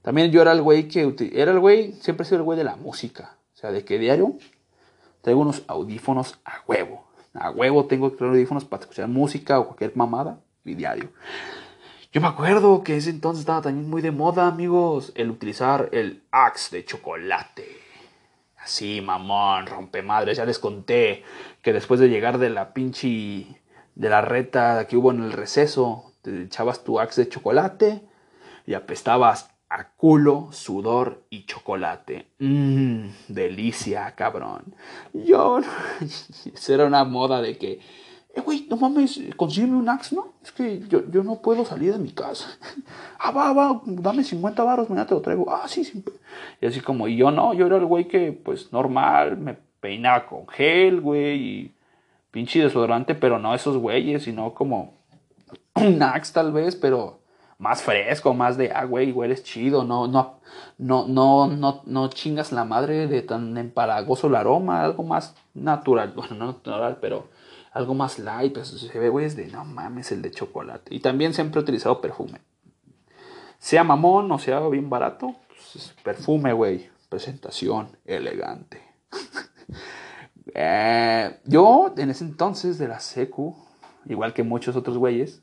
También 0.02 0.30
yo 0.30 0.42
era 0.42 0.52
el 0.52 0.62
güey 0.62 0.88
que. 0.88 1.14
Era 1.32 1.52
el 1.52 1.60
güey, 1.60 1.92
siempre 2.00 2.24
he 2.24 2.26
sido 2.26 2.38
el 2.38 2.44
güey 2.44 2.58
de 2.58 2.64
la 2.64 2.76
música. 2.76 3.36
O 3.54 3.56
sea, 3.56 3.70
de 3.70 3.84
que 3.84 3.98
diario 3.98 4.36
Traigo 5.22 5.40
unos 5.40 5.62
audífonos 5.66 6.38
a 6.44 6.62
huevo. 6.66 7.04
A 7.34 7.50
huevo 7.50 7.86
tengo 7.86 8.10
que 8.10 8.16
traer 8.16 8.32
audífonos 8.32 8.64
para 8.64 8.82
escuchar 8.82 9.08
música 9.08 9.58
o 9.58 9.66
cualquier 9.66 9.96
mamada 9.96 10.40
y 10.64 10.74
diario. 10.74 11.10
Yo 12.10 12.22
me 12.22 12.28
acuerdo 12.28 12.82
que 12.82 12.96
ese 12.96 13.10
entonces 13.10 13.40
estaba 13.40 13.60
también 13.60 13.90
muy 13.90 14.00
de 14.00 14.12
moda, 14.12 14.46
amigos, 14.46 15.12
el 15.14 15.30
utilizar 15.30 15.90
el 15.92 16.22
Axe 16.30 16.74
de 16.74 16.84
chocolate. 16.86 17.68
Así, 18.56 19.02
mamón, 19.02 19.66
rompe 19.66 20.00
madres. 20.00 20.38
Ya 20.38 20.46
les 20.46 20.58
conté 20.58 21.22
que 21.60 21.74
después 21.74 22.00
de 22.00 22.08
llegar 22.08 22.38
de 22.38 22.48
la 22.48 22.72
pinche. 22.72 23.46
de 23.94 24.08
la 24.08 24.22
reta 24.22 24.86
que 24.88 24.96
hubo 24.96 25.10
en 25.10 25.22
el 25.22 25.32
receso, 25.32 26.14
te 26.22 26.44
echabas 26.44 26.82
tu 26.82 26.98
Axe 26.98 27.24
de 27.24 27.28
chocolate 27.28 28.02
y 28.66 28.72
apestabas 28.72 29.50
a 29.68 29.90
culo, 29.90 30.48
sudor 30.50 31.24
y 31.28 31.44
chocolate. 31.44 32.28
Mmm, 32.38 33.08
delicia, 33.28 34.14
cabrón. 34.14 34.74
Yo, 35.12 35.60
esa 36.54 36.74
era 36.74 36.86
una 36.86 37.04
moda 37.04 37.42
de 37.42 37.58
que, 37.58 37.80
eh, 38.38 38.42
güey, 38.44 38.66
no 38.70 38.76
mames, 38.76 39.20
consígueme 39.36 39.76
un 39.76 39.88
axe, 39.88 40.14
¿no? 40.14 40.34
Es 40.42 40.52
que 40.52 40.80
yo, 40.88 41.02
yo 41.10 41.22
no 41.22 41.42
puedo 41.42 41.64
salir 41.64 41.92
de 41.92 41.98
mi 41.98 42.10
casa. 42.10 42.46
ah, 43.18 43.30
va, 43.30 43.52
va, 43.52 43.80
dame 43.84 44.22
50 44.22 44.62
baros, 44.62 44.88
mañana 44.88 45.06
te 45.06 45.14
lo 45.14 45.20
traigo. 45.20 45.50
Ah, 45.52 45.66
sí, 45.66 45.84
sí. 45.84 46.04
Y 46.60 46.66
así 46.66 46.80
como, 46.80 47.08
y 47.08 47.16
yo 47.16 47.30
no, 47.30 47.54
yo 47.54 47.66
era 47.66 47.76
el 47.76 47.86
güey 47.86 48.06
que, 48.06 48.32
pues, 48.32 48.72
normal, 48.72 49.36
me 49.38 49.56
peinaba 49.80 50.26
con 50.26 50.46
gel, 50.48 51.00
güey, 51.00 51.36
y 51.36 51.74
pinche 52.30 52.62
desodorante, 52.62 53.14
pero 53.14 53.38
no 53.38 53.54
esos 53.54 53.76
güeyes, 53.76 54.22
sino 54.24 54.54
como 54.54 54.94
un 55.74 56.02
axe 56.02 56.32
tal 56.32 56.52
vez, 56.52 56.76
pero 56.76 57.20
más 57.58 57.82
fresco, 57.82 58.34
más 58.34 58.56
de, 58.56 58.70
ah, 58.72 58.84
güey, 58.84 59.10
hueles 59.10 59.42
chido, 59.42 59.82
no, 59.84 60.06
no, 60.06 60.38
no, 60.78 61.08
no, 61.08 61.48
no, 61.48 61.82
no 61.84 62.08
chingas 62.08 62.52
la 62.52 62.64
madre 62.64 63.08
de 63.08 63.22
tan 63.22 63.56
empalagoso 63.58 64.28
el 64.28 64.36
aroma, 64.36 64.82
algo 64.82 65.02
más 65.02 65.34
natural, 65.54 66.12
bueno, 66.14 66.36
no 66.36 66.46
natural, 66.46 66.98
pero 67.00 67.26
algo 67.72 67.94
más 67.94 68.18
light, 68.18 68.54
pues 68.54 68.68
se 68.68 68.98
ve, 68.98 69.08
güey, 69.08 69.26
es 69.26 69.36
de, 69.36 69.46
no 69.48 69.64
mames, 69.64 70.12
el 70.12 70.22
de 70.22 70.30
chocolate. 70.30 70.94
Y 70.94 71.00
también 71.00 71.34
siempre 71.34 71.60
he 71.60 71.62
utilizado 71.62 72.00
perfume. 72.00 72.40
Sea 73.58 73.84
mamón 73.84 74.30
o 74.30 74.38
sea 74.38 74.60
bien 74.68 74.88
barato, 74.88 75.34
pues, 75.48 75.94
perfume, 76.02 76.52
güey, 76.52 76.88
presentación 77.08 77.96
elegante. 78.04 78.82
Eh, 80.54 81.38
yo, 81.44 81.92
en 81.98 82.08
ese 82.08 82.24
entonces 82.24 82.78
de 82.78 82.88
la 82.88 83.00
secu, 83.00 83.54
igual 84.06 84.32
que 84.32 84.42
muchos 84.42 84.74
otros 84.76 84.96
güeyes, 84.96 85.42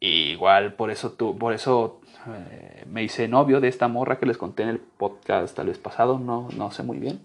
igual 0.00 0.74
por 0.74 0.90
eso, 0.90 1.12
tú, 1.12 1.36
por 1.36 1.54
eso 1.54 2.02
eh, 2.26 2.84
me 2.86 3.02
hice 3.02 3.26
novio 3.26 3.60
de 3.60 3.68
esta 3.68 3.88
morra 3.88 4.18
que 4.18 4.26
les 4.26 4.36
conté 4.36 4.64
en 4.64 4.68
el 4.68 4.78
podcast 4.78 5.56
tal 5.56 5.68
vez 5.68 5.78
pasado, 5.78 6.18
no, 6.18 6.48
no 6.56 6.70
sé 6.70 6.82
muy 6.82 6.98
bien. 6.98 7.20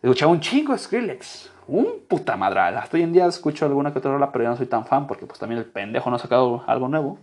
Escuchaba 0.00 0.30
un 0.32 0.40
chingo 0.40 0.78
Skrillex, 0.78 1.50
un 1.68 2.00
puta 2.08 2.36
madral. 2.36 2.76
Hasta 2.76 2.96
hoy 2.96 3.02
en 3.02 3.12
día 3.12 3.26
escucho 3.26 3.66
alguna 3.66 3.92
que 3.92 3.98
otra 3.98 4.12
rola, 4.12 4.32
pero 4.32 4.44
no 4.44 4.56
soy 4.56 4.66
tan 4.66 4.86
fan 4.86 5.06
porque 5.06 5.26
pues 5.26 5.38
también 5.38 5.58
el 5.58 5.66
pendejo 5.66 6.10
no 6.10 6.16
ha 6.16 6.18
sacado 6.18 6.64
algo 6.66 6.88
nuevo. 6.88 7.18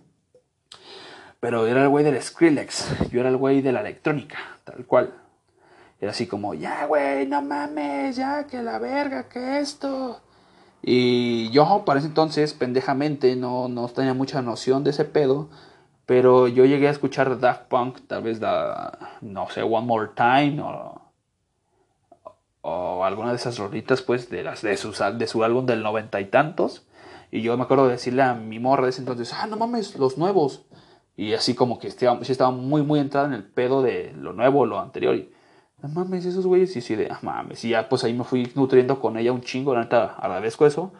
Pero 1.39 1.67
era 1.67 1.83
el 1.83 1.89
güey 1.89 2.05
del 2.05 2.21
Skrillex, 2.21 3.09
yo 3.11 3.19
era 3.19 3.29
el 3.29 3.37
güey 3.37 3.61
de 3.61 3.71
la 3.71 3.81
electrónica, 3.81 4.37
tal 4.63 4.85
cual. 4.85 5.13
Era 5.99 6.11
así 6.11 6.27
como, 6.27 6.53
ya 6.53 6.85
güey, 6.85 7.25
no 7.27 7.41
mames, 7.41 8.15
ya 8.15 8.45
que 8.45 8.61
la 8.61 8.79
verga, 8.79 9.29
que 9.29 9.59
esto. 9.59 10.21
Y 10.81 11.49
yo 11.51 11.83
para 11.85 11.99
ese 11.99 12.09
entonces, 12.09 12.53
pendejamente, 12.53 13.35
no, 13.37 13.69
no 13.69 13.87
tenía 13.87 14.13
mucha 14.13 14.41
noción 14.41 14.83
de 14.83 14.89
ese 14.89 15.05
pedo. 15.05 15.49
Pero 16.05 16.49
yo 16.49 16.65
llegué 16.65 16.89
a 16.89 16.91
escuchar 16.91 17.39
Daft 17.39 17.67
Punk, 17.69 17.99
tal 18.07 18.23
vez, 18.23 18.39
da, 18.41 19.17
no 19.21 19.49
sé, 19.49 19.63
One 19.63 19.87
More 19.87 20.09
Time 20.15 20.61
o, 20.61 21.01
o 22.65 23.03
alguna 23.03 23.31
de 23.31 23.35
esas 23.35 23.57
rolitas, 23.57 24.01
pues, 24.01 24.29
de, 24.29 24.41
las, 24.41 24.61
de, 24.61 24.77
sus, 24.77 24.99
de 24.99 25.27
su 25.27 25.43
álbum 25.43 25.65
del 25.65 25.83
noventa 25.83 26.21
y 26.21 26.25
tantos. 26.25 26.87
Y 27.29 27.41
yo 27.41 27.57
me 27.57 27.63
acuerdo 27.63 27.87
de 27.87 27.93
decirle 27.93 28.21
a 28.23 28.35
mi 28.35 28.57
morra 28.59 28.85
de 28.85 28.91
ese 28.91 29.01
entonces, 29.01 29.33
ah, 29.33 29.47
no 29.47 29.57
mames, 29.57 29.97
los 29.97 30.17
nuevos. 30.17 30.65
Y 31.17 31.33
así 31.33 31.55
como 31.55 31.77
que 31.77 31.89
estaba, 31.89 32.19
estaba 32.21 32.51
muy, 32.51 32.81
muy 32.81 33.01
entrada 33.01 33.27
en 33.27 33.33
el 33.33 33.43
pedo 33.43 33.81
de 33.81 34.13
lo 34.17 34.31
nuevo, 34.31 34.65
lo 34.65 34.79
anterior. 34.79 35.13
Y 35.15 35.29
no 35.81 35.89
mames, 35.89 36.25
esos 36.25 36.45
güeyes, 36.47 36.73
y 36.77 36.81
sí, 36.81 36.95
de, 36.95 37.09
ah, 37.11 37.19
mames, 37.21 37.65
y 37.65 37.69
ya 37.69 37.89
pues 37.89 38.05
ahí 38.05 38.13
me 38.13 38.23
fui 38.23 38.49
nutriendo 38.55 39.01
con 39.01 39.17
ella 39.17 39.33
un 39.33 39.41
chingo, 39.41 39.73
la 39.73 39.81
neta, 39.81 40.15
agradezco 40.15 40.65
eso, 40.65 40.93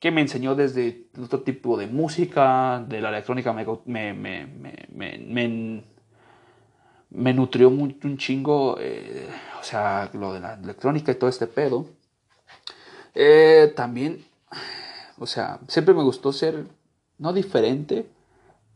que 0.00 0.10
me 0.10 0.20
enseñó 0.20 0.56
desde 0.56 1.06
otro 1.22 1.42
tipo 1.42 1.78
de 1.78 1.86
música, 1.86 2.84
de 2.88 3.00
la 3.00 3.10
electrónica, 3.10 3.52
me, 3.52 3.64
me, 3.86 4.12
me, 4.14 5.18
me, 5.18 5.84
me 7.10 7.32
nutrió 7.32 7.68
un 7.68 8.18
chingo, 8.18 8.76
eh, 8.80 9.28
o 9.64 9.66
sea, 9.66 10.10
lo 10.12 10.34
de 10.34 10.40
la 10.40 10.54
electrónica 10.54 11.10
y 11.10 11.14
todo 11.14 11.30
este 11.30 11.46
pedo. 11.46 11.86
Eh, 13.14 13.72
también, 13.74 14.22
o 15.18 15.26
sea, 15.26 15.58
siempre 15.68 15.94
me 15.94 16.02
gustó 16.02 16.34
ser, 16.34 16.66
no 17.16 17.32
diferente, 17.32 18.06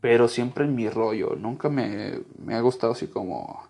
pero 0.00 0.28
siempre 0.28 0.64
en 0.64 0.74
mi 0.74 0.88
rollo, 0.88 1.36
nunca 1.36 1.68
me, 1.68 2.20
me 2.38 2.54
ha 2.54 2.60
gustado 2.62 2.94
así 2.94 3.06
como 3.06 3.68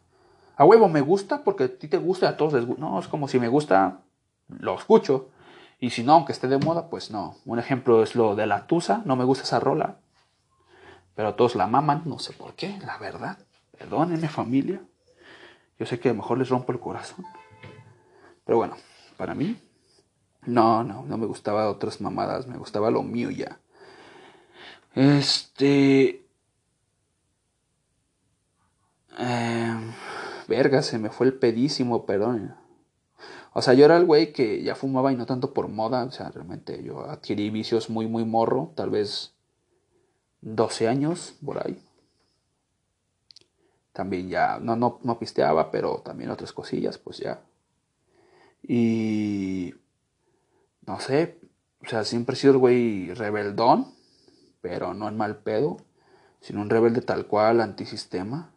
a 0.57 0.65
huevo 0.65 0.89
me 0.89 1.01
gusta 1.01 1.43
porque 1.43 1.65
a 1.65 1.69
ti 1.69 1.89
te 1.89 1.99
gusta 1.99 2.27
y 2.27 2.29
a 2.29 2.37
todos 2.37 2.53
les 2.53 2.67
gusta. 2.67 2.81
No, 2.81 3.01
es 3.01 3.09
como 3.09 3.27
si 3.27 3.41
me 3.41 3.49
gusta, 3.49 4.01
lo 4.49 4.77
escucho. 4.77 5.29
Y 5.81 5.91
si 5.91 6.05
no, 6.05 6.13
aunque 6.13 6.33
esté 6.33 6.47
de 6.47 6.59
moda, 6.59 6.89
pues 6.89 7.11
no. 7.11 7.37
Un 7.47 7.59
ejemplo 7.59 8.03
es 8.03 8.15
lo 8.15 8.37
de 8.37 8.47
la 8.47 8.69
Tusa. 8.69 9.03
No 9.05 9.17
me 9.17 9.25
gusta 9.25 9.45
esa 9.45 9.59
rola. 9.59 9.97
Pero 11.17 11.35
todos 11.35 11.57
la 11.57 11.67
maman. 11.67 12.03
No 12.05 12.21
sé 12.21 12.33
por 12.33 12.55
qué, 12.55 12.79
la 12.85 12.97
verdad. 12.99 13.39
Perdónenme, 13.77 14.29
familia. 14.29 14.81
Yo 15.79 15.87
sé 15.87 16.01
que 16.01 16.09
a 16.09 16.13
lo 16.13 16.19
mejor 16.19 16.39
les 16.39 16.49
rompo 16.49 16.73
el 16.73 16.81
corazón. 16.81 17.25
Pero 18.45 18.59
bueno, 18.59 18.77
para 19.17 19.35
mí, 19.35 19.61
no, 20.47 20.83
no, 20.83 21.05
no 21.05 21.19
me 21.19 21.27
gustaba 21.27 21.71
otras 21.71 22.01
mamadas. 22.01 22.47
Me 22.47 22.57
gustaba 22.57 22.91
lo 22.91 23.03
mío 23.03 23.31
ya. 23.31 23.61
Este. 24.95 26.25
Eh, 29.19 29.93
verga, 30.49 30.83
se 30.83 30.99
me 30.99 31.11
fue 31.11 31.27
el 31.27 31.35
pedísimo, 31.35 32.07
perdón. 32.07 32.57
O 33.53 33.63
sea, 33.63 33.75
yo 33.75 33.85
era 33.85 33.97
el 33.97 34.05
güey 34.05 34.33
que 34.33 34.63
ya 34.63 34.75
fumaba 34.75 35.13
y 35.13 35.17
no 35.17 35.27
tanto 35.27 35.53
por 35.53 35.69
moda, 35.69 36.05
o 36.05 36.11
sea, 36.13 36.31
realmente 36.31 36.83
yo 36.83 37.05
adquirí 37.11 37.51
vicios 37.51 37.91
muy, 37.91 38.07
muy 38.07 38.25
morro, 38.25 38.73
tal 38.77 38.91
vez 38.91 39.35
12 40.43 40.89
años, 40.89 41.35
por 41.45 41.59
ahí. 41.59 41.83
También 43.99 44.29
ya, 44.29 44.61
no, 44.63 44.77
no, 44.77 45.01
no 45.03 45.19
pisteaba, 45.19 45.73
pero 45.73 46.03
también 46.05 46.31
otras 46.31 46.53
cosillas, 46.53 46.99
pues 46.99 47.19
ya. 47.19 47.41
Y 48.63 49.75
no 50.87 51.01
sé, 51.01 51.41
o 51.85 51.89
sea, 51.89 52.05
siempre 52.05 52.35
he 52.35 52.37
sido 52.37 52.53
el 52.53 52.59
güey 52.61 53.13
rebeldón, 53.15 53.89
pero 54.61 54.95
no 54.95 55.09
en 55.09 55.17
mal 55.17 55.39
pedo, 55.39 55.79
sino 56.41 56.61
un 56.61 56.71
rebelde 56.71 57.01
tal 57.01 57.27
cual, 57.27 57.61
antisistema. 57.61 58.53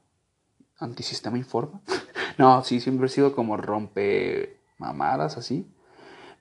Antisistema 0.78 1.40
informa. 1.40 1.82
no, 2.38 2.64
sí, 2.64 2.80
siempre 2.80 3.08
he 3.08 3.10
sido 3.10 3.36
como 3.36 3.58
rompe 3.58 4.60
mamadas 4.78 5.38
así. 5.38 5.66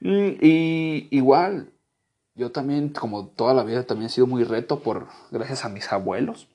Mm, 0.01 0.32
y 0.43 1.09
igual, 1.10 1.72
yo 2.35 2.52
también, 2.52 2.90
como 2.90 3.28
toda 3.28 3.55
la 3.55 3.64
vida, 3.64 3.86
también 3.86 4.09
he 4.09 4.12
sido 4.12 4.27
muy 4.27 4.44
reto 4.44 4.81
por, 4.81 5.09
gracias 5.31 5.64
a 5.64 5.70
mis 5.70 5.90
abuelos. 5.90 6.49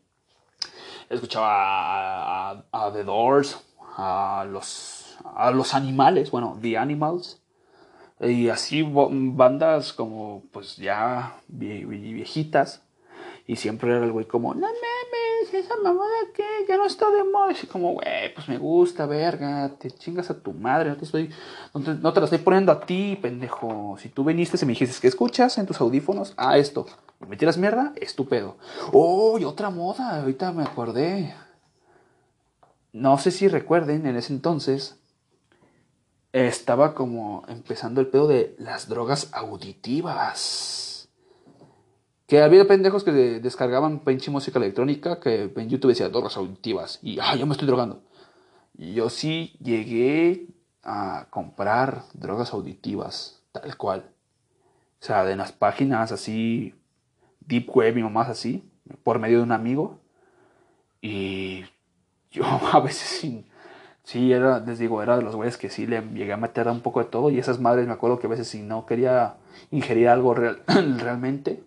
Escuchaba 1.10 2.52
a, 2.72 2.92
The 2.92 3.04
Doors, 3.04 3.60
a 3.98 4.46
los, 4.50 5.18
a 5.24 5.52
los 5.52 5.74
animales, 5.74 6.32
bueno, 6.32 6.58
The 6.62 6.78
Animals. 6.78 7.42
Y 8.20 8.50
así 8.50 8.82
bandas 8.84 9.94
como, 9.94 10.44
pues 10.52 10.78
ya 10.78 11.38
viejitas. 11.48 12.82
Y 13.48 13.58
siempre 13.58 13.92
era 13.92 14.04
el 14.04 14.12
güey 14.12 14.26
como, 14.26 14.56
no 14.56 14.62
mames, 14.68 15.54
esa 15.54 15.76
mamada 15.78 16.10
que 16.34 16.44
ya 16.68 16.78
no 16.78 16.86
está 16.86 17.12
de 17.12 17.24
moda. 17.24 17.54
Y 17.62 17.68
como, 17.68 17.94
güey, 17.94 18.34
pues 18.34 18.50
me 18.50 18.58
gusta, 18.58 19.06
verga, 19.06 19.70
te 19.78 19.92
chingas 19.92 20.32
a 20.32 20.40
tu 20.40 20.52
madre, 20.52 20.90
no 20.90 20.98
te 20.98 21.06
estoy, 21.06 21.30
no 21.74 22.14
te, 22.14 22.20
la 22.20 22.24
estoy 22.24 22.40
poniendo 22.40 22.72
a 22.72 22.80
ti, 22.80 23.20
pendejo. 23.22 23.98
Si 24.00 24.10
tú 24.10 24.24
viniste 24.24 24.58
y 24.60 24.66
me 24.66 24.74
dijiste, 24.74 25.00
¿qué 25.00 25.08
escuchas 25.08 25.60
en 25.60 25.68
tus 25.68 25.80
audífonos? 25.80 26.34
Ah, 26.38 26.58
esto. 26.58 26.88
¿Me 27.28 27.38
tiras 27.38 27.58
mierda? 27.58 27.94
Estúpido. 27.96 28.58
Oh, 28.92 29.38
y 29.40 29.46
otra 29.46 29.70
moda, 29.70 30.20
ahorita 30.22 30.52
me 30.52 30.64
acordé. 30.64 31.34
No 32.94 33.18
sé 33.18 33.32
si 33.32 33.48
recuerden, 33.48 34.06
en 34.06 34.16
ese 34.16 34.34
entonces 34.34 34.98
estaba 36.32 36.94
como 36.94 37.44
empezando 37.48 38.02
el 38.02 38.08
pedo 38.08 38.28
de 38.28 38.56
las 38.60 38.90
drogas 38.90 39.30
auditivas. 39.32 41.10
Que 42.28 42.42
había 42.42 42.68
pendejos 42.68 43.04
que 43.04 43.12
descargaban 43.12 44.00
pinche 44.00 44.32
música 44.32 44.60
electrónica 44.60 45.20
que 45.20 45.52
en 45.56 45.70
YouTube 45.70 45.90
decía 45.90 46.10
drogas 46.10 46.38
auditivas. 46.38 47.00
Y, 47.02 47.20
ah, 47.20 47.36
yo 47.36 47.46
me 47.46 47.54
estoy 47.54 47.68
drogando. 47.68 48.02
Yo 48.74 49.10
sí 49.10 49.56
llegué 49.62 50.48
a 50.84 51.28
comprar 51.30 52.04
drogas 52.14 52.52
auditivas, 52.54 53.42
tal 53.52 53.78
cual. 53.78 54.12
O 55.02 55.06
sea, 55.06 55.24
de 55.24 55.36
las 55.36 55.52
páginas 55.52 56.12
así, 56.12 56.74
deep 57.48 57.70
web 57.76 57.98
y 57.98 58.04
mamás 58.04 58.30
así, 58.30 58.70
por 59.04 59.20
medio 59.20 59.38
de 59.38 59.44
un 59.44 59.52
amigo. 59.52 60.00
Y 61.02 61.66
yo 62.32 62.44
a 62.74 62.80
veces 62.80 63.08
sí, 63.08 63.46
sí 64.04 64.32
era, 64.32 64.60
les 64.60 64.80
digo, 64.80 65.02
era 65.02 65.18
de 65.18 65.24
los 65.24 65.36
güeyes 65.36 65.58
que 65.58 65.70
sí 65.70 65.88
le 65.88 66.02
llegué 66.02 66.34
a 66.34 66.38
meter 66.38 66.68
un 66.68 66.82
poco 66.82 67.00
de 67.00 67.10
todo. 67.10 67.30
Y 67.30 67.40
esas 67.40 67.60
madres 67.60 67.88
me 67.88 67.94
acuerdo 67.94 68.20
que 68.20 68.28
a 68.28 68.30
veces 68.30 68.48
si 68.48 68.62
no 68.62 68.86
quería 68.86 69.36
ingerir 69.72 70.10
algo 70.10 70.34
real, 70.34 70.62
realmente, 71.00 71.64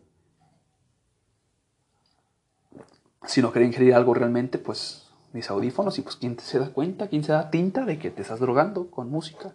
si 3.27 3.43
no 3.43 3.53
quería 3.53 3.69
ingerir 3.69 3.95
algo 3.95 4.15
realmente, 4.15 4.59
pues 4.59 5.09
mis 5.33 5.51
audífonos 5.51 5.99
y 5.99 6.03
pues 6.03 6.17
quién 6.17 6.39
se 6.39 6.59
da 6.59 6.71
cuenta, 6.71 7.09
quién 7.09 7.23
se 7.23 7.33
da 7.33 7.51
tinta 7.51 7.85
de 7.85 7.99
que 7.99 8.11
te 8.11 8.23
estás 8.23 8.41
drogando 8.41 8.91
con 8.91 9.11
música. 9.11 9.55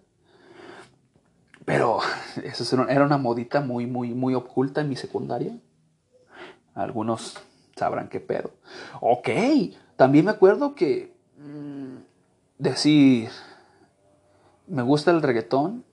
Pero 1.66 2.00
eso 2.44 2.82
era 2.88 3.06
una 3.06 3.18
modita 3.18 3.62
muy, 3.62 3.88
muy, 3.88 4.14
muy 4.14 4.36
oculta 4.36 4.82
en 4.82 4.90
mi 4.90 4.96
secundaria. 4.96 5.58
Algunos 6.76 7.38
sabrán 7.76 8.10
qué 8.10 8.20
pedo. 8.20 8.52
Ok, 9.02 9.30
también 9.96 10.26
me 10.26 10.32
acuerdo 10.32 10.76
que 10.76 11.14
mm, 11.38 11.98
decir, 12.58 13.30
me 14.68 14.82
gusta 14.82 15.12
el 15.12 15.22
reggaetón, 15.22 15.84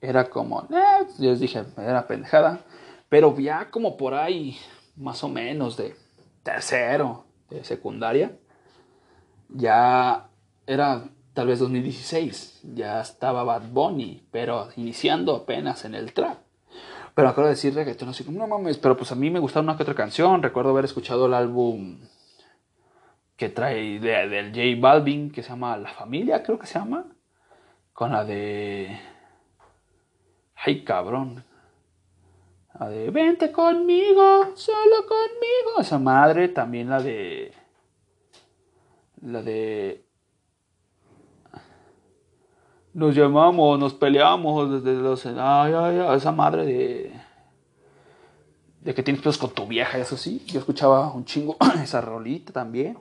era 0.00 0.30
como, 0.30 0.62
eh, 0.70 1.06
yo 1.18 1.30
les 1.30 1.40
dije, 1.40 1.64
era 1.76 2.06
pendejada, 2.06 2.60
pero 3.08 3.36
ya 3.38 3.70
como 3.70 3.96
por 3.96 4.14
ahí, 4.14 4.56
más 4.96 5.22
o 5.24 5.28
menos 5.28 5.76
de 5.76 5.94
tercero 6.42 7.24
de 7.50 7.64
secundaria, 7.64 8.36
ya 9.48 10.28
era 10.66 11.04
tal 11.34 11.48
vez 11.48 11.58
2016, 11.58 12.60
ya 12.74 13.00
estaba 13.00 13.44
Bad 13.44 13.70
Bunny, 13.70 14.26
pero 14.30 14.68
iniciando 14.76 15.36
apenas 15.36 15.84
en 15.84 15.94
el 15.94 16.12
trap. 16.12 16.38
Pero 17.14 17.28
acabo 17.28 17.46
de 17.46 17.54
decir 17.54 17.74
reggaetón 17.74 18.08
así 18.08 18.24
como, 18.24 18.38
no 18.38 18.46
mames, 18.46 18.78
pero 18.78 18.96
pues 18.96 19.12
a 19.12 19.14
mí 19.14 19.30
me 19.30 19.40
gustaba 19.40 19.64
una 19.64 19.76
que 19.76 19.82
otra 19.82 19.94
canción, 19.94 20.42
recuerdo 20.42 20.70
haber 20.70 20.84
escuchado 20.84 21.26
el 21.26 21.34
álbum 21.34 21.98
que 23.36 23.48
trae 23.48 23.98
del 23.98 24.50
J 24.50 24.80
Balvin, 24.80 25.30
que 25.30 25.42
se 25.42 25.50
llama 25.50 25.76
La 25.76 25.90
Familia, 25.90 26.42
creo 26.42 26.58
que 26.58 26.66
se 26.66 26.78
llama, 26.78 27.06
con 27.92 28.12
la 28.12 28.24
de... 28.24 28.98
Ay, 30.54 30.84
cabrón, 30.84 31.42
la 32.78 32.88
de 32.88 33.10
Vente 33.10 33.50
conmigo, 33.50 34.52
solo 34.54 35.06
conmigo. 35.06 35.80
Esa 35.80 35.98
madre, 35.98 36.48
también 36.48 36.88
la 36.88 37.02
de. 37.02 37.52
La 39.22 39.42
de. 39.42 40.06
Nos 42.92 43.14
llamamos, 43.14 43.78
nos 43.78 43.94
peleamos 43.94 44.82
desde 44.82 45.00
los. 45.00 45.24
Ay, 45.26 45.34
ay, 45.36 45.98
ay, 46.08 46.16
esa 46.16 46.32
madre 46.32 46.64
de. 46.64 47.12
De 48.80 48.94
que 48.94 49.02
tienes 49.02 49.22
pedos 49.22 49.38
con 49.38 49.50
tu 49.50 49.66
vieja, 49.66 49.98
eso 49.98 50.16
sí. 50.16 50.42
Yo 50.46 50.58
escuchaba 50.58 51.12
un 51.12 51.24
chingo 51.24 51.56
esa 51.82 52.00
rolita 52.00 52.52
también. 52.52 52.98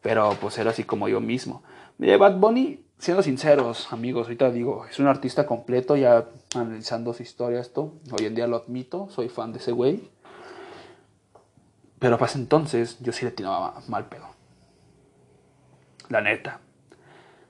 Pero 0.00 0.36
pues 0.40 0.56
era 0.58 0.70
así 0.70 0.84
como 0.84 1.08
yo 1.08 1.20
mismo. 1.20 1.62
De 1.98 2.16
Bad 2.16 2.36
Bunny 2.36 2.86
siendo 2.98 3.22
sinceros, 3.22 3.92
amigos, 3.92 4.26
ahorita 4.26 4.50
digo, 4.50 4.86
es 4.86 4.98
un 4.98 5.06
artista 5.06 5.46
completo, 5.46 5.96
ya 5.96 6.26
analizando 6.54 7.12
su 7.12 7.22
historia, 7.22 7.60
esto, 7.60 7.92
hoy 8.10 8.26
en 8.26 8.34
día 8.34 8.46
lo 8.46 8.56
admito, 8.56 9.08
soy 9.10 9.28
fan 9.28 9.52
de 9.52 9.58
ese 9.58 9.72
güey. 9.72 10.10
Pero 11.98 12.18
para 12.18 12.32
entonces 12.32 12.98
yo 13.00 13.12
sí 13.12 13.24
le 13.24 13.30
tiraba 13.30 13.80
mal 13.88 14.06
pedo. 14.06 14.26
La 16.08 16.20
neta. 16.20 16.60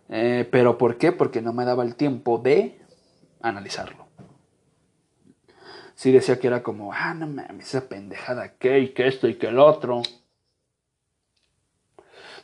Eh, 0.09 0.49
pero 0.51 0.79
¿por 0.79 0.99
qué? 0.99 1.13
Porque 1.13 1.43
no 1.43 1.53
me 1.53 1.65
daba 1.65 1.85
el 1.85 1.97
tiempo 1.97 2.39
de 2.39 2.81
analizarlo. 3.41 4.07
Sí 5.95 6.13
decía 6.13 6.39
que 6.39 6.47
era 6.47 6.63
como, 6.63 6.93
ah, 6.93 7.15
no 7.15 7.27
mames, 7.27 7.69
esa 7.69 7.89
pendejada 7.89 8.57
que 8.59 8.81
y 8.81 8.89
que 8.91 9.09
esto 9.09 9.29
y 9.29 9.37
que 9.37 9.47
el 9.47 9.59
otro. 9.59 10.03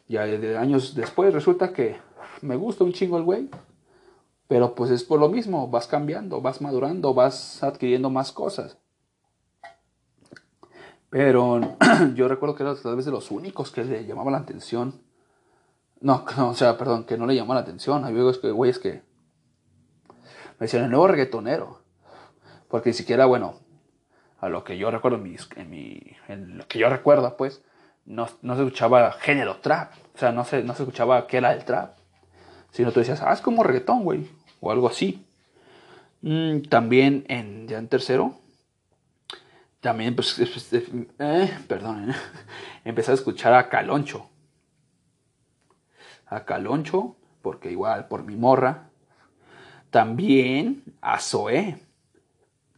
Ya 0.09 0.25
de 0.25 0.57
años 0.57 0.95
después 0.95 1.33
resulta 1.33 1.73
que 1.73 1.97
me 2.41 2.57
gusta 2.57 2.85
un 2.85 2.93
chingo 2.93 3.19
el 3.19 3.25
güey. 3.25 3.49
Pero 4.49 4.75
pues 4.75 4.91
es 4.91 5.05
por 5.05 5.21
lo 5.21 5.29
mismo, 5.29 5.69
vas 5.69 5.87
cambiando, 5.87 6.41
vas 6.41 6.61
madurando, 6.61 7.15
vas 7.15 7.63
adquiriendo 7.63 8.11
más 8.11 8.33
cosas. 8.33 8.77
Pero 11.09 11.61
yo 12.15 12.29
recuerdo 12.29 12.55
que 12.55 12.63
era 12.63 12.75
tal 12.75 12.97
vez 12.97 13.05
de 13.05 13.13
los 13.13 13.31
únicos 13.31 13.71
que 13.71 13.85
le 13.85 14.05
llamaba 14.07 14.31
la 14.31 14.39
atención. 14.39 15.01
No, 16.03 16.25
o 16.39 16.55
sea, 16.55 16.77
perdón, 16.77 17.05
que 17.05 17.17
no 17.17 17.27
le 17.27 17.35
llamaba 17.35 17.55
la 17.57 17.61
atención. 17.61 18.05
Hay 18.05 18.13
güeyes 18.13 18.39
que, 18.39 18.51
güeyes 18.51 18.79
que 18.79 19.03
me 20.59 20.67
decían 20.67 20.85
el 20.85 20.91
nuevo 20.91 21.09
reggaetonero. 21.09 21.81
Porque 22.69 22.91
ni 22.91 22.95
siquiera, 22.95 23.27
bueno, 23.27 23.55
a 24.41 24.49
lo 24.49 24.65
que 24.65 24.77
yo 24.77 24.91
recuerdo 24.91 25.19
en, 25.19 25.37
en, 25.57 25.71
mi, 25.71 26.01
en 26.29 26.59
lo 26.59 26.67
que 26.67 26.79
yo 26.79 26.89
recuerdo, 26.89 27.37
pues, 27.37 27.63
no, 28.05 28.29
no, 28.43 28.57
se 28.57 28.63
escuchaba 28.63 29.13
género 29.13 29.57
trap. 29.57 29.93
O 30.15 30.19
sea, 30.19 30.33
no 30.33 30.45
se, 30.45 30.63
no 30.63 30.75
se 30.75 30.83
escuchaba 30.83 31.27
qué 31.27 31.39
era 31.39 31.53
el 31.53 31.65
trap. 31.65 31.99
Sino 32.71 32.91
tú 32.91 33.01
decías, 33.01 33.23
ah, 33.23 33.33
es 33.33 33.41
como 33.41 33.63
reggaetón, 33.63 34.03
güey. 34.03 34.29
O 34.61 34.71
algo 34.71 34.89
así. 34.89 35.27
Mm, 36.23 36.63
también 36.63 37.25
en, 37.29 37.69
ya 37.69 37.79
en 37.79 37.89
tercero, 37.89 38.37
también, 39.81 40.15
pues, 40.15 40.39
eh, 41.19 41.59
perdón, 41.67 42.11
eh, 42.11 42.15
empecé 42.85 43.11
a 43.11 43.15
escuchar 43.15 43.53
a 43.55 43.69
Caloncho. 43.69 44.32
A 46.33 46.45
Caloncho, 46.45 47.17
porque 47.43 47.71
igual, 47.71 48.09
por 48.09 48.25
mi 48.25 48.37
morra. 48.37 48.89
También 49.91 50.83
a 51.01 51.19
Zoé 51.19 51.79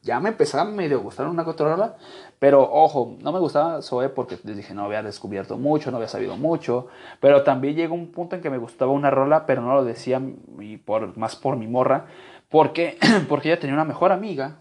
ya 0.05 0.20
me 0.20 0.28
empezaba 0.28 0.64
a 0.64 0.66
medio 0.66 1.01
gustar 1.01 1.26
una 1.28 1.44
controladora, 1.44 1.97
pero 2.39 2.70
ojo, 2.70 3.16
no 3.22 3.32
me 3.32 3.39
gustaba 3.39 3.81
Zoe 3.81 4.10
porque 4.10 4.39
les 4.44 4.56
dije 4.56 4.74
no 4.74 4.85
había 4.85 5.02
descubierto 5.02 5.56
mucho, 5.56 5.90
no 5.90 5.97
había 5.97 6.09
sabido 6.09 6.36
mucho, 6.36 6.89
pero 7.20 7.43
también 7.43 7.74
llegó 7.74 7.94
un 7.94 8.12
punto 8.12 8.36
en 8.36 8.43
que 8.43 8.51
me 8.51 8.59
gustaba 8.59 8.93
una 8.93 9.10
rola, 9.10 9.47
pero 9.47 9.62
no 9.62 9.74
lo 9.74 9.82
decía 9.82 10.20
y 10.60 10.76
por, 10.76 11.16
más 11.16 11.36
por 11.36 11.56
mi 11.56 11.66
morra, 11.66 12.05
porque, 12.51 12.98
porque 13.31 13.48
ella 13.48 13.59
tenía 13.59 13.74
una 13.74 13.86
mejor 13.86 14.12
amiga, 14.12 14.59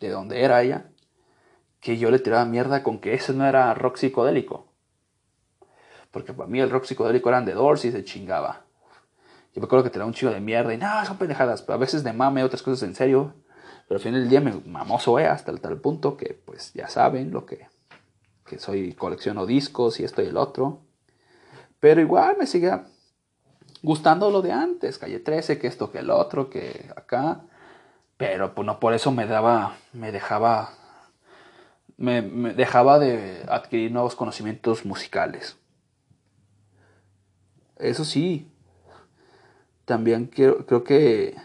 de 0.00 0.08
donde 0.08 0.42
era 0.42 0.60
ella, 0.62 0.86
que 1.80 1.96
yo 1.96 2.10
le 2.10 2.18
tiraba 2.18 2.44
mierda 2.44 2.82
con 2.82 2.98
que 2.98 3.14
ese 3.14 3.32
no 3.34 3.46
era 3.46 3.72
rock 3.74 3.96
psicodélico. 3.96 4.71
Porque 6.12 6.32
para 6.32 6.48
mí 6.48 6.60
el 6.60 6.70
rock 6.70 6.84
psicodélico 6.84 7.30
eran 7.30 7.44
de 7.44 7.54
Doors 7.54 7.84
y 7.86 7.90
se 7.90 8.04
chingaba. 8.04 8.60
Yo 9.54 9.60
me 9.60 9.66
acuerdo 9.66 9.84
que 9.84 9.90
tiraba 9.90 10.06
un 10.06 10.14
chico 10.14 10.30
de 10.30 10.40
mierda 10.40 10.72
y 10.72 10.78
no, 10.78 11.04
son 11.04 11.16
pendejadas, 11.16 11.62
pero 11.62 11.74
a 11.74 11.78
veces 11.78 12.04
de 12.04 12.12
mame, 12.12 12.44
otras 12.44 12.62
cosas 12.62 12.82
en 12.84 12.94
serio. 12.94 13.34
Pero 13.88 13.98
al 13.98 14.02
final 14.02 14.20
del 14.20 14.30
día 14.30 14.40
me 14.40 14.52
mamó 14.66 14.98
Zoe 14.98 15.26
hasta 15.26 15.50
el 15.50 15.60
tal 15.60 15.78
punto 15.78 16.16
que 16.16 16.40
pues 16.44 16.72
ya 16.74 16.88
saben 16.88 17.32
lo 17.32 17.44
que, 17.44 17.66
que 18.46 18.58
soy, 18.58 18.92
colecciono 18.94 19.44
discos 19.46 20.00
y 20.00 20.04
esto 20.04 20.22
y 20.22 20.26
el 20.26 20.36
otro. 20.36 20.80
Pero 21.80 22.00
igual 22.00 22.36
me 22.38 22.46
sigue 22.46 22.72
gustando 23.82 24.30
lo 24.30 24.40
de 24.42 24.52
antes, 24.52 24.98
calle 24.98 25.18
13, 25.18 25.58
que 25.58 25.66
esto, 25.66 25.90
que 25.90 25.98
el 25.98 26.10
otro, 26.10 26.48
que 26.48 26.90
acá. 26.94 27.42
Pero 28.16 28.54
pues 28.54 28.64
no 28.66 28.78
por 28.78 28.94
eso 28.94 29.10
me 29.10 29.26
daba, 29.26 29.76
me 29.92 30.12
dejaba, 30.12 30.70
me 31.96 32.22
dejaba 32.22 32.98
de 32.98 33.44
adquirir 33.48 33.90
nuevos 33.90 34.14
conocimientos 34.14 34.84
musicales. 34.84 35.56
Eso 37.82 38.04
sí, 38.04 38.48
también 39.84 40.26
creo, 40.26 40.66
creo 40.66 40.84
que 40.84 41.36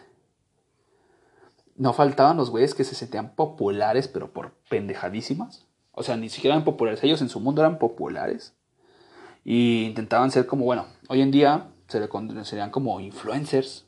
no 1.78 1.94
faltaban 1.94 2.38
los 2.38 2.50
güeyes 2.50 2.74
que 2.74 2.84
se 2.84 2.96
sentían 2.96 3.36
populares, 3.36 4.08
pero 4.08 4.32
por 4.32 4.52
pendejadísimas. 4.70 5.66
O 5.92 6.04
sea, 6.04 6.18
ni 6.18 6.30
siquiera 6.30 6.56
eran 6.56 6.66
populares. 6.66 7.04
Ellos 7.04 7.22
en 7.22 7.30
su 7.30 7.40
mundo 7.40 7.62
eran 7.62 7.80
populares. 7.80 8.54
Y 9.46 9.86
intentaban 9.86 10.32
ser 10.32 10.46
como, 10.46 10.66
bueno, 10.66 10.86
hoy 11.08 11.22
en 11.22 11.32
día 11.32 11.68
se 11.88 12.00
le 12.00 12.10
serían 12.44 12.72
como 12.72 13.00
influencers. 13.00 13.86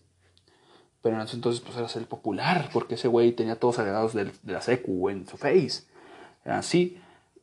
Pero 1.02 1.16
en 1.16 1.22
ese 1.22 1.36
entonces 1.36 1.62
pues 1.62 1.78
era 1.78 1.88
ser 1.88 2.06
popular, 2.08 2.70
porque 2.74 2.96
ese 2.96 3.08
güey 3.08 3.32
tenía 3.32 3.60
todos 3.60 3.80
agregados 3.80 4.14
de, 4.14 4.32
la 4.46 4.62
secu 4.62 5.10
en 5.10 5.28
su 5.28 5.38
face. 5.38 5.84
Eran 6.46 6.60
así. 6.60 7.02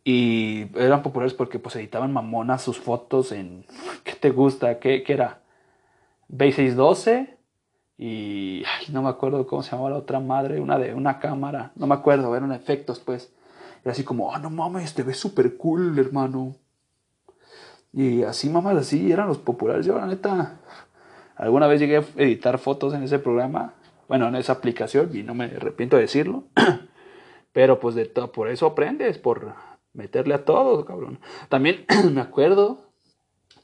Y 0.09 0.69
eran 0.77 1.03
populares 1.03 1.35
porque 1.35 1.59
pues 1.59 1.74
editaban 1.74 2.12
mamonas 2.12 2.62
sus 2.62 2.78
fotos 2.78 3.33
en... 3.33 3.66
¿Qué 4.05 4.12
te 4.12 4.31
gusta? 4.31 4.78
¿Qué, 4.78 5.03
qué 5.03 5.12
era? 5.12 5.41
B612 6.31 7.37
y 7.99 8.62
ay, 8.65 8.93
no 8.93 9.03
me 9.03 9.09
acuerdo 9.09 9.49
cómo 9.49 9.65
se 9.65 9.73
llamaba 9.73 9.91
la 9.91 9.97
otra 9.97 10.20
madre, 10.20 10.61
una 10.61 10.78
de 10.78 10.95
una 10.95 11.19
cámara, 11.19 11.73
no 11.74 11.89
me 11.89 11.95
acuerdo, 11.95 12.37
eran 12.37 12.53
efectos 12.53 13.01
pues. 13.01 13.35
Era 13.83 13.93
así 13.93 14.05
como, 14.05 14.33
ah, 14.33 14.39
no 14.39 14.49
mames, 14.49 14.95
te 14.95 15.03
ves 15.03 15.16
súper 15.16 15.57
cool, 15.57 15.99
hermano. 15.99 16.55
Y 17.93 18.23
así, 18.23 18.49
mamás, 18.49 18.77
así 18.77 19.11
eran 19.11 19.27
los 19.27 19.39
populares. 19.39 19.87
Yo, 19.87 19.99
la 19.99 20.07
neta, 20.07 20.61
alguna 21.35 21.66
vez 21.66 21.81
llegué 21.81 21.97
a 21.97 22.05
editar 22.16 22.59
fotos 22.59 22.95
en 22.95 23.03
ese 23.03 23.19
programa, 23.19 23.74
bueno, 24.07 24.28
en 24.28 24.37
esa 24.37 24.53
aplicación, 24.53 25.11
y 25.15 25.24
no 25.24 25.35
me 25.35 25.47
arrepiento 25.47 25.97
de 25.97 26.03
decirlo. 26.03 26.45
Pero 27.53 27.81
pues 27.81 27.97
de 27.97 28.05
todo, 28.07 28.31
por 28.31 28.49
eso 28.49 28.66
aprendes, 28.66 29.19
por 29.19 29.55
meterle 29.97 30.35
a 30.35 30.44
todo, 30.44 30.85
cabrón. 30.85 31.18
También 31.48 31.85
me 32.12 32.20
acuerdo 32.20 32.90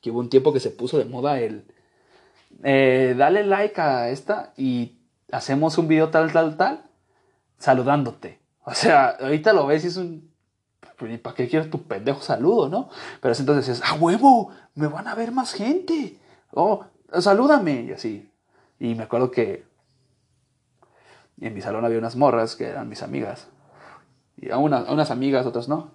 que 0.01 0.11
hubo 0.11 0.21
un 0.21 0.31
tiempo 0.31 0.53
que 0.53 0.61
se 0.61 0.71
puso 0.71 0.99
de 0.99 1.05
moda 1.05 1.39
el, 1.39 1.65
eh, 2.63 3.15
dale 3.17 3.45
like 3.45 3.81
a 3.81 4.11
esta 4.11 4.53
y 4.57 4.99
hacemos 5.31 5.79
un 5.79 5.89
video 5.89 6.11
tal, 6.11 6.33
tal, 6.33 6.57
tal, 6.57 6.85
saludándote. 7.59 8.41
O 8.65 8.75
sea, 8.75 9.17
ahorita 9.21 9.53
lo 9.53 9.67
ves 9.67 9.85
y 9.85 9.89
es 9.89 9.97
un... 9.97 10.31
Pues, 10.97 11.19
¿Para 11.19 11.35
qué 11.35 11.49
quieres 11.49 11.71
tu 11.71 11.83
pendejo 11.83 12.21
saludo, 12.21 12.69
no? 12.69 12.89
Pero 13.21 13.35
entonces 13.37 13.67
dices, 13.67 13.83
¡ah, 13.85 13.95
huevo! 13.95 14.51
Me 14.75 14.87
van 14.87 15.09
a 15.09 15.15
ver 15.15 15.33
más 15.33 15.53
gente. 15.53 16.17
Oh, 16.53 16.85
salúdame. 17.19 17.83
Y 17.83 17.93
así. 17.93 18.31
Y 18.79 18.95
me 18.95 19.05
acuerdo 19.05 19.31
que 19.31 19.65
en 21.41 21.55
mi 21.55 21.61
salón 21.61 21.85
había 21.85 21.99
unas 21.99 22.15
morras 22.15 22.55
que 22.55 22.67
eran 22.67 22.89
mis 22.89 23.03
amigas. 23.03 23.49
Y 24.37 24.51
a, 24.51 24.59
unas 24.59 25.11
amigas, 25.11 25.45
otras 25.47 25.69
no. 25.69 25.91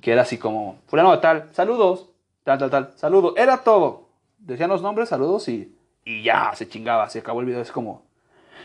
Que 0.00 0.12
era 0.12 0.22
así 0.22 0.38
como, 0.38 0.78
fulano 0.86 1.18
tal, 1.20 1.50
saludos, 1.52 2.10
tal, 2.44 2.58
tal, 2.58 2.70
tal, 2.70 2.92
saludos. 2.96 3.34
Era 3.36 3.58
todo. 3.58 4.08
Decían 4.38 4.70
los 4.70 4.82
nombres, 4.82 5.08
saludos 5.08 5.48
y 5.48 5.76
y 6.06 6.22
ya, 6.22 6.52
se 6.54 6.68
chingaba, 6.68 7.10
se 7.10 7.18
acabó 7.18 7.40
el 7.40 7.46
video, 7.46 7.60
es 7.60 7.72
como... 7.72 8.06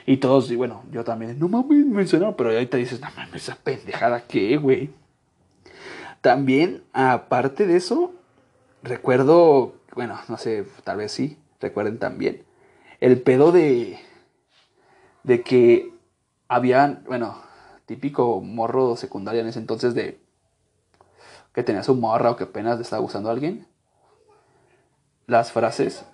Y 0.05 0.17
todos, 0.17 0.49
y 0.51 0.55
bueno, 0.55 0.83
yo 0.91 1.03
también, 1.03 1.37
no 1.39 1.47
mames, 1.47 1.85
mencionaron, 1.85 2.35
pero 2.35 2.51
ahorita 2.51 2.77
dices, 2.77 3.01
no 3.01 3.07
mames, 3.15 3.43
esa 3.43 3.55
pendejada, 3.55 4.21
¿qué, 4.21 4.57
güey? 4.57 4.91
También, 6.21 6.83
aparte 6.93 7.65
de 7.65 7.77
eso, 7.77 8.13
recuerdo, 8.83 9.73
bueno, 9.95 10.19
no 10.29 10.37
sé, 10.37 10.65
tal 10.83 10.97
vez 10.97 11.11
sí, 11.11 11.37
recuerden 11.59 11.97
también, 11.97 12.43
el 12.99 13.19
pedo 13.21 13.51
de, 13.51 13.99
de 15.23 15.41
que 15.41 15.91
habían, 16.47 17.03
bueno, 17.07 17.41
típico 17.87 18.39
morro 18.41 18.95
secundaria 18.95 19.41
en 19.41 19.47
ese 19.47 19.59
entonces 19.59 19.95
de 19.95 20.19
que 21.53 21.63
tenía 21.63 21.83
su 21.83 21.95
morra 21.95 22.31
o 22.31 22.35
que 22.35 22.45
apenas 22.45 22.77
le 22.77 22.83
estaba 22.83 23.01
gustando 23.01 23.29
a 23.29 23.33
alguien. 23.33 23.67
Las 25.27 25.51
frases 25.51 26.05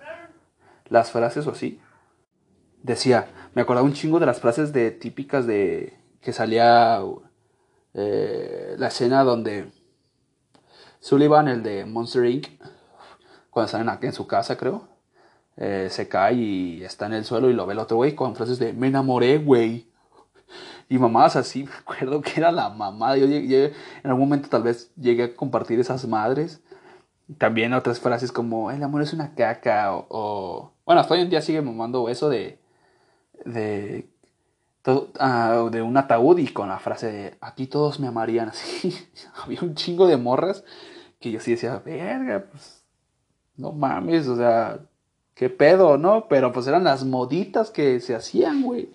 las 0.88 1.10
frases 1.10 1.46
o 1.46 1.50
así. 1.50 1.80
Decía, 2.82 3.28
me 3.54 3.62
acordaba 3.62 3.86
un 3.86 3.92
chingo 3.92 4.20
de 4.20 4.26
las 4.26 4.40
frases 4.40 4.72
de 4.72 4.90
típicas 4.90 5.46
de 5.46 5.98
que 6.20 6.32
salía 6.32 7.00
eh, 7.94 8.74
la 8.78 8.88
escena 8.88 9.24
donde 9.24 9.70
Sullivan, 11.00 11.48
el 11.48 11.62
de 11.62 11.84
Monster 11.84 12.24
Inc., 12.24 12.48
cuando 13.50 13.66
están 13.66 13.88
aquí 13.88 14.06
en 14.06 14.12
su 14.12 14.26
casa, 14.26 14.56
creo, 14.56 14.88
eh, 15.56 15.88
se 15.90 16.08
cae 16.08 16.34
y 16.34 16.84
está 16.84 17.06
en 17.06 17.14
el 17.14 17.24
suelo 17.24 17.50
y 17.50 17.54
lo 17.54 17.66
ve 17.66 17.72
el 17.72 17.80
otro 17.80 17.96
güey 17.96 18.14
con 18.14 18.36
frases 18.36 18.58
de 18.58 18.72
me 18.72 18.88
enamoré, 18.88 19.38
güey. 19.38 19.90
Y 20.88 20.98
mamás 20.98 21.36
así, 21.36 21.64
me 21.64 21.72
acuerdo 21.72 22.20
que 22.20 22.32
era 22.36 22.52
la 22.52 22.68
mamá. 22.70 23.16
Yo, 23.16 23.26
en 23.26 23.72
algún 24.04 24.20
momento 24.28 24.48
tal 24.48 24.62
vez 24.62 24.92
llegué 24.96 25.24
a 25.24 25.36
compartir 25.36 25.80
esas 25.80 26.06
madres. 26.06 26.60
También 27.36 27.74
otras 27.74 28.00
frases 28.00 28.32
como 28.32 28.70
el 28.70 28.82
amor 28.82 29.02
es 29.02 29.12
una 29.12 29.34
caca 29.34 29.92
o 29.92 30.72
bueno, 30.88 31.02
hasta 31.02 31.12
hoy 31.12 31.20
en 31.20 31.28
día 31.28 31.42
sigue 31.42 31.60
mamando 31.60 32.08
eso 32.08 32.30
de. 32.30 32.58
de. 33.44 34.08
Uh, 34.86 35.68
de 35.68 35.82
un 35.82 35.98
ataúd 35.98 36.38
y 36.38 36.48
con 36.48 36.70
la 36.70 36.78
frase 36.78 37.12
de 37.12 37.38
aquí 37.42 37.66
todos 37.66 38.00
me 38.00 38.06
amarían 38.06 38.48
así. 38.48 38.96
Había 39.44 39.60
un 39.60 39.74
chingo 39.74 40.06
de 40.06 40.16
morras 40.16 40.64
que 41.20 41.30
yo 41.30 41.40
sí 41.40 41.50
decía, 41.50 41.82
verga, 41.84 42.46
pues. 42.50 42.86
No 43.56 43.72
mames, 43.72 44.28
o 44.28 44.36
sea, 44.38 44.78
qué 45.34 45.50
pedo, 45.50 45.98
¿no? 45.98 46.26
Pero 46.26 46.52
pues 46.52 46.66
eran 46.66 46.84
las 46.84 47.04
moditas 47.04 47.70
que 47.70 48.00
se 48.00 48.14
hacían, 48.14 48.62
güey. 48.62 48.88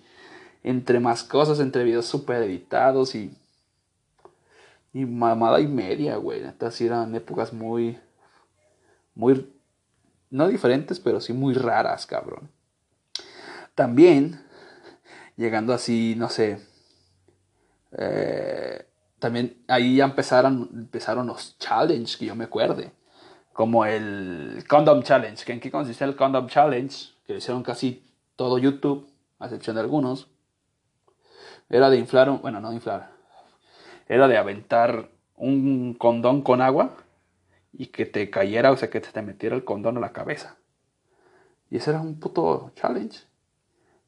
Entre 0.64 0.98
más 0.98 1.22
cosas, 1.22 1.60
entre 1.60 1.84
videos 1.84 2.06
super 2.06 2.42
editados 2.42 3.14
y. 3.14 3.32
Y 4.92 5.04
mamada 5.06 5.60
y 5.60 5.68
media, 5.68 6.16
güey. 6.16 6.42
Estas 6.42 6.80
eran 6.80 7.14
épocas 7.14 7.52
muy. 7.52 7.98
Muy 9.14 9.48
no 10.30 10.48
diferentes, 10.48 10.98
pero 10.98 11.20
sí 11.20 11.32
muy 11.32 11.54
raras, 11.54 12.06
cabrón. 12.06 12.50
También, 13.76 14.40
llegando 15.36 15.72
así, 15.72 16.16
no 16.16 16.28
sé, 16.28 16.58
eh, 17.96 18.84
también 19.18 19.62
ahí 19.68 19.96
ya 19.96 20.04
empezaron, 20.04 20.68
empezaron 20.74 21.26
los 21.26 21.56
challenges 21.58 22.16
que 22.16 22.26
yo 22.26 22.34
me 22.34 22.44
acuerde. 22.44 22.92
Como 23.52 23.86
el 23.86 24.64
Condom 24.68 25.02
Challenge. 25.02 25.52
¿En 25.52 25.60
qué 25.60 25.70
consiste 25.70 26.04
el 26.04 26.16
Condom 26.16 26.48
Challenge? 26.48 26.94
Que 27.24 27.32
lo 27.32 27.38
hicieron 27.38 27.62
casi 27.62 28.04
todo 28.34 28.58
YouTube, 28.58 29.08
a 29.38 29.44
excepción 29.44 29.76
de 29.76 29.82
algunos. 29.82 30.28
Era 31.74 31.90
de 31.90 31.98
inflar, 31.98 32.30
un, 32.30 32.40
bueno, 32.40 32.60
no 32.60 32.68
de 32.68 32.76
inflar. 32.76 33.10
Era 34.08 34.28
de 34.28 34.38
aventar 34.38 35.10
un 35.34 35.94
condón 35.94 36.42
con 36.42 36.60
agua 36.60 36.94
y 37.72 37.86
que 37.86 38.06
te 38.06 38.30
cayera, 38.30 38.70
o 38.70 38.76
sea, 38.76 38.90
que 38.90 39.00
te 39.00 39.22
metiera 39.22 39.56
el 39.56 39.64
condón 39.64 39.96
a 39.96 40.00
la 40.00 40.12
cabeza. 40.12 40.56
Y 41.70 41.78
ese 41.78 41.90
era 41.90 42.00
un 42.00 42.20
puto 42.20 42.70
challenge. 42.76 43.22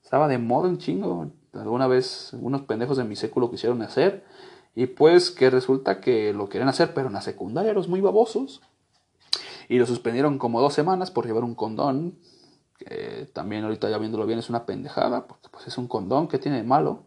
Estaba 0.01 0.29
de 0.29 0.39
moda 0.39 0.69
un 0.69 0.79
chingo. 0.79 1.33
Alguna 1.55 1.89
vez 1.89 2.35
unos 2.35 2.63
pendejos 2.63 2.99
de 2.99 3.03
mi 3.03 3.17
século 3.17 3.51
quisieron 3.51 3.83
hacer. 3.83 4.25
Y 4.77 4.87
pues 4.87 5.33
que 5.33 5.51
resulta 5.51 6.01
que 6.01 6.33
lo 6.33 6.49
quieren 6.49 6.69
hacer, 6.69 6.95
pero 6.95 7.09
en 7.09 7.15
la 7.15 7.21
secundaria 7.21 7.73
los 7.73 7.89
muy 7.89 8.01
babosos. 8.01 8.63
Y 9.69 9.81
lo 9.81 9.87
suspendieron 9.87 10.39
como 10.39 10.61
dos 10.61 10.73
semanas 10.73 11.11
por 11.11 11.27
llevar 11.27 11.43
un 11.43 11.57
condón. 11.57 12.17
Que 12.79 13.29
también 13.33 13.65
ahorita 13.65 13.91
ya 13.91 13.99
viéndolo 13.99 14.25
bien 14.25 14.39
es 14.39 14.51
una 14.51 14.67
pendejada. 14.67 15.27
Porque 15.27 15.49
pues 15.51 15.67
es 15.67 15.77
un 15.79 15.89
condón 15.89 16.29
que 16.29 16.39
tiene 16.39 16.59
de 16.59 16.63
malo. 16.63 17.07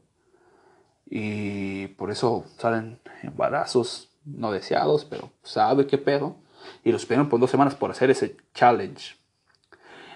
Y 1.09 1.87
por 1.87 2.11
eso 2.11 2.45
salen 2.57 2.99
embarazos 3.23 4.09
no 4.25 4.51
deseados, 4.51 5.05
pero 5.05 5.31
sabe 5.43 5.87
qué 5.87 5.97
pedo 5.97 6.35
y 6.83 6.91
los 6.91 7.01
suspendieron 7.01 7.29
por 7.29 7.39
dos 7.39 7.49
semanas 7.49 7.75
por 7.75 7.91
hacer 7.91 8.09
ese 8.09 8.37
challenge. 8.53 9.15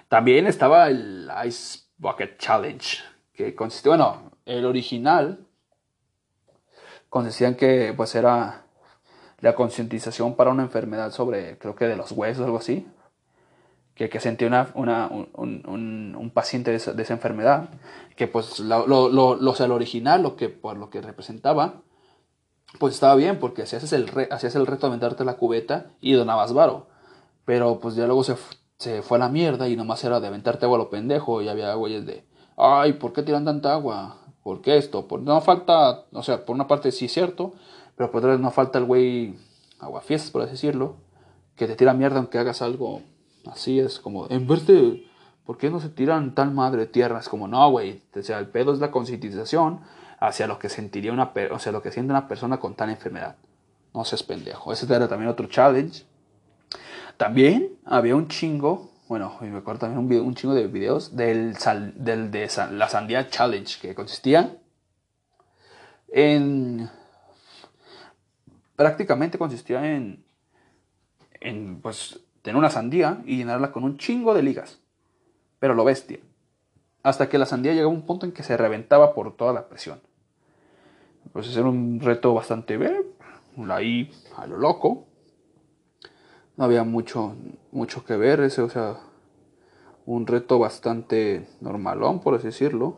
También 0.07 0.45
estaba 0.45 0.87
el 0.87 1.29
Ice 1.45 1.79
Bucket 1.97 2.37
Challenge, 2.37 2.99
que 3.33 3.55
consistía, 3.55 3.91
bueno, 3.91 4.31
el 4.45 4.65
original 4.65 5.47
consistía 7.09 7.47
en 7.47 7.55
que 7.55 7.93
pues 7.95 8.13
era 8.15 8.63
la 9.39 9.55
concientización 9.55 10.35
para 10.35 10.51
una 10.51 10.63
enfermedad 10.63 11.11
sobre, 11.11 11.57
creo 11.57 11.75
que 11.75 11.85
de 11.85 11.95
los 11.95 12.11
huesos, 12.11 12.45
algo 12.45 12.57
así, 12.57 12.87
que, 13.95 14.09
que 14.09 14.19
sentía 14.19 14.47
una, 14.47 14.71
una 14.73 15.07
un, 15.07 15.63
un, 15.67 16.15
un, 16.17 16.29
paciente 16.31 16.71
de 16.71 16.77
esa, 16.77 16.93
de 16.93 17.03
esa, 17.03 17.13
enfermedad, 17.13 17.69
que 18.15 18.27
pues 18.27 18.59
lo, 18.59 18.87
lo, 18.87 19.09
lo, 19.09 19.75
original, 19.75 20.23
lo 20.23 20.35
que, 20.35 20.49
por 20.49 20.77
lo 20.77 20.89
que 20.89 21.01
representaba, 21.01 21.81
pues 22.79 22.95
estaba 22.95 23.15
bien, 23.15 23.39
porque 23.39 23.63
hacías 23.63 23.93
el, 23.93 24.09
hacías 24.31 24.55
el 24.55 24.65
reto 24.65 24.87
de 24.87 24.93
aventarte 24.93 25.25
la 25.25 25.37
cubeta 25.37 25.91
y 26.01 26.13
donabas 26.13 26.53
varo. 26.53 26.87
Pero 27.45 27.79
pues 27.79 27.95
ya 27.95 28.05
luego 28.05 28.23
se, 28.23 28.35
se 28.77 29.01
fue 29.03 29.17
a 29.17 29.19
la 29.19 29.29
mierda 29.29 29.69
y 29.69 29.75
nomás 29.75 30.03
era 30.03 30.19
de 30.19 30.27
aventarte 30.27 30.65
agua 30.65 30.77
a 30.77 30.81
lo 30.83 30.89
pendejo 30.89 31.41
y 31.41 31.49
había 31.49 31.73
güeyes 31.75 32.05
de, 32.05 32.25
ay, 32.57 32.93
¿por 32.93 33.13
qué 33.13 33.21
tiran 33.21 33.45
tanta 33.45 33.73
agua? 33.73 34.17
¿Por 34.41 34.61
qué 34.61 34.77
esto? 34.77 35.07
Por, 35.07 35.21
no 35.21 35.39
falta, 35.41 36.05
o 36.11 36.23
sea, 36.23 36.45
por 36.45 36.55
una 36.55 36.67
parte 36.67 36.91
sí 36.91 37.05
es 37.05 37.13
cierto, 37.13 37.53
pero 37.95 38.11
por 38.11 38.23
otra 38.23 38.37
no 38.37 38.51
falta 38.51 38.79
el 38.79 38.85
güey 38.85 39.35
aguafiestas, 39.79 40.31
por 40.31 40.41
así 40.41 40.51
decirlo, 40.51 40.95
que 41.55 41.67
te 41.67 41.75
tira 41.75 41.93
mierda 41.93 42.17
aunque 42.17 42.39
hagas 42.39 42.61
algo 42.61 43.01
así, 43.45 43.79
es 43.79 43.99
como, 43.99 44.27
en 44.29 44.47
vez 44.47 44.65
de 44.67 45.05
¿Por 45.45 45.57
qué 45.57 45.69
no 45.69 45.79
se 45.79 45.89
tiran 45.89 46.35
tal 46.35 46.51
madre 46.51 46.85
tierra? 46.85 47.19
Es 47.19 47.27
como, 47.27 47.47
no, 47.47 47.69
güey. 47.69 48.01
O 48.15 48.23
sea, 48.23 48.39
el 48.39 48.47
pedo 48.47 48.73
es 48.73 48.79
la 48.79 48.91
concientización 48.91 49.81
hacia 50.19 50.47
lo 50.47 50.57
que 50.57 50.69
sentiría 50.69 51.11
una, 51.11 51.33
o 51.51 51.59
sea, 51.59 51.71
lo 51.73 51.81
que 51.81 51.91
siente 51.91 52.11
una 52.11 52.27
persona 52.27 52.59
con 52.59 52.75
tal 52.75 52.89
enfermedad. 52.89 53.35
No 53.93 54.05
seas 54.05 54.23
pendejo. 54.23 54.71
Ese 54.71 54.85
era 54.93 55.07
también 55.07 55.29
otro 55.29 55.47
challenge. 55.47 56.05
También 57.17 57.77
había 57.85 58.15
un 58.15 58.29
chingo, 58.29 58.89
bueno, 59.07 59.37
me 59.41 59.57
acuerdo 59.57 59.81
también 59.81 59.99
un, 59.99 60.27
un 60.27 60.33
chingo 60.33 60.53
de 60.53 60.67
videos 60.67 61.15
del, 61.15 61.55
del 61.95 62.31
de 62.31 62.49
la 62.71 62.89
sandía 62.89 63.29
challenge, 63.29 63.79
que 63.81 63.93
consistía 63.93 64.57
en... 66.07 66.89
Prácticamente 68.75 69.37
consistía 69.37 69.95
en, 69.95 70.25
en, 71.39 71.79
pues, 71.81 72.19
tener 72.43 72.57
una 72.57 72.69
sandía 72.69 73.23
y 73.25 73.37
llenarla 73.37 73.71
con 73.71 73.83
un 73.83 73.97
chingo 73.97 74.35
de 74.35 74.43
ligas. 74.43 74.79
Pero 75.59 75.73
lo 75.73 75.83
bestia. 75.83 76.19
Hasta 77.01 77.27
que 77.27 77.39
la 77.39 77.47
sandía 77.47 77.73
llegaba 77.73 77.91
a 77.91 77.95
un 77.95 78.05
punto 78.05 78.27
en 78.27 78.31
que 78.31 78.43
se 78.43 78.55
reventaba 78.55 79.15
por 79.15 79.35
toda 79.35 79.51
la 79.53 79.67
presión. 79.67 79.99
Pues 81.31 81.47
ese 81.47 81.59
era 81.59 81.69
un 81.69 81.99
reto 81.99 82.35
bastante, 82.35 82.75
eh, 82.75 83.01
ahí 83.71 84.11
a 84.37 84.45
lo 84.45 84.57
loco 84.57 85.07
no 86.55 86.63
había 86.63 86.83
mucho, 86.83 87.35
mucho 87.71 88.05
que 88.05 88.15
ver, 88.15 88.39
ese, 88.41 88.61
o 88.61 88.69
sea, 88.69 88.97
un 90.05 90.27
reto 90.27 90.59
bastante 90.59 91.47
normalón, 91.61 92.19
por 92.19 92.35
así 92.35 92.47
decirlo. 92.47 92.97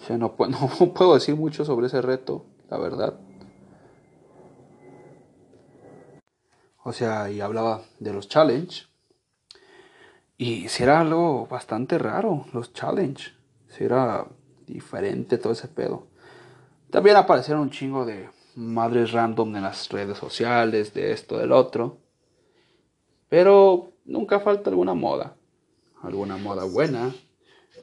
O 0.00 0.04
sea, 0.04 0.18
no, 0.18 0.34
no 0.80 0.92
puedo 0.92 1.14
decir 1.14 1.36
mucho 1.36 1.64
sobre 1.64 1.86
ese 1.86 2.02
reto, 2.02 2.44
la 2.70 2.78
verdad. 2.78 3.18
O 6.88 6.92
sea, 6.94 7.30
y 7.30 7.42
hablaba 7.42 7.82
de 7.98 8.14
los 8.14 8.30
challenge. 8.30 8.86
Y 10.38 10.70
si 10.70 10.84
era 10.84 11.00
algo 11.00 11.46
bastante 11.46 11.98
raro, 11.98 12.46
los 12.54 12.72
challenge. 12.72 13.32
Si 13.66 13.84
era 13.84 14.26
diferente 14.66 15.36
todo 15.36 15.52
ese 15.52 15.68
pedo. 15.68 16.06
También 16.88 17.16
aparecieron 17.16 17.64
un 17.64 17.70
chingo 17.70 18.06
de 18.06 18.30
madres 18.54 19.12
random 19.12 19.56
en 19.56 19.64
las 19.64 19.90
redes 19.90 20.16
sociales, 20.16 20.94
de 20.94 21.12
esto, 21.12 21.36
del 21.36 21.52
otro. 21.52 21.98
Pero 23.28 23.92
nunca 24.06 24.40
falta 24.40 24.70
alguna 24.70 24.94
moda. 24.94 25.36
Alguna 26.02 26.38
moda 26.38 26.64
buena, 26.64 27.14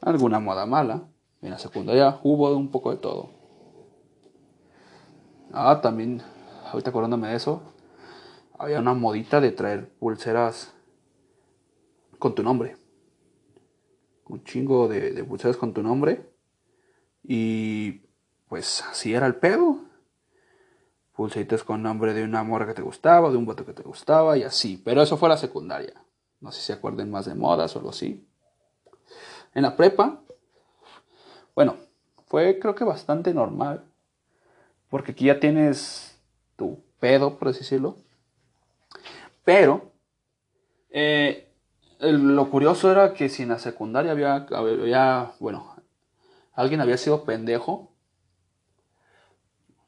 alguna 0.02 0.40
moda 0.40 0.65
mala. 0.65 1.03
En 1.44 1.52
la 1.52 1.60
secundaria 1.60 2.19
hubo 2.23 2.49
un 2.57 2.72
poco 2.72 2.90
de 2.90 2.98
todo. 2.98 3.30
Ah, 5.53 5.80
también, 5.80 6.23
ahorita 6.72 6.90
acordándome 6.90 7.27
de 7.27 7.36
eso, 7.36 7.61
había 8.57 8.80
una 8.80 8.94
modita 8.94 9.41
de 9.41 9.52
traer 9.52 9.90
pulseras 9.90 10.73
con 12.19 12.36
tu 12.36 12.44
nombre. 12.44 12.77
Un 14.27 14.44
chingo 14.44 14.88
de, 14.88 15.23
pulseras 15.23 15.57
con 15.57 15.73
tu 15.73 15.84
nombre. 15.84 16.30
Y 17.23 18.03
pues 18.48 18.84
así 18.90 19.14
era 19.14 19.27
el 19.27 19.36
pedo 19.36 19.80
pulseritas 21.15 21.64
con 21.64 21.82
nombre 21.82 22.14
de 22.14 22.23
una 22.23 22.44
morra 22.44 22.68
que 22.68 22.73
te 22.73 22.82
gustaba, 22.82 23.32
de 23.32 23.38
un 23.38 23.45
voto 23.45 23.65
que 23.65 23.73
te 23.73 23.84
gustaba 23.84 24.38
y 24.38 24.44
así. 24.44 24.82
Pero 24.84 25.02
eso 25.02 25.18
fue 25.18 25.30
la 25.30 25.38
secundaria. 25.38 25.94
No 26.41 26.52
sé 26.52 26.60
si 26.60 26.65
se 26.68 26.73
acuerden 26.73 27.10
más 27.10 27.26
de 27.26 27.36
modas 27.36 27.76
o 27.76 27.80
algo 27.80 27.91
así. 27.91 28.27
En 29.53 29.64
la 29.64 29.77
prepa, 29.77 30.22
bueno, 31.56 31.77
fue 32.27 32.60
creo 32.60 32.76
que 32.76 32.84
bastante 32.84 33.34
normal. 33.34 33.86
Porque 34.90 35.14
aquí 35.14 35.26
ya 35.26 35.40
tienes 35.40 36.19
tu 36.57 36.84
pedo, 36.99 37.38
por 37.38 37.48
así 37.48 37.60
decirlo. 37.60 37.95
Pero, 39.46 39.94
eh, 40.90 41.48
lo 42.00 42.50
curioso 42.50 42.92
era 42.92 43.14
que 43.14 43.30
si 43.30 43.44
en 43.44 43.50
la 43.50 43.60
secundaria 43.60 44.12
había, 44.12 45.32
bueno, 45.40 45.76
alguien 46.54 46.82
había 46.82 46.98
sido 46.98 47.24
pendejo, 47.24 47.92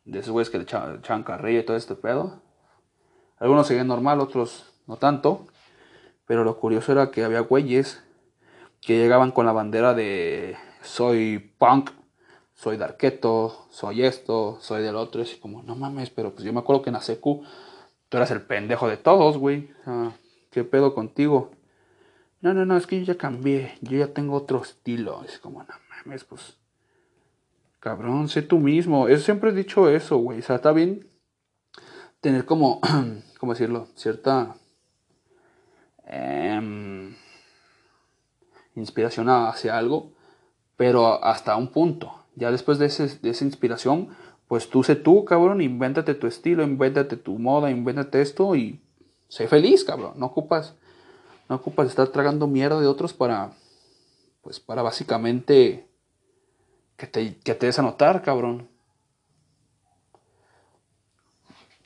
de 0.06 0.20
esos 0.20 0.32
güeyes 0.32 0.50
que 0.50 0.58
le 0.58 0.64
echaban, 0.64 1.24
carrilla 1.24 1.60
y 1.60 1.66
todo 1.66 1.76
este 1.76 1.96
pedo. 1.96 2.42
Algunos 3.40 3.68
seguían 3.68 3.88
normal, 3.88 4.22
otros 4.22 4.72
no 4.86 4.96
tanto. 4.96 5.48
Pero 6.26 6.44
lo 6.44 6.60
curioso 6.60 6.94
era 6.94 7.12
que 7.12 7.24
había 7.24 7.42
güeyes 7.42 8.02
que 8.80 8.98
llegaban 8.98 9.32
con 9.32 9.46
la 9.46 9.52
bandera 9.52 9.94
de 9.94 10.56
soy 10.82 11.52
punk, 11.58 11.92
soy 12.54 12.78
darketo, 12.78 13.68
soy 13.70 14.04
esto, 14.04 14.58
soy 14.62 14.82
del 14.82 14.96
otro. 14.96 15.22
Y 15.22 15.40
como, 15.40 15.62
no 15.64 15.76
mames, 15.76 16.10
pero 16.10 16.32
pues 16.32 16.46
yo 16.46 16.54
me 16.54 16.60
acuerdo 16.60 16.84
que 16.84 16.90
en 16.90 16.96
la 16.96 17.02
secu 17.02 17.44
tú 18.10 18.18
eras 18.18 18.32
el 18.32 18.42
pendejo 18.42 18.88
de 18.88 18.98
todos, 18.98 19.38
güey. 19.38 19.70
¿Qué 20.52 20.64
pedo 20.64 20.94
contigo? 20.94 21.52
No, 22.42 22.54
no, 22.54 22.66
no, 22.66 22.78
es 22.78 22.88
que 22.88 23.00
yo 23.00 23.06
ya 23.14 23.18
cambié, 23.18 23.78
yo 23.82 23.98
ya 23.98 24.08
tengo 24.14 24.36
otro 24.36 24.62
estilo. 24.62 25.24
Es 25.26 25.40
como, 25.40 25.64
no 25.64 25.74
mames, 25.90 26.24
pues 26.24 26.58
Cabrón, 27.80 28.28
sé 28.28 28.42
tú 28.42 28.60
mismo. 28.60 29.08
Eso 29.08 29.24
siempre 29.24 29.52
he 29.52 29.54
dicho 29.54 29.90
eso, 29.90 30.18
güey. 30.18 30.40
O 30.40 30.42
sea, 30.42 30.58
está 30.58 30.72
bien 30.72 31.08
tener 32.20 32.46
como, 32.46 32.82
¿cómo 33.40 33.54
decirlo? 33.54 33.88
Cierta 33.96 34.56
em, 36.06 37.16
inspiración 38.76 39.30
hacia 39.30 39.78
algo, 39.78 40.12
pero 40.76 41.24
hasta 41.24 41.56
un 41.56 41.70
punto. 41.70 42.26
Ya 42.36 42.52
después 42.52 42.78
de, 42.78 42.88
de 43.22 43.30
esa 43.30 43.46
inspiración, 43.46 44.10
pues 44.48 44.70
tú 44.70 44.84
sé 44.84 44.96
tú, 44.96 45.26
cabrón, 45.26 45.62
invéntate 45.62 46.16
tu 46.16 46.28
estilo, 46.28 46.64
invéntate 46.64 47.18
tu 47.18 47.38
moda, 47.38 47.70
invéntate 47.70 48.22
esto 48.22 48.56
y 48.56 48.82
sé 49.28 49.48
feliz, 49.48 49.84
cabrón. 49.84 50.14
No 50.16 50.28
ocupas, 50.28 50.76
no 51.50 51.56
ocupas 51.56 51.88
estar 51.88 52.08
tragando 52.10 52.48
mierda 52.48 52.80
de 52.80 52.88
otros 52.88 53.14
para, 53.14 53.52
pues 54.42 54.60
para 54.60 54.82
básicamente 54.82 55.88
que 56.96 57.08
te, 57.08 57.38
que 57.40 57.56
te 57.56 57.66
des 57.66 57.78
a 57.78 57.82
notar, 57.82 58.22
cabrón. 58.22 58.70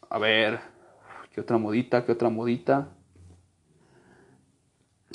A 0.09 0.19
ver, 0.19 0.59
¿qué 1.33 1.41
otra 1.41 1.57
modita? 1.57 2.05
¿Qué 2.05 2.11
otra 2.11 2.29
modita? 2.29 2.89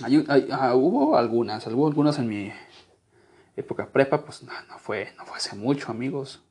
Ah, 0.03 0.75
hubo 0.75 1.17
algunas, 1.17 1.67
hubo 1.69 1.87
algunas 1.87 2.19
en 2.19 2.29
mi 2.29 2.53
época 3.57 3.87
prepa, 3.87 4.23
pues 4.25 4.43
no, 4.43 4.53
no, 4.69 4.79
fue, 4.79 5.13
no 5.17 5.25
fue 5.25 5.37
hace 5.37 5.55
mucho, 5.57 5.91
amigos. 5.91 6.46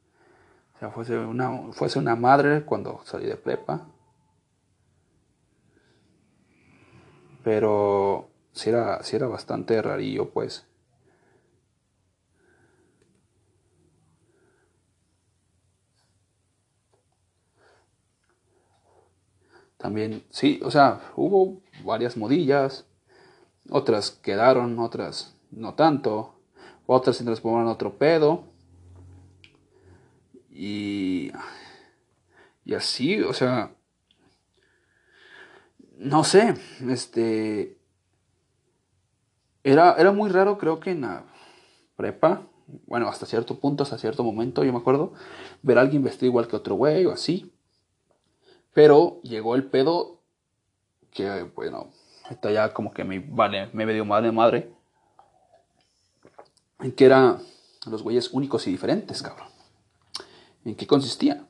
Sea, 0.79 0.91
fuese 0.91 1.17
una, 1.17 1.71
fuese 1.71 1.99
una 1.99 2.15
madre 2.15 2.65
cuando 2.65 3.01
salí 3.05 3.25
de 3.27 3.37
prepa. 3.37 3.87
Pero 7.43 8.29
sí 8.51 8.69
era, 8.69 9.01
sí 9.03 9.15
era 9.15 9.27
bastante 9.27 9.81
rarillo, 9.81 10.29
pues. 10.31 10.65
También, 19.77 20.23
sí, 20.31 20.59
o 20.63 20.71
sea, 20.71 20.99
hubo 21.15 21.61
varias 21.83 22.17
modillas, 22.17 22.85
otras 23.69 24.09
quedaron, 24.11 24.79
otras 24.79 25.35
no 25.51 25.75
tanto, 25.75 26.33
otras 26.87 27.17
se 27.17 27.23
transformaron 27.23 27.67
en 27.67 27.73
otro 27.73 27.97
pedo. 27.97 28.54
Y, 30.57 31.33
y 32.63 32.73
así, 32.75 33.21
o 33.21 33.33
sea, 33.33 33.75
no 35.97 36.23
sé, 36.23 36.55
este, 36.89 37.77
era, 39.65 39.95
era 39.95 40.13
muy 40.13 40.29
raro 40.29 40.57
creo 40.57 40.79
que 40.79 40.91
en 40.91 41.01
la 41.01 41.25
prepa, 41.97 42.47
bueno, 42.87 43.09
hasta 43.09 43.25
cierto 43.25 43.59
punto, 43.59 43.83
hasta 43.83 43.97
cierto 43.97 44.23
momento, 44.23 44.63
yo 44.63 44.71
me 44.71 44.79
acuerdo, 44.79 45.11
ver 45.61 45.77
a 45.77 45.81
alguien 45.81 46.03
vestido 46.03 46.27
igual 46.27 46.47
que 46.47 46.55
otro 46.55 46.75
güey 46.75 47.05
o 47.05 47.11
así. 47.11 47.51
Pero 48.73 49.19
llegó 49.23 49.55
el 49.55 49.65
pedo 49.65 50.21
que, 51.11 51.43
bueno, 51.53 51.89
está 52.29 52.49
ya 52.51 52.73
como 52.73 52.93
que 52.93 53.03
me, 53.03 53.19
vale, 53.19 53.69
me 53.73 53.85
dio 53.93 54.05
madre 54.05 54.31
madre. 54.31 54.71
En 56.79 56.93
que 56.93 57.05
eran 57.05 57.39
los 57.89 58.03
güeyes 58.03 58.31
únicos 58.31 58.67
y 58.67 58.71
diferentes, 58.71 59.21
cabrón. 59.21 59.54
¿En 60.65 60.75
qué 60.75 60.87
consistía? 60.87 61.45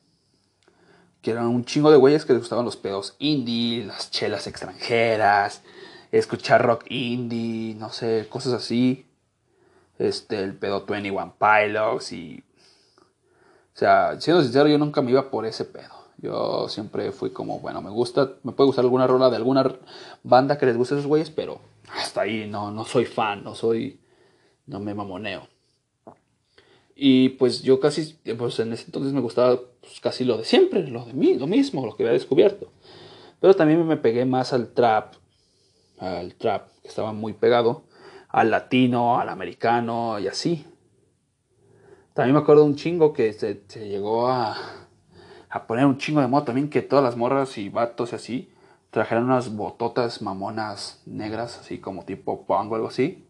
Que 1.22 1.32
eran 1.32 1.48
un 1.48 1.64
chingo 1.66 1.90
de 1.90 1.98
güeyes 1.98 2.26
que 2.26 2.34
les 2.34 2.42
gustaban 2.42 2.66
los 2.66 2.76
pedos 2.76 3.16
indie, 3.18 3.86
las 3.86 4.12
chelas 4.12 4.46
extranjeras, 4.46 5.64
escuchar 6.12 6.64
rock 6.64 6.86
indie, 6.90 7.76
no 7.76 7.90
sé, 7.90 8.28
cosas 8.30 8.54
así. 8.54 9.08
Este, 9.98 10.44
el 10.44 10.56
pedo 10.56 10.86
21 10.86 11.36
Pilots 11.40 12.12
y... 12.12 12.44
O 13.74 13.78
sea, 13.78 14.20
siendo 14.20 14.44
sincero, 14.44 14.68
yo 14.68 14.78
nunca 14.78 15.02
me 15.02 15.12
iba 15.12 15.32
por 15.32 15.46
ese 15.46 15.66
pedo. 15.66 15.94
Yo 16.18 16.68
siempre 16.70 17.12
fui 17.12 17.32
como, 17.32 17.60
bueno, 17.60 17.82
me 17.82 17.90
gusta, 17.90 18.34
me 18.44 18.52
puede 18.52 18.68
gustar 18.68 18.86
alguna 18.86 19.08
rola 19.08 19.30
de 19.30 19.36
alguna 19.36 19.76
banda 20.24 20.58
que 20.58 20.66
les 20.66 20.78
guste 20.78 20.96
a 20.96 20.98
esos 20.98 21.08
güeyes, 21.08 21.30
pero 21.30 21.60
hasta 21.94 22.22
ahí 22.22 22.48
no, 22.50 22.72
no 22.72 22.86
soy 22.86 23.06
fan, 23.06 23.44
no 23.44 23.54
soy, 23.54 24.00
no 24.66 24.80
me 24.80 24.94
mamoneo. 24.94 25.48
Y 26.96 27.30
pues 27.30 27.62
yo 27.62 27.82
casi, 27.82 28.18
pues 28.38 28.60
en 28.60 28.72
ese 28.72 28.86
entonces 28.86 29.12
me 29.12 29.20
gustaba 29.20 29.60
pues, 29.82 30.00
casi 30.00 30.24
lo 30.24 30.38
de 30.38 30.46
siempre, 30.46 30.88
lo 30.88 31.04
de 31.04 31.14
mí, 31.14 31.34
lo 31.34 31.46
mismo, 31.46 31.86
lo 31.86 31.96
que 31.96 32.04
había 32.04 32.14
descubierto. 32.14 32.72
Pero 33.42 33.54
también 33.54 33.86
me 33.86 33.98
pegué 33.98 34.24
más 34.26 34.54
al 34.54 34.70
trap, 34.70 35.16
al 36.00 36.36
trap, 36.36 36.70
que 36.82 36.88
estaba 36.88 37.12
muy 37.12 37.34
pegado, 37.34 37.84
al 38.30 38.50
latino, 38.50 39.20
al 39.20 39.28
americano 39.28 40.20
y 40.20 40.28
así. 40.28 40.66
También 42.14 42.34
me 42.34 42.42
acuerdo 42.42 42.64
un 42.64 42.78
chingo 42.78 43.12
que 43.12 43.34
se, 43.34 43.64
se 43.68 43.90
llegó 43.90 44.30
a, 44.30 44.56
a 45.50 45.68
poner 45.68 45.86
un 45.86 45.98
chingo 45.98 46.22
de 46.22 46.28
moda 46.28 46.46
también, 46.46 46.70
que 46.70 46.82
todas 46.82 47.04
las 47.04 47.18
morras 47.18 47.58
y 47.58 47.68
vatos 47.68 48.14
y 48.14 48.16
así 48.16 48.52
trajeron 48.90 49.26
unas 49.26 49.54
bototas 49.54 50.22
mamonas 50.22 51.02
negras, 51.06 51.60
así 51.60 51.80
como 51.80 52.06
tipo 52.06 52.46
punk 52.46 52.72
o 52.72 52.76
algo 52.76 52.88
así. 52.88 53.28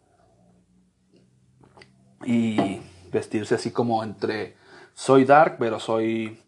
Y 2.24 2.80
vestirse 3.16 3.56
así 3.56 3.72
como 3.72 4.04
entre 4.04 4.56
soy 4.94 5.26
dark, 5.26 5.56
pero 5.58 5.80
soy 5.80 6.40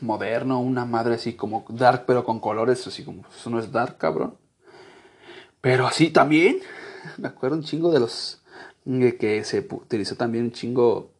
moderno, 0.00 0.60
una 0.60 0.84
madre 0.84 1.14
así 1.14 1.34
como 1.34 1.64
dark, 1.68 2.04
pero 2.06 2.24
con 2.24 2.38
colores, 2.38 2.86
así 2.86 3.02
como 3.04 3.24
eso 3.34 3.50
no 3.50 3.58
es 3.58 3.72
dark, 3.72 3.96
cabrón. 3.98 4.36
Pero 5.60 5.86
así 5.86 6.10
también, 6.10 6.60
me 7.16 7.28
acuerdo 7.28 7.56
un 7.56 7.64
chingo 7.64 7.90
de 7.90 8.00
los 8.00 8.42
que 9.18 9.42
se 9.44 9.66
utilizó 9.70 10.14
también 10.14 10.44
un 10.44 10.52
chingo 10.52 11.10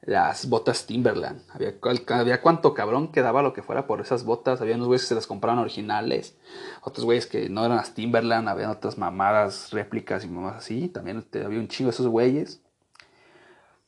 las 0.00 0.48
botas 0.48 0.86
Timberland. 0.86 1.40
Había, 1.50 1.74
había 2.10 2.40
cuánto 2.42 2.74
cabrón 2.74 3.10
que 3.10 3.22
daba 3.22 3.42
lo 3.42 3.52
que 3.52 3.62
fuera 3.62 3.86
por 3.86 4.00
esas 4.00 4.24
botas. 4.24 4.60
Había 4.60 4.76
unos 4.76 4.86
güeyes 4.86 5.02
que 5.02 5.08
se 5.08 5.14
las 5.14 5.26
compraban 5.26 5.58
originales. 5.58 6.36
Otros 6.82 7.04
güeyes 7.04 7.26
que 7.26 7.48
no 7.48 7.64
eran 7.64 7.78
las 7.78 7.94
Timberland. 7.94 8.48
Había 8.48 8.70
otras 8.70 8.98
mamadas, 8.98 9.70
réplicas 9.72 10.24
y 10.24 10.28
mamadas 10.28 10.64
así. 10.64 10.88
También 10.88 11.24
había 11.44 11.58
un 11.58 11.68
chingo 11.68 11.90
de 11.90 11.94
esos 11.94 12.06
güeyes. 12.06 12.60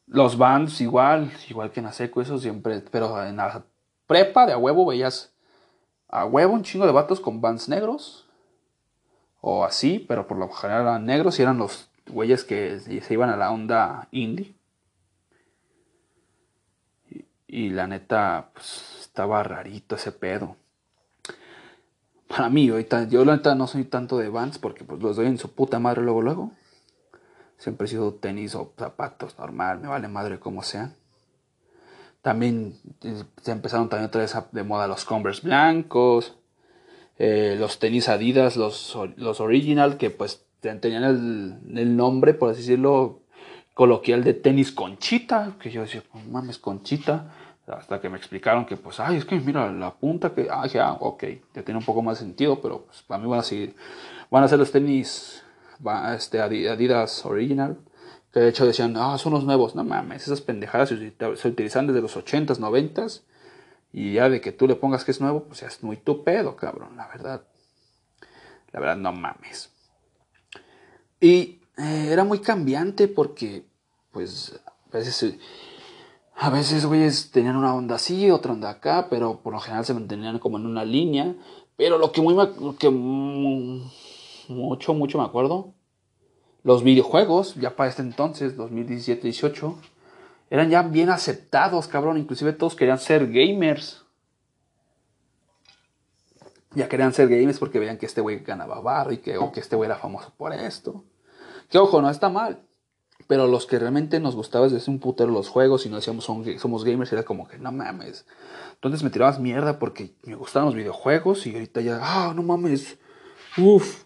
Los 0.06 0.38
bands 0.38 0.80
igual, 0.80 1.32
igual 1.48 1.70
que 1.70 1.80
en 1.80 1.86
la 1.86 1.92
seco, 1.92 2.20
eso 2.20 2.38
siempre. 2.38 2.80
Pero 2.90 3.22
en 3.24 3.36
la 3.36 3.64
prepa 4.06 4.46
de 4.46 4.52
a 4.52 4.58
huevo 4.58 4.86
veías 4.86 5.32
a 6.08 6.24
huevo 6.24 6.54
un 6.54 6.62
chingo 6.62 6.86
de 6.86 6.92
vatos 6.92 7.20
con 7.20 7.40
bands 7.40 7.68
negros. 7.68 8.28
O 9.40 9.64
así, 9.64 10.04
pero 10.08 10.26
por 10.26 10.38
lo 10.38 10.48
general 10.48 10.82
eran 10.82 11.06
negros 11.06 11.38
y 11.38 11.42
eran 11.42 11.58
los 11.58 11.88
güeyes 12.08 12.44
que 12.44 12.80
se 12.80 13.14
iban 13.14 13.30
a 13.30 13.36
la 13.36 13.50
onda 13.50 14.08
indie. 14.10 14.54
Y 17.48 17.70
la 17.70 17.86
neta, 17.86 18.50
pues 18.52 18.96
estaba 19.00 19.42
rarito 19.42 19.94
ese 19.94 20.12
pedo. 20.12 20.56
Para 22.28 22.48
mí, 22.48 22.68
ahorita, 22.68 23.08
yo 23.08 23.24
la 23.24 23.36
neta 23.36 23.54
no 23.54 23.66
soy 23.66 23.84
tanto 23.84 24.18
de 24.18 24.28
Vans 24.28 24.58
porque 24.58 24.84
pues 24.84 25.00
los 25.00 25.16
doy 25.16 25.26
en 25.26 25.38
su 25.38 25.52
puta 25.52 25.78
madre 25.78 26.02
luego, 26.02 26.22
luego. 26.22 26.52
Siempre 27.58 27.86
he 27.86 27.88
sido 27.88 28.14
tenis 28.14 28.54
o 28.54 28.72
zapatos 28.78 29.38
normal, 29.38 29.80
me 29.80 29.88
vale 29.88 30.08
madre 30.08 30.38
como 30.38 30.62
sea. 30.62 30.92
También 32.22 32.74
eh, 33.02 33.22
se 33.42 33.52
empezaron 33.52 33.88
también 33.88 34.08
otra 34.08 34.22
vez 34.22 34.34
de 34.52 34.62
moda 34.62 34.88
los 34.88 35.04
Converse 35.04 35.46
blancos, 35.46 36.36
eh, 37.18 37.56
los 37.58 37.78
tenis 37.78 38.08
Adidas, 38.08 38.56
los, 38.56 38.96
los 39.16 39.40
original, 39.40 39.96
que 39.96 40.10
pues 40.10 40.44
tenían 40.60 41.04
el, 41.04 41.78
el 41.78 41.96
nombre, 41.96 42.34
por 42.34 42.50
así 42.50 42.60
decirlo, 42.60 43.20
coloquial 43.74 44.24
de 44.24 44.34
tenis 44.34 44.72
conchita, 44.72 45.54
que 45.60 45.70
yo 45.70 45.82
decía, 45.82 46.02
pues 46.10 46.26
mames, 46.26 46.58
conchita, 46.58 47.32
hasta 47.66 48.00
que 48.00 48.08
me 48.08 48.16
explicaron 48.16 48.64
que 48.64 48.76
pues, 48.76 49.00
ay, 49.00 49.16
es 49.16 49.24
que 49.24 49.38
mira, 49.40 49.70
la 49.72 49.92
punta 49.92 50.34
que, 50.34 50.48
ah, 50.50 50.66
ya, 50.66 50.92
ok, 50.92 51.24
ya 51.54 51.62
tiene 51.62 51.78
un 51.78 51.84
poco 51.84 52.02
más 52.02 52.18
sentido, 52.18 52.60
pero 52.60 52.82
pues 52.82 53.02
para 53.02 53.22
mí 53.22 53.28
van 53.28 53.40
a 53.40 53.42
seguir, 53.42 53.74
van 54.30 54.44
a 54.44 54.48
ser 54.48 54.58
los 54.58 54.72
tenis 54.72 55.42
este, 56.14 56.40
Adidas 56.40 57.24
Original, 57.24 57.78
que 58.32 58.40
de 58.40 58.48
hecho 58.48 58.66
decían, 58.66 58.94
ah, 58.96 59.18
son 59.18 59.32
los 59.32 59.44
nuevos, 59.44 59.74
no 59.74 59.84
mames, 59.84 60.22
esas 60.24 60.40
pendejadas 60.40 60.90
se, 60.90 61.48
utilizan 61.48 61.86
desde 61.86 62.02
los 62.02 62.16
80s, 62.16 62.58
90s, 62.58 63.22
y 63.92 64.14
ya 64.14 64.28
de 64.28 64.40
que 64.40 64.52
tú 64.52 64.66
le 64.66 64.74
pongas 64.74 65.04
que 65.04 65.10
es 65.10 65.20
nuevo, 65.20 65.44
pues 65.44 65.60
ya 65.60 65.68
es 65.68 65.82
muy 65.82 65.96
tu 65.96 66.22
pedo, 66.22 66.56
cabrón, 66.56 66.96
la 66.96 67.08
verdad. 67.08 67.42
La 68.72 68.80
verdad, 68.80 68.96
no 68.96 69.12
mames. 69.12 69.70
Y 71.20 71.60
eh, 71.78 72.08
era 72.10 72.24
muy 72.24 72.40
cambiante 72.40 73.08
porque, 73.08 73.64
pues, 74.12 74.60
a 74.92 74.96
veces, 74.98 75.38
a 76.34 76.50
veces, 76.50 76.84
güeyes, 76.84 77.30
tenían 77.30 77.56
una 77.56 77.74
onda 77.74 77.94
así, 77.94 78.30
otra 78.30 78.52
onda 78.52 78.68
acá, 78.68 79.08
pero 79.08 79.40
por 79.40 79.54
lo 79.54 79.60
general 79.60 79.86
se 79.86 79.94
mantenían 79.94 80.38
como 80.38 80.58
en 80.58 80.66
una 80.66 80.84
línea. 80.84 81.34
Pero 81.76 81.96
lo 81.98 82.12
que 82.12 82.20
muy, 82.20 82.36
que 82.78 82.90
mucho, 84.48 84.94
mucho 84.94 85.18
me 85.18 85.24
acuerdo, 85.24 85.74
los 86.62 86.82
videojuegos, 86.82 87.54
ya 87.54 87.76
para 87.76 87.88
este 87.88 88.02
entonces, 88.02 88.56
2017-18, 88.56 89.76
eran 90.50 90.70
ya 90.70 90.82
bien 90.82 91.10
aceptados, 91.10 91.88
cabrón. 91.88 92.18
Inclusive 92.18 92.52
todos 92.52 92.74
querían 92.74 92.98
ser 92.98 93.30
gamers. 93.30 94.04
Ya 96.74 96.88
querían 96.88 97.12
ser 97.14 97.28
gamers 97.28 97.58
porque 97.58 97.78
veían 97.78 97.98
que 97.98 98.06
este 98.06 98.20
güey 98.20 98.40
ganaba 98.40 98.80
barro 98.80 99.12
y 99.12 99.18
que, 99.18 99.38
o 99.38 99.50
que 99.50 99.60
este 99.60 99.76
güey 99.76 99.88
era 99.88 99.96
famoso 99.96 100.32
por 100.36 100.52
esto. 100.52 101.04
Que 101.70 101.78
ojo, 101.78 102.02
no 102.02 102.10
está 102.10 102.28
mal. 102.28 102.62
Pero 103.28 103.46
los 103.46 103.66
que 103.66 103.78
realmente 103.78 104.20
nos 104.20 104.36
gustaba 104.36 104.68
desde 104.68 104.90
un 104.90 105.00
putero 105.00 105.30
los 105.30 105.48
juegos 105.48 105.86
y 105.86 105.88
no 105.88 105.96
decíamos 105.96 106.24
somos 106.24 106.84
gamers, 106.84 107.12
era 107.12 107.22
como 107.22 107.48
que 107.48 107.58
no 107.58 107.72
mames. 107.72 108.26
Entonces 108.74 109.02
me 109.02 109.10
tirabas 109.10 109.40
mierda 109.40 109.78
porque 109.78 110.14
me 110.24 110.34
gustaban 110.34 110.66
los 110.66 110.74
videojuegos 110.74 111.46
y 111.46 111.54
ahorita 111.54 111.80
ya, 111.80 111.98
ah, 112.02 112.32
no 112.34 112.42
mames. 112.42 112.98
Uf, 113.56 114.04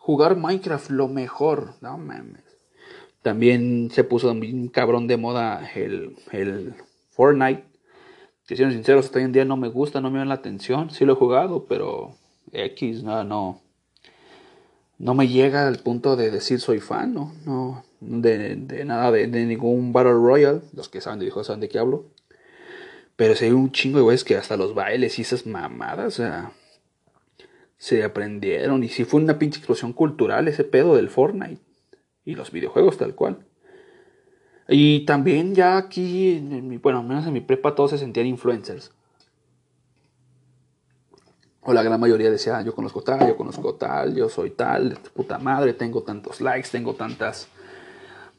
jugar 0.00 0.36
Minecraft 0.36 0.90
lo 0.90 1.06
mejor. 1.06 1.74
No 1.80 1.96
mames. 1.96 2.42
También 3.22 3.90
se 3.92 4.02
puso 4.02 4.32
un 4.32 4.68
cabrón 4.68 5.06
de 5.06 5.16
moda 5.16 5.70
el, 5.76 6.16
el 6.32 6.74
Fortnite. 7.10 7.64
Que 8.48 8.56
siendo 8.56 8.74
sinceros, 8.74 9.04
hasta 9.04 9.20
hoy 9.20 9.26
en 9.26 9.32
día 9.32 9.44
no 9.44 9.56
me 9.56 9.68
gusta, 9.68 10.00
no 10.00 10.10
me 10.10 10.18
da 10.18 10.24
la 10.24 10.34
atención. 10.34 10.90
Sí 10.90 11.04
lo 11.04 11.12
he 11.12 11.16
jugado, 11.16 11.66
pero 11.68 12.16
X, 12.50 13.04
no, 13.04 13.22
no 13.22 13.60
no 15.00 15.14
me 15.14 15.28
llega 15.28 15.66
al 15.66 15.78
punto 15.78 16.14
de 16.14 16.30
decir 16.30 16.60
soy 16.60 16.78
fan, 16.78 17.14
no, 17.14 17.32
no 17.46 17.84
de, 18.00 18.84
nada, 18.84 19.10
de, 19.10 19.26
ningún 19.26 19.94
Battle 19.94 20.12
Royale, 20.12 20.60
los 20.74 20.90
que 20.90 21.00
saben 21.00 21.18
de 21.20 21.30
saben 21.30 21.60
de 21.60 21.70
qué 21.70 21.78
hablo. 21.78 22.04
Pero 23.16 23.34
si 23.34 23.46
hay 23.46 23.52
un 23.52 23.72
chingo 23.72 23.96
de 23.96 24.04
güeyes 24.04 24.24
que 24.24 24.36
hasta 24.36 24.58
los 24.58 24.74
bailes 24.74 25.18
y 25.18 25.22
esas 25.22 25.46
mamadas, 25.46 26.06
o 26.06 26.10
sea, 26.22 26.52
se 27.80 28.04
aprendieron. 28.04 28.84
Y 28.84 28.88
si 28.88 29.04
fue 29.04 29.20
una 29.20 29.40
pinche 29.40 29.58
explosión 29.58 29.92
cultural 29.92 30.46
ese 30.46 30.62
pedo 30.62 30.94
del 30.94 31.08
Fortnite. 31.08 31.60
Y 32.24 32.36
los 32.36 32.52
videojuegos 32.52 32.98
tal 32.98 33.16
cual. 33.16 33.46
Y 34.68 35.04
también 35.06 35.56
ya 35.56 35.78
aquí, 35.78 36.36
en 36.36 36.68
mi, 36.68 36.76
bueno, 36.76 37.00
al 37.00 37.06
menos 37.06 37.26
en 37.26 37.32
mi 37.32 37.40
prepa 37.40 37.74
todos 37.74 37.90
se 37.90 37.98
sentían 37.98 38.26
influencers 38.26 38.92
o 41.62 41.72
la 41.72 41.82
gran 41.82 42.00
mayoría 42.00 42.30
decía, 42.30 42.56
ah, 42.56 42.62
yo 42.62 42.74
conozco 42.74 43.02
tal, 43.02 43.26
yo 43.26 43.36
conozco 43.36 43.74
tal, 43.74 44.14
yo 44.14 44.28
soy 44.28 44.50
tal, 44.50 44.98
puta 45.14 45.38
madre, 45.38 45.74
tengo 45.74 46.02
tantos 46.02 46.40
likes, 46.40 46.68
tengo 46.70 46.94
tantas 46.94 47.48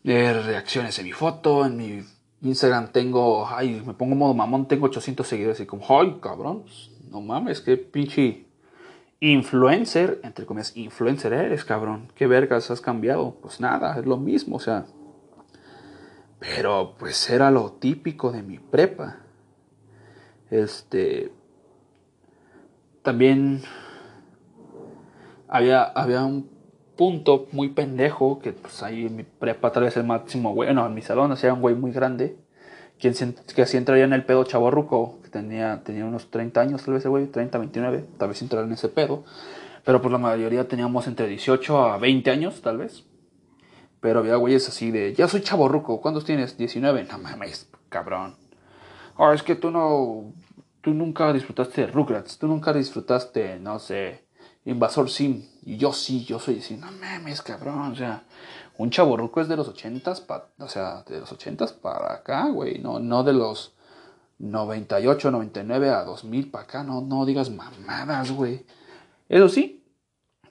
eh, 0.04 0.34
reacciones 0.34 0.98
en 0.98 1.06
mi 1.06 1.12
foto, 1.12 1.66
en 1.66 1.78
mi 1.78 2.04
Instagram 2.42 2.92
tengo, 2.92 3.48
ay, 3.48 3.84
me 3.86 3.94
pongo 3.94 4.16
modo 4.16 4.34
mamón, 4.34 4.68
tengo 4.68 4.88
800 4.88 5.28
seguidores 5.28 5.60
y 5.60 5.66
como, 5.68 5.86
ay, 5.88 6.18
cabrón, 6.22 6.64
pues, 6.64 6.90
no 7.12 7.22
mames, 7.22 7.62
qué 7.62 7.78
pinche 7.78 8.48
influencer, 9.22 10.20
entre 10.24 10.48
comillas, 10.48 10.76
influencer 10.76 11.32
eres, 11.32 11.64
cabrón, 11.64 12.12
qué 12.16 12.26
vergas 12.26 12.72
has 12.72 12.82
cambiado, 12.82 13.36
pues 13.40 13.62
nada, 13.62 13.98
es 13.98 14.06
lo 14.06 14.18
mismo, 14.18 14.56
o 14.56 14.60
sea, 14.60 14.88
pero 16.40 16.96
pues 16.98 17.30
era 17.30 17.52
lo 17.52 17.72
típico 17.74 18.32
de 18.32 18.42
mi 18.42 18.58
prepa, 18.58 19.20
este, 20.50 21.32
también 23.04 23.62
había, 25.48 25.84
había 25.84 26.26
un 26.26 26.50
punto 26.98 27.48
muy 27.52 27.70
pendejo 27.70 28.40
que 28.40 28.54
pues 28.54 28.82
ahí 28.82 29.06
en 29.06 29.16
mi 29.16 29.24
prepa 29.24 29.72
tal 29.72 29.84
vez 29.84 29.96
el 29.98 30.04
máximo 30.04 30.54
güey, 30.54 30.74
no, 30.74 30.88
en 30.88 30.96
mi 30.96 31.04
salón 31.04 31.32
hacía 31.32 31.54
un 31.54 31.62
güey 31.62 31.76
muy 31.76 31.92
grande, 31.92 32.38
que 32.98 33.10
así 33.10 33.78
entraría 33.78 34.06
en 34.06 34.14
el 34.14 34.26
pedo 34.26 34.44
chaborruco, 34.46 35.21
tenía, 35.32 35.84
tenía 35.84 36.06
unos 36.06 36.30
30 36.30 36.62
años 36.62 36.84
tal 36.84 36.94
vez 36.94 37.02
ese 37.02 37.10
güey, 37.10 37.28
30, 37.28 37.58
29, 37.58 38.06
tal 38.18 38.30
vez 38.30 38.42
entraría 38.42 38.68
en 38.68 38.74
ese 38.74 38.90
pedo, 38.90 39.24
pero 39.84 40.02
pues 40.02 40.12
la 40.12 40.18
mayoría 40.18 40.68
teníamos 40.68 41.08
entre 41.08 41.28
18 41.28 41.78
a 41.80 41.98
20 41.98 42.32
años 42.32 42.62
tal 42.62 42.78
vez. 42.78 43.04
Pero 44.00 44.20
había 44.20 44.36
güeyes 44.36 44.68
así 44.68 44.90
de, 44.90 45.14
ya 45.14 45.28
soy 45.28 45.42
chaborruco, 45.42 46.02
¿cuántos 46.02 46.26
tienes? 46.26 46.58
19. 46.58 47.04
No 47.04 47.20
mames, 47.20 47.70
cabrón. 47.90 48.36
Oh, 49.16 49.32
es 49.32 49.44
que 49.44 49.56
tú 49.56 49.70
no 49.70 50.34
tú 50.82 50.94
nunca 50.94 51.32
disfrutaste 51.32 51.82
de 51.82 51.88
Rugrats, 51.88 52.38
tú 52.38 52.48
nunca 52.48 52.74
disfrutaste, 52.74 53.60
no 53.60 53.80
sé, 53.80 54.26
Invasor 54.66 55.10
Sim. 55.10 55.44
Y 55.64 55.78
yo 55.78 55.94
sí, 55.94 56.24
yo 56.26 56.40
soy 56.40 56.60
así, 56.60 56.76
no 56.76 56.92
mames, 56.92 57.42
cabrón. 57.42 57.92
O 57.92 57.96
sea, 57.96 58.24
un 58.78 58.90
chaborruco 58.90 59.42
es 59.42 59.48
de 59.48 59.56
los 59.56 59.68
ochentas, 59.68 60.26
o 60.58 60.68
sea, 60.68 61.04
de 61.04 61.20
los 61.20 61.32
ochentas 61.32 61.74
para 61.74 62.14
acá, 62.14 62.50
güey. 62.50 62.80
No, 62.80 63.00
no 63.00 63.24
de 63.24 63.34
los 63.34 63.74
98, 64.42 65.32
99 65.32 65.90
a 65.90 66.04
2000 66.04 66.52
para 66.52 66.64
acá. 66.64 66.84
No, 66.84 67.02
no 67.02 67.26
digas 67.26 67.50
mamadas, 67.50 68.32
güey. 68.32 68.66
Eso 69.30 69.48
sí, 69.50 69.84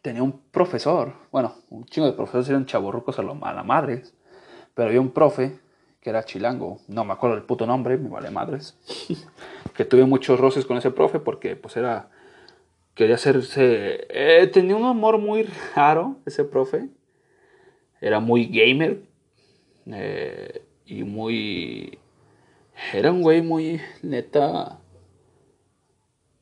tenía 0.02 0.22
un 0.22 0.40
profesor. 0.50 1.14
Bueno, 1.32 1.54
un 1.70 1.84
chingo 1.84 2.06
de 2.06 2.12
profesores 2.14 2.48
eran 2.48 2.66
chaborrucos 2.66 3.18
a, 3.18 3.22
a 3.22 3.52
la 3.54 3.62
madre. 3.62 4.04
Pero 4.74 4.88
había 4.88 5.00
un 5.00 5.10
profe 5.10 5.58
que 6.00 6.10
era 6.10 6.24
chilango. 6.24 6.80
No 6.88 7.04
me 7.04 7.12
acuerdo 7.12 7.36
el 7.36 7.42
puto 7.42 7.66
nombre, 7.66 7.98
me 7.98 8.08
vale 8.08 8.30
madres. 8.30 8.76
que 9.74 9.84
tuve 9.84 10.04
muchos 10.04 10.38
roces 10.40 10.64
con 10.64 10.76
ese 10.76 10.90
profe 10.90 11.18
porque 11.20 11.56
pues 11.56 11.76
era 11.76 12.10
quería 12.94 13.14
hacerse... 13.14 14.06
eh, 14.10 14.46
tenía 14.52 14.76
un 14.76 14.84
humor 14.84 15.18
muy 15.18 15.44
raro 15.74 16.16
ese 16.26 16.44
profe. 16.44 16.88
Era 18.00 18.20
muy 18.20 18.46
gamer. 18.46 19.02
eh, 19.86 20.62
y 20.86 21.04
muy... 21.04 21.99
Era 22.92 23.12
un 23.12 23.22
güey 23.22 23.42
muy 23.42 23.80
neta... 24.02 24.80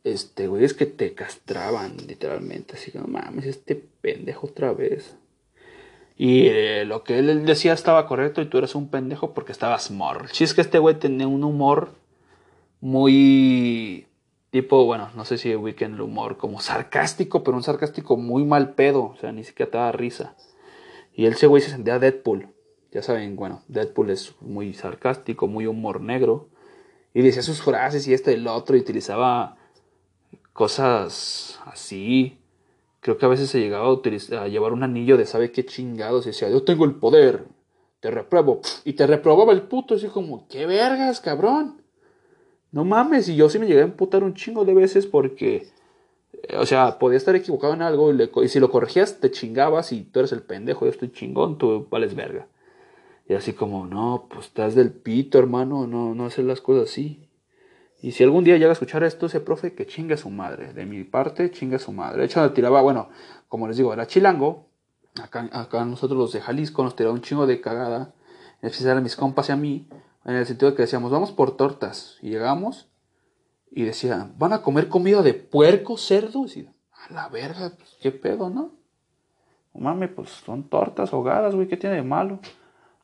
Este, 0.05 0.47
güey, 0.47 0.65
es 0.65 0.74
que 0.74 0.86
te 0.86 1.15
castraban, 1.15 1.97
literalmente. 2.06 2.77
Así 2.77 2.90
que 2.90 2.98
no 2.98 3.06
mames, 3.06 3.47
este 3.47 3.74
pendejo 3.74 4.47
otra 4.47 4.73
vez. 4.73 5.16
Y 6.16 6.47
eh, 6.47 6.85
lo 6.85 7.05
que 7.05 7.19
él 7.19 7.47
decía 7.47 7.73
estaba 7.73 8.06
correcto 8.06 8.43
y 8.43 8.47
tú 8.47 8.59
eres 8.59 8.74
un 8.74 8.89
pendejo 8.89 9.35
porque 9.35 9.52
estabas 9.52 9.90
morro. 9.90 10.27
Si 10.28 10.43
es 10.43 10.52
que 10.52 10.62
este 10.62 10.78
güey 10.78 10.98
tenía 10.98 11.28
un 11.28 11.44
humor 11.44 11.93
muy 12.81 14.06
tipo, 14.51 14.85
bueno, 14.85 15.10
no 15.15 15.24
sé 15.24 15.39
si 15.39 15.55
ubiquen 15.55 15.94
el 15.94 16.01
humor 16.01 16.36
como 16.36 16.60
sarcástico, 16.60 17.44
pero 17.44 17.56
un 17.56 17.62
sarcástico 17.62 18.16
muy 18.16 18.44
mal 18.44 18.74
pedo, 18.74 19.05
o 19.05 19.16
sea, 19.20 19.31
ni 19.31 19.44
siquiera 19.44 19.70
te 19.70 19.78
daba 19.78 19.93
risa. 19.93 20.35
Y 21.15 21.27
él, 21.27 21.35
ese 21.35 21.47
güey 21.47 21.62
se 21.62 21.70
sentía 21.70 21.98
Deadpool. 21.98 22.48
Ya 22.90 23.02
saben, 23.02 23.36
bueno, 23.36 23.62
Deadpool 23.69 24.10
es 24.10 24.35
muy 24.40 24.73
sarcástico, 24.73 25.47
muy 25.47 25.66
humor 25.66 26.01
negro. 26.01 26.48
Y 27.12 27.23
decía 27.23 27.43
sus 27.43 27.62
frases 27.62 28.06
y 28.09 28.15
este 28.15 28.32
y 28.32 28.35
el 28.35 28.47
otro 28.47 28.77
y 28.77 28.81
utilizaba 28.81 29.56
cosas 30.52 31.60
así. 31.66 32.39
Creo 33.01 33.19
que 33.19 33.27
a 33.27 33.28
veces 33.28 33.51
se 33.51 33.60
llegaba 33.60 33.86
a, 33.86 33.93
utilizar, 33.93 34.43
a 34.43 34.48
llevar 34.48 34.73
un 34.73 34.82
anillo 34.82 35.16
de 35.16 35.27
sabe 35.27 35.52
qué 35.52 35.65
chingados 35.65 36.27
y 36.27 36.31
decía, 36.31 36.48
yo 36.51 36.65
tengo 36.65 36.85
el 36.85 36.94
poder, 36.97 37.44
te 38.01 38.10
repruebo. 38.10 38.60
Y 38.85 38.94
te 38.94 39.06
reprobaba 39.06 39.52
el 39.52 39.62
puto, 39.62 39.94
así 39.94 40.09
como, 40.09 40.48
qué 40.48 40.66
vergas, 40.66 41.20
cabrón. 41.20 41.82
No 42.73 42.85
mames, 42.85 43.28
y 43.28 43.36
yo 43.36 43.48
sí 43.48 43.59
me 43.59 43.66
llegué 43.66 43.81
a 43.81 43.85
emputar 43.85 44.24
un 44.24 44.35
chingo 44.35 44.65
de 44.65 44.74
veces 44.74 45.06
porque, 45.06 45.69
eh, 46.32 46.56
o 46.56 46.66
sea, 46.66 46.98
podía 46.98 47.16
estar 47.16 47.35
equivocado 47.35 47.73
en 47.74 47.82
algo 47.82 48.12
y, 48.12 48.31
y 48.43 48.48
si 48.48 48.60
lo 48.60 48.70
corregías 48.70 49.20
te 49.20 49.31
chingabas 49.31 49.93
y 49.93 50.02
tú 50.05 50.19
eres 50.20 50.32
el 50.32 50.43
pendejo, 50.43 50.85
yo 50.85 50.90
estoy 50.90 51.10
chingón, 51.12 51.56
tú 51.59 51.86
vales 51.90 52.15
verga. 52.15 52.47
Y 53.29 53.35
así 53.35 53.53
como, 53.53 53.87
no, 53.87 54.27
pues 54.31 54.47
estás 54.47 54.75
del 54.75 54.91
pito, 54.91 55.39
hermano, 55.39 55.87
no, 55.87 56.15
no 56.15 56.27
hacer 56.27 56.47
las 56.47 56.63
cosas 56.63 56.91
así. 56.91 57.29
Y 58.01 58.13
si 58.13 58.25
algún 58.25 58.43
día 58.45 58.57
llega 58.57 58.71
a 58.71 58.73
escuchar 58.73 59.03
esto, 59.05 59.27
ese 59.27 59.41
profe, 59.41 59.75
que 59.75 59.87
chinga 59.87 60.17
su 60.17 60.31
madre. 60.31 60.73
De 60.73 60.87
mi 60.87 61.05
parte, 61.05 61.51
chinga 61.51 61.79
su 61.79 61.93
madre. 61.93 62.21
De 62.21 62.25
hecho, 62.25 62.53
tiraba, 62.53 62.81
bueno, 62.81 63.11
como 63.49 63.69
les 63.69 63.77
digo, 63.77 63.93
era 63.93 64.07
chilango. 64.07 64.67
Acá, 65.23 65.49
acá 65.53 65.85
nosotros 65.85 66.17
los 66.17 66.33
de 66.33 66.41
Jalisco 66.41 66.83
nos 66.83 66.97
tiraba 66.97 67.15
un 67.15 67.21
chingo 67.21 67.47
de 67.47 67.61
cagada. 67.61 68.15
En 68.63 68.89
a 68.89 69.01
mis 69.01 69.17
compas 69.17 69.49
y 69.51 69.53
a 69.53 69.57
mí. 69.57 69.89
En 70.25 70.35
el 70.35 70.47
sentido 70.47 70.71
de 70.71 70.77
que 70.77 70.83
decíamos, 70.83 71.11
vamos 71.11 71.33
por 71.33 71.57
tortas. 71.57 72.17
Y 72.23 72.31
llegamos 72.31 72.89
y 73.71 73.83
decía, 73.83 74.31
¿van 74.39 74.53
a 74.55 74.63
comer 74.63 74.89
comida 74.89 75.23
de 75.23 75.35
puerco, 75.35 75.99
cerdo? 75.99 76.47
Y 76.47 76.69
a 76.93 77.13
la 77.13 77.29
verga, 77.29 77.73
pues, 77.77 77.97
qué 78.01 78.11
pedo, 78.11 78.49
¿no? 78.49 78.73
Mames, 79.75 80.11
pues 80.11 80.31
son 80.31 80.65
tortas 80.65 81.13
ahogadas, 81.13 81.55
güey, 81.55 81.69
¿qué 81.69 81.77
tiene 81.77 81.97
de 81.97 82.03
malo? 82.03 82.41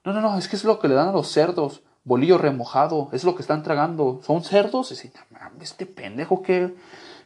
No, 0.05 0.13
no, 0.13 0.21
no, 0.21 0.37
es 0.37 0.49
que 0.49 0.57
es 0.57 0.65
lo 0.65 0.79
que 0.79 0.89
le 0.89 0.95
dan 0.95 1.09
a 1.09 1.13
los 1.13 1.29
cerdos. 1.29 1.83
Bolillo 2.05 2.37
remojado, 2.37 3.09
es 3.13 3.25
lo 3.25 3.35
que 3.35 3.41
están 3.41 3.63
tragando. 3.63 4.21
¿Son 4.23 4.45
cerdos? 4.45 4.93
Y 4.93 5.11
mames, 5.31 5.71
este 5.71 5.87
pendejo, 5.87 6.43
¿qué, 6.43 6.75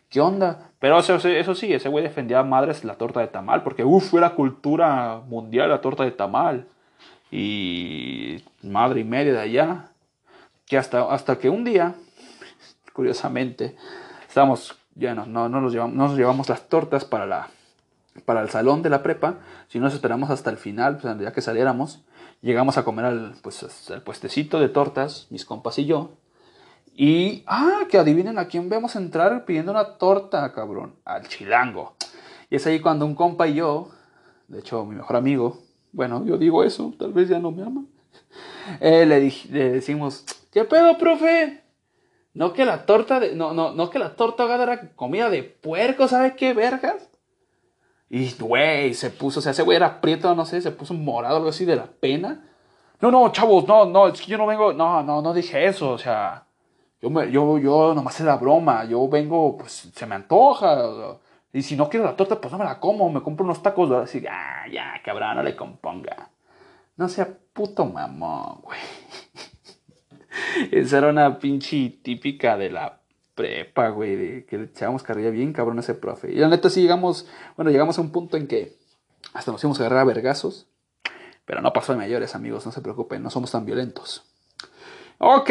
qué 0.08 0.20
onda? 0.20 0.70
Pero 0.78 1.00
eso, 1.00 1.18
sí, 1.18 1.72
ese 1.72 1.88
güey 1.88 2.04
defendía 2.04 2.38
a 2.38 2.44
madres 2.44 2.84
la 2.84 2.94
torta 2.94 3.18
de 3.20 3.26
tamal, 3.26 3.64
porque 3.64 3.84
uff, 3.84 4.10
fue 4.10 4.20
la 4.20 4.34
cultura 4.36 5.20
mundial 5.26 5.68
la 5.70 5.80
torta 5.80 6.04
de 6.04 6.12
tamal. 6.12 6.68
Y 7.32 8.44
madre 8.62 9.00
y 9.00 9.04
media 9.04 9.32
de 9.32 9.40
allá. 9.40 9.90
Que 10.64 10.78
hasta, 10.78 11.12
hasta 11.12 11.38
que 11.38 11.50
un 11.50 11.64
día, 11.64 11.94
curiosamente, 12.92 13.74
estábamos, 14.28 14.78
ya 14.94 15.14
no, 15.14 15.26
no, 15.26 15.48
no 15.48 15.60
nos 15.60 15.72
llevamos, 15.72 15.96
no 15.96 16.08
nos 16.08 16.16
llevamos 16.16 16.48
las 16.48 16.68
tortas 16.68 17.04
para 17.04 17.26
la, 17.26 17.48
para 18.24 18.42
el 18.42 18.50
salón 18.50 18.82
de 18.82 18.90
la 18.90 19.02
prepa, 19.02 19.38
si 19.68 19.78
nos 19.78 19.94
esperamos 19.94 20.30
hasta 20.30 20.50
el 20.50 20.56
final, 20.56 20.98
pues, 20.98 21.18
ya 21.18 21.32
que 21.32 21.40
saliéramos, 21.40 22.02
llegamos 22.42 22.78
a 22.78 22.84
comer 22.84 23.04
al, 23.04 23.34
pues, 23.42 23.62
hasta 23.62 23.94
el 23.94 24.02
puestecito 24.02 24.60
de 24.60 24.68
tortas, 24.68 25.26
mis 25.30 25.44
compas 25.44 25.78
y 25.78 25.86
yo, 25.86 26.10
y, 26.94 27.44
ah, 27.46 27.86
que 27.88 27.96
adivinen 27.96 28.38
a 28.38 28.48
quién 28.48 28.68
vemos 28.68 28.96
entrar 28.96 29.44
pidiendo 29.44 29.70
una 29.70 29.98
torta, 29.98 30.52
cabrón, 30.52 30.96
al 31.04 31.28
chilango. 31.28 31.94
Y 32.50 32.56
es 32.56 32.66
ahí 32.66 32.80
cuando 32.80 33.06
un 33.06 33.14
compa 33.14 33.46
y 33.46 33.54
yo, 33.54 33.90
de 34.48 34.58
hecho 34.58 34.84
mi 34.84 34.96
mejor 34.96 35.14
amigo, 35.14 35.62
bueno, 35.92 36.24
yo 36.26 36.38
digo 36.38 36.64
eso, 36.64 36.92
tal 36.98 37.12
vez 37.12 37.28
ya 37.28 37.38
no 37.38 37.52
me 37.52 37.62
ama, 37.62 37.84
eh, 38.80 39.06
le, 39.06 39.32
le 39.50 39.70
decimos, 39.70 40.24
¿qué 40.52 40.64
pedo, 40.64 40.98
profe? 40.98 41.62
No 42.34 42.52
que 42.52 42.64
la 42.64 42.84
torta 42.84 43.20
de, 43.20 43.34
no, 43.34 43.52
no, 43.52 43.72
no 43.72 43.90
que 43.90 43.98
la 43.98 44.16
torta 44.16 44.52
era 44.52 44.90
comida 44.94 45.30
de 45.30 45.42
puerco, 45.42 46.08
¿sabe 46.08 46.34
qué 46.36 46.52
vergas? 46.52 47.08
Y, 48.10 48.32
güey, 48.38 48.94
se 48.94 49.10
puso, 49.10 49.40
o 49.40 49.42
sea, 49.42 49.52
ese 49.52 49.62
güey 49.62 49.76
era 49.76 50.00
prieto, 50.00 50.34
no 50.34 50.46
sé, 50.46 50.60
se 50.62 50.70
puso 50.70 50.94
morado, 50.94 51.36
algo 51.36 51.50
así 51.50 51.64
de 51.64 51.76
la 51.76 51.86
pena. 51.86 52.44
No, 53.00 53.10
no, 53.10 53.30
chavos, 53.32 53.66
no, 53.68 53.84
no, 53.86 54.08
es 54.08 54.20
que 54.20 54.26
yo 54.28 54.38
no 54.38 54.46
vengo, 54.46 54.72
no, 54.72 55.02
no, 55.02 55.22
no 55.22 55.34
dije 55.34 55.66
eso, 55.66 55.90
o 55.92 55.98
sea, 55.98 56.46
yo, 57.00 57.10
me, 57.10 57.30
yo, 57.30 57.58
yo 57.58 57.94
nomás 57.94 58.18
es 58.20 58.26
la 58.26 58.36
broma, 58.36 58.84
yo 58.86 59.08
vengo, 59.08 59.56
pues, 59.58 59.90
se 59.94 60.06
me 60.06 60.14
antoja, 60.16 60.78
y 61.52 61.62
si 61.62 61.76
no 61.76 61.88
quiero 61.88 62.06
la 62.06 62.16
torta, 62.16 62.40
pues 62.40 62.52
no 62.52 62.58
me 62.58 62.64
la 62.64 62.80
como, 62.80 63.10
me 63.10 63.22
compro 63.22 63.44
unos 63.44 63.62
tacos, 63.62 63.90
así, 63.92 64.24
ah, 64.28 64.64
ya, 64.70 65.00
cabrón, 65.04 65.36
no 65.36 65.42
le 65.42 65.56
componga. 65.56 66.30
No 66.96 67.08
sea 67.08 67.28
puto 67.52 67.84
mamón, 67.86 68.60
güey. 68.62 68.78
Esa 70.72 70.98
era 70.98 71.08
una 71.10 71.38
pinche 71.38 72.00
típica 72.02 72.56
de 72.56 72.70
la 72.70 72.97
prepa, 73.38 73.90
güey, 73.90 74.16
de 74.16 74.44
que 74.46 74.58
le 74.58 74.64
echábamos 74.64 75.04
carrilla 75.04 75.30
bien 75.30 75.52
cabrón 75.52 75.78
ese 75.78 75.94
profe. 75.94 76.32
Y 76.32 76.34
la 76.34 76.48
neta 76.48 76.68
sí 76.68 76.82
llegamos, 76.82 77.28
bueno, 77.56 77.70
llegamos 77.70 77.96
a 77.96 78.00
un 78.00 78.10
punto 78.10 78.36
en 78.36 78.48
que 78.48 78.76
hasta 79.32 79.52
nos 79.52 79.62
íbamos 79.62 79.78
a 79.78 79.84
agarrar 79.84 80.00
a 80.00 80.04
vergazos. 80.04 80.66
Pero 81.44 81.62
no 81.62 81.72
pasó 81.72 81.92
de 81.92 81.98
mayores, 81.98 82.34
amigos, 82.34 82.66
no 82.66 82.72
se 82.72 82.80
preocupen, 82.80 83.22
no 83.22 83.30
somos 83.30 83.52
tan 83.52 83.64
violentos. 83.64 84.24
Ok, 85.18 85.50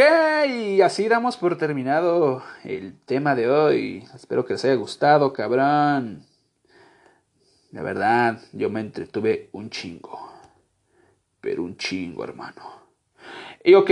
y 0.50 0.82
así 0.82 1.08
damos 1.08 1.38
por 1.38 1.58
terminado 1.58 2.44
el 2.66 3.00
tema 3.06 3.36
de 3.36 3.50
hoy. 3.50 4.04
Espero 4.14 4.46
que 4.46 4.54
les 4.54 4.66
haya 4.66 4.76
gustado, 4.76 5.32
cabrón. 5.32 6.26
De 7.72 7.82
verdad, 7.82 8.42
yo 8.52 8.70
me 8.70 8.82
entretuve 8.82 9.48
un 9.54 9.70
chingo. 9.70 10.30
Pero 11.40 11.64
un 11.64 11.78
chingo, 11.78 12.26
hermano. 12.26 12.64
Y 13.64 13.76
ok, 13.76 13.92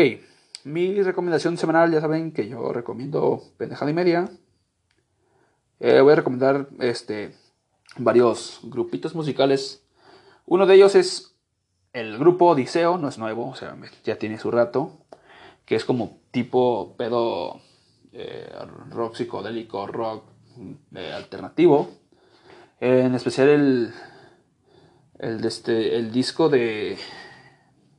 mi 0.65 0.99
recomendación 1.03 1.57
semanal, 1.57 1.91
ya 1.91 2.01
saben 2.01 2.31
que 2.31 2.49
yo 2.49 2.73
recomiendo 2.73 3.43
pendejada 3.57 3.91
y 3.91 3.93
media. 3.93 4.29
Eh, 5.79 6.01
voy 6.01 6.13
a 6.13 6.15
recomendar 6.15 6.69
este, 6.79 7.35
varios 7.97 8.61
grupitos 8.63 9.13
musicales. 9.13 9.85
Uno 10.47 10.65
de 10.65 10.73
ellos 10.73 10.95
es 10.95 11.35
el 11.93 12.17
grupo 12.17 12.47
Odiseo, 12.47 12.97
no 12.97 13.09
es 13.09 13.19
nuevo, 13.19 13.47
o 13.47 13.55
sea, 13.55 13.77
ya 14.03 14.17
tiene 14.17 14.39
su 14.39 14.49
rato. 14.49 14.97
Que 15.65 15.75
es 15.75 15.85
como 15.85 16.17
tipo 16.31 16.95
pedo 16.97 17.61
eh, 18.11 18.51
rock 18.89 19.15
psicodélico, 19.17 19.85
rock 19.85 20.23
eh, 20.95 21.13
alternativo. 21.13 21.91
En 22.79 23.13
especial 23.13 23.49
el, 23.49 23.93
el, 25.19 25.45
este, 25.45 25.95
el 25.95 26.11
disco 26.11 26.49
de... 26.49 26.97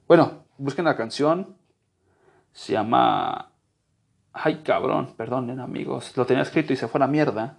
Bueno, 0.09 0.47
busquen 0.59 0.85
la 0.85 0.97
canción. 0.97 1.56
Se 2.57 2.73
llama... 2.73 3.53
Ay, 4.33 4.63
cabrón, 4.65 5.13
perdonen 5.15 5.61
amigos. 5.61 6.17
Lo 6.17 6.25
tenía 6.25 6.43
escrito 6.43 6.73
y 6.73 6.77
se 6.77 6.89
fue 6.89 6.99
a 6.99 7.05
la 7.05 7.07
mierda. 7.07 7.59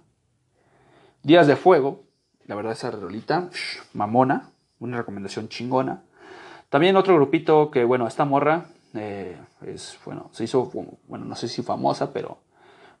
Días 1.22 1.46
de 1.46 1.54
Fuego. 1.54 2.02
La 2.46 2.56
verdad, 2.56 2.72
esa 2.72 2.90
rolita, 2.90 3.48
mamona. 3.92 4.50
Una 4.80 4.96
recomendación 4.98 5.48
chingona. 5.48 6.02
También 6.68 6.96
otro 6.96 7.14
grupito 7.14 7.70
que, 7.70 7.84
bueno, 7.84 8.08
esta 8.08 8.24
morra 8.24 8.70
eh, 8.94 9.38
es, 9.62 10.00
bueno, 10.04 10.30
se 10.32 10.44
hizo, 10.44 10.68
bueno, 11.06 11.24
no 11.24 11.36
sé 11.36 11.46
si 11.46 11.62
famosa, 11.62 12.12
pero 12.12 12.38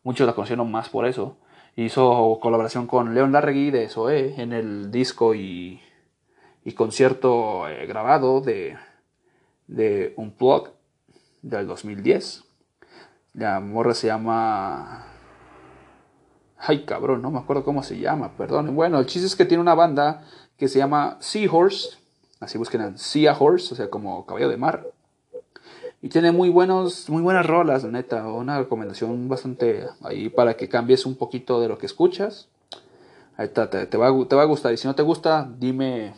muchos 0.04 0.24
la 0.24 0.34
conocieron 0.34 0.70
más 0.70 0.88
por 0.88 1.04
eso. 1.04 1.36
Hizo 1.74 2.38
colaboración 2.40 2.86
con 2.86 3.12
León 3.12 3.32
Larregui 3.32 3.72
de 3.72 3.88
SOE 3.88 4.40
en 4.40 4.52
el 4.52 4.92
disco 4.92 5.34
y, 5.34 5.80
y 6.64 6.72
concierto 6.74 7.68
eh, 7.68 7.86
grabado 7.86 8.40
de, 8.40 8.76
de 9.66 10.14
Unplugged 10.16 10.77
del 11.42 11.66
2010. 11.66 12.44
La 13.34 13.60
morra 13.60 13.94
se 13.94 14.08
llama... 14.08 15.06
Ay, 16.56 16.84
cabrón, 16.84 17.22
no 17.22 17.30
me 17.30 17.38
acuerdo 17.38 17.64
cómo 17.64 17.82
se 17.82 17.98
llama, 17.98 18.32
perdón. 18.36 18.74
Bueno, 18.74 18.98
el 18.98 19.06
chiste 19.06 19.26
es 19.26 19.36
que 19.36 19.44
tiene 19.44 19.60
una 19.60 19.74
banda 19.74 20.24
que 20.56 20.68
se 20.68 20.78
llama 20.78 21.16
Seahorse. 21.20 21.98
Así 22.40 22.58
busquen 22.58 22.80
a 22.80 22.96
Sea 22.96 23.36
Horse, 23.38 23.74
o 23.74 23.76
sea, 23.76 23.90
como 23.90 24.26
caballo 24.26 24.48
de 24.48 24.56
mar. 24.56 24.86
Y 26.00 26.08
tiene 26.08 26.30
muy, 26.30 26.48
buenos, 26.48 27.08
muy 27.10 27.22
buenas 27.22 27.46
rolas, 27.46 27.82
la 27.82 27.90
neta. 27.90 28.26
Una 28.28 28.58
recomendación 28.58 29.28
bastante 29.28 29.86
ahí 30.02 30.28
para 30.28 30.56
que 30.56 30.68
cambies 30.68 31.06
un 31.06 31.16
poquito 31.16 31.60
de 31.60 31.68
lo 31.68 31.78
que 31.78 31.86
escuchas. 31.86 32.48
Ahí 33.36 33.46
está, 33.46 33.68
te, 33.70 33.96
va, 33.96 34.28
te 34.28 34.36
va 34.36 34.42
a 34.42 34.46
gustar. 34.46 34.72
Y 34.72 34.76
si 34.76 34.86
no 34.86 34.94
te 34.94 35.02
gusta, 35.02 35.48
dime 35.58 36.14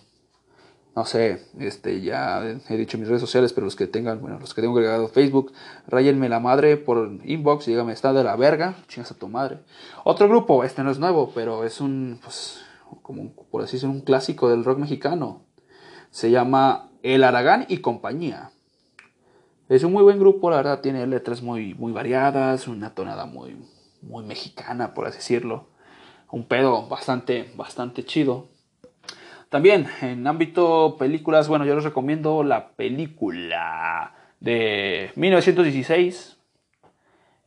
no 0.96 1.04
sé, 1.04 1.46
este, 1.58 2.00
ya 2.00 2.42
he 2.68 2.76
dicho 2.76 2.98
mis 2.98 3.08
redes 3.08 3.20
sociales, 3.20 3.52
pero 3.52 3.64
los 3.64 3.76
que 3.76 3.86
tengan, 3.86 4.20
bueno, 4.20 4.38
los 4.40 4.54
que 4.54 4.60
tengo 4.60 4.76
agregado 4.76 5.08
Facebook, 5.08 5.52
rayenme 5.86 6.28
la 6.28 6.40
madre 6.40 6.76
por 6.76 7.18
inbox, 7.24 7.66
dígame, 7.66 7.92
está 7.92 8.12
de 8.12 8.24
la 8.24 8.36
verga, 8.36 8.74
chingas 8.88 9.12
a 9.12 9.14
tu 9.18 9.28
madre. 9.28 9.60
Otro 10.04 10.28
grupo, 10.28 10.64
este 10.64 10.82
no 10.82 10.90
es 10.90 10.98
nuevo, 10.98 11.30
pero 11.34 11.64
es 11.64 11.80
un, 11.80 12.18
pues, 12.22 12.60
como 13.02 13.32
por 13.50 13.62
así 13.62 13.76
decirlo, 13.76 13.94
un 13.94 14.00
clásico 14.00 14.48
del 14.50 14.64
rock 14.64 14.78
mexicano. 14.78 15.42
Se 16.10 16.30
llama 16.30 16.90
El 17.02 17.22
Aragán 17.22 17.66
y 17.68 17.78
compañía. 17.78 18.50
Es 19.68 19.84
un 19.84 19.92
muy 19.92 20.02
buen 20.02 20.18
grupo, 20.18 20.50
la 20.50 20.56
verdad, 20.56 20.80
tiene 20.80 21.06
letras 21.06 21.42
muy, 21.42 21.74
muy 21.74 21.92
variadas, 21.92 22.66
una 22.66 22.92
tonada 22.92 23.26
muy, 23.26 23.56
muy 24.02 24.24
mexicana, 24.24 24.92
por 24.94 25.06
así 25.06 25.18
decirlo. 25.18 25.68
Un 26.32 26.46
pedo 26.46 26.88
bastante, 26.88 27.52
bastante 27.56 28.04
chido. 28.04 28.48
También 29.50 29.88
en 30.00 30.24
ámbito 30.28 30.96
películas, 30.96 31.48
bueno, 31.48 31.64
yo 31.64 31.74
les 31.74 31.82
recomiendo 31.82 32.44
la 32.44 32.68
película 32.68 34.14
de 34.38 35.10
1916. 35.16 36.38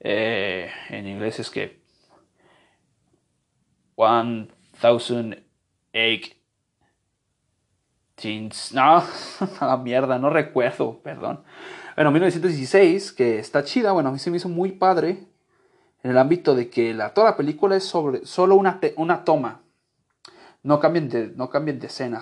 Eh, 0.01 0.69
en 0.89 1.07
inglés 1.07 1.39
es 1.39 1.49
que 1.49 1.81
1008 3.95 5.43
Teens. 8.15 8.73
No, 8.73 9.01
la 9.61 9.77
mierda, 9.77 10.19
no 10.19 10.29
recuerdo, 10.29 10.99
perdón. 11.01 11.41
Bueno, 11.95 12.11
1916, 12.11 13.13
que 13.13 13.39
está 13.39 13.63
chida, 13.63 13.93
bueno, 13.93 14.09
a 14.09 14.11
mí 14.11 14.19
se 14.19 14.29
me 14.29 14.35
hizo 14.35 14.49
muy 14.49 14.73
padre 14.73 15.23
en 16.03 16.11
el 16.11 16.17
ámbito 16.17 16.53
de 16.53 16.69
que 16.69 16.93
la, 16.93 17.13
toda 17.13 17.31
la 17.31 17.37
película 17.37 17.77
es 17.77 17.85
sobre 17.85 18.25
solo 18.25 18.55
una, 18.55 18.81
una 18.97 19.23
toma 19.23 19.62
no 20.63 20.79
cambien 20.79 21.09
de, 21.09 21.33
no 21.35 21.49
cambien 21.49 21.79
de 21.79 21.87
escena. 21.87 22.21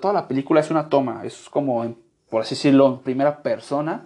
toda 0.00 0.14
la 0.14 0.28
película 0.28 0.60
es 0.60 0.70
una 0.70 0.88
toma, 0.88 1.24
es 1.24 1.50
como, 1.50 1.96
por 2.30 2.42
así 2.42 2.54
decirlo, 2.54 2.86
en 2.86 2.98
primera 2.98 3.42
persona. 3.42 4.04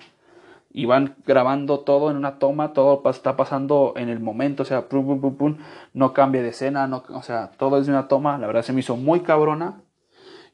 Y 0.77 0.87
van 0.87 1.15
grabando 1.25 1.81
todo 1.81 2.11
en 2.11 2.17
una 2.17 2.41
toma, 2.41 2.73
todo 2.73 3.09
está 3.09 3.37
pasando 3.37 3.95
en 3.97 4.09
el 4.09 4.19
momento, 4.19 4.65
o 4.65 4.67
sea, 4.67 4.89
pum, 4.89 5.21
pum, 5.21 5.37
pum, 5.37 5.57
no 5.93 6.13
cambia 6.13 6.43
de 6.43 6.49
escena, 6.49 6.91
o 7.11 7.23
sea, 7.23 7.53
todo 7.57 7.79
es 7.79 7.87
de 7.87 7.93
una 7.93 8.09
toma. 8.09 8.39
La 8.39 8.49
verdad 8.49 8.63
se 8.63 8.73
me 8.73 8.81
hizo 8.81 8.97
muy 8.97 9.21
cabrona. 9.21 9.83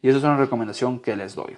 Y 0.02 0.08
esa 0.08 0.18
es 0.18 0.24
una 0.24 0.36
recomendación 0.36 1.00
que 1.00 1.16
les 1.16 1.34
doy. 1.34 1.56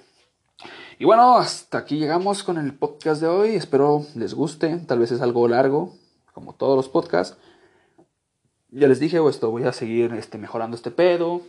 Y 0.97 1.03
bueno, 1.03 1.37
hasta 1.37 1.79
aquí 1.79 1.97
llegamos 1.97 2.43
con 2.43 2.57
el 2.57 2.73
podcast 2.73 3.19
de 3.21 3.27
hoy. 3.27 3.55
Espero 3.55 4.05
les 4.15 4.33
guste. 4.33 4.77
Tal 4.79 4.99
vez 4.99 5.11
es 5.11 5.21
algo 5.21 5.45
largo, 5.49 5.93
como 6.33 6.53
todos 6.53 6.77
los 6.77 6.87
podcasts. 6.87 7.37
Ya 8.69 8.87
les 8.87 8.99
dije, 9.01 9.19
esto 9.27 9.51
voy 9.51 9.63
a 9.63 9.73
seguir 9.73 10.13
este, 10.13 10.37
mejorando 10.37 10.75
este 10.75 10.91
pedo 10.91 11.41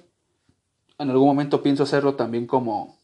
en 0.98 1.10
algún 1.10 1.28
momento 1.28 1.62
pienso 1.62 1.82
hacerlo 1.82 2.14
también 2.14 2.46
como 2.46 2.96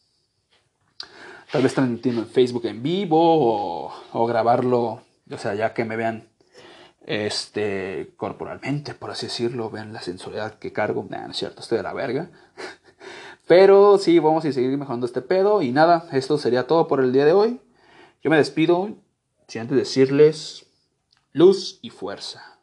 tal 1.50 1.62
vez 1.62 1.74
transmitiendo 1.74 2.22
en 2.22 2.28
Facebook 2.28 2.66
en 2.66 2.82
vivo 2.82 3.92
o, 4.12 4.26
grabarlo, 4.26 5.02
o 5.30 5.38
sea, 5.38 5.54
ya 5.54 5.74
que 5.74 5.84
me 5.84 5.96
vean 5.96 6.28
este 7.06 8.12
corporalmente, 8.16 8.94
por 8.94 9.10
así 9.10 9.26
decirlo, 9.26 9.70
vean 9.70 9.92
la 9.92 10.02
sensualidad 10.02 10.58
que 10.58 10.72
cargo, 10.72 11.04
nah, 11.08 11.26
no 11.26 11.34
cierto, 11.34 11.60
estoy 11.60 11.78
de 11.78 11.82
la 11.82 11.92
verga. 11.92 12.30
Pero 13.48 13.98
sí, 13.98 14.18
vamos 14.20 14.44
a 14.44 14.52
seguir 14.52 14.76
mejorando 14.78 15.06
este 15.06 15.22
pedo 15.22 15.62
y 15.62 15.72
nada, 15.72 16.06
esto 16.12 16.38
sería 16.38 16.68
todo 16.68 16.86
por 16.86 17.00
el 17.00 17.12
día 17.12 17.24
de 17.24 17.32
hoy. 17.32 17.60
Yo 18.22 18.30
me 18.30 18.36
despido 18.36 18.90
sin 19.48 19.62
antes 19.62 19.76
decirles 19.76 20.66
luz 21.32 21.80
y 21.82 21.90
fuerza. 21.90 22.59